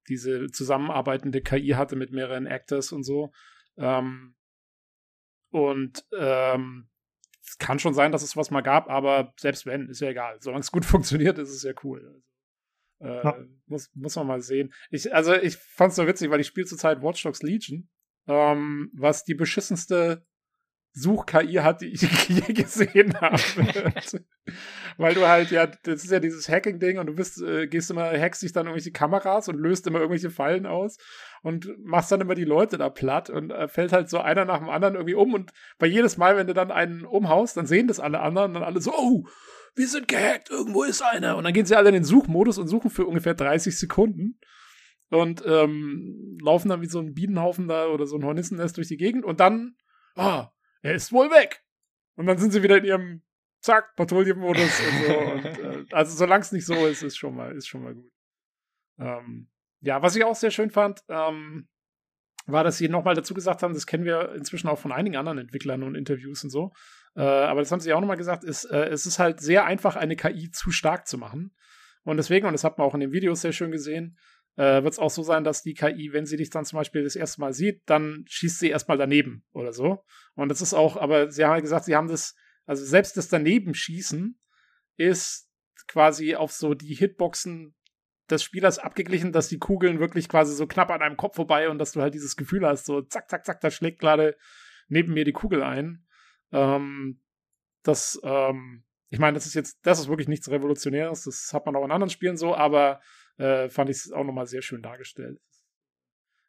[0.09, 3.33] diese zusammenarbeitende KI hatte mit mehreren Actors und so.
[3.77, 4.37] Ähm,
[5.51, 6.89] und ähm,
[7.45, 10.37] es kann schon sein, dass es was mal gab, aber selbst wenn, ist ja egal.
[10.41, 12.23] Solange es gut funktioniert, ist es ja cool.
[13.01, 13.45] Äh, ja.
[13.67, 14.73] muss, muss man mal sehen.
[14.91, 17.89] Ich, also ich fand's so witzig, weil ich spiele zurzeit Watch Dogs Legion,
[18.27, 20.25] ähm, was die beschissenste
[20.95, 23.37] Such-KI hat, die ich je gesehen habe.
[24.97, 28.11] Weil du halt ja, das ist ja dieses Hacking-Ding und du bist, äh, gehst immer,
[28.11, 30.97] hackst dich dann irgendwelche Kameras und löst immer irgendwelche Fallen aus
[31.43, 34.59] und machst dann immer die Leute da platt und äh, fällt halt so einer nach
[34.59, 37.87] dem anderen irgendwie um und bei jedes Mal, wenn du dann einen umhaust, dann sehen
[37.87, 39.27] das alle anderen und dann alle so, oh,
[39.75, 41.37] wir sind gehackt, irgendwo ist einer.
[41.37, 44.39] Und dann gehen sie alle in den Suchmodus und suchen für ungefähr 30 Sekunden
[45.11, 48.97] und ähm, laufen dann wie so ein Bienenhaufen da oder so ein Hornissennest durch die
[48.97, 49.77] Gegend und dann,
[50.17, 50.51] ah,
[50.83, 51.65] er ist wohl weg.
[52.17, 53.23] Und dann sind sie wieder in ihrem
[53.61, 55.19] Zack, Patrouillenmodus und so.
[55.19, 58.11] Und, äh, also solange es nicht so ist, ist schon mal, ist schon mal gut.
[58.99, 59.49] Ähm,
[59.81, 61.69] ja, was ich auch sehr schön fand, ähm,
[62.47, 65.39] war, dass sie nochmal dazu gesagt haben, das kennen wir inzwischen auch von einigen anderen
[65.39, 66.73] Entwicklern und Interviews und so,
[67.19, 69.97] äh, aber das haben sie auch nochmal gesagt, ist, äh, es ist halt sehr einfach,
[69.97, 71.53] eine KI zu stark zu machen.
[72.05, 74.17] Und deswegen, und das hat man auch in den Videos sehr schön gesehen,
[74.55, 77.03] äh, wird es auch so sein, dass die KI, wenn sie dich dann zum Beispiel
[77.03, 80.05] das erste Mal sieht, dann schießt sie erstmal daneben oder so.
[80.37, 83.29] Und das ist auch, aber sie haben halt gesagt, sie haben das, also selbst das
[83.29, 84.39] Daneben-Schießen
[84.97, 85.51] ist
[85.89, 87.75] quasi auf so die Hitboxen
[88.31, 91.79] des Spielers abgeglichen, dass die Kugeln wirklich quasi so knapp an einem Kopf vorbei und
[91.79, 94.37] dass du halt dieses Gefühl hast, so zack, zack, zack, da schlägt gerade
[94.87, 96.05] neben mir die Kugel ein.
[96.53, 97.21] Ähm,
[97.83, 101.77] das, ähm, ich meine, das ist jetzt, das ist wirklich nichts Revolutionäres, das hat man
[101.77, 103.01] auch in anderen Spielen so, aber
[103.39, 105.41] äh, fand ich es auch nochmal sehr schön dargestellt.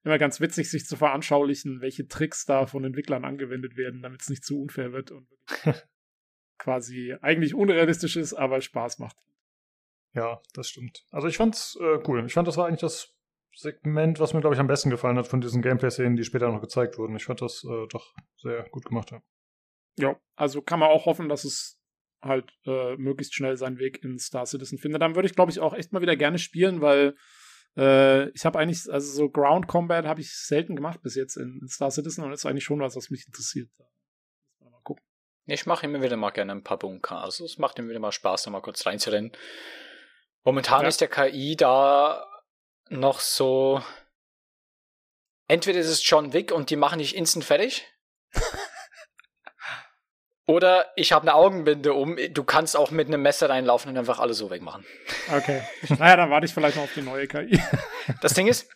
[0.03, 4.29] Immer ganz witzig, sich zu veranschaulichen, welche Tricks da von Entwicklern angewendet werden, damit es
[4.29, 5.27] nicht zu unfair wird und
[6.57, 9.17] quasi eigentlich unrealistisch ist, aber Spaß macht.
[10.13, 11.05] Ja, das stimmt.
[11.11, 12.25] Also ich fand's äh, cool.
[12.25, 13.13] Ich fand, das war eigentlich das
[13.55, 16.61] Segment, was mir, glaube ich, am besten gefallen hat von diesen Gameplay-Szenen, die später noch
[16.61, 17.15] gezeigt wurden.
[17.15, 19.11] Ich fand das äh, doch sehr gut gemacht.
[19.11, 19.21] Ja.
[19.99, 21.79] Ja, also kann man auch hoffen, dass es
[22.21, 25.01] halt äh, möglichst schnell seinen Weg in Star Citizen findet.
[25.01, 27.15] Dann würde ich, glaube ich, auch echt mal wieder gerne spielen, weil
[27.77, 31.61] äh, ich habe eigentlich, also so Ground Combat habe ich selten gemacht bis jetzt in
[31.67, 33.69] Star Citizen und ist eigentlich schon was, was mich interessiert.
[34.59, 35.03] Mal gucken.
[35.45, 37.21] Ich mache immer wieder mal gerne ein paar Bunker.
[37.21, 39.31] Also es macht immer wieder mal Spaß, da mal kurz reinzurennen.
[40.43, 40.87] Momentan ja.
[40.87, 42.25] ist der KI da
[42.89, 43.83] noch so.
[45.47, 47.85] Entweder ist es John Wick und die machen dich instant fertig.
[50.49, 52.17] Oder ich habe eine Augenbinde um.
[52.31, 54.83] Du kannst auch mit einem Messer reinlaufen und einfach alles so wegmachen.
[55.31, 55.61] Okay.
[55.99, 57.61] Naja, dann warte ich vielleicht noch auf die neue KI.
[58.21, 58.67] Das Ding ist,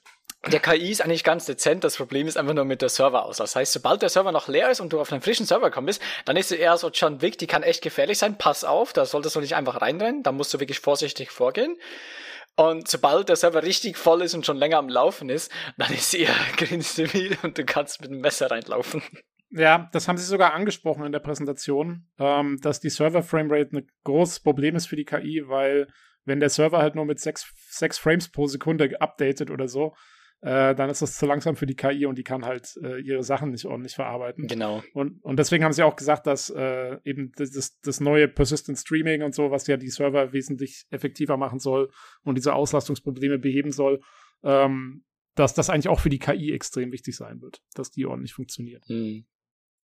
[0.46, 1.84] der KI ist eigentlich ganz dezent.
[1.84, 3.38] Das Problem ist einfach nur mit der Server aus.
[3.38, 6.00] Das heißt, sobald der Server noch leer ist und du auf einen frischen Server kommst,
[6.26, 8.38] dann ist sie eher so John Wick, die kann echt gefährlich sein.
[8.38, 10.22] Pass auf, da solltest du nicht einfach reinrennen.
[10.22, 11.76] Da musst du wirklich vorsichtig vorgehen.
[12.56, 16.12] Und sobald der Server richtig voll ist und schon länger am Laufen ist, dann ist
[16.12, 19.02] sie eher grünstabil und du kannst mit dem Messer reinlaufen.
[19.56, 24.40] Ja, das haben sie sogar angesprochen in der Präsentation, ähm, dass die Server-Framerate ein großes
[24.40, 25.88] Problem ist für die KI, weil
[26.26, 29.94] wenn der Server halt nur mit sechs, sechs Frames pro Sekunde updatet oder so,
[30.42, 33.24] äh, dann ist das zu langsam für die KI und die kann halt äh, ihre
[33.24, 34.48] Sachen nicht ordentlich verarbeiten.
[34.48, 34.84] Genau.
[34.94, 39.22] Und, und deswegen haben sie auch gesagt, dass äh, eben das, das neue Persistent Streaming
[39.22, 41.92] und so, was ja die Server wesentlich effektiver machen soll
[42.24, 44.02] und diese Auslastungsprobleme beheben soll,
[44.44, 48.34] ähm, dass das eigentlich auch für die KI extrem wichtig sein wird, dass die ordentlich
[48.34, 48.84] funktioniert.
[48.90, 49.26] Mhm.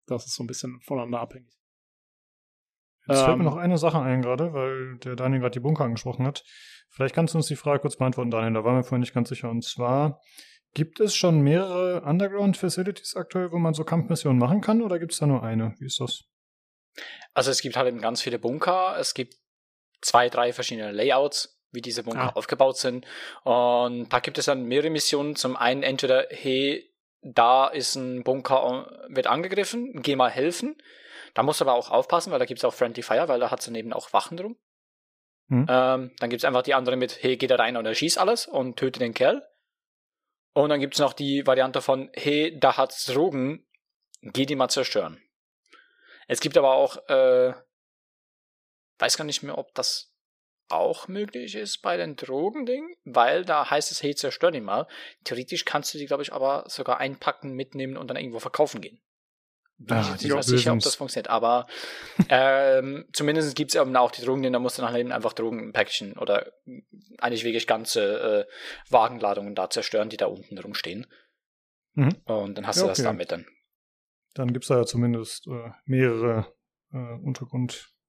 [0.07, 1.53] Das ist so ein bisschen voneinander abhängig.
[3.07, 3.51] Jetzt ähm, fällt mir ähm.
[3.51, 6.45] noch eine Sache ein gerade, weil der Daniel gerade die Bunker angesprochen hat.
[6.91, 8.55] Vielleicht kannst du uns die Frage kurz beantworten, Daniel.
[8.55, 9.51] Da waren wir vorhin nicht ganz sicher.
[9.51, 10.21] Und zwar,
[10.75, 15.19] gibt es schon mehrere Underground-Facilities aktuell, wo man so Kampfmissionen machen kann, oder gibt es
[15.19, 15.75] da nur eine?
[15.79, 16.25] Wie ist das?
[17.33, 18.97] Also es gibt halt eben ganz viele Bunker.
[18.99, 19.35] Es gibt
[20.01, 22.33] zwei, drei verschiedene Layouts, wie diese Bunker ah.
[22.35, 23.07] aufgebaut sind.
[23.43, 25.35] Und da gibt es dann mehrere Missionen.
[25.35, 26.94] Zum einen entweder, hey,
[27.25, 30.77] da ist ein Bunker, wird angegriffen, geh mal helfen.
[31.33, 33.51] Da musst du aber auch aufpassen, weil da gibt es auch Friendly Fire, weil da
[33.51, 34.57] hat es daneben auch Wachen drum.
[35.49, 35.67] Hm.
[35.69, 38.47] Ähm, dann gibt es einfach die andere mit, hey, geh da rein und erschieß alles
[38.47, 39.47] und töte den Kerl.
[40.53, 43.67] Und dann gibt es noch die Variante von, hey, da hat's Drogen,
[44.23, 45.21] geh die mal zerstören.
[46.29, 47.53] Es gibt aber auch, äh,
[48.99, 50.14] weiß gar nicht mehr, ob das
[50.69, 54.87] auch möglich ist bei den Drogendingen, weil da heißt es, hey, zerstör die mal.
[55.25, 59.01] Theoretisch kannst du die, glaube ich, aber sogar einpacken, mitnehmen und dann irgendwo verkaufen gehen.
[59.77, 61.67] Bin ah, ich nicht sicher, ob das funktioniert, aber
[62.29, 65.73] ähm, zumindest gibt es eben auch die Drogen, da musst du dann eben einfach Drogen
[65.73, 66.53] packagen oder
[67.19, 71.07] eigentlich wirklich ganze äh, Wagenladungen da zerstören, die da unten rumstehen.
[71.95, 72.17] Mhm.
[72.25, 73.07] Und dann hast ja, du das okay.
[73.07, 73.47] damit dann.
[74.35, 76.55] Dann gibt es da ja zumindest äh, mehrere
[76.93, 77.15] äh,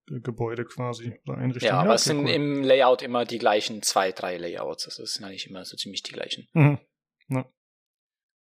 [0.08, 1.74] Untergrundgebäude quasi oder Einrichtungen.
[1.74, 2.30] Ja, aber ja, es sind cool.
[2.30, 4.86] im Layout immer die gleichen zwei, drei Layouts.
[4.86, 6.48] Also es sind eigentlich immer so ziemlich die gleichen.
[6.54, 6.80] Mhm.
[7.30, 7.46] Ja.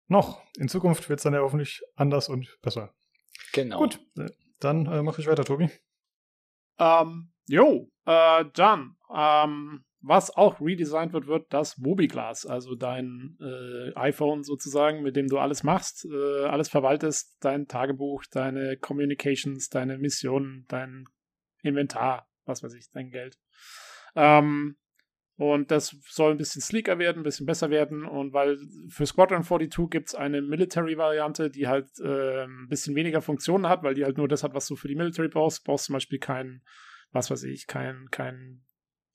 [0.07, 0.41] Noch.
[0.57, 2.93] In Zukunft wird es dann ja hoffentlich anders und besser.
[3.53, 3.79] Genau.
[3.79, 5.69] Gut, äh, dann äh, mache ich weiter, Tobi.
[6.79, 13.93] Ähm, jo, äh, dann, ähm, was auch redesigned wird, wird das Mobiglas, also dein äh,
[13.95, 19.99] iPhone sozusagen, mit dem du alles machst, äh, alles verwaltest, dein Tagebuch, deine Communications, deine
[19.99, 21.05] Missionen, dein
[21.61, 23.37] Inventar, was weiß ich, dein Geld.
[24.15, 24.77] Ähm,
[25.37, 28.05] und das soll ein bisschen sleeker werden, ein bisschen besser werden.
[28.05, 28.59] Und weil
[28.89, 33.81] für Squadron 42 gibt es eine Military-Variante, die halt äh, ein bisschen weniger Funktionen hat,
[33.81, 35.63] weil die halt nur das hat, was du für die Military brauchst.
[35.63, 36.61] Brauchst zum Beispiel kein,
[37.11, 38.63] was weiß ich, kein, kein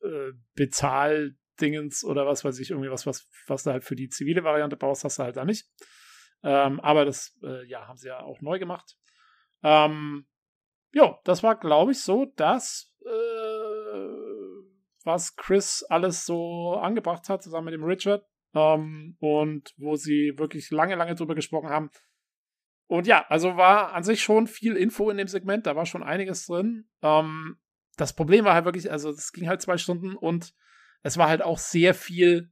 [0.02, 4.42] äh, Bezahldingens oder was weiß ich, irgendwie was, was, was du halt für die zivile
[4.42, 5.64] Variante brauchst, hast du halt da nicht.
[6.42, 8.96] Ähm, aber das, äh, ja, haben sie ja auch neu gemacht.
[9.62, 10.26] Ähm,
[10.96, 13.08] ja, das war, glaube ich, so das, äh,
[15.04, 18.24] was Chris alles so angebracht hat, zusammen mit dem Richard.
[18.54, 21.90] Ähm, und wo sie wirklich lange, lange drüber gesprochen haben.
[22.86, 26.02] Und ja, also war an sich schon viel Info in dem Segment, da war schon
[26.02, 26.88] einiges drin.
[27.02, 27.58] Ähm,
[27.98, 30.54] das Problem war halt wirklich, also es ging halt zwei Stunden und
[31.02, 32.50] es war halt auch sehr viel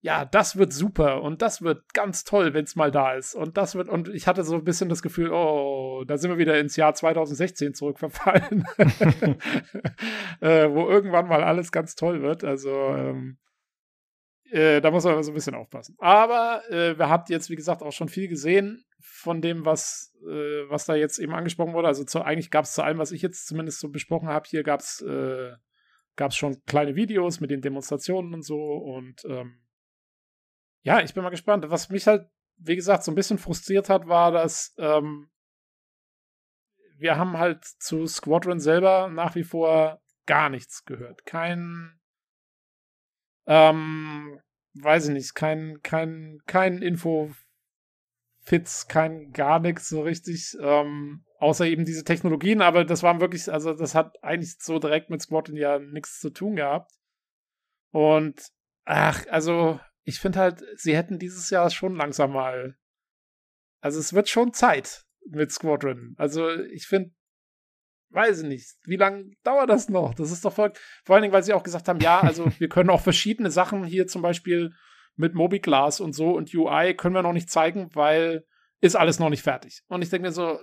[0.00, 3.34] ja, das wird super und das wird ganz toll, wenn es mal da ist.
[3.34, 6.38] Und das wird, und ich hatte so ein bisschen das Gefühl, oh, da sind wir
[6.38, 8.64] wieder ins Jahr 2016 zurückverfallen,
[10.40, 12.44] äh, wo irgendwann mal alles ganz toll wird.
[12.44, 13.38] Also, ähm,
[14.50, 15.96] äh, da muss man so ein bisschen aufpassen.
[15.98, 20.68] Aber äh, wir habt jetzt, wie gesagt, auch schon viel gesehen von dem, was, äh,
[20.68, 21.88] was da jetzt eben angesprochen wurde.
[21.88, 24.62] Also zu, eigentlich gab es zu allem, was ich jetzt zumindest so besprochen habe, hier
[24.62, 25.52] gab es äh,
[26.30, 29.65] schon kleine Videos mit den Demonstrationen und so und ähm,
[30.86, 31.68] ja, ich bin mal gespannt.
[31.68, 35.28] Was mich halt, wie gesagt, so ein bisschen frustriert hat, war, dass ähm,
[36.96, 41.26] wir haben halt zu Squadron selber nach wie vor gar nichts gehört.
[41.26, 41.98] Kein,
[43.46, 44.40] ähm,
[44.74, 47.32] weiß ich nicht, kein, kein, kein Info
[48.42, 53.52] Fits, kein gar nichts so richtig, ähm, außer eben diese Technologien, aber das waren wirklich,
[53.52, 56.92] also das hat eigentlich so direkt mit Squadron ja nichts zu tun gehabt.
[57.90, 58.40] Und
[58.84, 62.78] ach, also ich finde halt, sie hätten dieses Jahr schon langsam mal.
[63.80, 66.14] Also es wird schon Zeit mit Squadron.
[66.16, 67.10] Also ich finde,
[68.10, 70.14] weiß ich nicht, wie lange dauert das noch?
[70.14, 70.72] Das ist doch voll.
[71.04, 73.84] Vor allen Dingen, weil sie auch gesagt haben, ja, also wir können auch verschiedene Sachen
[73.84, 74.72] hier zum Beispiel
[75.16, 78.46] mit Mobiglas und so und UI können wir noch nicht zeigen, weil
[78.80, 79.82] ist alles noch nicht fertig.
[79.88, 80.60] Und ich denke mir so,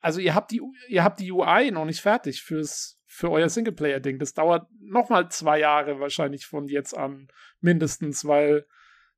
[0.00, 4.20] also ihr habt die, ihr habt die UI noch nicht fertig fürs, für euer Singleplayer-Ding.
[4.20, 7.26] Das dauert nochmal zwei Jahre wahrscheinlich von jetzt an
[7.60, 8.66] mindestens, weil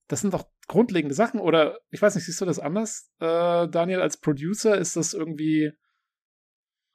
[0.08, 1.38] das sind doch grundlegende Sachen.
[1.38, 4.78] Oder ich weiß nicht, siehst du das anders, äh, Daniel, als Producer?
[4.78, 5.72] Ist das irgendwie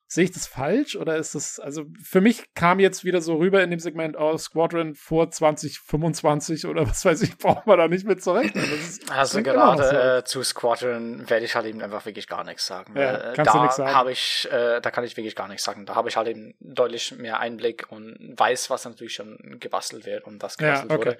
[0.09, 3.61] Sehe ich das falsch oder ist das, also für mich kam jetzt wieder so rüber
[3.61, 8.05] in dem Segment, oh, Squadron vor 2025 oder was weiß ich, braucht man da nicht
[8.05, 8.63] mit zurechnen.
[9.09, 9.95] also gerade so.
[9.95, 12.93] äh, zu Squadron werde ich halt eben einfach wirklich gar nichts sagen.
[12.95, 15.85] Ja, äh, da habe ich, äh, da kann ich wirklich gar nichts sagen.
[15.85, 20.23] Da habe ich halt eben deutlich mehr Einblick und weiß, was natürlich schon gebastelt wird
[20.23, 21.05] und was gebastelt ja, okay.
[21.09, 21.17] wurde.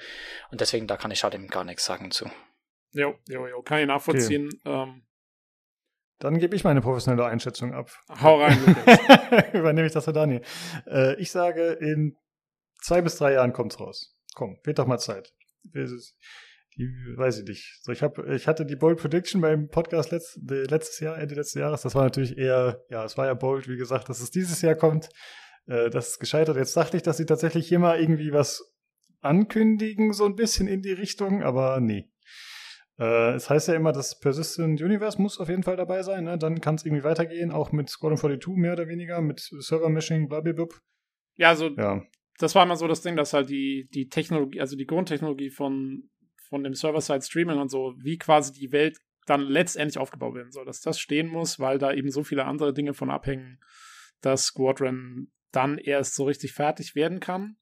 [0.52, 2.32] Und deswegen, da kann ich halt eben gar nichts sagen zu.
[2.92, 4.50] Jo, jo, jo, kann ich nachvollziehen.
[4.64, 4.84] Okay.
[4.84, 5.02] Ähm,
[6.20, 7.92] dann gebe ich meine professionelle Einschätzung ab.
[8.22, 8.58] Hau rein.
[9.54, 10.42] Übernehme ich das für Daniel.
[10.86, 12.16] Äh, ich sage, in
[12.82, 14.16] zwei bis drei Jahren kommt's raus.
[14.34, 15.34] Komm, wird doch mal Zeit.
[16.78, 17.80] Die weiß ich nicht.
[17.82, 21.60] So, ich habe, ich hatte die Bold Prediction beim Podcast letzt, letztes Jahr, Ende letzten
[21.60, 21.82] Jahres.
[21.82, 24.76] Das war natürlich eher, ja, es war ja bold, wie gesagt, dass es dieses Jahr
[24.76, 25.10] kommt.
[25.66, 26.58] Äh, das ist gescheitert.
[26.58, 28.64] Jetzt dachte ich, dass sie tatsächlich hier mal irgendwie was
[29.22, 32.10] ankündigen, so ein bisschen in die Richtung, aber nee.
[33.00, 36.24] Äh, es heißt ja immer, das Persistent Universe muss auf jeden Fall dabei sein.
[36.24, 36.38] Ne?
[36.38, 40.68] Dann kann es irgendwie weitergehen, auch mit Squadron 42 mehr oder weniger, mit Server-Meshing, blablabla.
[41.36, 42.04] Ja, also ja.
[42.40, 46.10] das war immer so das Ding, dass halt die, die Technologie, also die Grundtechnologie von,
[46.50, 50.82] von dem Server-Side-Streaming und so, wie quasi die Welt dann letztendlich aufgebaut werden soll, dass
[50.82, 53.60] das stehen muss, weil da eben so viele andere Dinge von abhängen,
[54.22, 57.58] dass Squadron dann erst so richtig fertig werden kann.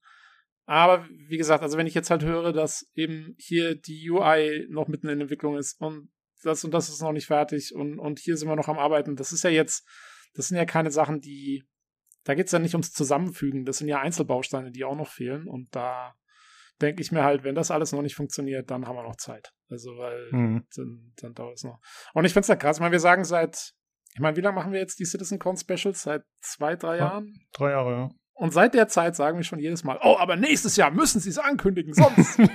[0.65, 4.87] Aber wie gesagt, also wenn ich jetzt halt höre, dass eben hier die UI noch
[4.87, 6.09] mitten in Entwicklung ist und
[6.43, 9.15] das und das ist noch nicht fertig und, und hier sind wir noch am Arbeiten,
[9.15, 9.87] das ist ja jetzt,
[10.33, 11.63] das sind ja keine Sachen, die,
[12.23, 15.47] da geht es ja nicht ums Zusammenfügen, das sind ja Einzelbausteine, die auch noch fehlen
[15.47, 16.15] und da
[16.81, 19.53] denke ich mir halt, wenn das alles noch nicht funktioniert, dann haben wir noch Zeit.
[19.69, 20.67] Also, weil mhm.
[20.75, 21.79] dann, dann dauert es noch.
[22.13, 23.71] Und ich finde es ja krass, ich meine, wir sagen seit,
[24.13, 26.03] ich meine, wie lange machen wir jetzt die CitizenCon Specials?
[26.03, 27.33] Seit zwei, drei Jahren?
[27.53, 28.09] Drei Jahre, ja.
[28.37, 31.29] Und seit der Zeit sagen wir schon jedes Mal, oh, aber nächstes Jahr müssen sie
[31.29, 32.37] es ankündigen, sonst.
[32.39, 32.49] und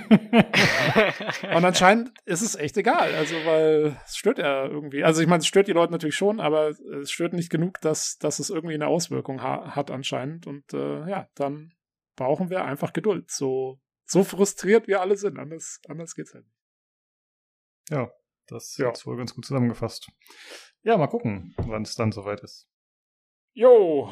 [1.65, 3.15] anscheinend ist es echt egal.
[3.15, 5.03] Also, weil es stört ja irgendwie.
[5.03, 8.19] Also, ich meine, es stört die Leute natürlich schon, aber es stört nicht genug, dass,
[8.19, 10.45] dass es irgendwie eine Auswirkung ha hat anscheinend.
[10.45, 11.73] Und äh, ja, dann
[12.15, 13.31] brauchen wir einfach Geduld.
[13.31, 15.39] So, so frustriert wir alle sind.
[15.39, 16.61] Anders, anders geht's halt nicht.
[17.89, 18.11] Ja,
[18.45, 18.91] das ja.
[18.91, 20.11] ist wohl ganz gut zusammengefasst.
[20.83, 22.67] Ja, mal gucken, wann es dann soweit ist.
[23.53, 24.11] Jo,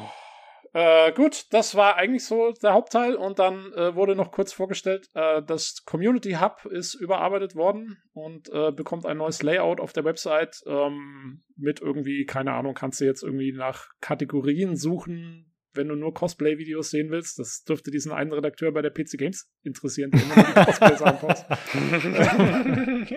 [0.72, 5.08] äh, gut, das war eigentlich so der Hauptteil und dann äh, wurde noch kurz vorgestellt,
[5.14, 10.04] äh, das Community Hub ist überarbeitet worden und äh, bekommt ein neues Layout auf der
[10.04, 15.96] Website ähm, mit irgendwie, keine Ahnung, kannst du jetzt irgendwie nach Kategorien suchen, wenn du
[15.96, 17.38] nur Cosplay-Videos sehen willst.
[17.38, 21.46] Das dürfte diesen einen Redakteur bei der PC Games interessieren, der immer die Cosplays anpasst.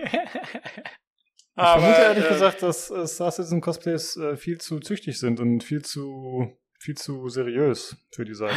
[1.56, 5.20] Ich Aber, vermute ehrlich äh, gesagt, dass äh, Star Citizen Cosplays äh, viel zu züchtig
[5.20, 6.50] sind und viel zu
[6.84, 8.56] viel zu seriös für die Seite.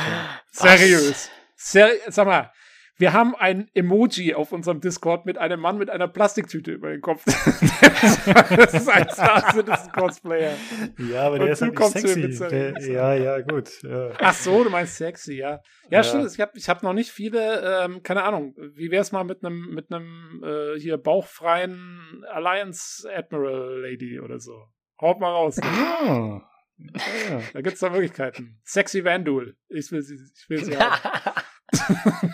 [0.51, 1.29] Seriös.
[1.55, 2.51] Ser Sag mal,
[2.97, 6.99] wir haben ein Emoji auf unserem Discord mit einem Mann mit einer Plastiktüte über den
[6.99, 7.23] Kopf.
[7.25, 10.53] das ist ein Star Citizen Cosplayer.
[10.97, 12.47] Ja, aber der ist halt nicht sexy.
[12.49, 13.81] Der, ja, ja, gut.
[13.83, 14.11] Ja.
[14.19, 15.51] Ach so, du meinst sexy, ja.
[15.51, 16.03] Ja, ja.
[16.03, 16.29] stimmt.
[16.33, 18.55] Ich habe ich hab noch nicht viele, ähm, keine Ahnung.
[18.75, 24.67] Wie wär's mal mit einem mit einem äh, hier bauchfreien Alliance Admiral Lady oder so?
[24.99, 25.59] Haut mal raus.
[25.61, 26.41] Ah.
[26.41, 26.41] Ja,
[27.53, 28.59] da gibt es da Möglichkeiten.
[28.63, 29.57] Sexy Vandul.
[29.69, 31.41] Ich will sie, ich will sie haben.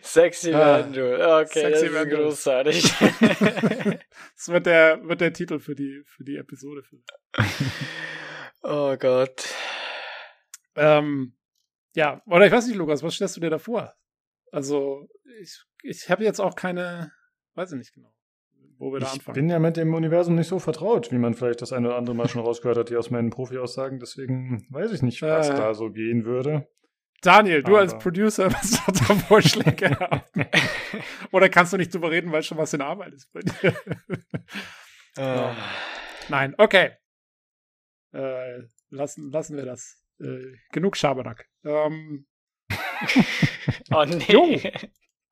[0.00, 1.20] Sexy Vandul.
[1.20, 2.82] Okay, Sexy das ist großartig.
[4.36, 6.82] das wird der, wird der Titel für die, für die Episode.
[8.62, 9.44] oh Gott.
[10.76, 11.36] Ähm,
[11.94, 13.94] ja, oder ich weiß nicht, Lukas, was stellst du dir da vor?
[14.50, 17.12] Also, ich, ich habe jetzt auch keine,
[17.54, 18.14] weiß ich nicht genau
[18.82, 19.22] wo wir da anfangen.
[19.28, 21.96] Ich bin ja mit dem Universum nicht so vertraut, wie man vielleicht das eine oder
[21.96, 24.00] andere Mal schon rausgehört hat, hier aus meinen Profi-Aussagen.
[24.00, 26.68] Deswegen weiß ich nicht, was äh, da so gehen würde.
[27.22, 27.78] Daniel, du Aber.
[27.78, 30.22] als Producer, was du da Vorschläge haben?
[31.30, 33.76] Oder kannst du nicht drüber reden, weil schon was in Arbeit ist bei dir?
[35.16, 35.54] Uh.
[36.28, 36.90] Nein, okay.
[38.12, 40.02] Äh, lassen, lassen wir das.
[40.20, 41.48] Äh, genug Schabernack.
[41.64, 42.26] Ähm.
[43.94, 44.24] oh nee.
[44.28, 44.58] Jo.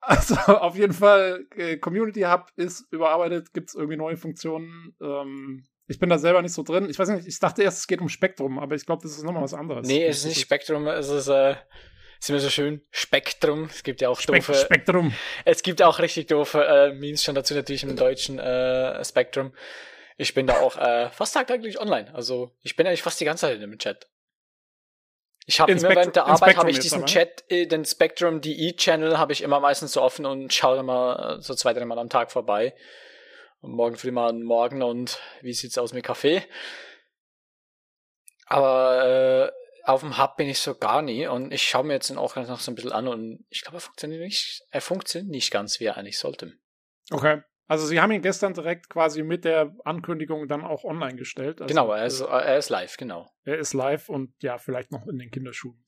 [0.00, 4.94] Also auf jeden Fall, äh, Community Hub ist überarbeitet, gibt es irgendwie neue Funktionen.
[5.00, 6.88] Ähm, ich bin da selber nicht so drin.
[6.88, 9.24] Ich weiß nicht, ich dachte erst, es geht um Spektrum, aber ich glaube, das ist
[9.24, 9.86] nochmal was anderes.
[9.86, 11.56] Nee, es ist nicht Spektrum, es ist, äh,
[12.20, 13.64] ist immer so schön, Spektrum.
[13.64, 14.54] Es gibt ja auch Spek doofe.
[14.54, 15.12] Spektrum.
[15.44, 19.52] Es gibt auch richtig doofe äh, Memes schon dazu, natürlich im deutschen äh, Spektrum.
[20.16, 22.14] Ich bin da auch äh, fast tagtäglich online.
[22.14, 24.08] Also ich bin eigentlich fast die ganze Zeit in dem Chat.
[25.46, 29.32] Ich habe immer während der Arbeit habe ich diesen Chat, äh, den Spectrum DE-Channel habe
[29.32, 32.30] ich immer meistens so offen und schaue immer äh, so zwei, drei Mal am Tag
[32.30, 32.74] vorbei.
[33.60, 36.42] Und morgen früh mal morgen und wie sieht's aus mit Kaffee?
[38.46, 42.10] Aber äh, auf dem Hub bin ich so gar nie und ich schaue mir jetzt
[42.10, 45.50] auch noch so ein bisschen an und ich glaube, er funktioniert nicht, er funktioniert nicht
[45.50, 46.54] ganz, wie er eigentlich sollte.
[47.10, 47.42] Okay.
[47.70, 51.62] Also sie haben ihn gestern direkt quasi mit der Ankündigung dann auch online gestellt.
[51.62, 53.30] Also, genau, er ist, äh, er ist live, genau.
[53.44, 55.80] Er ist live und ja, vielleicht noch in den Kinderschuhen.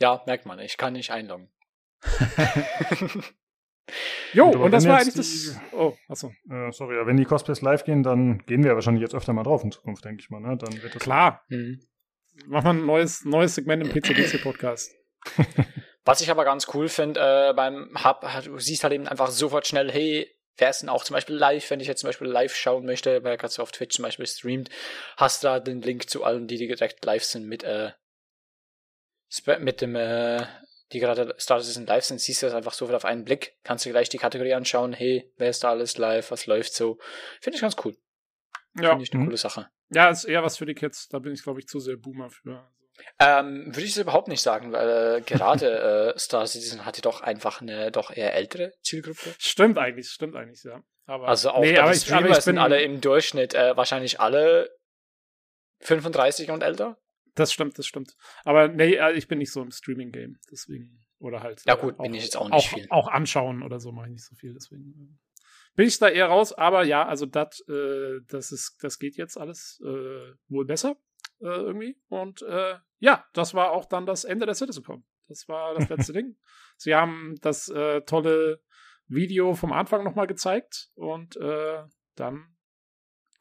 [0.00, 1.50] Ja, merkt man, ich kann nicht einloggen.
[4.34, 5.58] jo, und, und das war eigentlich das.
[5.72, 6.30] Oh, achso.
[6.50, 9.64] Äh, sorry, wenn die Cosplays live gehen, dann gehen wir wahrscheinlich jetzt öfter mal drauf
[9.64, 10.40] in Zukunft, denke ich mal.
[10.40, 10.58] Ne?
[10.58, 11.42] Dann wird das Klar.
[11.48, 11.80] Mhm.
[12.48, 14.94] Machen wir ein neues, neues Segment im PCDC-Podcast.
[16.04, 19.66] Was ich aber ganz cool finde äh, beim Hub, du siehst halt eben einfach sofort
[19.66, 22.54] schnell, hey, wer ist denn auch zum Beispiel live, wenn ich jetzt zum Beispiel live
[22.54, 24.70] schauen möchte, weil gerade so auf Twitch zum Beispiel streamt,
[25.16, 27.92] hast du da den Link zu allen, die direkt live sind mit, äh,
[29.58, 30.46] mit dem, äh,
[30.92, 33.56] die gerade Star Citizen live sind, siehst du das einfach so viel auf einen Blick.
[33.64, 36.98] Kannst du gleich die Kategorie anschauen, hey, wer ist da alles live, was läuft so.
[37.40, 37.96] Finde ich ganz cool.
[38.76, 38.90] Ja.
[38.90, 39.26] Finde ich eine mhm.
[39.26, 39.68] coole Sache.
[39.90, 41.08] Ja, ist eher was für die Kids.
[41.08, 42.70] Da bin ich, glaube ich, zu sehr Boomer für.
[43.18, 47.20] Ähm, würde ich es überhaupt nicht sagen, weil äh, gerade äh, Star Citizen hatte doch
[47.20, 49.34] einfach eine doch eher ältere Zielgruppe.
[49.38, 50.82] Stimmt eigentlich, stimmt eigentlich, ja.
[51.06, 54.20] Aber, also auch nee, aber die Streamer ich, aber sind alle im Durchschnitt äh, wahrscheinlich
[54.20, 54.70] alle
[55.80, 56.98] 35 und älter.
[57.34, 58.14] Das stimmt, das stimmt.
[58.44, 61.00] Aber nee, äh, ich bin nicht so im Streaming-Game, deswegen.
[61.18, 61.62] Oder halt.
[61.66, 62.86] Ja, gut, äh, bin ich jetzt auch nicht auch, viel.
[62.90, 64.92] Auch anschauen oder so mache ich nicht so viel, deswegen.
[64.92, 65.34] Äh,
[65.76, 69.36] bin ich da eher raus, aber ja, also dat, äh, das ist, das geht jetzt
[69.36, 70.96] alles äh, wohl besser
[71.40, 72.00] äh, irgendwie.
[72.08, 75.04] Und äh, ja, das war auch dann das Ende der CitizenCon.
[75.28, 76.36] Das war das letzte Ding.
[76.76, 78.60] Sie haben das äh, tolle
[79.06, 81.82] Video vom Anfang nochmal gezeigt und äh,
[82.14, 82.56] dann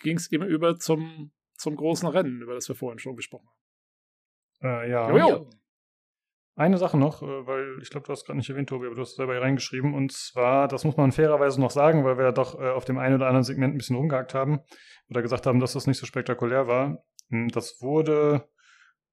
[0.02, 4.84] ging es eben über zum, zum großen Rennen, über das wir vorhin schon gesprochen haben.
[4.84, 5.10] Äh, ja.
[5.10, 5.50] Jojo.
[6.56, 9.02] Eine Sache noch, äh, weil ich glaube, du hast gerade nicht erwähnt, Tobi, aber du
[9.02, 9.94] hast es selber hier reingeschrieben.
[9.94, 13.16] Und zwar, das muss man fairerweise noch sagen, weil wir ja doch auf dem einen
[13.16, 14.60] oder anderen Segment ein bisschen rumgehakt haben
[15.10, 17.04] oder gesagt haben, dass das nicht so spektakulär war.
[17.34, 18.48] Hm, das wurde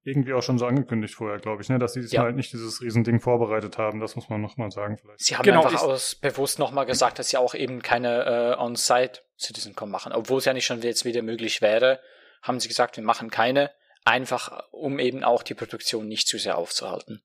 [0.03, 1.79] irgendwie auch schon so angekündigt vorher, glaube ich, ne?
[1.79, 2.25] dass sie diesmal ja.
[2.25, 4.01] halt nicht dieses Riesending vorbereitet haben.
[4.01, 5.21] Das muss man nochmal sagen vielleicht.
[5.21, 8.25] Sie haben genau, einfach aus bewusst nochmal gesagt, dass sie auch eben keine
[8.59, 10.13] äh, On-Site CitizenCon machen.
[10.13, 12.01] Obwohl es ja nicht schon jetzt wieder möglich wäre,
[12.43, 13.71] haben sie gesagt, wir machen keine.
[14.05, 17.23] Einfach, um eben auch die Produktion nicht zu sehr aufzuhalten.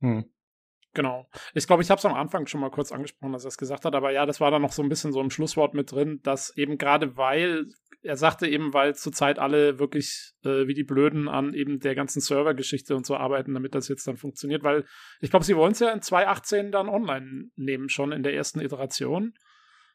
[0.00, 0.30] Hm.
[0.94, 1.28] Genau.
[1.54, 3.84] Ich glaube, ich habe es am Anfang schon mal kurz angesprochen, dass er es gesagt
[3.84, 6.20] hat, aber ja, das war dann noch so ein bisschen so im Schlusswort mit drin,
[6.22, 7.66] dass eben gerade weil,
[8.02, 12.20] er sagte eben, weil zurzeit alle wirklich äh, wie die Blöden an eben der ganzen
[12.20, 14.86] Servergeschichte und so arbeiten, damit das jetzt dann funktioniert, weil
[15.20, 18.60] ich glaube, sie wollen es ja in 2018 dann online nehmen, schon in der ersten
[18.60, 19.34] Iteration.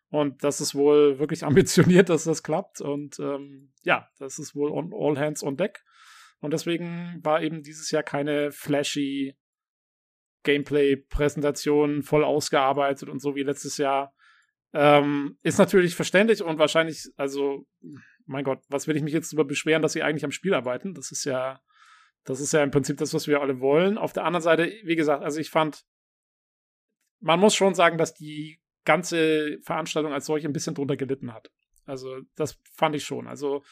[0.09, 2.82] Und das ist wohl wirklich ambitioniert, dass das klappt.
[2.82, 5.82] Und ähm, ja, das ist wohl on, all hands on deck.
[6.40, 9.35] Und deswegen war eben dieses Jahr keine flashy
[10.43, 14.14] Gameplay-Präsentation voll ausgearbeitet und so wie letztes Jahr.
[14.74, 17.68] Ähm, ist natürlich verständlich und wahrscheinlich, also,
[18.26, 20.93] mein Gott, was will ich mich jetzt darüber beschweren, dass sie eigentlich am Spiel arbeiten?
[20.95, 21.61] Das ist ja,
[22.24, 23.98] das ist ja im Prinzip das, was wir alle wollen.
[23.98, 25.84] Auf der anderen Seite, wie gesagt, also ich fand,
[27.19, 31.52] man muss schon sagen, dass die ganze Veranstaltung als solche ein bisschen drunter gelitten hat.
[31.85, 33.27] Also, das fand ich schon.
[33.27, 33.64] Also,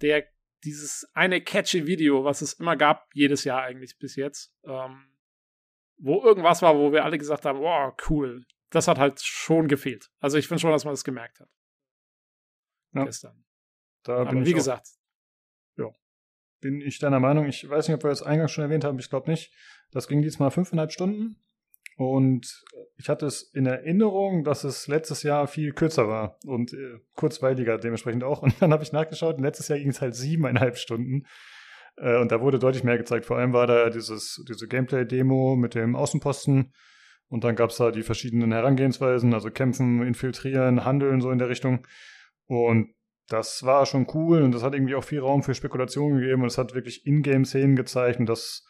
[0.00, 0.26] der,
[0.64, 5.06] dieses eine catchy Video, was es immer gab, jedes Jahr eigentlich bis jetzt, ähm,
[5.98, 8.44] wo irgendwas war, wo wir alle gesagt haben, wow, cool.
[8.70, 10.10] Das hat halt schon gefehlt.
[10.20, 11.48] Also ich finde schon, dass man das gemerkt hat.
[12.94, 13.04] Ja.
[13.04, 13.44] Gestern.
[14.02, 14.88] Da Aber wie gesagt,
[15.76, 15.90] ja.
[16.60, 17.46] Bin ich deiner Meinung.
[17.46, 18.98] Ich weiß nicht, ob wir das eingangs schon erwähnt haben.
[18.98, 19.52] Ich glaube nicht.
[19.90, 21.42] Das ging diesmal fünfeinhalb Stunden.
[21.96, 22.64] Und
[22.96, 27.76] ich hatte es in Erinnerung, dass es letztes Jahr viel kürzer war und äh, kurzweiliger
[27.76, 28.42] dementsprechend auch.
[28.42, 31.26] Und dann habe ich nachgeschaut und letztes Jahr ging es halt siebeneinhalb Stunden.
[31.96, 33.26] Äh, und da wurde deutlich mehr gezeigt.
[33.26, 36.72] Vor allem war da dieses, diese Gameplay-Demo mit dem Außenposten.
[37.28, 41.48] Und dann gab es da die verschiedenen Herangehensweisen, also kämpfen, infiltrieren, handeln, so in der
[41.48, 41.86] Richtung.
[42.46, 42.94] Und
[43.28, 46.48] das war schon cool und das hat irgendwie auch viel Raum für Spekulationen gegeben und
[46.48, 48.64] es hat wirklich Ingame-Szenen gezeigt und das,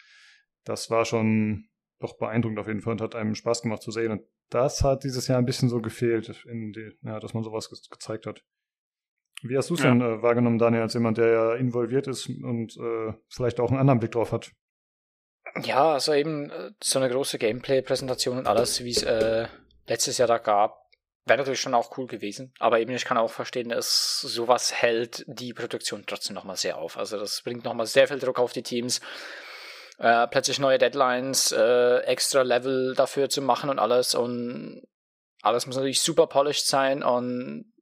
[0.64, 1.68] das war schon
[2.00, 4.12] doch beeindruckend auf jeden Fall und hat einem Spaß gemacht zu sehen.
[4.12, 7.78] Und das hat dieses Jahr ein bisschen so gefehlt, die, ja, dass man sowas ge
[7.90, 8.44] gezeigt hat.
[9.42, 9.90] Wie hast du es ja.
[9.90, 13.78] denn äh, wahrgenommen, Daniel, als jemand, der ja involviert ist und äh, vielleicht auch einen
[13.78, 14.52] anderen Blick drauf hat?
[15.62, 19.46] Ja, also eben äh, so eine große Gameplay-Präsentation und alles, wie es äh,
[19.86, 20.88] letztes Jahr da gab,
[21.24, 22.52] wäre natürlich schon auch cool gewesen.
[22.58, 26.96] Aber eben, ich kann auch verstehen, dass sowas hält die Produktion trotzdem nochmal sehr auf.
[26.96, 29.00] Also das bringt nochmal sehr viel Druck auf die Teams.
[29.98, 34.14] Äh, plötzlich neue Deadlines, äh, extra Level dafür zu machen und alles.
[34.14, 34.82] Und
[35.42, 37.72] alles muss natürlich super polished sein und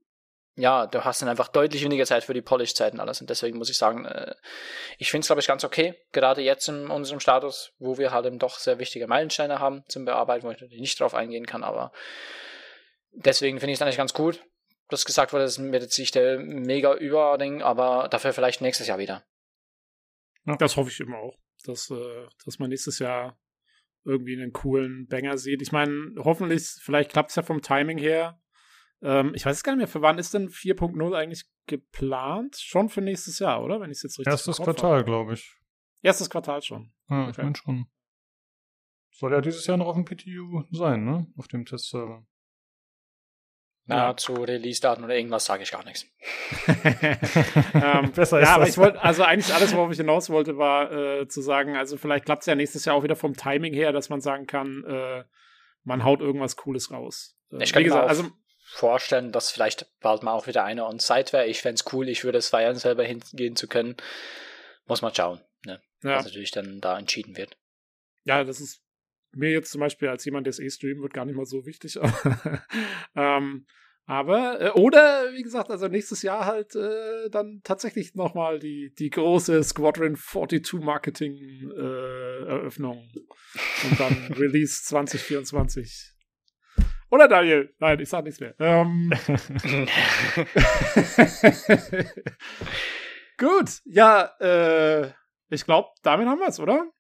[0.57, 3.21] ja, du hast dann einfach deutlich weniger Zeit für die Polish-Zeit und alles.
[3.21, 4.35] Und deswegen muss ich sagen, äh,
[4.99, 5.95] ich finde es, glaube ich, ganz okay.
[6.13, 10.07] Gerade jetzt in unserem Status, wo wir halt eben doch sehr wichtige Meilensteine haben zum
[10.07, 11.93] Bearbeiten, wo ich natürlich nicht drauf eingehen kann, aber
[13.13, 14.43] deswegen finde ich es eigentlich ganz gut,
[14.89, 18.99] dass gesagt wurde, das wird jetzt nicht der mega Überding, aber dafür vielleicht nächstes Jahr
[18.99, 19.25] wieder.
[20.59, 23.39] Das hoffe ich immer auch, dass, äh, dass man nächstes Jahr
[24.05, 25.61] irgendwie einen coolen Banger sieht.
[25.61, 28.41] Ich meine, hoffentlich, vielleicht klappt es ja vom Timing her
[29.03, 32.57] ähm, ich weiß gar nicht mehr, für wann ist denn 4.0 eigentlich geplant?
[32.57, 33.81] Schon für nächstes Jahr, oder?
[33.81, 35.55] Wenn ich es jetzt richtig Erstes Quartal, glaube ich.
[36.03, 36.93] Erstes Quartal schon.
[37.09, 37.31] Ja, okay.
[37.31, 37.87] ich meine schon.
[39.11, 41.27] Soll ja dieses Jahr noch auf dem PTU sein, ne?
[41.37, 42.27] Auf dem Testserver.
[43.89, 44.17] Na, ja.
[44.17, 46.07] zu Release-Daten oder irgendwas sage ich gar nichts.
[47.75, 50.91] ähm, Besser ist ja, aber ich wollte, also eigentlich alles, worauf ich hinaus wollte, war
[50.91, 53.93] äh, zu sagen, also vielleicht klappt es ja nächstes Jahr auch wieder vom Timing her,
[53.93, 55.25] dass man sagen kann, äh,
[55.85, 57.39] man haut irgendwas Cooles raus.
[57.53, 58.25] Äh, ich kann gesagt, also
[58.77, 61.47] vorstellen, dass vielleicht bald mal auch wieder einer on-site wäre.
[61.47, 63.97] Ich fände es cool, ich würde es feiern, selber hingehen zu können.
[64.87, 65.81] Muss man schauen, ne?
[66.03, 66.17] ja.
[66.17, 67.57] was natürlich dann da entschieden wird.
[68.25, 68.83] Ja, das ist
[69.33, 71.65] mir jetzt zum Beispiel als jemand, der es eh streamen wird, gar nicht mal so
[71.65, 71.99] wichtig.
[73.17, 73.67] ähm,
[74.05, 79.11] aber, äh, oder wie gesagt, also nächstes Jahr halt äh, dann tatsächlich nochmal die, die
[79.11, 83.11] große Squadron 42 Marketing äh, Eröffnung.
[83.85, 86.16] Und dann Release 2024.
[87.11, 87.73] Oder Daniel?
[87.79, 88.55] Nein, ich sag nichts mehr.
[88.59, 89.13] Ähm.
[93.39, 95.13] Gut, ja, äh,
[95.51, 96.91] ich glaube, damit haben wir es, oder?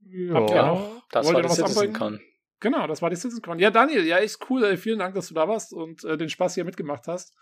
[0.00, 2.20] Ja, ja das war die CitizenCon.
[2.60, 3.58] Genau, das war die CitizenCon.
[3.58, 4.64] Ja, Daniel, ja, echt cool.
[4.64, 7.34] Ey, vielen Dank, dass du da warst und äh, den Spaß hier mitgemacht hast.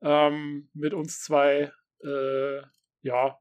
[0.00, 1.70] Ähm, mit uns zwei.
[2.02, 2.62] Äh,
[3.02, 3.38] ja,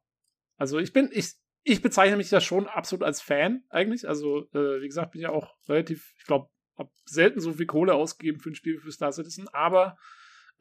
[0.58, 4.08] also ich bin, ich, ich bezeichne mich ja schon absolut als Fan eigentlich.
[4.08, 7.94] Also, äh, wie gesagt, bin ja auch relativ, ich glaube, habe selten so viel Kohle
[7.94, 9.98] ausgegeben für ein Spiel für Star Citizen, aber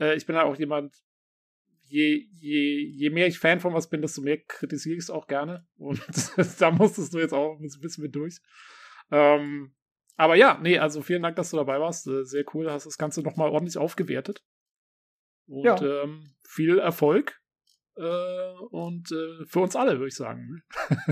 [0.01, 0.95] äh, ich bin ja auch jemand,
[1.85, 5.27] je, je, je mehr ich Fan von was bin, desto mehr kritisiere ich es auch
[5.27, 5.67] gerne.
[5.77, 6.01] Und
[6.61, 8.41] da musstest du jetzt auch ein bisschen mit durch.
[9.11, 9.75] Ähm,
[10.17, 12.07] aber ja, nee, also vielen Dank, dass du dabei warst.
[12.07, 14.43] Äh, sehr cool, hast das Ganze nochmal ordentlich aufgewertet.
[15.47, 16.03] Und ja.
[16.03, 17.41] ähm, viel Erfolg.
[17.97, 20.63] Äh, und äh, für uns alle, würde ich sagen.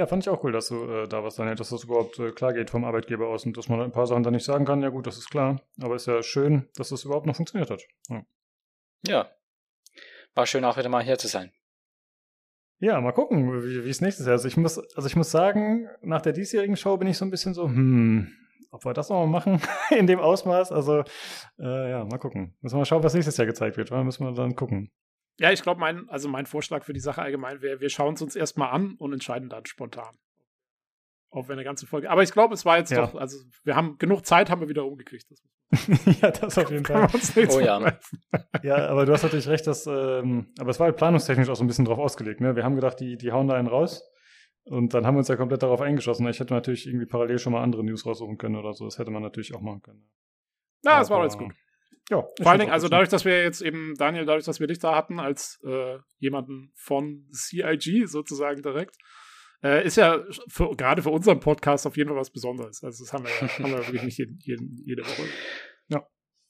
[0.00, 2.32] Ja, fand ich auch cool, dass du äh, da was dann, dass das überhaupt äh,
[2.32, 4.80] klar geht vom Arbeitgeber aus und dass man ein paar Sachen dann nicht sagen kann.
[4.80, 5.60] Ja, gut, das ist klar.
[5.78, 7.82] Aber ist ja schön, dass das überhaupt noch funktioniert hat.
[8.08, 8.22] Ja.
[9.06, 9.30] ja.
[10.34, 11.52] War schön auch wieder mal hier zu sein.
[12.78, 14.46] Ja, mal gucken, wie es nächstes Jahr ist.
[14.46, 17.52] Ich muss, also ich muss sagen, nach der diesjährigen Show bin ich so ein bisschen
[17.52, 18.32] so, hm,
[18.70, 20.72] ob wir das nochmal machen in dem Ausmaß.
[20.72, 21.04] Also,
[21.58, 22.56] äh, ja, mal gucken.
[22.62, 23.92] Müssen wir mal schauen, was nächstes Jahr gezeigt wird.
[23.92, 24.02] Oder?
[24.02, 24.90] Müssen wir dann gucken.
[25.40, 28.20] Ja, ich glaube, mein, also mein Vorschlag für die Sache allgemein wäre, wir schauen es
[28.20, 30.18] uns erstmal an und entscheiden dann spontan.
[31.30, 32.10] Auch wenn eine ganze Folge.
[32.10, 33.06] Aber ich glaube, es war jetzt ja.
[33.06, 35.28] doch, also wir haben genug Zeit, haben wir wieder umgekriegt.
[36.20, 37.08] ja, das auf jeden Fall.
[37.48, 37.96] Oh ja.
[38.62, 41.64] ja, aber du hast natürlich recht, dass, ähm, aber es war halt planungstechnisch auch so
[41.64, 42.42] ein bisschen drauf ausgelegt.
[42.42, 42.54] Ne?
[42.54, 44.02] Wir haben gedacht, die, die hauen da einen raus.
[44.64, 46.28] Und dann haben wir uns ja komplett darauf eingeschossen.
[46.28, 48.84] Ich hätte natürlich irgendwie parallel schon mal andere News raussuchen können oder so.
[48.84, 50.10] Das hätte man natürlich auch machen können.
[50.84, 51.54] Ja, es war alles gut.
[52.10, 54.80] Ja, Vor allen Dingen, also dadurch, dass wir jetzt eben, Daniel, dadurch, dass wir dich
[54.80, 58.96] da hatten, als äh, jemanden von CIG sozusagen direkt,
[59.62, 62.82] äh, ist ja für, gerade für unseren Podcast auf jeden Fall was Besonderes.
[62.82, 65.22] Also das haben wir, haben wir wirklich nicht jeden, jeden, jede Woche.
[65.86, 66.04] Ja,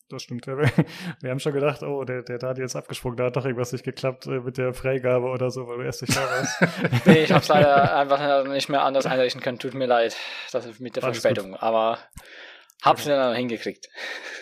[0.08, 0.46] das stimmt.
[0.46, 3.72] Wir, wir, haben schon gedacht, oh, der, der Daniel ist abgesprungen, da hat doch irgendwas
[3.72, 7.04] nicht geklappt äh, mit der Freigabe oder so, weil du erst nicht da warst.
[7.06, 9.58] nee, ich hab's leider einfach nicht mehr anders einrichten können.
[9.58, 10.16] Tut mir leid,
[10.52, 11.52] das ist mit der Alles Verspätung.
[11.52, 11.62] Gut.
[11.62, 11.98] Aber
[12.82, 13.16] Hab's genau.
[13.16, 13.88] dann hingekriegt.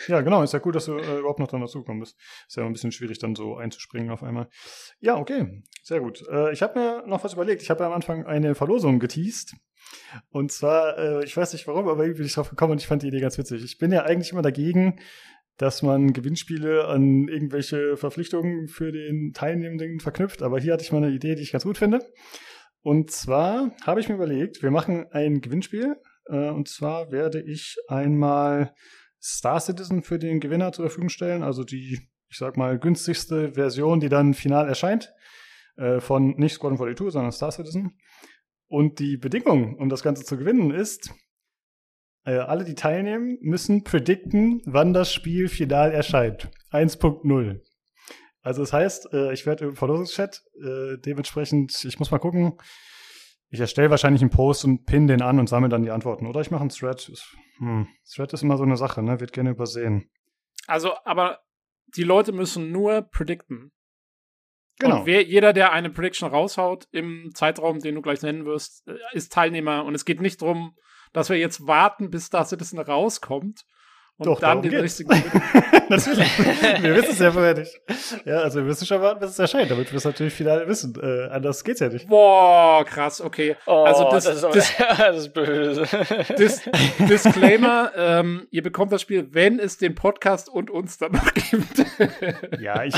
[0.07, 0.42] Ja, genau.
[0.42, 2.17] Ist ja cool, dass du äh, überhaupt noch dann dazugekommen bist.
[2.47, 4.49] Ist ja ein bisschen schwierig, dann so einzuspringen auf einmal.
[5.00, 5.62] Ja, okay.
[5.83, 6.25] Sehr gut.
[6.31, 7.62] Äh, ich habe mir noch was überlegt.
[7.62, 9.55] Ich habe ja am Anfang eine Verlosung geteased.
[10.31, 12.86] Und zwar, äh, ich weiß nicht warum, aber irgendwie bin ich drauf gekommen und ich
[12.86, 13.65] fand die Idee ganz witzig.
[13.65, 15.00] Ich bin ja eigentlich immer dagegen,
[15.57, 20.42] dass man Gewinnspiele an irgendwelche Verpflichtungen für den Teilnehmenden verknüpft.
[20.42, 22.00] Aber hier hatte ich mal eine Idee, die ich ganz gut finde.
[22.83, 25.97] Und zwar habe ich mir überlegt, wir machen ein Gewinnspiel
[26.29, 28.75] äh, und zwar werde ich einmal
[29.21, 34.01] Star Citizen für den Gewinner zur Verfügung stellen, also die, ich sag mal, günstigste Version,
[34.01, 35.13] die dann final erscheint,
[35.77, 37.99] äh, von nicht Squadron 42, sondern Star Citizen.
[38.69, 41.11] Und die Bedingung, um das Ganze zu gewinnen, ist,
[42.25, 46.51] äh, alle, die teilnehmen, müssen predikten, wann das Spiel final erscheint.
[46.71, 47.61] 1.0.
[48.43, 50.43] Also das heißt, ich werde im Verlosungschat
[51.05, 52.57] dementsprechend, ich muss mal gucken,
[53.51, 56.27] ich erstelle wahrscheinlich einen Post und pin den an und sammle dann die Antworten.
[56.27, 57.01] Oder ich mache einen Thread.
[57.59, 57.89] Hm.
[58.10, 59.20] Thread ist immer so eine Sache, ne?
[59.20, 60.10] Wird gerne übersehen.
[60.67, 61.41] Also, aber
[61.97, 63.73] die Leute müssen nur predikten.
[64.78, 65.01] Genau.
[65.01, 68.97] Und wer, jeder, der eine Prediction raushaut im Zeitraum, den du gleich nennen wirst, äh,
[69.12, 69.85] ist Teilnehmer.
[69.85, 70.77] Und es geht nicht darum,
[71.12, 73.65] dass wir jetzt warten, bis Star Citizen rauskommt
[74.19, 74.83] und Doch, dann den geht's.
[74.99, 75.11] richtigen.
[75.89, 76.29] natürlich.
[76.83, 77.81] wir wissen es ja vorher nicht.
[78.25, 80.93] Ja, also wir müssen schon warten, bis es erscheint, damit wir es natürlich final wissen.
[81.01, 82.09] Äh, anders geht's ja nicht.
[82.09, 83.57] Boah, krass, okay.
[83.67, 85.85] Oh, also das, das, ist, das, das ist böse.
[86.37, 86.63] Dis,
[86.99, 91.87] Disclaimer, ähm, ihr bekommt das Spiel, wenn es den Podcast und uns dann noch gibt.
[92.61, 92.95] ja, ich,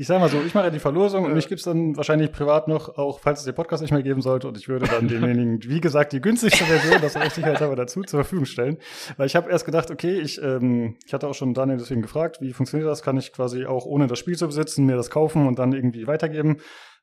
[0.00, 2.96] ich sag mal so, ich mache die Verlosung und mich gibt's dann wahrscheinlich privat noch,
[2.96, 4.46] auch falls es den Podcast nicht mehr geben sollte.
[4.46, 8.02] Und ich würde dann demjenigen, wie gesagt, die günstigste Version, das ich halt aber dazu
[8.02, 8.78] zur Verfügung stellen.
[9.16, 12.40] Weil ich habe erst gedacht, okay, ich, ähm, ich hatte auch schon Daniel deswegen gefragt,
[12.40, 13.02] wie funktioniert das?
[13.02, 16.06] Kann ich quasi auch ohne das Spiel zu besitzen, mir das kaufen und dann irgendwie
[16.06, 16.58] weitergeben?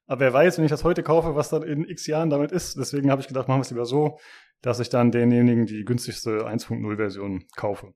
[0.08, 2.78] Aber wer weiß, wenn ich das heute kaufe, was dann in x Jahren damit ist.
[2.78, 4.20] Deswegen habe ich gedacht, machen wir es lieber so,
[4.62, 7.94] dass ich dann denjenigen die günstigste 1.0-Version kaufe.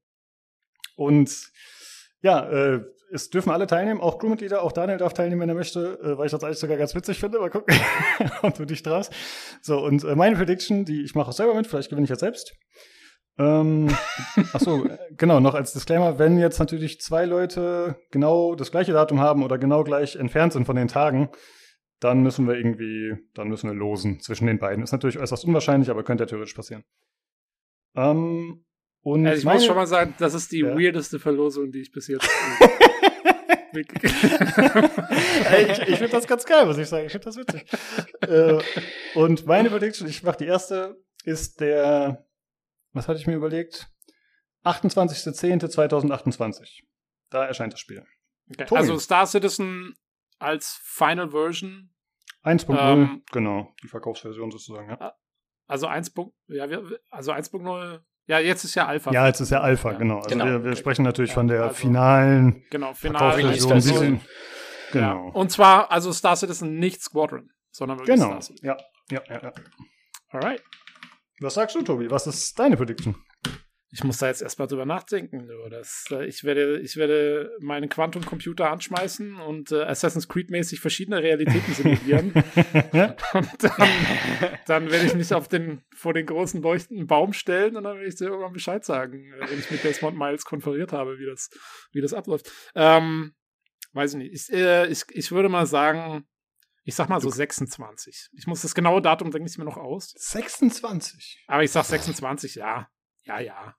[0.97, 1.51] Und
[2.21, 2.81] ja, äh,
[3.11, 6.25] es dürfen alle teilnehmen, auch Crewmitglieder, auch Daniel darf teilnehmen, wenn er möchte, äh, weil
[6.25, 7.39] ich das eigentlich sogar ganz witzig finde.
[7.39, 7.75] Mal gucken,
[8.41, 9.13] ob du dich traust.
[9.61, 12.21] So, und äh, meine Prediction, die ich mache auch selber mit, vielleicht gewinne ich jetzt
[12.21, 12.53] selbst.
[13.37, 13.87] Ähm,
[14.53, 18.93] ach so, äh, genau, noch als Disclaimer, wenn jetzt natürlich zwei Leute genau das gleiche
[18.93, 21.29] Datum haben oder genau gleich entfernt sind von den Tagen,
[21.99, 24.83] dann müssen wir irgendwie, dann müssen wir losen zwischen den beiden.
[24.83, 26.83] Ist natürlich äußerst unwahrscheinlich, aber könnte ja theoretisch passieren.
[27.95, 28.65] Ähm,
[29.01, 30.75] und also ich meine, muss schon mal sagen, das ist die ja.
[30.75, 32.27] weirdeste Verlosung, die ich bis jetzt.
[33.71, 33.87] ich
[35.87, 37.05] ich finde das ganz geil, muss ich sagen.
[37.05, 37.65] Ich finde das witzig.
[38.21, 38.57] äh,
[39.15, 42.25] und meine Prediction, ich mache die erste, ist der,
[42.93, 43.87] was hatte ich mir überlegt?
[44.65, 46.81] 28.10.2028.
[47.29, 48.03] Da erscheint das Spiel.
[48.51, 48.65] Okay.
[48.75, 49.95] Also Star Citizen
[50.39, 51.93] als Final Version.
[52.43, 55.15] 1.0, ähm, genau, die Verkaufsversion sozusagen, ja.
[55.67, 56.13] Also 1.
[56.47, 56.67] Ja,
[57.11, 59.11] also 1.0 ja, jetzt ist ja Alpha.
[59.11, 59.97] Ja, jetzt ist ja Alpha, ja.
[59.97, 60.17] genau.
[60.17, 60.45] Also genau.
[60.45, 64.21] Wir, wir, sprechen natürlich ja, von der also, finalen genau, finalen Version.
[64.91, 65.25] Genau.
[65.27, 65.33] Ja.
[65.33, 68.27] Und zwar, also Star Citizen nicht Squadron, sondern wirklich genau.
[68.27, 68.67] Star Citizen.
[68.67, 68.77] Ja,
[69.09, 69.53] ja, ja, ja.
[70.29, 70.61] Alright.
[71.39, 72.11] Was sagst du, Tobi?
[72.11, 73.15] Was ist deine Prediction?
[73.91, 75.49] Ich muss da jetzt erstmal drüber nachdenken.
[75.71, 81.73] Das, äh, ich, werde, ich werde meinen Quantum-Computer anschmeißen und äh, Assassin's Creed-mäßig verschiedene Realitäten
[81.73, 82.31] simulieren.
[83.33, 83.89] und dann,
[84.67, 88.07] dann werde ich mich auf den, vor den großen leuchtenden Baum stellen und dann werde
[88.07, 91.49] ich dir irgendwann Bescheid sagen, äh, wenn ich mit Desmond Miles konferiert habe, wie das,
[91.91, 92.51] wie das abläuft.
[92.75, 93.33] Ähm,
[93.93, 94.33] weiß ich nicht.
[94.33, 96.27] Ich, äh, ich, ich würde mal sagen,
[96.83, 98.29] ich sag mal so 26.
[98.33, 100.13] Ich muss das genaue Datum, denke ich mir noch aus.
[100.15, 101.43] 26?
[101.47, 102.87] Aber ich sag 26, ja.
[103.23, 103.75] Ja, ja.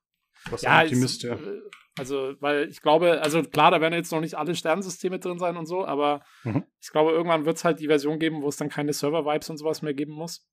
[0.48, 1.34] Was ja, Optimist, ist, ja.
[1.34, 1.60] Äh,
[1.98, 5.56] also, weil ich glaube, also klar, da werden jetzt noch nicht alle Sternsysteme drin sein
[5.56, 6.64] und so, aber mhm.
[6.80, 9.58] ich glaube, irgendwann wird es halt die Version geben, wo es dann keine Server-Vibes und
[9.58, 10.48] sowas mehr geben muss.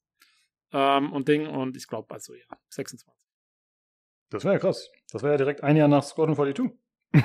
[0.74, 3.08] Ähm, und Ding, und ich glaube, also ja, 26.
[4.30, 4.90] Das wäre ja krass.
[5.12, 6.78] Das wäre ja direkt ein Jahr nach Squadron 42.
[7.14, 7.22] ja.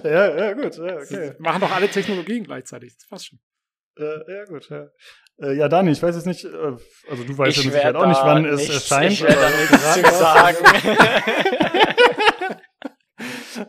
[0.04, 0.76] ja, ja, gut.
[0.76, 1.34] Ja, okay.
[1.38, 2.96] Machen doch alle Technologien gleichzeitig.
[2.96, 3.38] Das passt schon.
[3.98, 4.88] Äh, ja, gut, ja.
[5.42, 6.76] Äh, ja, Dani, ich weiß jetzt nicht, äh,
[7.08, 9.12] also du weißt ja mit auch nicht, wann es erscheint.
[9.12, 10.56] Ich werde da nichts zu sagen.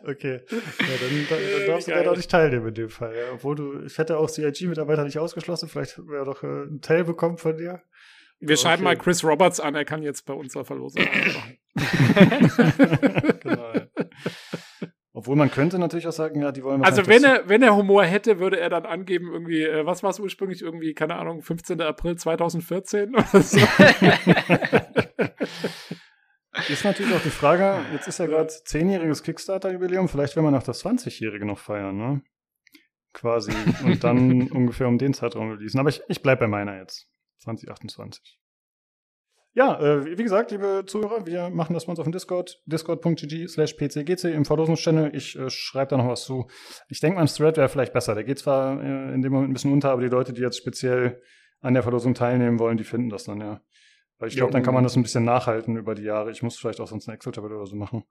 [0.06, 3.16] okay, ja, dann, dann, dann darfst du ja auch nicht teilnehmen in dem Fall.
[3.16, 3.32] Ja.
[3.34, 7.38] Obwohl du, ich hätte auch CIG-Mitarbeiter nicht ausgeschlossen, vielleicht wäre doch äh, ein Teil bekommen
[7.38, 7.82] von dir.
[8.40, 8.62] Wir okay.
[8.62, 11.60] schreiben mal Chris Roberts an, er kann jetzt bei uns zur Verlosung machen.
[13.42, 13.74] genau.
[15.22, 18.04] Obwohl man könnte natürlich auch sagen, ja, die wollen Also wenn er, wenn er Humor
[18.04, 21.80] hätte, würde er dann angeben, irgendwie, äh, was war es ursprünglich, irgendwie, keine Ahnung, 15.
[21.80, 23.60] April 2014 oder so.
[26.70, 30.64] ist natürlich auch die Frage, jetzt ist ja gerade zehnjähriges Kickstarter-Jubiläum, vielleicht will man auch
[30.64, 32.24] das 20-Jährige noch feiern, ne?
[33.14, 33.52] Quasi.
[33.84, 35.80] Und dann ungefähr um den Zeitraum releasen.
[35.80, 37.08] Aber ich, ich bleib bei meiner jetzt.
[37.42, 38.41] 2028.
[39.54, 43.48] Ja, äh, wie gesagt, liebe Zuhörer, wir machen das bei uns auf dem Discord, discord.gg
[43.50, 45.14] slash pcgc im Verlosungschannel.
[45.14, 46.48] Ich äh, schreibe da noch was zu.
[46.88, 48.16] Ich denke mal, ein Thread wäre vielleicht besser.
[48.16, 50.58] Der geht zwar äh, in dem Moment ein bisschen unter, aber die Leute, die jetzt
[50.58, 51.22] speziell
[51.60, 53.62] an der Verlosung teilnehmen wollen, die finden das dann, ja.
[54.20, 56.32] Weil ich glaube, dann kann man das ein bisschen nachhalten über die Jahre.
[56.32, 58.04] Ich muss vielleicht auch sonst eine Excel-Tabelle oder so machen.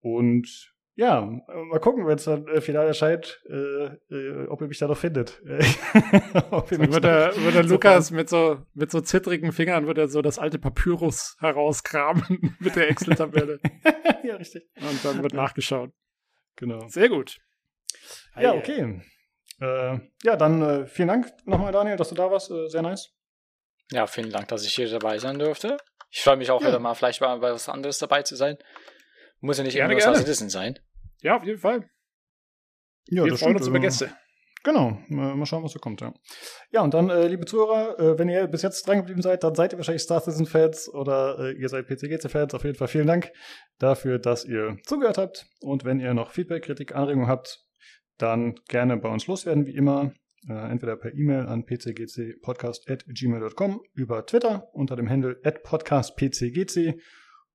[0.00, 4.76] Und ja, mal gucken, wenn es dann äh, final erscheint, äh, äh, ob ihr mich
[4.76, 5.40] da noch findet.
[6.50, 9.96] ob ihr mich wird, der, wird der Lukas mit so, mit so zittrigen Fingern wird
[9.96, 13.60] er so das alte Papyrus herauskramen mit der Excel-Tabelle.
[14.24, 14.64] ja, richtig.
[14.76, 15.90] Und dann wird nachgeschaut.
[16.56, 16.86] Genau.
[16.88, 17.38] Sehr gut.
[18.38, 19.00] Ja, okay.
[19.58, 22.50] Äh, ja, dann äh, vielen Dank nochmal, Daniel, dass du da warst.
[22.50, 23.08] Äh, sehr nice.
[23.90, 25.78] Ja, vielen Dank, dass ich hier dabei sein durfte.
[26.10, 26.68] Ich freue mich auch ja.
[26.68, 28.58] wieder mal, vielleicht mal bei was anderes dabei zu sein.
[29.40, 30.78] Muss ja nicht gerne, immer Star Citizen sein.
[31.22, 31.88] Ja, auf jeden Fall.
[33.08, 33.60] Ja, Wir das freuen stimmt.
[33.60, 34.10] uns über Gäste.
[34.62, 36.12] Genau, mal schauen, was so kommt, ja.
[36.70, 39.54] Ja, und dann, äh, liebe Zuhörer, äh, wenn ihr bis jetzt dran geblieben seid, dann
[39.54, 42.52] seid ihr wahrscheinlich Star Citizen-Fans oder äh, ihr seid PCGC-Fans.
[42.52, 43.32] Auf jeden Fall vielen Dank
[43.78, 45.46] dafür, dass ihr zugehört habt.
[45.62, 47.64] Und wenn ihr noch Feedback, Kritik, Anregungen habt,
[48.18, 50.12] dann gerne bei uns loswerden, wie immer.
[50.46, 57.00] Äh, entweder per E-Mail an pcgcpodcast.gmail.com, über Twitter unter dem Handle podcastpcgc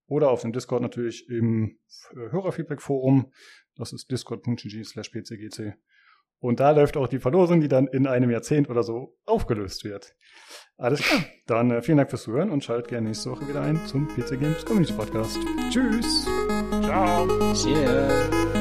[0.08, 1.77] oder auf dem Discord natürlich im
[2.11, 3.32] äh, Hörerfeedback-Forum.
[3.75, 5.75] Das ist discord.gg slash pcgc.
[6.40, 10.16] Und da läuft auch die Verlosung, die dann in einem Jahrzehnt oder so aufgelöst wird.
[10.77, 11.24] Alles klar.
[11.48, 14.40] Dann äh, vielen Dank fürs Zuhören und schaltet gerne nächste Woche wieder ein zum PC
[14.40, 15.40] Games Community Podcast.
[15.72, 16.25] Tschüss.
[16.84, 17.25] Ciao.
[17.66, 18.55] Yeah.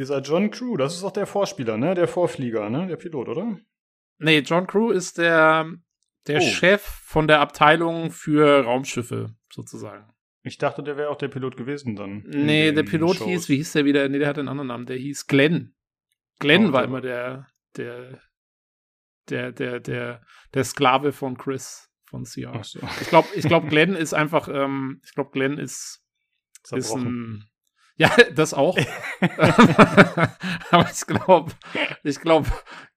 [0.00, 1.94] Dieser John Crew, das ist doch der Vorspieler, ne?
[1.94, 2.86] Der Vorflieger, ne?
[2.86, 3.58] Der Pilot, oder?
[4.16, 5.70] Nee, John Crew ist der,
[6.26, 6.40] der oh.
[6.40, 10.10] Chef von der Abteilung für Raumschiffe, sozusagen.
[10.42, 12.22] Ich dachte, der wäre auch der Pilot gewesen dann.
[12.26, 13.28] Nee, der Pilot Shows.
[13.28, 14.08] hieß, wie hieß der wieder?
[14.08, 14.86] Nee, der hat einen anderen Namen.
[14.86, 15.74] Der hieß Glenn.
[16.38, 18.22] Glenn oh, war immer der, der,
[19.28, 20.22] der, der, der,
[20.54, 22.64] der Sklave von Chris von CR.
[22.64, 22.80] So.
[23.02, 26.02] Ich glaube, ich glaub, Glenn ist einfach, ähm, ich glaube, Glenn ist,
[26.70, 27.49] ist ein
[28.00, 28.78] Ja, das auch.
[30.70, 31.52] Aber ich glaube,
[32.02, 32.48] ich glaube,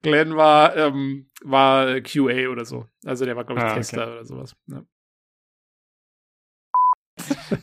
[0.02, 2.88] Glenn war, ähm, war QA oder so.
[3.04, 4.12] Also der war, glaube ich, ah, Tester okay.
[4.14, 4.56] oder sowas.
[4.68, 4.86] Ja.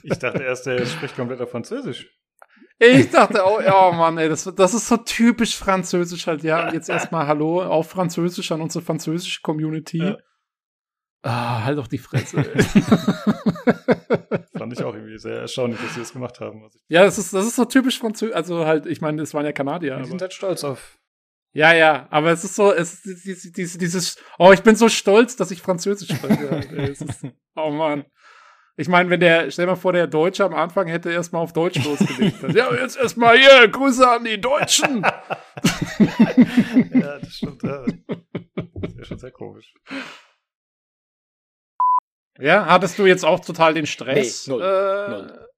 [0.02, 2.14] Ich dachte erst, der spricht komplett auf Französisch.
[2.78, 6.66] Ich dachte auch, oh Mann, ey, das, das ist so typisch französisch halt, ja.
[6.66, 9.98] Und jetzt erstmal Hallo auf Französisch an unsere französische Community.
[9.98, 10.18] Ja.
[11.22, 12.44] Ah, halt doch die Fresse.
[14.56, 16.68] Fand ich auch irgendwie sehr erstaunlich, dass sie das gemacht haben.
[16.88, 18.34] ja, das ist, das ist so typisch französisch.
[18.34, 19.96] Also halt, ich meine, es waren ja Kanadier.
[19.96, 20.98] Die sind halt stolz auf.
[21.52, 24.88] Ja, ja, aber es ist so, es ist dieses, dieses, dieses oh, ich bin so
[24.88, 26.44] stolz, dass ich Französisch spreche.
[26.90, 27.04] ist,
[27.56, 28.04] oh Mann.
[28.76, 31.52] Ich meine, wenn der, stell dir mal vor, der Deutsche am Anfang hätte erstmal auf
[31.52, 32.42] Deutsch losgelegt.
[32.54, 35.02] ja, jetzt erstmal hier, Grüße an die Deutschen.
[36.94, 37.62] ja, das stimmt.
[37.62, 37.84] Ja.
[38.80, 39.74] Das wäre schon sehr komisch.
[42.38, 44.46] Ja, hattest du jetzt auch total den Stress?
[44.46, 44.62] Nee, null.
[44.62, 45.48] Äh, null.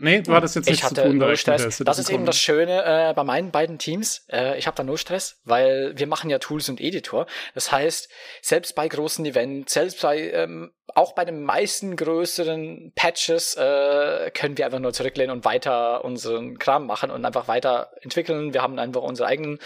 [0.00, 1.18] Nee, du hattest jetzt nichts zu tun.
[1.18, 1.78] Null Stress.
[1.78, 4.24] Das ist eben das Schöne äh, bei meinen beiden Teams.
[4.30, 7.26] Äh, ich habe da null Stress, weil wir machen ja Tools und Editor.
[7.54, 8.08] Das heißt,
[8.40, 14.56] selbst bei großen Events, selbst bei ähm, auch bei den meisten größeren Patches äh, können
[14.56, 18.54] wir einfach nur zurücklehnen und weiter unseren Kram machen und einfach weiter entwickeln.
[18.54, 19.58] Wir haben einfach unsere eigenen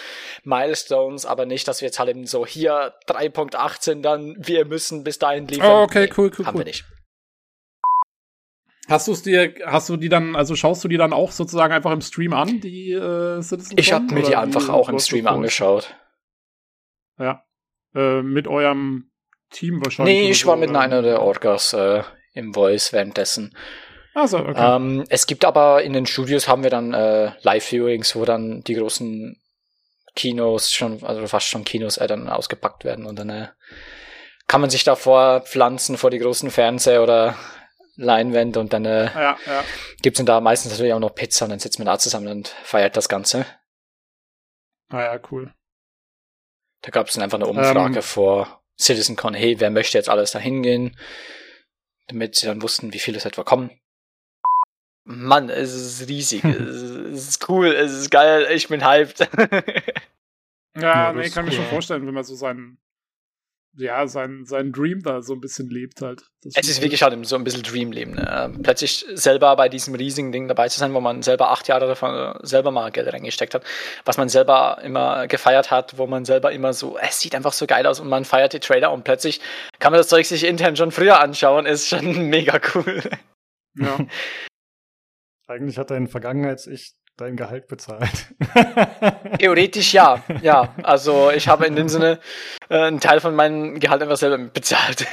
[0.45, 5.19] Milestones, aber nicht, dass wir jetzt halt eben so hier 3.18 dann wir müssen bis
[5.19, 5.71] dahin liefern.
[5.71, 6.61] Oh, okay, cool, cool, haben cool.
[6.63, 6.85] wir nicht.
[8.89, 11.73] Hast du es dir, hast du die dann, also schaust du die dann auch sozusagen
[11.73, 13.79] einfach im Stream an, die äh, Citizen?
[13.79, 15.95] Ich habe mir die einfach auch im Stream angeschaut.
[17.19, 17.45] Ja.
[17.95, 19.11] Äh, mit eurem
[19.51, 20.15] Team wahrscheinlich.
[20.15, 22.03] Nee, ich war mit einer der Orgas äh,
[22.35, 23.57] im Voice währenddessen.
[24.15, 24.77] Also, okay.
[24.77, 28.75] Ähm, es gibt aber in den Studios haben wir dann äh, Live-Viewings, wo dann die
[28.75, 29.41] großen
[30.15, 33.49] Kinos schon, also fast schon Kinos äh, dann ausgepackt werden und dann äh,
[34.47, 37.37] kann man sich davor pflanzen vor die großen Fernseher oder
[37.97, 39.65] Leinwände und dann äh, ja, ja.
[40.01, 42.49] gibt's dann da meistens natürlich auch noch Pizza und dann sitzt man da zusammen und
[42.49, 43.47] feiert das Ganze.
[44.89, 45.53] Ah ja, cool.
[46.83, 50.33] Da gab es dann einfach eine Umfrage ähm, vor CitizenCon, hey, wer möchte jetzt alles
[50.33, 50.97] da hingehen?
[52.09, 53.71] Damit sie dann wussten, wie viele es etwa kommen.
[55.05, 59.21] Mann, es ist riesig, es ist cool, es ist geil, ich bin hyped.
[60.77, 62.82] ja, ja nee, kann cool, mir schon vorstellen, wenn man so seinen
[63.77, 66.25] ja, sein, sein Dream da so ein bisschen lebt halt.
[66.43, 68.13] Das es ist wirklich halt so ein bisschen Dream-Leben.
[68.13, 68.31] Ne?
[68.55, 71.87] Ähm, plötzlich selber bei diesem riesigen Ding dabei zu sein, wo man selber acht Jahre
[71.87, 73.65] davon äh, selber mal Geld reingesteckt hat,
[74.05, 77.67] was man selber immer gefeiert hat, wo man selber immer so, es sieht einfach so
[77.67, 79.41] geil aus und man feiert die Trailer und plötzlich
[79.79, 83.03] kann man das Zeug sich intern schon früher anschauen, ist schon mega cool.
[83.77, 83.99] Ja.
[85.49, 88.35] Eigentlich hat dein Vergangenheits-Ich dein Gehalt bezahlt.
[89.39, 90.75] Theoretisch ja, ja.
[90.83, 92.21] Also ich habe in dem Sinne
[92.69, 95.07] äh, einen Teil von meinem Gehalt einfach selber bezahlt.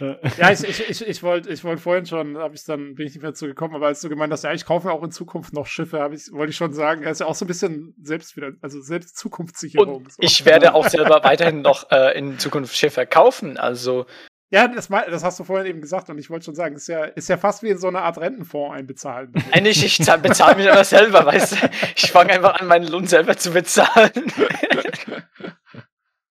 [0.38, 3.14] ja, ich, ich, ich, ich wollte ich wollt vorhin schon, habe ich dann bin ich
[3.14, 5.52] nicht mehr zu gekommen, aber als du gemeint hast, ja, ich kaufe auch in Zukunft
[5.52, 7.94] noch Schiffe, habe ich wollte ich schon sagen, er ist ja auch so ein bisschen
[8.02, 9.96] selbst wieder, also selbst Zukunftssicherung.
[9.96, 14.06] Und ich werde auch selber weiterhin noch äh, in Zukunft Schiffe kaufen, also
[14.54, 17.06] ja, das, das, hast du vorhin eben gesagt und ich wollte schon sagen, ist ja,
[17.06, 19.32] ist ja fast wie in so eine Art Rentenfonds einbezahlen.
[19.50, 21.56] Eigentlich, ich bezahle mich aber selber, weißt du?
[21.96, 24.12] Ich fange einfach an, meinen Lohn selber zu bezahlen.